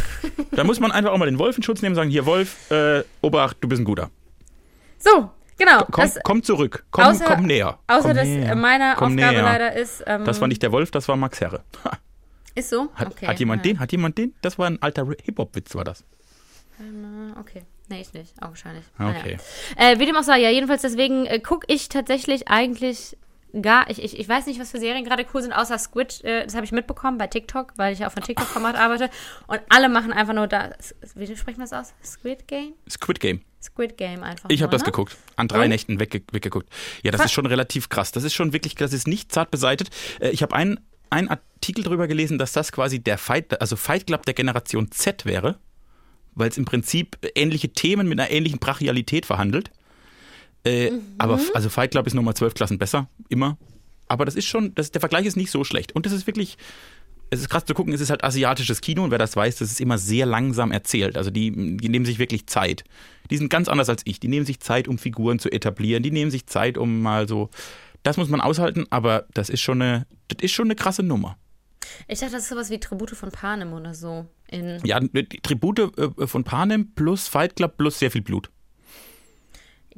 da 0.52 0.64
muss 0.64 0.80
man 0.80 0.90
einfach 0.92 1.12
auch 1.12 1.18
mal 1.18 1.26
den 1.26 1.38
Wolf 1.38 1.56
in 1.56 1.62
Schutz 1.62 1.82
nehmen 1.82 1.92
und 1.92 1.96
sagen, 1.96 2.10
hier 2.10 2.24
Wolf, 2.26 2.70
äh, 2.70 3.02
Obacht, 3.20 3.58
du 3.60 3.68
bist 3.68 3.80
ein 3.80 3.84
guter. 3.84 4.10
So, 4.98 5.30
genau. 5.58 5.84
Komm, 5.90 6.04
das, 6.04 6.18
komm 6.22 6.42
zurück, 6.42 6.84
komm, 6.90 7.04
außer- 7.04 7.24
komm 7.24 7.46
näher. 7.46 7.78
außer 7.88 8.08
komm 8.08 8.16
dass 8.16 8.26
näher. 8.26 8.52
äh, 8.52 8.54
meine 8.54 8.94
komm 8.96 9.14
Aufgabe 9.14 9.32
näher. 9.34 9.42
leider 9.42 9.72
ist. 9.74 10.02
Ähm, 10.06 10.24
Das 10.24 10.40
war 10.40 10.48
nicht 10.48 10.62
der 10.62 10.72
Wolf, 10.72 10.90
das 10.90 11.08
war 11.08 11.16
Max 11.16 11.40
Herre. 11.40 11.62
Ist 12.54 12.68
so? 12.70 12.88
Hat, 12.94 13.08
okay. 13.08 13.26
hat 13.26 13.38
jemand 13.40 13.64
ja. 13.64 13.72
den? 13.72 13.80
Hat 13.80 13.92
jemand 13.92 14.18
den? 14.18 14.34
Das 14.42 14.58
war 14.58 14.66
ein 14.68 14.80
alter 14.82 15.06
Hip-Hop-Witz, 15.24 15.74
war 15.74 15.84
das. 15.84 16.04
Ah, 16.78 17.40
Okay. 17.40 17.62
Nee, 17.88 18.00
ich 18.00 18.12
nicht. 18.14 18.32
Augenscheinlich. 18.42 18.84
Okay. 18.98 19.36
Naja. 19.76 19.92
Äh, 19.92 19.98
wie 19.98 20.06
dem 20.06 20.16
auch 20.16 20.22
sei, 20.22 20.38
ja, 20.38 20.48
jedenfalls 20.50 20.80
deswegen 20.82 21.26
äh, 21.26 21.40
gucke 21.40 21.66
ich 21.68 21.88
tatsächlich 21.90 22.48
eigentlich 22.48 23.18
gar, 23.60 23.90
ich, 23.90 24.02
ich, 24.02 24.18
ich 24.18 24.28
weiß 24.28 24.46
nicht, 24.46 24.58
was 24.60 24.70
für 24.70 24.78
Serien 24.78 25.04
gerade 25.04 25.26
cool 25.34 25.42
sind, 25.42 25.52
außer 25.52 25.76
Squid, 25.78 26.22
äh, 26.24 26.44
das 26.44 26.54
habe 26.54 26.64
ich 26.64 26.72
mitbekommen 26.72 27.18
bei 27.18 27.26
TikTok, 27.26 27.72
weil 27.76 27.92
ich 27.92 27.98
ja 27.98 28.06
auf 28.06 28.16
einem 28.16 28.24
TikTok-Format 28.24 28.76
arbeite 28.76 29.10
und 29.46 29.60
alle 29.68 29.88
machen 29.88 30.12
einfach 30.12 30.34
nur 30.34 30.46
da, 30.46 30.70
wie 31.14 31.26
sprechen 31.36 31.58
wir 31.58 31.66
das 31.66 31.72
aus? 31.72 31.92
Squid 32.04 32.48
Game? 32.48 32.72
Squid 32.88 33.20
Game. 33.20 33.40
Squid 33.62 33.96
Game 33.96 34.22
einfach 34.24 34.48
Ich 34.50 34.62
habe 34.62 34.72
das 34.72 34.82
ne? 34.82 34.86
geguckt. 34.86 35.16
An 35.36 35.48
drei 35.48 35.64
Und? 35.64 35.68
Nächten 35.68 36.00
wegge 36.00 36.22
weggeguckt. 36.32 36.68
Ja, 37.02 37.10
das 37.12 37.20
Fa- 37.20 37.24
ist 37.26 37.32
schon 37.32 37.46
relativ 37.46 37.88
krass. 37.90 38.10
Das 38.10 38.24
ist 38.24 38.34
schon 38.34 38.52
wirklich, 38.52 38.74
das 38.74 38.92
ist 38.92 39.06
nicht 39.06 39.30
zart 39.30 39.50
beseitet. 39.52 39.90
Äh, 40.20 40.30
Ich 40.30 40.42
habe 40.42 40.54
einen, 40.56 40.80
einen 41.10 41.28
Artikel 41.28 41.84
darüber 41.84 42.08
gelesen, 42.08 42.38
dass 42.38 42.52
das 42.52 42.72
quasi 42.72 42.98
der 42.98 43.18
Fight, 43.18 43.60
also 43.60 43.76
Fight 43.76 44.06
Club 44.08 44.24
der 44.26 44.34
Generation 44.34 44.90
Z 44.90 45.26
wäre, 45.26 45.58
weil 46.34 46.48
es 46.48 46.58
im 46.58 46.64
Prinzip 46.64 47.16
ähnliche 47.36 47.68
Themen 47.68 48.08
mit 48.08 48.18
einer 48.18 48.30
ähnlichen 48.30 48.58
Brachialität 48.58 49.26
verhandelt. 49.26 49.70
Äh, 50.64 50.90
Mhm. 50.92 51.00
Aber 51.18 51.40
also 51.54 51.68
Fight 51.68 51.90
Club 51.92 52.06
ist 52.06 52.14
nochmal 52.14 52.34
zwölf 52.34 52.54
Klassen 52.54 52.78
besser, 52.78 53.08
immer. 53.32 53.58
Aber 54.08 54.24
das 54.24 54.34
ist 54.34 54.46
schon, 54.46 54.74
das, 54.74 54.90
der 54.90 55.00
Vergleich 55.00 55.26
ist 55.26 55.36
nicht 55.36 55.50
so 55.50 55.64
schlecht. 55.64 55.92
Und 55.92 56.06
das 56.06 56.12
ist 56.12 56.26
wirklich, 56.26 56.58
es 57.30 57.40
ist 57.40 57.48
krass 57.48 57.64
zu 57.64 57.72
gucken, 57.72 57.94
es 57.94 58.00
ist 58.02 58.10
halt 58.10 58.24
asiatisches 58.24 58.82
Kino 58.82 59.02
und 59.04 59.10
wer 59.10 59.18
das 59.18 59.34
weiß, 59.34 59.56
das 59.56 59.70
ist 59.70 59.80
immer 59.80 59.96
sehr 59.96 60.26
langsam 60.26 60.70
erzählt. 60.70 61.16
Also 61.16 61.30
die, 61.30 61.50
die 61.78 61.88
nehmen 61.88 62.04
sich 62.04 62.18
wirklich 62.18 62.46
Zeit. 62.46 62.84
Die 63.30 63.38
sind 63.38 63.48
ganz 63.48 63.68
anders 63.68 63.88
als 63.88 64.02
ich. 64.04 64.20
Die 64.20 64.28
nehmen 64.28 64.44
sich 64.44 64.60
Zeit, 64.60 64.86
um 64.86 64.98
Figuren 64.98 65.38
zu 65.38 65.50
etablieren. 65.50 66.02
Die 66.02 66.10
nehmen 66.10 66.30
sich 66.30 66.46
Zeit, 66.46 66.76
um 66.76 67.00
mal 67.00 67.26
so. 67.26 67.48
Das 68.02 68.18
muss 68.18 68.28
man 68.28 68.42
aushalten, 68.42 68.84
aber 68.90 69.26
das 69.32 69.48
ist 69.48 69.60
schon 69.62 69.80
eine, 69.80 70.06
das 70.28 70.42
ist 70.42 70.52
schon 70.52 70.66
eine 70.66 70.74
krasse 70.74 71.02
Nummer. 71.02 71.38
Ich 72.06 72.20
dachte, 72.20 72.32
das 72.32 72.42
ist 72.42 72.48
sowas 72.50 72.68
wie 72.70 72.78
Tribute 72.78 73.10
von 73.12 73.30
Panem 73.30 73.72
oder 73.72 73.94
so. 73.94 74.26
In, 74.48 74.80
Ja, 74.84 75.00
Tribute 75.42 75.96
äh, 75.96 76.26
von 76.26 76.44
Panem 76.44 76.92
plus 76.94 77.28
Fight 77.28 77.56
Club 77.56 77.78
plus 77.78 77.98
sehr 77.98 78.10
viel 78.10 78.22
Blut. 78.22 78.50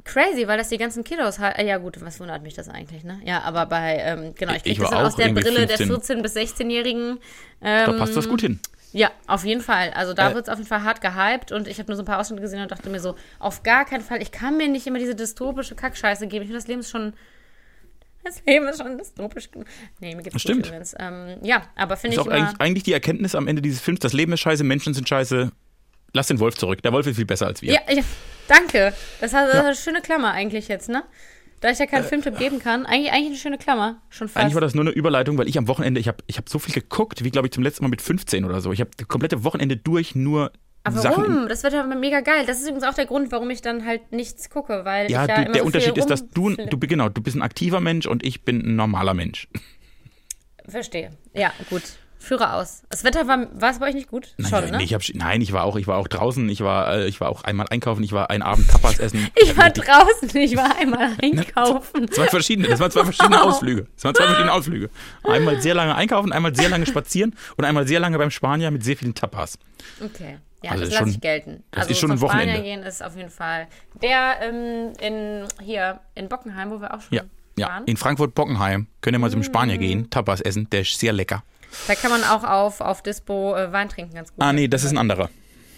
Crazy, 0.03 0.47
weil 0.47 0.57
das 0.57 0.69
die 0.69 0.77
ganzen 0.77 1.03
Kiddos 1.03 1.39
halt. 1.39 1.57
Ja, 1.59 1.77
gut, 1.77 1.99
was 2.01 2.19
wundert 2.19 2.43
mich 2.43 2.53
das 2.53 2.67
eigentlich, 2.69 3.03
ne? 3.03 3.19
Ja, 3.23 3.41
aber 3.41 3.65
bei, 3.65 3.97
ähm, 3.99 4.33
genau, 4.35 4.51
ich 4.51 4.57
Ich 4.57 4.63
kriege 4.63 4.81
das 4.81 4.89
dann 4.91 5.05
aus 5.05 5.13
auch 5.13 5.17
der 5.17 5.29
Brille 5.29 5.65
der 5.65 5.77
15. 5.77 6.19
14- 6.19 6.21
bis 6.21 6.35
16-Jährigen. 6.35 7.19
Da 7.61 7.87
Ähm, 7.87 7.97
passt 7.97 8.15
das 8.15 8.27
gut 8.27 8.41
hin. 8.41 8.59
Ja, 8.91 9.11
auf 9.27 9.43
jeden 9.45 9.61
Fall. 9.61 9.91
Also 9.93 10.13
da 10.13 10.31
Äh, 10.31 10.35
wird 10.35 10.47
es 10.47 10.49
auf 10.49 10.57
jeden 10.57 10.67
Fall 10.69 10.83
hart 10.83 11.01
gehypt 11.01 11.51
und 11.51 11.67
ich 11.67 11.79
habe 11.79 11.87
nur 11.87 11.95
so 11.97 12.03
ein 12.03 12.05
paar 12.05 12.19
Ausschnitte 12.19 12.41
gesehen 12.41 12.61
und 12.61 12.71
dachte 12.71 12.89
mir 12.89 12.99
so, 12.99 13.15
auf 13.39 13.63
gar 13.63 13.83
keinen 13.85 14.01
Fall, 14.01 14.21
ich 14.21 14.31
kann 14.31 14.57
mir 14.57 14.67
nicht 14.69 14.87
immer 14.87 14.99
diese 14.99 15.15
dystopische 15.15 15.75
Kackscheiße 15.75 16.27
geben. 16.27 16.43
Ich 16.43 16.47
finde, 16.49 16.59
das 16.59 16.67
Leben 16.67 16.79
ist 16.81 16.89
schon. 16.91 17.13
Das 18.23 18.43
Leben 18.45 18.67
ist 18.67 18.81
schon 18.81 18.97
dystopisch. 18.97 19.49
Nee, 19.99 20.15
mir 20.15 20.23
geht's 20.23 20.41
Stimmt. 20.41 20.63
gut 20.63 20.67
übrigens. 20.67 20.95
Ähm, 20.99 21.37
ja, 21.43 21.61
aber 21.75 21.95
finde 21.95 22.15
Ist 22.15 22.21
ich 22.21 22.27
auch 22.27 22.31
immer. 22.33 22.47
eigentlich, 22.47 22.59
eigentlich 22.61 22.83
die 22.83 22.93
Erkenntnis 22.93 23.35
am 23.35 23.47
Ende 23.47 23.61
dieses 23.61 23.81
Films, 23.81 23.99
das 23.99 24.13
Leben 24.13 24.33
ist 24.33 24.39
scheiße, 24.39 24.63
Menschen 24.63 24.93
sind 24.95 25.07
scheiße. 25.07 25.51
Lass 26.15 26.27
den 26.27 26.39
Wolf 26.39 26.55
zurück. 26.55 26.81
Der 26.81 26.93
Wolf 26.93 27.05
ist 27.07 27.17
viel 27.17 27.25
besser 27.25 27.45
als 27.45 27.61
wir. 27.61 27.73
Ja, 27.73 27.81
ja, 27.89 28.01
danke. 28.47 28.93
Das 29.19 29.33
hat 29.33 29.49
das 29.49 29.57
hat 29.57 29.65
eine 29.65 29.75
schöne 29.75 30.01
Klammer 30.01 30.31
eigentlich 30.31 30.69
jetzt, 30.69 30.87
ne? 30.87 31.03
Da 31.59 31.71
ich 31.71 31.79
ja 31.79 31.87
keinen 31.87 32.05
Filmtipp 32.05 32.37
geben 32.37 32.59
kann, 32.59 32.85
eigentlich, 32.85 33.11
eigentlich 33.11 33.27
eine 33.27 33.37
schöne 33.37 33.57
Klammer. 33.57 34.01
Schon 34.09 34.29
fast. 34.29 34.37
Eigentlich 34.37 34.53
war 34.53 34.61
das 34.61 34.75
nur 34.75 34.85
eine 34.85 34.91
Überleitung, 34.91 35.37
weil 35.37 35.49
ich 35.49 35.57
am 35.57 35.67
Wochenende, 35.67 35.99
ich 35.99 36.07
habe 36.07 36.19
ich 36.27 36.37
hab 36.37 36.47
so 36.47 36.57
viel 36.57 36.73
geguckt, 36.73 37.25
wie 37.25 37.31
glaube 37.31 37.47
ich 37.47 37.51
zum 37.51 37.63
letzten 37.63 37.83
Mal 37.83 37.89
mit 37.89 38.01
15 38.01 38.45
oder 38.45 38.61
so. 38.61 38.71
Ich 38.71 38.79
habe 38.79 38.91
das 38.95 39.09
komplette 39.09 39.43
Wochenende 39.43 39.75
durch 39.75 40.15
nur 40.15 40.53
aber 40.85 40.99
Sachen. 40.99 41.23
warum? 41.23 41.49
Das 41.49 41.63
wird 41.63 41.73
aber 41.73 41.95
mega 41.95 42.21
geil. 42.21 42.45
Das 42.45 42.59
ist 42.59 42.63
übrigens 42.63 42.83
auch 42.85 42.93
der 42.93 43.07
Grund, 43.07 43.33
warum 43.33 43.49
ich 43.49 43.61
dann 43.61 43.85
halt 43.85 44.13
nichts 44.13 44.49
gucke, 44.49 44.85
weil 44.85 45.11
ja, 45.11 45.23
ich 45.23 45.29
ja 45.29 45.35
du, 45.35 45.41
immer 45.41 45.51
der 45.51 45.61
so 45.61 45.65
Unterschied 45.65 45.93
viel 45.95 45.99
ist, 45.99 46.09
dass 46.09 46.29
du, 46.29 46.55
du, 46.55 46.79
genau, 46.79 47.09
du 47.09 47.21
bist 47.21 47.35
ein 47.35 47.41
aktiver 47.41 47.81
Mensch 47.81 48.05
und 48.05 48.23
ich 48.23 48.43
bin 48.43 48.61
ein 48.61 48.75
normaler 48.77 49.15
Mensch. 49.15 49.49
Verstehe. 50.67 51.11
Ja, 51.33 51.51
gut. 51.69 51.83
Führe 52.25 52.53
aus. 52.53 52.81
Das 52.89 53.03
Wetter 53.03 53.27
war, 53.27 53.47
war 53.61 53.69
es 53.71 53.79
bei 53.79 53.87
euch 53.89 53.93
nicht 53.95 54.09
gut? 54.09 54.33
Schon, 54.39 54.49
nein, 54.63 54.71
ne? 54.71 54.83
ich 54.83 54.93
hab, 54.93 55.01
nein, 55.13 55.41
ich 55.41 55.53
war 55.53 55.63
auch, 55.63 55.75
ich 55.75 55.87
war 55.87 55.97
auch 55.97 56.07
draußen, 56.07 56.49
ich 56.49 56.61
war, 56.61 56.93
äh, 56.95 57.07
ich 57.07 57.21
war 57.21 57.29
auch 57.29 57.43
einmal 57.43 57.67
einkaufen, 57.69 58.03
ich 58.03 58.11
war 58.13 58.29
einen 58.29 58.41
Abend 58.43 58.69
Tapas 58.69 58.99
essen. 58.99 59.29
Ich 59.41 59.55
war 59.55 59.69
draußen, 59.69 60.35
ich 60.35 60.55
war 60.57 60.75
einmal 60.79 61.11
einkaufen. 61.21 62.07
Das 62.07 62.17
waren 62.17 62.29
verschiedene, 62.29 62.67
das 62.67 62.79
waren 62.79 62.91
zwei 62.91 63.03
verschiedene 63.03 63.41
Ausflüge. 63.43 63.87
Das 63.95 64.03
waren 64.05 64.15
zwei 64.15 64.25
verschiedene 64.25 64.51
Ausflüge. 64.53 64.89
Einmal 65.23 65.61
sehr 65.61 65.75
lange 65.75 65.95
einkaufen, 65.95 66.31
einmal 66.33 66.55
sehr 66.55 66.69
lange 66.69 66.85
spazieren 66.85 67.35
und 67.57 67.65
einmal 67.65 67.87
sehr 67.87 67.99
lange 67.99 68.17
beim 68.17 68.31
Spanier 68.31 68.71
mit 68.71 68.83
sehr 68.83 68.97
vielen 68.97 69.13
Tapas. 69.13 69.57
Okay. 70.03 70.37
Ja, 70.63 70.71
Also 70.71 70.85
das 70.85 70.93
lasse 70.93 71.09
ich 71.11 71.21
gelten. 71.21 71.63
das 71.69 71.81
also 71.81 71.91
ist 71.91 71.99
schon 71.99 72.11
ein 72.11 72.17
zum 72.17 72.27
Spanier 72.27 72.45
Wochenende. 72.47 72.63
gehen 72.69 72.83
ist 72.83 73.03
auf 73.03 73.15
jeden 73.15 73.29
Fall. 73.29 73.67
Der 74.01 74.37
ähm, 74.41 74.93
in 74.99 75.43
hier 75.63 75.99
in 76.15 76.27
Bockenheim, 76.27 76.71
wo 76.71 76.81
wir 76.81 76.91
auch 76.93 77.01
schon 77.01 77.15
Ja. 77.17 77.23
Ja, 77.57 77.67
waren? 77.69 77.85
in 77.85 77.95
Frankfurt-Bockenheim 77.95 78.87
könnt 78.99 79.15
ihr 79.15 79.19
mal 79.19 79.31
zum 79.31 79.39
Mm. 79.39 79.43
Spanier 79.43 79.77
gehen, 79.77 80.09
Tapas 80.09 80.41
essen, 80.41 80.69
der 80.71 80.81
ist 80.81 80.99
sehr 80.99 81.13
lecker. 81.13 81.41
Da 81.87 81.95
kann 81.95 82.11
man 82.11 82.23
auch 82.23 82.43
auf, 82.43 82.81
auf 82.81 83.01
Dispo 83.01 83.55
äh, 83.55 83.71
Wein 83.71 83.89
trinken, 83.89 84.15
ganz 84.15 84.33
gut. 84.33 84.41
Ah, 84.41 84.53
nee, 84.53 84.67
das 84.67 84.83
ist 84.83 84.91
ein 84.91 84.97
anderer. 84.97 85.29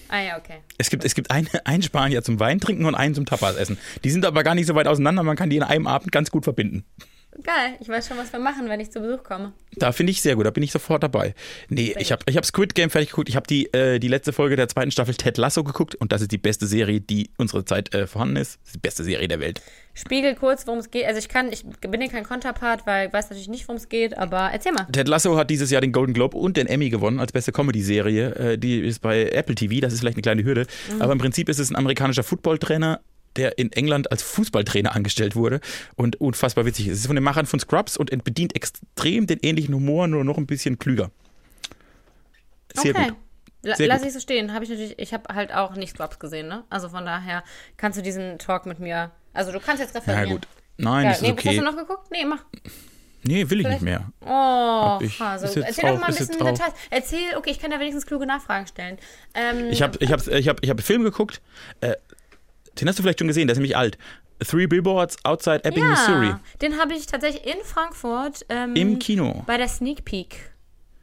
Ah 0.10 0.22
ja, 0.22 0.38
okay. 0.38 0.60
Es 0.78 0.90
gibt, 0.90 1.04
es 1.04 1.16
gibt 1.16 1.32
eine, 1.32 1.48
einen 1.66 1.84
Spanier 1.84 2.24
zum 2.24 2.40
Wein 2.40 2.60
trinken 2.60 2.86
und 2.86 2.96
einen 2.96 3.16
zum 3.16 3.26
Tapas 3.26 3.56
essen. 3.56 3.78
Die 4.04 4.10
sind 4.10 4.26
aber 4.26 4.44
gar 4.44 4.56
nicht 4.56 4.68
so 4.68 4.76
weit 4.76 4.88
auseinander, 4.88 5.24
man 5.24 5.36
kann 5.36 5.50
die 5.50 5.58
in 5.58 5.64
einem 5.64 5.88
Abend 5.88 6.12
ganz 6.12 6.32
gut 6.32 6.44
verbinden. 6.44 6.86
Geil, 7.44 7.76
ich 7.80 7.88
weiß 7.88 8.08
schon, 8.08 8.18
was 8.18 8.34
wir 8.34 8.40
machen, 8.40 8.68
wenn 8.68 8.80
ich 8.80 8.92
zu 8.92 9.00
Besuch 9.00 9.24
komme. 9.24 9.54
Da 9.76 9.92
finde 9.92 10.12
ich 10.12 10.22
sehr 10.22 10.36
gut, 10.36 10.46
da 10.46 10.50
bin 10.50 10.64
ich 10.64 10.72
sofort 10.72 11.04
dabei. 11.04 11.36
Nee, 11.70 11.96
ich 12.00 12.12
habe 12.12 12.24
ich 12.28 12.36
hab 12.36 12.46
Squid 12.46 12.74
Game 12.74 12.90
fertig 12.90 13.12
geguckt. 13.12 13.30
Ich 13.30 13.36
habe 13.36 13.46
die, 13.46 13.72
äh, 13.74 14.00
die 14.00 14.08
letzte 14.08 14.34
Folge 14.34 14.56
der 14.56 14.68
zweiten 14.68 14.90
Staffel 14.90 15.14
Ted 15.14 15.38
Lasso 15.38 15.64
geguckt 15.64 15.94
und 15.96 16.12
das 16.12 16.22
ist 16.22 16.32
die 16.32 16.40
beste 16.40 16.66
Serie, 16.66 17.00
die 17.00 17.30
unsere 17.38 17.64
Zeit 17.64 17.94
äh, 17.94 18.08
vorhanden 18.08 18.38
ist. 18.38 18.60
Das 18.62 18.70
ist 18.70 18.76
die 18.76 18.80
beste 18.80 19.04
Serie 19.04 19.28
der 19.28 19.40
Welt. 19.40 19.62
Spiegel 19.94 20.36
kurz, 20.36 20.66
worum 20.68 20.80
es 20.80 20.90
geht. 20.90 21.06
Also 21.06 21.20
ich 21.20 21.30
kann, 21.30 21.52
ich 21.52 21.64
bin 21.66 22.02
hier 22.02 22.10
kein 22.10 22.24
Konterpart, 22.24 22.86
weil 22.86 23.08
ich 23.08 23.14
weiß 23.14 23.30
natürlich 23.30 23.50
nicht, 23.50 23.68
worum 23.68 23.78
es 23.78 23.90
geht, 23.90 24.18
aber 24.18 24.50
erzähl 24.52 24.72
mal. 24.72 24.88
Ted 24.92 25.08
Lasso 25.08 25.38
hat 25.38 25.50
dieses 25.50 25.70
Jahr 25.70 25.82
den 25.82 25.92
Golden 25.92 26.14
Globe 26.14 26.38
und 26.38 26.58
den 26.58 26.68
Emmy 26.68 26.90
gewonnen 26.90 27.20
als 27.20 27.32
beste 27.32 27.52
Comedy-Serie. 27.52 28.36
Äh, 28.36 28.58
die 28.58 28.80
ist 28.80 29.00
bei 29.00 29.30
Apple 29.30 29.56
TV, 29.56 29.80
das 29.80 29.94
ist 29.94 30.00
vielleicht 30.00 30.18
eine 30.18 30.24
kleine 30.24 30.44
Hürde. 30.44 30.66
Aber 31.00 31.14
im 31.14 31.20
Prinzip 31.20 31.50
ist 31.50 31.60
es 31.60 31.70
ein 31.70 31.76
amerikanischer 31.76 32.24
Footballtrainer, 32.24 33.02
der 33.38 33.58
in 33.58 33.72
England 33.72 34.12
als 34.12 34.24
Fußballtrainer 34.24 34.96
angestellt 34.96 35.36
wurde 35.36 35.62
und 35.96 36.20
unfassbar 36.20 36.66
witzig 36.66 36.88
ist. 36.88 36.94
Es 36.94 37.00
ist 37.02 37.08
von 37.08 37.16
den 37.16 37.24
Machern 37.24 37.46
von 37.46 37.60
Scrubs 37.60 37.96
und 37.98 38.12
bedient 38.24 38.56
extrem 38.56 39.28
den 39.28 39.40
ähnlichen 39.42 39.74
Humor, 39.74 40.08
nur 40.08 40.24
noch 40.24 40.38
ein 40.38 40.48
bisschen 40.48 40.78
klüger. 40.80 41.12
Sehr 42.74 42.96
okay. 42.96 43.10
gut. 43.10 43.18
Sehr 43.78 43.88
lass 43.88 44.00
gut. 44.00 44.08
ich 44.08 44.14
so 44.14 44.20
stehen. 44.20 44.54
Habe 44.54 44.64
ich 44.64 44.70
natürlich, 44.70 44.98
ich 45.00 45.14
habe 45.14 45.34
halt 45.34 45.54
auch 45.54 45.76
nicht 45.76 45.92
Scrubs 45.96 46.20
gesehen, 46.20 46.48
ne? 46.48 46.64
Also 46.70 46.90
von 46.90 47.06
daher 47.06 47.44
kannst 47.76 47.98
du 47.98 48.04
diesen 48.04 48.38
Talk 48.40 48.66
mit 48.66 48.80
mir, 48.80 49.12
also 49.34 49.52
du 49.52 49.60
kannst 49.60 49.82
jetzt 49.82 49.94
Na 49.94 50.00
referieren. 50.00 50.30
gut. 50.30 50.48
Nein, 50.78 51.06
Ja, 51.06 51.12
ist 51.12 51.22
nee, 51.22 51.30
was 51.30 51.38
hast 51.38 51.46
okay. 51.48 51.58
du 51.58 51.64
noch 51.64 51.76
geguckt? 51.76 52.12
Nee, 52.12 52.24
mach. 52.26 52.46
Nee, 53.24 53.50
will 53.50 53.60
ich 53.60 53.66
Vielleicht- 53.68 53.82
nicht 53.82 53.82
mehr. 53.82 54.12
Oh, 54.22 55.00
ich- 55.04 55.20
jetzt 55.20 55.58
Erzähl 55.58 55.90
doch 55.92 56.00
mal 56.00 56.08
ein 56.08 56.16
bisschen 56.16 56.38
Details. 56.38 56.74
Erzähl, 56.92 57.36
okay, 57.36 57.50
ich 57.50 57.60
kann 57.60 57.72
da 57.72 57.80
wenigstens 57.80 58.06
kluge 58.06 58.26
Nachfragen 58.28 58.68
stellen. 58.68 58.98
Ähm, 59.34 59.70
Ich 59.72 59.82
habe 59.82 59.98
ich 60.00 60.12
hab, 60.12 60.26
ich 60.28 60.48
hab, 60.48 60.64
ich 60.64 60.70
hab 60.70 60.78
einen 60.78 60.86
Film 60.86 61.04
geguckt, 61.04 61.42
äh, 61.82 61.96
den 62.80 62.88
hast 62.88 63.00
du 63.00 63.04
vielleicht 63.04 63.20
schon 63.20 63.28
gesehen, 63.28 63.48
der 63.48 63.54
ist 63.54 63.58
nämlich 63.60 63.78
alt. 63.78 63.98
Three 64.40 64.68
Billboards 64.68 65.18
Outside 65.24 65.64
Ebbing, 65.66 65.84
ja, 65.84 65.90
Missouri. 65.90 66.36
den 66.62 66.80
habe 66.80 66.94
ich 66.94 67.08
tatsächlich 67.08 67.46
in 67.46 67.64
Frankfurt 67.64 68.46
ähm, 68.50 68.76
Im 68.76 69.00
Kino. 69.00 69.44
bei 69.48 69.58
der 69.58 69.68
Sneak 69.68 70.06
Peek. 70.06 70.52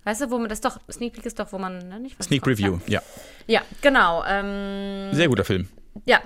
Weißt 0.04 0.20
du, 0.20 0.30
wo 0.30 0.38
man 0.38 0.48
das 0.48 0.60
doch, 0.60 0.78
Sneak 0.90 1.14
Peek 1.14 1.26
ist 1.26 1.38
doch, 1.38 1.52
wo 1.52 1.58
man 1.58 1.78
ne, 1.78 1.98
nicht 1.98 2.22
Sneak. 2.22 2.46
Review, 2.46 2.78
ja. 2.86 3.00
Ja, 3.46 3.60
ja 3.60 3.62
genau. 3.80 4.22
Ähm, 4.26 5.12
Sehr 5.12 5.28
guter 5.28 5.44
Film. 5.44 5.68
ja. 6.04 6.20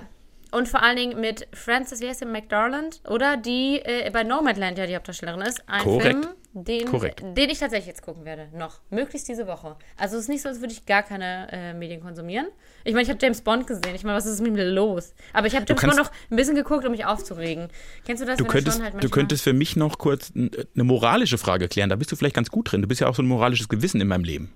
Und 0.51 0.67
vor 0.67 0.81
allen 0.81 0.95
Dingen 0.97 1.19
mit 1.19 1.47
Frances, 1.53 2.01
wie 2.01 2.07
heißt 2.07 2.19
sie, 2.19 2.25
McDorland, 2.25 3.01
oder? 3.07 3.37
Die 3.37 3.79
äh, 3.83 4.09
bei 4.11 4.23
Nomadland 4.23 4.77
ja 4.77 4.87
die 4.87 4.95
Hauptdarstellerin 4.95 5.41
ist. 5.41 5.61
Ein 5.69 5.81
Korrekt. 5.83 6.25
Film, 6.25 6.27
den, 6.53 6.85
Korrekt. 6.87 7.21
den 7.23 7.49
ich 7.51 7.59
tatsächlich 7.59 7.85
jetzt 7.87 8.01
gucken 8.01 8.25
werde. 8.25 8.47
Noch. 8.57 8.79
Möglichst 8.89 9.27
diese 9.27 9.45
Woche. 9.45 9.75
Also 9.95 10.15
es 10.17 10.23
ist 10.23 10.27
nicht 10.29 10.41
so, 10.41 10.49
als 10.49 10.59
würde 10.59 10.73
ich 10.73 10.87
gar 10.87 11.03
keine 11.03 11.47
äh, 11.51 11.73
Medien 11.75 12.01
konsumieren. 12.01 12.47
Ich 12.83 12.93
meine, 12.93 13.03
ich 13.03 13.09
habe 13.09 13.19
James 13.21 13.41
Bond 13.41 13.67
gesehen. 13.67 13.93
Ich 13.93 14.03
meine, 14.03 14.17
was 14.17 14.25
ist 14.25 14.41
mit 14.41 14.53
mir 14.53 14.65
los? 14.65 15.13
Aber 15.33 15.45
ich 15.45 15.55
habe 15.55 15.65
James 15.69 15.81
Bond 15.81 15.93
kannst- 15.93 16.11
noch 16.11 16.19
ein 16.31 16.35
bisschen 16.35 16.55
geguckt, 16.55 16.83
um 16.85 16.91
mich 16.91 17.05
aufzuregen. 17.05 17.67
Kennst 18.05 18.23
du 18.23 18.25
das? 18.25 18.37
Du 18.37 18.45
könntest, 18.45 18.81
halt 18.81 19.03
du 19.03 19.09
könntest 19.09 19.43
für 19.43 19.53
mich 19.53 19.75
noch 19.75 19.99
kurz 19.99 20.31
n- 20.35 20.49
eine 20.73 20.83
moralische 20.83 21.37
Frage 21.37 21.67
klären. 21.67 21.91
Da 21.91 21.95
bist 21.95 22.11
du 22.11 22.15
vielleicht 22.15 22.35
ganz 22.35 22.49
gut 22.49 22.71
drin. 22.71 22.81
Du 22.81 22.87
bist 22.87 23.01
ja 23.01 23.07
auch 23.07 23.13
so 23.15 23.21
ein 23.21 23.27
moralisches 23.27 23.69
Gewissen 23.69 24.01
in 24.01 24.07
meinem 24.07 24.23
Leben. 24.23 24.51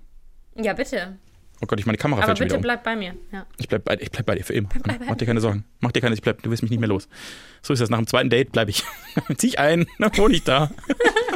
Ja, 0.56 0.74
bitte. 0.74 1.18
Oh 1.64 1.66
Gott, 1.66 1.80
ich 1.80 1.86
meine 1.86 1.97
Kamera 1.97 2.20
Aber 2.20 2.26
fällt 2.28 2.39
bitte 2.39 2.49
wieder 2.49 2.55
um. 2.57 2.61
bleib 2.61 2.84
bei 2.84 2.97
mir. 2.97 3.16
Ja. 3.32 3.45
Ich 3.57 3.70
bleib 3.70 3.86
bei, 3.86 3.97
ich 3.97 4.11
bleib 4.11 4.26
bei 4.26 4.36
dir 4.36 4.43
für 4.43 4.51
immer. 4.53 4.68
Mach 5.07 5.16
dir 5.16 5.26
keine 5.26 5.39
Sorgen. 5.39 5.64
Mach 5.80 5.93
dir 5.93 6.01
keine, 6.01 6.14
ich 6.14 6.22
bleib, 6.22 6.43
du 6.43 6.51
wirst 6.51 6.61
mich 6.61 6.72
nicht 6.72 6.82
mehr 6.82 6.89
los. 6.89 7.07
So 7.61 7.72
ist 7.72 7.80
das. 7.80 7.89
Nach 7.89 7.99
dem 7.99 8.07
zweiten 8.07 8.30
Date 8.30 8.51
bleibe 8.51 8.70
ich. 8.70 8.84
Zieh 9.38 9.47
ich 9.47 9.59
ein, 9.59 9.86
dann 9.97 10.11
wohne 10.18 10.36
ich 10.36 10.43
da. 10.43 10.72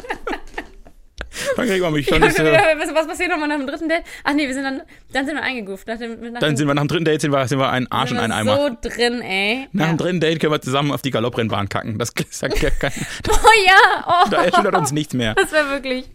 dann 1.56 1.68
kriegt 1.68 1.82
man 1.82 1.94
mich. 1.94 2.06
Dann, 2.08 2.24
ist, 2.24 2.40
äh, 2.40 2.58
was, 2.78 2.94
was 2.94 3.08
passiert 3.08 3.30
nochmal 3.30 3.48
nach 3.48 3.58
dem 3.58 3.68
dritten 3.68 3.90
Date? 3.90 4.04
Ach 4.24 4.34
nee, 4.34 4.48
wir 4.48 4.54
sind 4.54 4.64
dann, 4.64 4.82
dann 5.14 5.26
sind 5.26 5.36
wir 5.36 5.44
eingeguft. 5.44 5.88
Nach 5.88 5.98
dem, 5.98 6.20
nach 6.34 6.40
dann 6.40 6.52
dem, 6.52 6.58
sind 6.58 6.68
wir 6.68 6.74
nach 6.74 6.82
dem 6.84 6.88
dritten 6.88 7.06
Date 7.06 7.22
sind 7.22 7.32
wir, 7.32 7.48
sind 7.48 7.60
wir 7.60 7.70
ein 7.70 7.92
Arsch 7.92 8.12
und 8.12 8.18
ein 8.18 8.32
Eimer. 8.32 8.56
so 8.58 8.90
drin, 8.90 9.22
ey. 9.22 9.68
Nach 9.72 9.86
ja. 9.88 9.94
dem 9.94 9.98
dritten 9.98 10.20
Date 10.20 10.40
können 10.40 10.54
wir 10.54 10.62
zusammen 10.62 10.92
auf 10.92 11.02
die 11.02 11.12
Galopprennbahn 11.12 11.70
kacken. 11.70 11.98
Das 12.00 12.14
sagt 12.30 12.62
ja 12.62 12.70
kein, 12.70 12.92
Oh 13.30 13.34
ja, 13.66 14.06
oh. 14.08 14.30
da 14.30 14.44
erschüttert 14.46 14.76
uns 14.76 14.92
nichts 14.92 15.14
mehr. 15.14 15.34
Das 15.36 15.52
wäre 15.52 15.70
wirklich. 15.70 16.10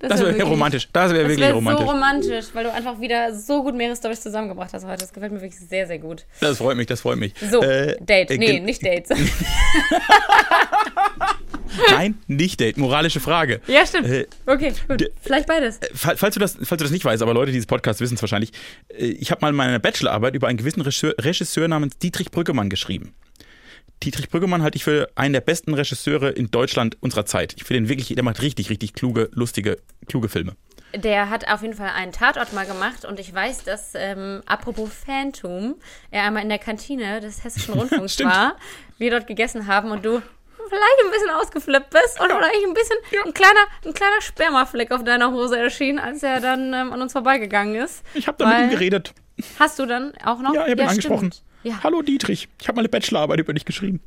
Das, 0.00 0.08
Das 0.10 0.18
wär 0.20 0.26
wäre 0.26 0.38
wirklich, 0.38 0.52
romantisch. 0.52 0.88
Das 0.92 1.10
wäre 1.12 1.22
Das 1.22 1.28
wirklich 1.30 1.40
wäre 1.46 1.54
romantisch. 1.54 1.84
so 1.86 1.90
romantisch, 1.92 2.44
weil 2.54 2.64
du 2.64 2.72
einfach 2.72 3.00
wieder 3.00 3.34
so 3.34 3.62
gut 3.62 3.74
Meeresstories 3.74 4.20
zusammengebracht 4.20 4.70
hast 4.72 4.84
heute. 4.86 4.98
Das 4.98 5.12
gefällt 5.12 5.32
mir 5.32 5.40
wirklich 5.40 5.60
sehr, 5.60 5.86
sehr 5.86 5.98
gut. 5.98 6.24
Das 6.40 6.58
freut 6.58 6.76
mich, 6.76 6.86
das 6.86 7.00
freut 7.00 7.18
mich. 7.18 7.34
So, 7.50 7.62
Äh, 7.62 7.96
Date. 8.00 8.30
äh, 8.30 8.38
Nee, 8.38 8.46
gen- 8.56 8.64
nicht 8.64 8.84
Dates. 8.84 9.10
Nein, 11.90 12.18
nicht 12.26 12.60
Date. 12.60 12.76
Moralische 12.76 13.20
Frage. 13.20 13.60
ja, 13.66 13.86
stimmt. 13.86 14.08
Äh, 14.08 14.26
Okay, 14.46 14.72
gut. 14.88 15.10
Vielleicht 15.20 15.46
beides. 15.46 15.78
Fall- 15.94 16.16
Falls 16.16 16.34
du, 16.34 16.40
das, 16.40 16.54
falls 16.62 16.78
du 16.78 16.84
das 16.84 16.90
nicht 16.90 17.04
weißt, 17.04 17.22
aber 17.22 17.34
Leute 17.34 17.52
dieses 17.52 17.66
Podcasts 17.66 18.00
wissen 18.00 18.14
es 18.14 18.22
wahrscheinlich, 18.22 18.52
äh, 18.88 19.06
ich 19.06 19.30
habe 19.30 19.40
mal 19.42 19.52
meine 19.52 19.80
Bachelorarbeit 19.80 20.34
über 20.34 20.48
einen 20.48 20.58
gewissen 20.58 20.82
Regisseur, 20.82 21.68
namens 21.68 21.98
Dietrich 21.98 22.30
Brüggemann 22.30 22.68
geschrieben. 22.70 23.14
Dietrich 24.02 24.28
Brüggemann 24.30 24.62
halte 24.62 24.76
ich 24.76 24.84
für 24.84 25.08
einen 25.14 25.32
der 25.32 25.40
besten 25.42 25.74
Regisseure 25.74 26.30
in 26.30 26.50
Deutschland 26.50 26.96
unserer 27.00 27.24
Zeit. 27.24 27.54
Ich 27.56 27.64
finde 27.64 27.84
ihn 27.84 27.88
wirklich, 27.88 28.08
der 28.08 28.24
macht 28.24 28.42
richtig, 28.42 28.68
richtig 28.68 28.94
kluge, 28.94 29.30
lustige, 29.32 29.78
kluge 30.08 30.28
Filme. 30.28 30.56
Der 30.94 31.30
hat 31.30 31.48
auf 31.48 31.62
jeden 31.62 31.72
Fall 31.74 31.90
einen 31.96 32.12
Tatort 32.12 32.52
mal 32.52 32.66
gemacht 32.66 33.04
und 33.06 33.18
ich 33.20 33.32
weiß, 33.32 33.64
dass, 33.64 33.92
ähm, 33.94 34.42
apropos 34.44 34.90
Phantom, 35.06 35.76
er 36.10 36.24
einmal 36.24 36.42
in 36.42 36.48
der 36.50 36.58
Kantine 36.58 37.20
des 37.20 37.44
Hessischen 37.44 37.74
Rundfunks 37.78 38.18
war, 38.20 38.56
wir 38.98 39.10
dort 39.12 39.26
gegessen 39.26 39.68
haben 39.68 39.90
und 39.90 40.04
du 40.04 40.20
vielleicht 40.68 41.04
ein 41.04 41.10
bisschen 41.10 41.30
ausgeflippt 41.30 41.90
bist 41.90 42.20
und 42.20 42.26
vielleicht 42.30 42.64
ein 42.66 42.74
bisschen 42.74 42.96
ein 43.26 43.34
kleiner, 43.34 43.66
ein 43.84 43.92
kleiner 43.94 44.20
Spermafleck 44.20 44.90
auf 44.92 45.04
deiner 45.04 45.32
Hose 45.32 45.58
erschien, 45.58 45.98
als 45.98 46.22
er 46.22 46.40
dann 46.40 46.72
ähm, 46.72 46.92
an 46.92 47.02
uns 47.02 47.12
vorbeigegangen 47.12 47.76
ist. 47.76 48.02
Ich 48.14 48.26
habe 48.26 48.38
dann 48.38 48.48
mit 48.50 48.58
ihm 48.58 48.70
geredet. 48.70 49.14
Hast 49.58 49.78
du 49.78 49.86
dann 49.86 50.12
auch 50.24 50.40
noch? 50.40 50.54
Ja, 50.54 50.64
ich 50.66 50.72
habe 50.72 50.82
ihn 50.82 50.88
angesprochen. 50.88 51.34
Ja. 51.62 51.80
Hallo 51.82 52.02
Dietrich, 52.02 52.48
ich 52.60 52.68
habe 52.68 52.76
mal 52.76 52.80
eine 52.80 52.88
Bachelorarbeit 52.88 53.38
über 53.40 53.52
dich 53.52 53.64
geschrieben. 53.64 54.00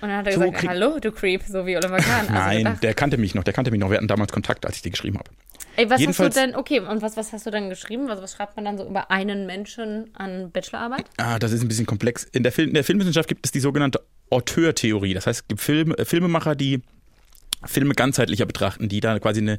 Und 0.00 0.08
dann 0.08 0.18
hat 0.18 0.26
er 0.26 0.32
So 0.32 0.40
gesagt, 0.40 0.66
hallo, 0.68 0.98
du 0.98 1.12
Creep, 1.12 1.42
so 1.46 1.66
wie 1.66 1.76
Oliver 1.76 1.98
Kahn. 1.98 2.20
Also 2.28 2.32
Nein, 2.32 2.58
gedacht, 2.58 2.82
der 2.82 2.94
kannte 2.94 3.16
mich 3.18 3.34
noch, 3.34 3.44
der 3.44 3.52
kannte 3.52 3.70
mich 3.70 3.80
noch. 3.80 3.90
Wir 3.90 3.96
hatten 3.98 4.08
damals 4.08 4.32
Kontakt, 4.32 4.64
als 4.66 4.76
ich 4.76 4.82
dir 4.82 4.90
geschrieben 4.90 5.18
habe. 5.18 5.30
ey, 5.76 5.88
was 5.90 6.00
jedenfalls- 6.00 6.34
hast 6.36 6.42
du 6.44 6.46
denn, 6.52 6.56
okay, 6.56 6.80
und 6.80 7.02
was, 7.02 7.16
was 7.16 7.32
hast 7.32 7.46
du 7.46 7.50
dann 7.50 7.68
geschrieben? 7.68 8.08
Also 8.10 8.22
was 8.22 8.32
schreibt 8.34 8.56
man 8.56 8.64
dann 8.64 8.78
so 8.78 8.86
über 8.86 9.10
einen 9.10 9.46
Menschen 9.46 10.10
an 10.14 10.50
Bachelorarbeit? 10.50 11.04
Ah, 11.18 11.38
das 11.38 11.52
ist 11.52 11.62
ein 11.62 11.68
bisschen 11.68 11.86
komplex. 11.86 12.24
In 12.24 12.42
der, 12.42 12.52
Film, 12.52 12.68
in 12.68 12.74
der 12.74 12.84
Filmwissenschaft 12.84 13.28
gibt 13.28 13.44
es 13.46 13.52
die 13.52 13.60
sogenannte 13.60 14.00
Auteurtheorie. 14.30 15.12
Das 15.14 15.26
heißt, 15.26 15.40
es 15.42 15.48
gibt 15.48 15.60
Film, 15.60 15.92
äh, 15.94 16.04
Filmemacher, 16.04 16.54
die 16.54 16.80
Filme 17.66 17.94
ganzheitlicher 17.94 18.46
betrachten, 18.46 18.88
die 18.88 19.00
da 19.00 19.18
quasi 19.18 19.40
eine, 19.40 19.58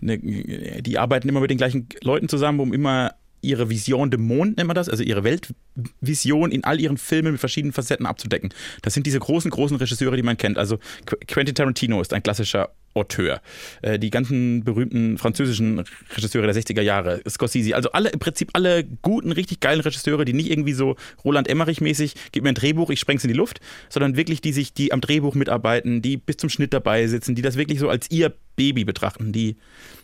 eine, 0.00 0.18
die 0.18 0.98
arbeiten 0.98 1.28
immer 1.28 1.40
mit 1.40 1.50
den 1.50 1.58
gleichen 1.58 1.86
Leuten 2.02 2.28
zusammen, 2.30 2.60
um 2.60 2.72
immer 2.72 3.14
ihre 3.42 3.68
Vision 3.68 4.10
de 4.10 4.18
Monde, 4.18 4.54
nennt 4.56 4.68
man 4.68 4.74
das, 4.74 4.88
also 4.88 5.02
ihre 5.02 5.24
Weltvision 5.24 6.50
in 6.50 6.64
all 6.64 6.80
ihren 6.80 6.96
Filmen 6.96 7.32
mit 7.32 7.40
verschiedenen 7.40 7.72
Facetten 7.72 8.06
abzudecken. 8.06 8.54
Das 8.82 8.94
sind 8.94 9.06
diese 9.06 9.18
großen, 9.18 9.50
großen 9.50 9.76
Regisseure, 9.76 10.16
die 10.16 10.22
man 10.22 10.36
kennt. 10.36 10.58
Also 10.58 10.76
Qu- 11.06 11.18
Quentin 11.26 11.54
Tarantino 11.54 12.00
ist 12.00 12.12
ein 12.12 12.22
klassischer 12.22 12.70
Auteur. 12.94 13.40
Äh, 13.80 13.98
Die 13.98 14.10
ganzen 14.10 14.64
berühmten 14.64 15.16
französischen 15.18 15.82
Regisseure 16.14 16.46
der 16.46 16.54
60er 16.54 16.82
Jahre, 16.82 17.22
Scorsese, 17.28 17.74
also 17.74 17.90
alle, 17.92 18.10
im 18.10 18.18
Prinzip 18.18 18.50
alle 18.52 18.84
guten, 18.84 19.32
richtig 19.32 19.60
geilen 19.60 19.80
Regisseure, 19.80 20.24
die 20.24 20.34
nicht 20.34 20.50
irgendwie 20.50 20.74
so 20.74 20.96
Roland 21.24 21.48
Emmerich-mäßig, 21.48 22.14
gib 22.32 22.42
mir 22.44 22.50
ein 22.50 22.54
Drehbuch, 22.54 22.90
ich 22.90 23.00
spreng's 23.00 23.24
in 23.24 23.28
die 23.28 23.34
Luft, 23.36 23.60
sondern 23.88 24.16
wirklich, 24.16 24.40
die 24.42 24.52
sich, 24.52 24.74
die 24.74 24.92
am 24.92 25.00
Drehbuch 25.00 25.34
mitarbeiten, 25.34 26.02
die 26.02 26.16
bis 26.18 26.36
zum 26.36 26.50
Schnitt 26.50 26.74
dabei 26.74 27.06
sitzen, 27.06 27.34
die 27.34 27.42
das 27.42 27.56
wirklich 27.56 27.78
so 27.80 27.88
als 27.88 28.10
ihr 28.10 28.34
Baby 28.56 28.84
betrachten, 28.84 29.32
die 29.32 29.56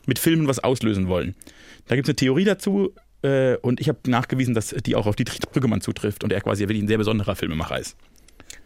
mit 0.07 0.19
Filmen 0.19 0.49
was 0.49 0.59
auslösen 0.59 1.09
wollen. 1.09 1.35
Da 1.89 1.95
gibt's 1.95 2.09
eine 2.09 2.17
Theorie 2.17 2.45
dazu, 2.45 2.95
äh, 3.23 3.57
und 3.57 3.81
ich 3.81 3.89
habe 3.89 3.99
nachgewiesen, 4.07 4.55
dass 4.55 4.69
die 4.69 4.95
auch 4.95 5.07
auf 5.07 5.17
Dietrich 5.17 5.41
Brüggemann 5.41 5.81
zutrifft 5.81 6.25
und 6.25 6.33
er 6.33 6.41
quasi 6.41 6.63
wirklich 6.63 6.83
ein 6.83 6.89
sehr 6.89 6.99
besonderer 6.99 7.37
Filmemacher 7.37 7.79
ist. 7.79 7.97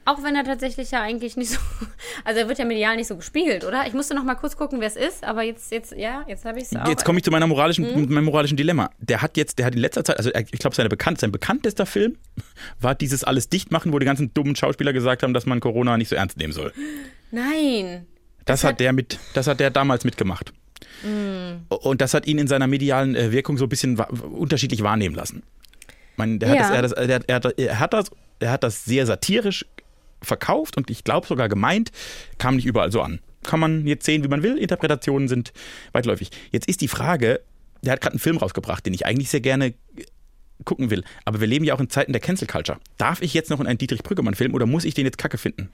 Auch 0.04 0.22
wenn 0.24 0.34
er 0.34 0.42
tatsächlich 0.42 0.90
ja 0.90 1.00
eigentlich 1.00 1.36
nicht 1.36 1.50
so, 1.50 1.58
also 2.24 2.40
er 2.40 2.48
wird 2.48 2.58
ja 2.58 2.64
medial 2.64 2.96
nicht 2.96 3.06
so 3.06 3.16
gespiegelt, 3.16 3.64
oder? 3.64 3.86
Ich 3.86 3.92
musste 3.92 4.14
noch 4.14 4.24
mal 4.24 4.34
kurz 4.34 4.56
gucken, 4.56 4.80
wer 4.80 4.88
es 4.88 4.96
ist, 4.96 5.24
aber 5.24 5.42
jetzt, 5.42 5.70
jetzt, 5.70 5.92
ja, 5.92 6.24
jetzt 6.26 6.44
habe 6.44 6.58
ich 6.58 6.64
es 6.64 6.76
auch. 6.76 6.88
Jetzt 6.88 7.04
komme 7.04 7.18
ich 7.18 7.24
zu 7.24 7.30
meiner 7.30 7.46
moralischen, 7.46 8.12
meinem 8.12 8.24
moralischen 8.24 8.56
Dilemma. 8.56 8.90
Der 8.98 9.22
hat 9.22 9.36
jetzt, 9.36 9.58
der 9.58 9.66
hat 9.66 9.74
in 9.74 9.80
letzter 9.80 10.02
Zeit, 10.02 10.16
also 10.16 10.30
ich 10.34 10.58
glaube, 10.58 10.74
seine 10.74 10.88
bekannt, 10.88 11.20
sein 11.20 11.30
bekanntester 11.30 11.86
Film 11.86 12.18
war 12.80 12.96
dieses 12.96 13.22
alles 13.22 13.48
dicht 13.48 13.70
machen, 13.70 13.92
wo 13.92 13.98
die 14.00 14.06
ganzen 14.06 14.34
dummen 14.34 14.56
Schauspieler 14.56 14.92
gesagt 14.92 15.22
haben, 15.22 15.34
dass 15.34 15.46
man 15.46 15.60
Corona 15.60 15.96
nicht 15.96 16.08
so 16.08 16.16
ernst 16.16 16.36
nehmen 16.36 16.52
soll. 16.52 16.72
Nein. 17.30 18.06
Das, 18.44 18.64
hat 18.64 18.80
der 18.80 18.92
mit, 18.92 19.20
das 19.34 19.46
hat 19.46 19.60
der 19.60 19.70
damals 19.70 20.04
mitgemacht. 20.04 20.52
Und 21.68 22.00
das 22.00 22.14
hat 22.14 22.26
ihn 22.26 22.38
in 22.38 22.46
seiner 22.46 22.66
medialen 22.66 23.14
äh, 23.16 23.32
Wirkung 23.32 23.58
so 23.58 23.64
ein 23.66 23.68
bisschen 23.68 23.98
unterschiedlich 23.98 24.82
wahrnehmen 24.82 25.14
lassen. 25.14 25.42
Ich 26.12 26.18
meine, 26.18 26.38
der 26.38 26.50
hat, 26.50 26.56
Ja. 26.58 26.82
das, 26.82 26.92
er, 26.92 27.06
das, 27.06 27.08
er, 27.08 27.14
hat- 27.14 27.24
er, 27.28 27.34
hat- 27.36 27.58
er, 27.58 27.78
hat 27.80 27.92
das, 27.92 28.10
er 28.40 28.50
hat 28.50 28.62
das 28.62 28.84
sehr 28.84 29.06
satirisch 29.06 29.64
verkauft 30.20 30.76
und 30.76 30.90
ich 30.90 31.04
glaube 31.04 31.26
sogar 31.26 31.48
gemeint, 31.48 31.90
kam 32.38 32.56
nicht 32.56 32.66
überall 32.66 32.92
so 32.92 33.00
an. 33.02 33.20
Kann 33.42 33.58
man 33.58 33.86
jetzt 33.88 34.04
sehen, 34.06 34.22
wie 34.22 34.28
man 34.28 34.42
will. 34.44 34.56
Interpretationen 34.56 35.26
sind 35.26 35.52
weitläufig. 35.92 36.30
Jetzt 36.52 36.68
ist 36.68 36.80
die 36.80 36.86
Frage, 36.88 37.40
der 37.82 37.94
hat 37.94 38.00
gerade 38.00 38.12
einen 38.14 38.20
Film 38.20 38.36
rausgebracht, 38.36 38.86
den 38.86 38.94
ich 38.94 39.04
eigentlich 39.06 39.30
sehr 39.30 39.40
gerne 39.40 39.66
äh, 39.66 39.74
gucken 40.64 40.90
will. 40.90 41.02
Aber 41.24 41.40
wir 41.40 41.48
leben 41.48 41.64
ja 41.64 41.74
auch 41.74 41.80
in 41.80 41.90
Zeiten 41.90 42.12
der 42.12 42.20
Cancel 42.20 42.46
Culture. 42.46 42.78
Darf 42.98 43.20
ich 43.20 43.34
jetzt 43.34 43.50
noch 43.50 43.58
in 43.58 43.66
einen 43.66 43.78
Dietrich 43.78 44.04
Brüggemann-Film 44.04 44.54
oder 44.54 44.66
muss 44.66 44.84
ich 44.84 44.94
den 44.94 45.06
jetzt 45.06 45.18
kacke 45.18 45.38
finden? 45.38 45.70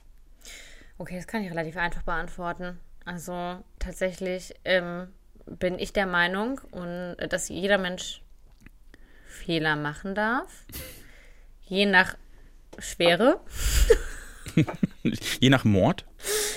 Okay, 0.96 1.16
das 1.16 1.26
kann 1.26 1.42
ich 1.44 1.50
relativ 1.50 1.76
einfach 1.76 2.02
beantworten. 2.02 2.78
Also 3.04 3.62
tatsächlich 3.78 4.54
ähm, 4.64 5.08
bin 5.58 5.78
ich 5.78 5.92
der 5.92 6.06
Meinung, 6.06 6.60
und, 6.70 7.16
dass 7.30 7.48
jeder 7.48 7.78
Mensch 7.78 8.22
Fehler 9.26 9.76
machen 9.76 10.14
darf. 10.14 10.64
Je 11.64 11.86
nach 11.86 12.16
Schwere. 12.78 13.40
Je 15.40 15.50
nach 15.50 15.64
Mord. 15.64 16.04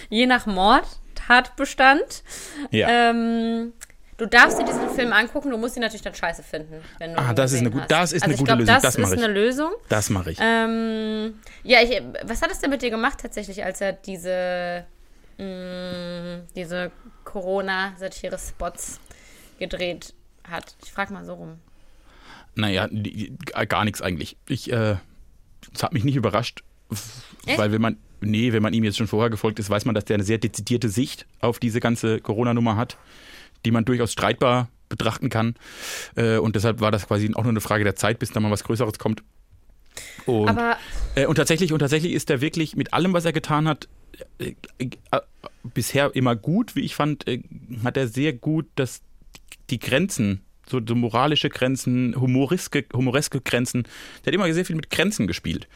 Je 0.09 0.25
nach 0.25 0.45
Mord, 0.45 0.85
Tatbestand. 1.15 2.23
Ja. 2.71 2.87
Ähm, 2.89 3.73
du 4.17 4.25
darfst 4.25 4.59
dir 4.59 4.65
diesen 4.65 4.89
Film 4.89 5.13
angucken, 5.13 5.49
du 5.51 5.57
musst 5.57 5.75
ihn 5.75 5.81
natürlich 5.81 6.01
dann 6.01 6.15
scheiße 6.15 6.43
finden. 6.43 6.81
Wenn 6.99 7.13
du 7.13 7.19
Ah, 7.19 7.33
das 7.33 7.51
ist 7.53 7.59
eine, 7.59 7.69
gut, 7.71 7.83
das 7.89 8.11
ist 8.13 8.23
also 8.23 8.31
eine 8.31 8.37
gute 8.37 8.45
glaub, 8.45 8.59
Lösung. 8.59 8.73
Das, 8.75 8.81
Das 8.83 8.97
mache 8.97 9.13
ist 9.13 9.19
ich. 9.19 9.23
eine 9.25 9.33
Lösung. 9.33 9.71
Das 9.89 10.09
mache 10.09 10.31
ich. 10.31 10.37
Ähm, 10.41 11.39
ja, 11.63 11.79
ich, 11.81 12.01
was 12.23 12.41
hat 12.41 12.51
es 12.51 12.59
denn 12.59 12.69
mit 12.69 12.81
dir 12.81 12.89
gemacht 12.89 13.19
tatsächlich, 13.21 13.63
als 13.63 13.81
er 13.81 13.93
diese, 13.93 14.85
mh, 15.37 16.41
diese 16.55 16.91
Corona-Satire-Spots 17.23 18.99
gedreht 19.59 20.13
hat? 20.47 20.75
Ich 20.83 20.91
frage 20.91 21.13
mal 21.13 21.25
so 21.25 21.33
rum. 21.35 21.59
Naja, 22.55 22.87
die- 22.91 23.33
gar 23.69 23.85
nichts 23.85 24.01
eigentlich. 24.01 24.37
Ich, 24.47 24.71
äh, 24.71 24.95
es 25.73 25.83
hat 25.83 25.93
mich 25.93 26.03
nicht 26.03 26.15
überrascht, 26.15 26.63
Echt? 27.45 27.57
weil 27.57 27.71
wenn 27.71 27.81
man, 27.81 27.97
nee, 28.19 28.51
wenn 28.51 28.61
man 28.63 28.73
ihm 28.73 28.83
jetzt 28.83 28.97
schon 28.97 29.07
vorher 29.07 29.29
gefolgt 29.29 29.59
ist, 29.59 29.69
weiß 29.69 29.85
man, 29.85 29.95
dass 29.95 30.05
der 30.05 30.15
eine 30.15 30.23
sehr 30.23 30.37
dezidierte 30.37 30.89
Sicht 30.89 31.25
auf 31.39 31.59
diese 31.59 31.79
ganze 31.79 32.19
Corona-Nummer 32.19 32.75
hat, 32.75 32.97
die 33.65 33.71
man 33.71 33.85
durchaus 33.85 34.11
streitbar 34.11 34.69
betrachten 34.89 35.29
kann. 35.29 35.55
Äh, 36.15 36.37
und 36.37 36.55
deshalb 36.57 36.81
war 36.81 36.91
das 36.91 37.07
quasi 37.07 37.31
auch 37.33 37.43
nur 37.43 37.51
eine 37.51 37.61
Frage 37.61 37.83
der 37.85 37.95
Zeit, 37.95 38.19
bis 38.19 38.31
da 38.31 38.39
mal 38.41 38.51
was 38.51 38.63
Größeres 38.65 38.99
kommt. 38.99 39.23
Und, 40.25 40.49
Aber 40.49 40.77
äh, 41.15 41.25
und 41.27 41.35
tatsächlich, 41.35 41.71
und 41.71 41.79
tatsächlich 41.79 42.11
ist 42.13 42.29
er 42.29 42.41
wirklich 42.41 42.75
mit 42.75 42.91
allem, 42.93 43.13
was 43.13 43.23
er 43.23 43.31
getan 43.33 43.67
hat, 43.67 43.87
äh, 44.39 44.53
äh, 44.79 44.89
bisher 45.63 46.15
immer 46.15 46.35
gut, 46.35 46.75
wie 46.75 46.81
ich 46.81 46.95
fand, 46.95 47.27
äh, 47.27 47.41
hat 47.83 47.97
er 47.97 48.07
sehr 48.07 48.33
gut 48.33 48.67
das, 48.75 49.01
die 49.69 49.79
Grenzen, 49.79 50.41
so, 50.67 50.79
so 50.85 50.95
moralische 50.95 51.49
Grenzen, 51.49 52.15
humoriske, 52.19 52.85
humoreske 52.93 53.41
Grenzen, 53.41 53.83
der 54.23 54.31
hat 54.31 54.35
immer 54.35 54.51
sehr 54.53 54.65
viel 54.65 54.75
mit 54.75 54.89
Grenzen 54.89 55.27
gespielt. 55.27 55.67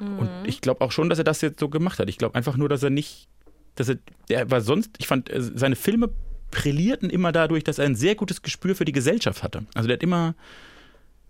Und 0.00 0.30
ich 0.44 0.60
glaube 0.60 0.80
auch 0.80 0.92
schon, 0.92 1.08
dass 1.08 1.18
er 1.18 1.24
das 1.24 1.40
jetzt 1.40 1.58
so 1.58 1.68
gemacht 1.68 1.98
hat. 1.98 2.08
Ich 2.08 2.18
glaube 2.18 2.34
einfach 2.36 2.56
nur, 2.56 2.68
dass 2.68 2.82
er 2.82 2.90
nicht, 2.90 3.28
dass 3.74 3.88
er, 3.88 3.98
der 4.28 4.50
war 4.50 4.60
sonst, 4.60 4.90
ich 4.98 5.06
fand, 5.06 5.28
äh, 5.30 5.40
seine 5.40 5.76
Filme 5.76 6.10
brillierten 6.50 7.10
immer 7.10 7.32
dadurch, 7.32 7.64
dass 7.64 7.78
er 7.78 7.86
ein 7.86 7.96
sehr 7.96 8.14
gutes 8.14 8.42
Gespür 8.42 8.74
für 8.74 8.84
die 8.84 8.92
Gesellschaft 8.92 9.42
hatte. 9.42 9.66
Also 9.74 9.88
der 9.88 9.96
hat 9.96 10.02
immer 10.02 10.34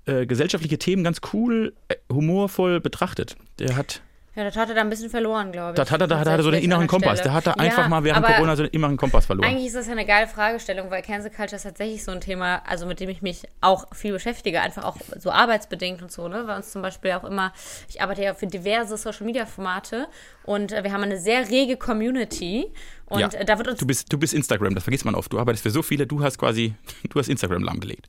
äh, 0.05 0.27
gesellschaftliche 0.27 0.79
Themen 0.79 1.03
ganz 1.03 1.21
cool, 1.33 1.75
äh, 1.89 1.97
humorvoll 2.13 2.81
betrachtet. 2.81 3.37
Der 3.59 3.75
hat, 3.75 4.03
ja, 4.39 4.45
das 4.45 4.55
hat 4.55 4.69
er 4.69 4.77
da 4.77 4.83
ein 4.83 4.89
bisschen 4.89 5.11
verloren, 5.11 5.51
glaube 5.51 5.73
ich. 5.73 5.75
das 5.75 5.91
hat 5.91 6.01
er, 6.01 6.07
da 6.07 6.21
hat 6.21 6.29
er 6.29 6.41
so 6.45 6.53
den 6.53 6.63
inneren 6.63 6.87
Kompass. 6.87 7.21
Der 7.23 7.33
hat 7.33 7.49
da 7.49 7.55
einfach 7.55 7.83
Ja, 7.83 7.89
mal 7.89 8.05
während 8.05 8.25
Corona 8.25 8.55
so 8.55 8.63
den 8.63 8.71
inneren 8.71 8.97
Kompass 8.97 9.27
verloren. 9.27 9.49
Eigentlich 9.49 9.67
ist 9.67 9.75
das 9.75 9.87
ja 9.87 9.93
eine 9.93 10.07
geile 10.07 10.29
Fragestellung, 10.29 10.93
weil 10.93 11.03
Cancel 11.03 11.29
Culture 11.29 11.57
ist 11.57 11.65
tatsächlich 11.65 12.05
so 12.05 12.13
ein 12.13 12.21
Thema, 12.21 12.63
also 12.65 12.87
mit 12.87 13.01
dem 13.01 13.09
ich 13.09 13.21
mich 13.21 13.43
auch 13.61 13.93
viel 13.93 14.13
beschäftige, 14.13 14.61
einfach 14.61 14.85
auch 14.85 14.97
so 15.19 15.33
arbeitsbedingt 15.33 16.03
und 16.03 16.13
so, 16.13 16.29
ne? 16.29 16.45
Weil 16.47 16.59
uns 16.59 16.71
zum 16.71 16.83
Beispiel 16.83 17.11
auch 17.11 17.25
immer, 17.25 17.53
ich 17.89 18.01
arbeite 18.01 18.23
ja 18.23 18.33
für 18.33 18.47
diverse 18.47 18.97
Social 18.97 19.27
Media 19.27 19.45
Formate 19.45 20.07
und 20.45 20.71
äh, 20.71 20.85
wir 20.85 20.93
haben 20.93 21.03
eine 21.03 21.19
sehr 21.19 21.51
rege 21.51 21.77
Community 21.77 22.73
und 23.07 23.19
ja. 23.19 23.29
äh, 23.41 23.45
da 23.45 23.59
wird 23.59 23.67
uns 23.67 23.81
du, 23.81 23.89
bist, 23.89 24.13
du 24.13 24.19
bist 24.19 24.35
Instagram, 24.35 24.73
das 24.77 24.85
vergisst 24.85 25.05
man 25.05 25.17
oft. 25.17 25.33
Du 25.33 25.41
arbeitest 25.41 25.65
für 25.65 25.71
so 25.71 25.83
viele, 25.83 26.07
du 26.07 26.23
hast 26.23 26.39
quasi, 26.39 26.77
du 27.11 27.19
hast 27.19 27.29
Instagram 27.29 27.65
lahmgelegt. 27.65 28.09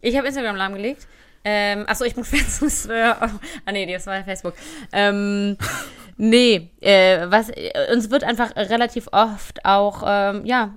Ich 0.00 0.16
habe 0.16 0.26
Instagram 0.26 0.56
lahmgelegt. 0.56 1.06
Ähm, 1.44 1.84
achso, 1.86 2.04
ich 2.04 2.14
bin 2.14 2.24
Fans. 2.24 2.86
Äh, 2.86 3.14
ah, 3.18 3.72
nee, 3.72 3.90
das 3.92 4.06
war 4.06 4.16
ja 4.16 4.24
Facebook. 4.24 4.54
Ähm, 4.92 5.56
nee, 6.16 6.70
äh, 6.80 7.26
was, 7.30 7.50
äh, 7.50 7.72
uns 7.92 8.10
wird 8.10 8.24
einfach 8.24 8.54
relativ 8.56 9.08
oft 9.12 9.64
auch, 9.64 10.02
ähm, 10.06 10.44
ja, 10.44 10.74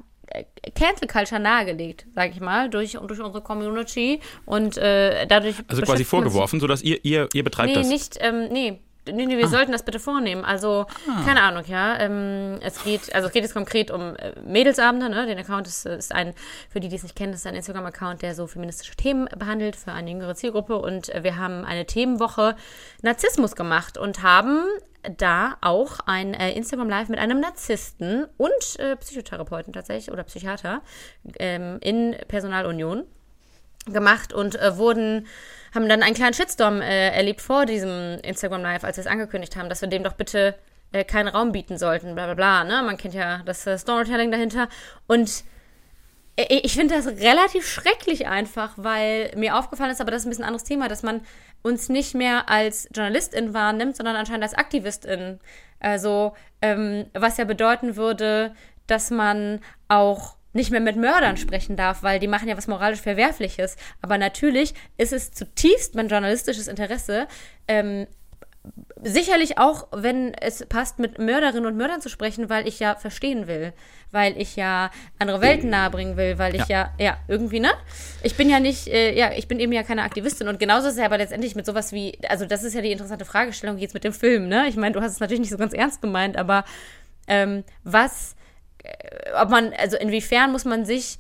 Cancel 0.76 1.07
Culture 1.07 1.40
nahegelegt, 1.40 2.06
sag 2.15 2.31
ich 2.31 2.40
mal, 2.40 2.69
durch, 2.69 2.94
durch 2.94 3.19
unsere 3.19 3.41
Community 3.41 4.19
und 4.45 4.77
äh, 4.77 5.27
dadurch. 5.27 5.56
Also 5.68 5.81
quasi 5.84 6.03
vorgeworfen, 6.06 6.60
sodass 6.60 6.81
ihr, 6.81 7.03
ihr, 7.03 7.27
ihr 7.34 7.44
betreibt 7.44 7.69
Nee, 7.69 7.76
das. 7.76 7.88
nicht, 7.88 8.18
ähm, 8.19 8.48
nee. 8.52 8.80
Nee, 9.05 9.25
nee, 9.25 9.38
wir 9.38 9.49
sollten 9.49 9.71
das 9.73 9.84
bitte 9.84 9.99
vornehmen. 9.99 10.45
Also, 10.45 10.85
keine 11.25 11.41
Ahnung, 11.41 11.63
ja. 11.67 11.99
Ähm, 11.99 12.59
es 12.61 12.84
geht, 12.84 13.13
also 13.13 13.27
es 13.27 13.34
geht 13.34 13.43
jetzt 13.43 13.53
konkret 13.53 13.91
um 13.91 14.15
äh, 14.15 14.34
Mädelsabende, 14.45 15.09
ne? 15.09 15.25
Den 15.25 15.38
Account 15.38 15.67
ist, 15.67 15.85
ist 15.85 16.13
ein, 16.13 16.34
für 16.69 16.80
die, 16.80 16.88
die 16.88 16.95
es 16.95 17.03
nicht 17.03 17.15
kennen, 17.15 17.34
ist 17.34 17.45
ein 17.45 17.55
Instagram-Account, 17.55 18.21
der 18.21 18.34
so 18.34 18.47
feministische 18.47 18.95
Themen 18.95 19.27
behandelt 19.38 19.75
für 19.75 19.91
eine 19.91 20.09
jüngere 20.09 20.35
Zielgruppe. 20.35 20.77
Und 20.77 21.09
äh, 21.09 21.23
wir 21.23 21.38
haben 21.38 21.65
eine 21.65 21.85
Themenwoche 21.85 22.55
Narzissmus 23.01 23.55
gemacht 23.55 23.97
und 23.97 24.23
haben 24.23 24.63
da 25.17 25.57
auch 25.61 25.99
ein 26.05 26.34
äh, 26.34 26.53
Instagram 26.53 26.89
Live 26.89 27.09
mit 27.09 27.19
einem 27.19 27.39
Narzissten 27.39 28.25
und 28.38 28.80
äh, 28.80 28.95
Psychotherapeuten 28.95 29.73
tatsächlich 29.73 30.11
oder 30.11 30.23
Psychiater 30.23 30.81
ähm, 31.39 31.77
in 31.81 32.15
Personalunion 32.27 33.03
gemacht 33.85 34.34
und 34.34 34.55
äh, 34.55 34.77
wurden 34.77 35.27
haben 35.74 35.90
dann 35.90 36.04
einen 36.04 36.16
kleinen 36.16 36.34
Shitstorm 36.34 36.82
äh, 36.82 37.10
erlebt 37.10 37.41
vor 37.41 37.66
diesem 37.66 38.20
Instagram 38.24 38.62
Live, 38.62 38.84
als 38.84 38.98
wir 38.98 39.02
es 39.02 39.08
angekündigt 39.08 39.56
haben, 39.56 39.70
dass 39.70 39.82
wir 39.82 39.90
dem 39.90 40.04
doch 40.04 40.14
bitte 40.14 40.56
äh, 40.91 41.04
keinen 41.04 41.28
Raum 41.28 41.52
bieten 41.52 41.78
sollten, 41.78 42.14
bla 42.16 42.26
bla 42.26 42.36
bla. 42.36 42.64
Ne? 42.64 42.84
Man 42.84 42.98
kennt 42.98 43.14
ja 43.14 43.41
das 43.45 43.66
äh, 43.66 43.78
Storytelling 43.78 44.32
dahinter. 44.32 44.70
Und 45.08 45.44
äh, 46.36 46.60
ich 46.64 46.74
finde 46.74 46.95
das 46.95 47.08
relativ 47.08 47.68
schrecklich 47.68 48.28
einfach, 48.28 48.74
weil 48.78 49.32
mir 49.36 49.58
aufgefallen 49.58 49.91
ist, 49.91 50.02
aber 50.02 50.12
das 50.12 50.22
ist 50.22 50.28
ein 50.28 50.30
bisschen 50.30 50.44
ein 50.44 50.50
anderes 50.50 50.64
Thema, 50.64 50.88
dass 50.88 51.04
man 51.04 51.22
uns 51.64 51.90
nicht 51.90 52.14
mehr 52.14 52.50
als 52.50 52.88
Journalistin 52.94 53.54
wahrnimmt, 53.54 53.95
sondern 53.95 54.16
anscheinend 54.16 54.44
als 54.44 54.54
Aktivistin. 54.54 55.40
Also, 55.80 56.34
ähm, 56.62 57.08
was 57.14 57.38
ja 57.38 57.45
bedeuten 57.45 57.95
würde, 57.95 58.54
dass 58.88 59.12
man 59.12 59.62
auch 59.88 60.36
nicht 60.53 60.71
mehr 60.71 60.80
mit 60.80 60.95
Mördern 60.95 61.38
sprechen 61.38 61.75
darf, 61.75 62.03
weil 62.03 62.19
die 62.19 62.27
machen 62.27 62.47
ja 62.47 62.57
was 62.57 62.67
moralisch 62.67 63.01
Verwerfliches. 63.01 63.75
Aber 64.01 64.17
natürlich 64.17 64.73
ist 64.97 65.13
es 65.13 65.31
zutiefst 65.31 65.95
mein 65.95 66.07
journalistisches 66.07 66.67
Interesse, 66.67 67.27
ähm, 67.67 68.07
sicherlich 69.01 69.57
auch, 69.57 69.88
wenn 69.91 70.34
es 70.34 70.65
passt, 70.67 70.97
mit 70.99 71.19
Mörderinnen 71.19 71.65
und 71.65 71.75
Mördern 71.75 71.99
zu 71.99 72.07
sprechen, 72.07 72.49
weil 72.49 72.67
ich 72.67 72.80
ja 72.80 72.95
verstehen 72.95 73.47
will, 73.47 73.73
weil 74.11 74.39
ich 74.39 74.55
ja 74.55 74.91
andere 75.19 75.41
Welten 75.41 75.69
nahebringen 75.69 76.15
will, 76.15 76.38
weil 76.38 76.55
ich 76.55 76.67
ja, 76.67 76.93
ja, 76.97 77.17
irgendwie, 77.27 77.59
ne? 77.59 77.71
Ich 78.21 78.38
bin 78.38 78.49
ja 78.49 78.61
nicht, 78.61 78.88
äh, 78.88 79.13
ja, 79.17 79.34
ich 79.34 79.49
bin 79.49 79.59
eben 79.59 79.73
ja 79.73 79.84
keine 79.84 80.03
Aktivistin 80.03 80.47
und 80.47 80.59
genauso 80.59 80.88
ist 80.88 80.93
es 80.93 80.99
ja 80.99 81.05
aber 81.05 81.17
letztendlich 81.17 81.55
mit 81.55 81.65
sowas 81.65 81.91
wie, 81.91 82.17
also 82.30 82.45
das 82.45 82.63
ist 82.63 82.73
ja 82.73 82.81
die 82.81 82.91
interessante 82.91 83.25
Fragestellung 83.25 83.77
jetzt 83.77 83.93
mit 83.93 84.05
dem 84.05 84.13
Film, 84.13 84.47
ne? 84.47 84.67
Ich 84.69 84.77
meine, 84.77 84.93
du 84.93 85.01
hast 85.01 85.11
es 85.11 85.19
natürlich 85.19 85.41
nicht 85.41 85.51
so 85.51 85.57
ganz 85.57 85.73
ernst 85.73 86.01
gemeint, 86.01 86.38
aber 86.38 86.63
ähm, 87.27 87.65
was, 87.84 88.35
ob 89.41 89.49
man, 89.49 89.73
also 89.73 89.97
inwiefern 89.97 90.51
muss 90.51 90.65
man 90.65 90.85
sich 90.85 91.18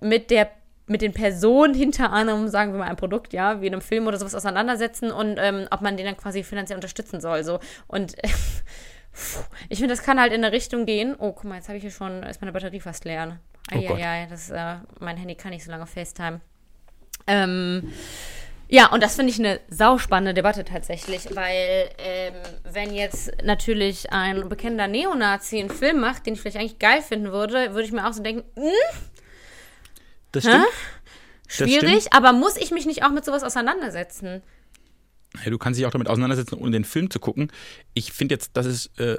mit 0.00 0.30
der 0.30 0.50
mit 0.88 1.02
den 1.02 1.12
Personen 1.12 1.74
hinter 1.74 2.12
anderem, 2.12 2.46
sagen 2.46 2.72
wir 2.72 2.78
mal, 2.78 2.88
ein 2.88 2.96
Produkt, 2.96 3.32
ja, 3.32 3.60
wie 3.60 3.66
in 3.66 3.72
einem 3.72 3.82
Film 3.82 4.06
oder 4.06 4.18
sowas 4.18 4.36
auseinandersetzen 4.36 5.10
und 5.10 5.36
ähm, 5.36 5.66
ob 5.72 5.80
man 5.80 5.96
den 5.96 6.06
dann 6.06 6.16
quasi 6.16 6.44
finanziell 6.44 6.76
unterstützen 6.76 7.20
soll. 7.20 7.42
So. 7.42 7.58
Und 7.88 8.16
äh, 8.22 8.28
ich 9.68 9.78
finde, 9.78 9.92
das 9.92 10.04
kann 10.04 10.20
halt 10.20 10.32
in 10.32 10.44
eine 10.44 10.52
Richtung 10.52 10.86
gehen. 10.86 11.16
Oh, 11.18 11.32
guck 11.32 11.44
mal, 11.44 11.56
jetzt 11.56 11.68
habe 11.68 11.76
ich 11.76 11.82
hier 11.82 11.90
schon, 11.90 12.22
ist 12.22 12.40
meine 12.40 12.52
Batterie 12.52 12.78
fast 12.78 13.04
leer. 13.04 13.26
Ne? 13.26 13.40
Oh. 13.72 13.78
Eieiei, 13.78 14.26
das, 14.30 14.50
äh, 14.50 14.76
mein 15.00 15.16
Handy 15.16 15.34
kann 15.34 15.50
nicht 15.50 15.64
so 15.64 15.72
lange 15.72 15.86
FaceTime. 15.86 16.40
Ähm, 17.26 17.92
ja, 18.68 18.90
und 18.92 19.02
das 19.02 19.14
finde 19.16 19.32
ich 19.32 19.38
eine 19.38 19.60
sauspannende 19.68 20.34
Debatte 20.34 20.64
tatsächlich, 20.64 21.34
weil 21.34 21.88
ähm, 21.98 22.34
wenn 22.64 22.92
jetzt 22.94 23.30
natürlich 23.44 24.12
ein 24.12 24.48
bekennender 24.48 24.88
Neonazi 24.88 25.60
einen 25.60 25.70
Film 25.70 26.00
macht, 26.00 26.26
den 26.26 26.34
ich 26.34 26.40
vielleicht 26.40 26.56
eigentlich 26.56 26.78
geil 26.78 27.02
finden 27.02 27.32
würde, 27.32 27.74
würde 27.74 27.84
ich 27.84 27.92
mir 27.92 28.06
auch 28.06 28.12
so 28.12 28.22
denken, 28.22 28.44
hm, 28.56 28.72
Das 30.32 30.42
stimmt. 30.44 30.64
Das 31.46 31.56
schwierig, 31.56 32.00
stimmt. 32.02 32.12
aber 32.14 32.32
muss 32.32 32.56
ich 32.56 32.72
mich 32.72 32.86
nicht 32.86 33.04
auch 33.04 33.10
mit 33.10 33.24
sowas 33.24 33.44
auseinandersetzen? 33.44 34.42
Du 35.44 35.58
kannst 35.58 35.78
dich 35.78 35.84
auch 35.86 35.90
damit 35.90 36.08
auseinandersetzen, 36.08 36.54
ohne 36.56 36.70
den 36.70 36.84
Film 36.84 37.10
zu 37.10 37.20
gucken. 37.20 37.52
Ich 37.92 38.12
finde 38.12 38.34
jetzt, 38.34 38.52
das 38.54 38.64
ist, 38.64 38.98
äh, 38.98 39.18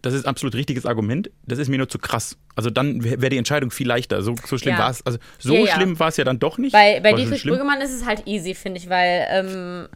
das 0.00 0.14
ist 0.14 0.24
absolut 0.24 0.54
richtiges 0.54 0.86
Argument. 0.86 1.30
Das 1.46 1.58
ist 1.58 1.68
mir 1.68 1.76
nur 1.76 1.88
zu 1.90 1.98
krass. 1.98 2.38
Also 2.56 2.70
dann 2.70 3.04
wäre 3.04 3.20
wär 3.20 3.28
die 3.28 3.36
Entscheidung 3.36 3.70
viel 3.70 3.86
leichter. 3.86 4.22
So, 4.22 4.34
so 4.46 4.56
schlimm 4.56 4.74
Ja. 4.74 4.80
war 4.80 4.90
es. 4.90 5.04
Also 5.04 5.18
so 5.38 5.52
Ja, 5.54 5.60
ja. 5.60 5.74
schlimm 5.74 5.98
war 6.00 6.08
es 6.08 6.16
ja 6.16 6.24
dann 6.24 6.38
doch 6.38 6.56
nicht. 6.56 6.72
Bei, 6.72 7.00
bei 7.00 7.12
Dietrich. 7.12 7.42
Brüggemann 7.42 7.80
ist 7.82 7.92
es 7.92 8.06
halt 8.06 8.26
easy, 8.26 8.54
finde 8.54 8.80
ich, 8.80 8.88
weil 8.88 9.26
ähm, 9.30 9.88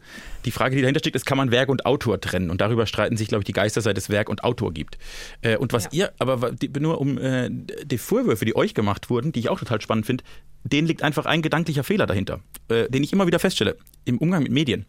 Die 0.45 0.51
Frage, 0.51 0.75
die 0.75 0.81
dahinter 0.81 0.99
steckt, 0.99 1.15
ist, 1.15 1.25
kann 1.25 1.37
man 1.39 1.49
Werk 1.49 1.69
und 1.69 1.85
Autor 1.87 2.21
trennen? 2.21 2.51
Und 2.51 2.61
darüber 2.61 2.85
streiten 2.85 3.17
sich, 3.17 3.27
glaube 3.29 3.41
ich, 3.41 3.45
die 3.45 3.53
Geister, 3.53 3.81
seit 3.81 3.97
es 3.97 4.09
Werk 4.09 4.29
und 4.29 4.43
Autor 4.43 4.73
gibt. 4.73 4.99
Äh, 5.41 5.57
und 5.57 5.73
was 5.73 5.91
ihr, 5.91 6.13
aber 6.19 6.51
die, 6.51 6.69
nur 6.79 7.01
um 7.01 7.17
äh, 7.17 7.49
die 7.49 7.97
Vorwürfe, 7.97 8.45
die 8.45 8.55
euch 8.55 8.75
gemacht 8.75 9.09
wurden, 9.09 9.31
die 9.31 9.39
ich 9.39 9.49
auch 9.49 9.57
total 9.59 9.81
spannend 9.81 10.05
finde, 10.05 10.23
denen 10.63 10.87
liegt 10.87 11.03
einfach 11.03 11.25
ein 11.25 11.41
gedanklicher 11.41 11.83
Fehler 11.83 12.05
dahinter, 12.05 12.39
äh, 12.69 12.89
den 12.89 13.03
ich 13.03 13.13
immer 13.13 13.27
wieder 13.27 13.39
feststelle 13.39 13.77
im 14.05 14.17
Umgang 14.17 14.43
mit 14.43 14.51
Medien. 14.51 14.85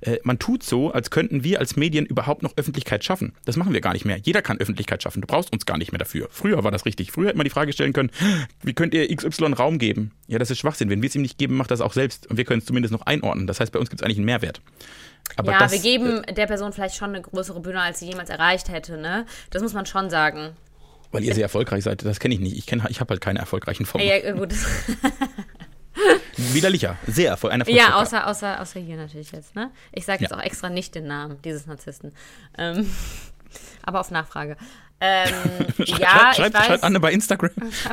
Äh, 0.00 0.18
man 0.22 0.38
tut 0.38 0.62
so, 0.62 0.90
als 0.90 1.10
könnten 1.10 1.44
wir 1.44 1.60
als 1.60 1.76
Medien 1.76 2.06
überhaupt 2.06 2.42
noch 2.42 2.56
Öffentlichkeit 2.56 3.04
schaffen. 3.04 3.32
Das 3.44 3.56
machen 3.56 3.72
wir 3.72 3.80
gar 3.80 3.92
nicht 3.92 4.04
mehr. 4.04 4.18
Jeder 4.18 4.42
kann 4.42 4.58
Öffentlichkeit 4.58 5.02
schaffen. 5.02 5.20
Du 5.20 5.26
brauchst 5.26 5.52
uns 5.52 5.66
gar 5.66 5.78
nicht 5.78 5.92
mehr 5.92 5.98
dafür. 5.98 6.28
Früher 6.30 6.64
war 6.64 6.70
das 6.70 6.86
richtig. 6.86 7.12
Früher 7.12 7.28
hätte 7.28 7.36
man 7.36 7.44
die 7.44 7.50
Frage 7.50 7.72
stellen 7.72 7.92
können, 7.92 8.10
wie 8.62 8.74
könnt 8.74 8.94
ihr 8.94 9.14
XY 9.14 9.52
Raum 9.52 9.78
geben? 9.78 10.12
Ja, 10.26 10.38
das 10.38 10.50
ist 10.50 10.58
Schwachsinn. 10.58 10.90
Wenn 10.90 11.02
wir 11.02 11.08
es 11.08 11.14
ihm 11.14 11.22
nicht 11.22 11.38
geben, 11.38 11.56
macht 11.56 11.70
das 11.70 11.80
auch 11.80 11.92
selbst. 11.92 12.28
Und 12.28 12.36
wir 12.36 12.44
können 12.44 12.60
es 12.60 12.66
zumindest 12.66 12.92
noch 12.92 13.02
einordnen. 13.02 13.46
Das 13.46 13.60
heißt, 13.60 13.72
bei 13.72 13.78
uns 13.78 13.90
gibt 13.90 14.00
es 14.00 14.04
eigentlich 14.04 14.18
einen 14.18 14.26
Mehrwert. 14.26 14.60
Aber 15.36 15.52
ja, 15.52 15.58
das, 15.58 15.72
wir 15.72 15.80
geben 15.80 16.24
äh, 16.24 16.32
der 16.32 16.46
Person 16.46 16.72
vielleicht 16.72 16.96
schon 16.96 17.10
eine 17.10 17.22
größere 17.22 17.60
Bühne, 17.60 17.80
als 17.80 18.00
sie 18.00 18.06
jemals 18.06 18.30
erreicht 18.30 18.68
hätte. 18.68 18.96
Ne? 18.98 19.26
Das 19.50 19.62
muss 19.62 19.74
man 19.74 19.86
schon 19.86 20.10
sagen. 20.10 20.56
Weil 21.10 21.24
ihr 21.24 21.34
sehr 21.34 21.44
erfolgreich 21.44 21.84
seid, 21.84 22.04
das 22.04 22.20
kenne 22.20 22.34
ich 22.34 22.40
nicht. 22.40 22.56
Ich, 22.56 22.66
kenn, 22.66 22.84
ich 22.88 23.00
habe 23.00 23.10
halt 23.12 23.20
keine 23.20 23.38
erfolgreichen 23.38 23.86
Formate. 23.86 24.26
Ja, 24.26 24.32
gut. 24.32 24.54
Widerlicher, 26.36 26.96
sehr 27.06 27.30
erfolg, 27.30 27.52
ein 27.52 27.62
Ja, 27.66 28.00
außer, 28.00 28.26
außer, 28.26 28.60
außer 28.60 28.80
hier 28.80 28.96
natürlich 28.96 29.32
jetzt. 29.32 29.54
Ne? 29.56 29.70
Ich 29.92 30.04
sage 30.04 30.22
jetzt 30.22 30.30
ja. 30.30 30.36
auch 30.36 30.42
extra 30.42 30.68
nicht 30.70 30.94
den 30.94 31.06
Namen 31.06 31.40
dieses 31.42 31.66
Narzissten. 31.66 32.12
Ähm, 32.56 32.88
aber 33.82 34.00
auf 34.00 34.10
Nachfrage. 34.10 34.56
Ähm, 35.00 35.28
schreibt, 35.76 35.98
ja, 35.98 36.32
schreibt, 36.34 36.54
weiß, 36.54 36.66
schreibt 36.66 36.84
Anne 36.84 37.00
bei 37.00 37.12
Instagram. 37.12 37.50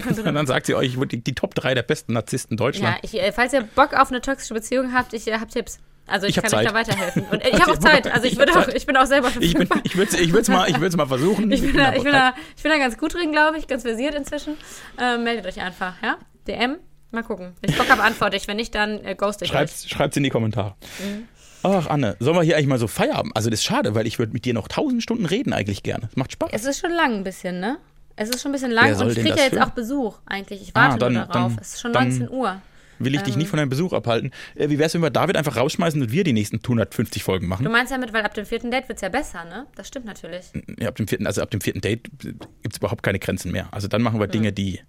Und 0.07 0.25
dann 0.25 0.47
sagt 0.47 0.65
sie 0.65 0.75
euch 0.75 0.97
die, 1.07 1.23
die 1.23 1.35
Top 1.35 1.55
3 1.55 1.73
der 1.73 1.83
besten 1.83 2.13
Narzissten 2.13 2.57
Deutschlands. 2.57 2.99
Ja, 3.01 3.19
ich, 3.19 3.27
äh, 3.27 3.31
falls 3.31 3.53
ihr 3.53 3.61
Bock 3.61 3.93
auf 3.93 4.09
eine 4.09 4.21
toxische 4.21 4.53
Beziehung 4.53 4.93
habt, 4.93 5.13
ich 5.13 5.27
äh, 5.27 5.33
habe 5.33 5.47
Tipps. 5.47 5.79
Also 6.07 6.27
ich, 6.27 6.35
ich 6.35 6.41
kann 6.41 6.51
Zeit. 6.51 6.65
euch 6.65 6.71
da 6.71 6.73
weiterhelfen. 6.73 7.25
Und 7.31 7.43
ich 7.43 7.53
habe 7.61 7.71
auch 7.71 7.77
Zeit. 7.77 8.11
Also 8.11 8.27
ich, 8.27 8.39
ich, 8.39 8.55
auch, 8.55 8.67
ich 8.67 8.85
bin 8.85 8.97
auch 8.97 9.05
selber 9.05 9.29
Ich, 9.39 9.53
bin, 9.53 9.67
ich 9.83 9.97
würde 9.97 10.11
es 10.11 10.19
ich 10.19 10.47
mal, 10.47 10.89
mal 10.95 11.07
versuchen. 11.07 11.51
Ich 11.55 11.61
bin, 11.61 11.75
da, 11.75 11.93
ich, 11.93 12.03
bin 12.03 12.11
da, 12.11 12.33
ich 12.55 12.63
bin 12.63 12.71
da 12.71 12.77
ganz 12.77 12.97
gut 12.97 13.13
drin, 13.13 13.31
glaube 13.31 13.57
ich, 13.57 13.67
ganz 13.67 13.83
versiert 13.83 14.15
inzwischen. 14.15 14.57
Ähm, 14.99 15.23
meldet 15.23 15.45
euch 15.45 15.61
einfach, 15.61 15.93
ja? 16.03 16.17
DM, 16.47 16.77
mal 17.11 17.23
gucken. 17.23 17.53
Wenn 17.61 17.71
ich 17.71 17.77
Bock 17.77 17.89
habe, 17.89 18.03
antworte 18.03 18.37
ich. 18.37 18.47
Wenn 18.47 18.57
nicht, 18.57 18.75
dann 18.75 19.03
äh, 19.03 19.15
ghost 19.15 19.41
ich 19.41 19.49
Schreibt 19.49 19.71
es 19.71 20.17
in 20.17 20.23
die 20.23 20.29
Kommentare. 20.29 20.75
Mhm. 20.99 21.27
Ach, 21.63 21.87
Anne, 21.87 22.15
sollen 22.19 22.37
wir 22.37 22.43
hier 22.43 22.57
eigentlich 22.57 22.67
mal 22.67 22.77
so 22.77 22.87
Feierabend? 22.87 23.35
Also 23.35 23.49
das 23.49 23.59
ist 23.59 23.65
schade, 23.65 23.95
weil 23.95 24.05
ich 24.05 24.19
würde 24.19 24.33
mit 24.33 24.45
dir 24.45 24.53
noch 24.53 24.67
tausend 24.67 25.01
Stunden 25.01 25.25
reden 25.25 25.51
eigentlich 25.51 25.81
gerne. 25.81 26.09
Es 26.11 26.15
macht 26.15 26.31
Spaß. 26.31 26.49
Es 26.51 26.65
ist 26.65 26.79
schon 26.79 26.91
lang 26.91 27.15
ein 27.15 27.23
bisschen, 27.23 27.59
ne? 27.59 27.77
Es 28.15 28.29
ist 28.29 28.41
schon 28.41 28.51
ein 28.51 28.53
bisschen 28.53 28.71
lang 28.71 28.95
und 28.95 29.09
ich 29.09 29.15
kriege 29.15 29.29
ja 29.29 29.43
jetzt 29.43 29.59
auch 29.59 29.71
Besuch 29.71 30.19
eigentlich. 30.25 30.61
Ich 30.61 30.75
warte 30.75 30.95
ah, 30.95 30.97
dann, 30.97 31.13
nur 31.13 31.25
darauf. 31.25 31.53
Dann, 31.53 31.61
es 31.61 31.73
ist 31.73 31.81
schon 31.81 31.91
19 31.91 32.29
Uhr 32.29 32.61
will 32.99 33.13
ich 33.13 33.19
ähm, 33.19 33.25
dich 33.25 33.35
nicht 33.35 33.49
von 33.49 33.57
deinem 33.57 33.69
Besuch 33.69 33.93
abhalten. 33.93 34.31
Äh, 34.55 34.69
wie 34.69 34.77
wäre 34.77 34.87
es, 34.87 34.93
wenn 34.93 35.01
wir 35.01 35.09
David 35.09 35.37
einfach 35.37 35.57
rausschmeißen 35.57 36.01
und 36.01 36.11
wir 36.11 36.23
die 36.23 36.33
nächsten 36.33 36.57
150 36.57 37.23
Folgen 37.23 37.47
machen? 37.47 37.63
Du 37.63 37.71
meinst 37.71 37.91
damit, 37.91 38.13
weil 38.13 38.23
ab 38.23 38.33
dem 38.33 38.45
vierten 38.45 38.71
Date 38.71 38.87
wird 38.87 38.97
es 38.97 39.01
ja 39.01 39.09
besser, 39.09 39.45
ne? 39.45 39.67
Das 39.75 39.87
stimmt 39.87 40.05
natürlich. 40.05 40.45
Ja, 40.79 40.89
ab 40.89 40.95
dem 40.95 41.07
vierten, 41.07 41.27
also 41.27 41.41
ab 41.41 41.51
dem 41.51 41.61
vierten 41.61 41.81
Date 41.81 42.09
gibt 42.19 42.73
es 42.73 42.77
überhaupt 42.77 43.03
keine 43.03 43.19
Grenzen 43.19 43.51
mehr. 43.51 43.67
Also 43.71 43.87
dann 43.87 44.01
machen 44.01 44.19
wir 44.19 44.27
Dinge, 44.27 44.51
die, 44.53 44.81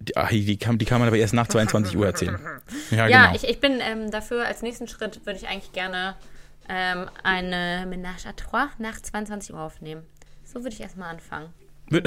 die, 0.00 0.16
ach, 0.16 0.30
die, 0.30 0.58
kann, 0.58 0.78
die 0.78 0.84
kann 0.84 1.00
man 1.00 1.08
aber 1.08 1.16
erst 1.16 1.34
nach 1.34 1.48
22 1.48 1.96
Uhr 1.96 2.06
erzählen. 2.06 2.38
Ja, 2.90 3.06
ja 3.08 3.26
genau. 3.26 3.36
ich, 3.36 3.48
ich 3.48 3.60
bin 3.60 3.80
ähm, 3.80 4.10
dafür, 4.10 4.46
als 4.46 4.62
nächsten 4.62 4.88
Schritt 4.88 5.24
würde 5.26 5.38
ich 5.38 5.48
eigentlich 5.48 5.72
gerne 5.72 6.16
ähm, 6.68 7.08
eine 7.22 7.86
Ménage 7.88 8.26
à 8.26 8.36
trois 8.36 8.68
nach 8.78 9.00
22 9.00 9.54
Uhr 9.54 9.60
aufnehmen. 9.60 10.02
So 10.44 10.60
würde 10.60 10.70
ich 10.70 10.80
erstmal 10.80 11.10
anfangen. 11.10 11.48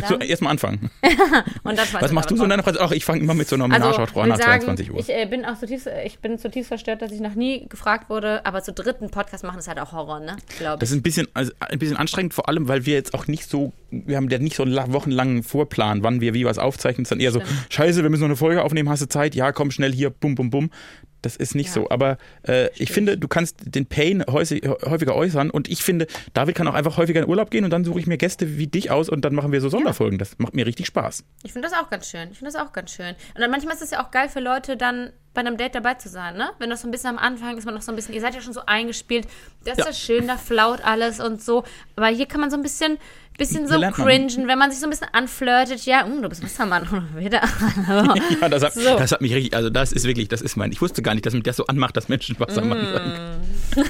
So, 0.07 0.15
erstmal 0.15 0.51
anfangen. 0.51 0.89
Was 1.63 2.11
machst 2.11 2.31
du 2.31 2.37
so 2.37 2.43
in 2.43 2.49
deiner 2.49 2.63
Freizeit? 2.63 2.81
Ach, 2.81 2.91
ich 2.91 3.05
fange 3.05 3.21
immer 3.21 3.33
mit 3.33 3.47
so 3.47 3.55
einer 3.55 3.65
also, 3.65 3.87
Menage 3.87 4.01
nach 4.01 4.37
22 4.39 4.91
Uhr. 4.91 4.99
Ich, 4.99 5.09
äh, 5.09 5.25
bin 5.25 5.45
auch 5.45 5.57
zutiefst, 5.57 5.89
ich 6.05 6.19
bin 6.19 6.37
zutiefst 6.37 6.67
verstört, 6.67 7.01
dass 7.01 7.11
ich 7.11 7.19
noch 7.19 7.35
nie 7.35 7.67
gefragt 7.67 8.09
wurde, 8.09 8.45
aber 8.45 8.61
zu 8.63 8.73
dritten 8.73 9.09
Podcast 9.09 9.43
machen 9.43 9.59
ist 9.59 9.67
halt 9.67 9.79
auch 9.79 9.91
Horror, 9.91 10.19
ne? 10.19 10.37
Glaube 10.57 10.79
Das 10.79 10.91
ist 10.91 10.95
ein 10.95 11.01
bisschen, 11.01 11.27
also 11.33 11.51
ein 11.59 11.79
bisschen 11.79 11.97
anstrengend, 11.97 12.33
vor 12.33 12.49
allem, 12.49 12.67
weil 12.67 12.85
wir 12.85 12.93
jetzt 12.93 13.13
auch 13.13 13.27
nicht 13.27 13.49
so, 13.49 13.73
wir 13.91 14.17
haben 14.17 14.29
ja 14.29 14.39
nicht 14.39 14.55
so 14.55 14.63
einen 14.63 14.93
wochenlangen 14.93 15.43
Vorplan, 15.43 16.03
wann 16.03 16.21
wir 16.21 16.33
wie 16.33 16.45
was 16.45 16.57
aufzeichnen. 16.57 17.03
Es 17.03 17.07
ist 17.07 17.11
dann 17.11 17.19
eher 17.19 17.31
Stimmt. 17.31 17.47
so, 17.47 17.53
scheiße, 17.69 18.03
wir 18.03 18.09
müssen 18.09 18.21
noch 18.21 18.29
eine 18.29 18.35
Folge 18.35 18.63
aufnehmen, 18.63 18.89
hast 18.89 19.01
du 19.01 19.07
Zeit? 19.07 19.35
Ja, 19.35 19.51
komm 19.51 19.71
schnell 19.71 19.93
hier, 19.93 20.09
bum, 20.09 20.35
bum, 20.35 20.49
bum. 20.49 20.69
Das 21.27 21.35
ist 21.35 21.55
nicht 21.55 21.67
ja. 21.67 21.73
so. 21.73 21.89
Aber 21.89 22.17
äh, 22.47 22.69
ich 22.75 22.91
finde, 22.91 23.17
du 23.17 23.27
kannst 23.27 23.57
den 23.75 23.85
Pain 23.85 24.23
häufiger 24.29 25.13
äußern 25.13 25.49
und 25.49 25.67
ich 25.67 25.83
finde, 25.83 26.07
David 26.33 26.55
kann 26.55 26.67
auch 26.69 26.73
einfach 26.73 26.95
häufiger 26.95 27.21
in 27.21 27.27
Urlaub 27.27 27.51
gehen 27.51 27.65
und 27.65 27.69
dann 27.69 27.83
suche 27.83 27.99
ich 27.99 28.07
mir 28.07 28.17
Gäste 28.17 28.57
wie 28.57 28.67
dich 28.67 28.91
aus 28.91 29.09
und 29.09 29.25
dann 29.25 29.35
machen 29.35 29.51
wir 29.51 29.59
so 29.59 29.67
Sonderfolgen. 29.67 30.17
Ja. 30.17 30.19
Das 30.19 30.39
macht 30.39 30.55
mir 30.55 30.65
richtig 30.65 30.85
Spaß. 30.87 31.25
Ich 31.43 31.51
finde 31.51 31.67
das 31.67 31.77
auch 31.77 31.89
ganz 31.89 32.09
schön. 32.09 32.29
Ich 32.31 32.37
finde 32.37 32.53
das 32.53 32.61
auch 32.61 32.71
ganz 32.71 32.91
schön. 32.91 33.15
Und 33.35 33.41
dann 33.41 33.51
manchmal 33.51 33.75
ist 33.75 33.81
es 33.81 33.91
ja 33.91 34.05
auch 34.05 34.11
geil 34.11 34.29
für 34.29 34.39
Leute, 34.39 34.77
dann 34.77 35.11
bei 35.33 35.41
einem 35.41 35.57
Date 35.57 35.75
dabei 35.75 35.93
zu 35.93 36.09
sein, 36.09 36.35
ne? 36.35 36.49
Wenn 36.57 36.71
das 36.71 36.81
so 36.81 36.87
ein 36.87 36.91
bisschen 36.91 37.11
am 37.11 37.19
Anfang 37.19 37.55
ist, 37.59 37.65
man 37.65 37.75
noch 37.75 37.83
so 37.83 37.91
ein 37.91 37.95
bisschen, 37.95 38.15
ihr 38.15 38.21
seid 38.21 38.33
ja 38.33 38.41
schon 38.41 38.53
so 38.53 38.61
eingespielt, 38.65 39.27
das 39.65 39.77
ist 39.77 39.85
ja 39.85 39.93
schön, 39.93 40.27
da 40.27 40.35
flaut 40.35 40.83
alles 40.83 41.19
und 41.19 41.43
so. 41.43 41.63
Aber 41.95 42.07
hier 42.07 42.25
kann 42.25 42.41
man 42.41 42.49
so 42.49 42.57
ein 42.57 42.63
bisschen, 42.63 42.97
bisschen 43.37 43.67
so 43.67 43.79
cringen, 43.91 44.47
wenn 44.47 44.57
man 44.57 44.71
sich 44.71 44.79
so 44.79 44.87
ein 44.87 44.89
bisschen 44.89 45.07
anflirtet, 45.11 45.85
ja, 45.85 46.05
uh, 46.07 46.21
du 46.21 46.27
bist 46.27 46.43
Wassermann 46.43 46.87
wieder. 47.15 47.41
ja, 48.41 48.49
das 48.49 48.63
hat, 48.63 48.73
so. 48.73 48.97
das 48.97 49.11
hat 49.11 49.21
mich 49.21 49.33
richtig, 49.33 49.55
also 49.55 49.69
das 49.69 49.91
ist 49.91 50.05
wirklich, 50.05 50.27
das 50.27 50.41
ist 50.41 50.57
mein, 50.57 50.71
ich 50.71 50.81
wusste 50.81 51.01
gar 51.01 51.13
nicht, 51.13 51.25
dass 51.25 51.33
mich 51.33 51.43
das 51.43 51.55
so 51.55 51.67
anmacht, 51.67 51.95
dass 51.95 52.09
Menschen 52.09 52.39
Wassermann 52.39 52.81
mm. 52.81 52.93
sagen. 52.93 53.11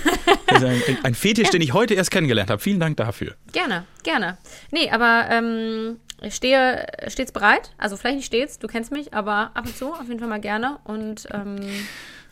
Das 0.47 0.61
ist 0.61 0.65
ein, 0.65 0.97
ein 1.03 1.13
Fetisch, 1.13 1.49
den 1.49 1.61
ich 1.61 1.73
heute 1.73 1.93
erst 1.93 2.09
kennengelernt 2.09 2.49
habe. 2.49 2.61
Vielen 2.61 2.79
Dank 2.79 2.95
dafür. 2.97 3.35
Gerne, 3.51 3.85
gerne. 4.03 4.37
Nee, 4.71 4.89
aber 4.89 5.27
ähm, 5.29 5.97
ich 6.21 6.35
stehe 6.35 6.87
stets 7.07 7.33
bereit. 7.33 7.71
Also 7.77 7.97
vielleicht 7.97 8.15
nicht 8.15 8.25
stets, 8.27 8.57
du 8.57 8.67
kennst 8.67 8.91
mich, 8.91 9.13
aber 9.13 9.51
ab 9.53 9.65
und 9.65 9.75
zu 9.75 9.93
auf 9.93 10.07
jeden 10.07 10.19
Fall 10.19 10.29
mal 10.29 10.39
gerne. 10.39 10.79
Und 10.85 11.27
ähm, 11.33 11.57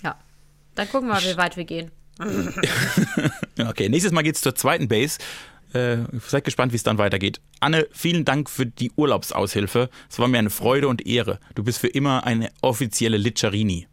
ja, 0.01 0.17
dann 0.75 0.89
gucken 0.89 1.09
wir 1.09 1.15
mal, 1.15 1.23
wie 1.23 1.37
weit 1.37 1.57
wir 1.57 1.65
gehen. 1.65 1.91
okay, 3.59 3.89
nächstes 3.89 4.13
Mal 4.13 4.21
geht 4.21 4.35
es 4.35 4.41
zur 4.41 4.55
zweiten 4.55 4.87
Base. 4.87 5.17
Äh, 5.73 5.97
seid 6.25 6.43
gespannt, 6.45 6.71
wie 6.71 6.77
es 6.77 6.83
dann 6.83 6.97
weitergeht. 6.97 7.41
Anne, 7.59 7.87
vielen 7.91 8.25
Dank 8.25 8.49
für 8.49 8.65
die 8.65 8.91
Urlaubsaushilfe. 8.95 9.89
Es 10.09 10.19
war 10.19 10.27
mir 10.27 10.39
eine 10.39 10.49
Freude 10.49 10.87
und 10.87 11.05
Ehre. 11.05 11.39
Du 11.55 11.63
bist 11.63 11.79
für 11.79 11.87
immer 11.87 12.25
eine 12.25 12.49
offizielle 12.61 13.17
Litcherini. 13.17 13.87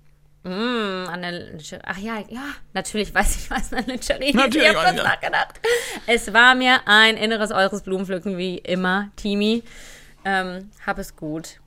Mm, 0.45 1.07
Anne 1.09 1.59
Ach 1.85 1.99
ja, 1.99 2.19
ja, 2.29 2.47
natürlich 2.73 3.15
weiß 3.15 3.37
ich, 3.37 3.51
was 3.51 3.73
eine 3.73 3.87
Litcherini 3.87 4.33
Natürlich, 4.35 4.71
ich 4.71 4.77
habe 4.77 4.97
ja. 4.97 5.05
nachgedacht. 5.05 5.61
Es 6.07 6.33
war 6.33 6.55
mir 6.55 6.81
ein 6.87 7.17
inneres, 7.17 7.53
eures 7.53 7.83
Blumenpflücken, 7.83 8.37
wie 8.37 8.59
immer, 8.59 9.11
Timi. 9.17 9.63
Ähm, 10.25 10.71
hab 10.85 10.99
es 10.99 11.17
gut. 11.17 11.61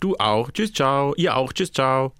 Du 0.00 0.16
auch. 0.16 0.50
Tschüss, 0.50 0.72
ciao. 0.72 1.14
Ihr 1.16 1.36
auch. 1.36 1.52
Tschüss, 1.52 1.72
ciao. 1.72 2.12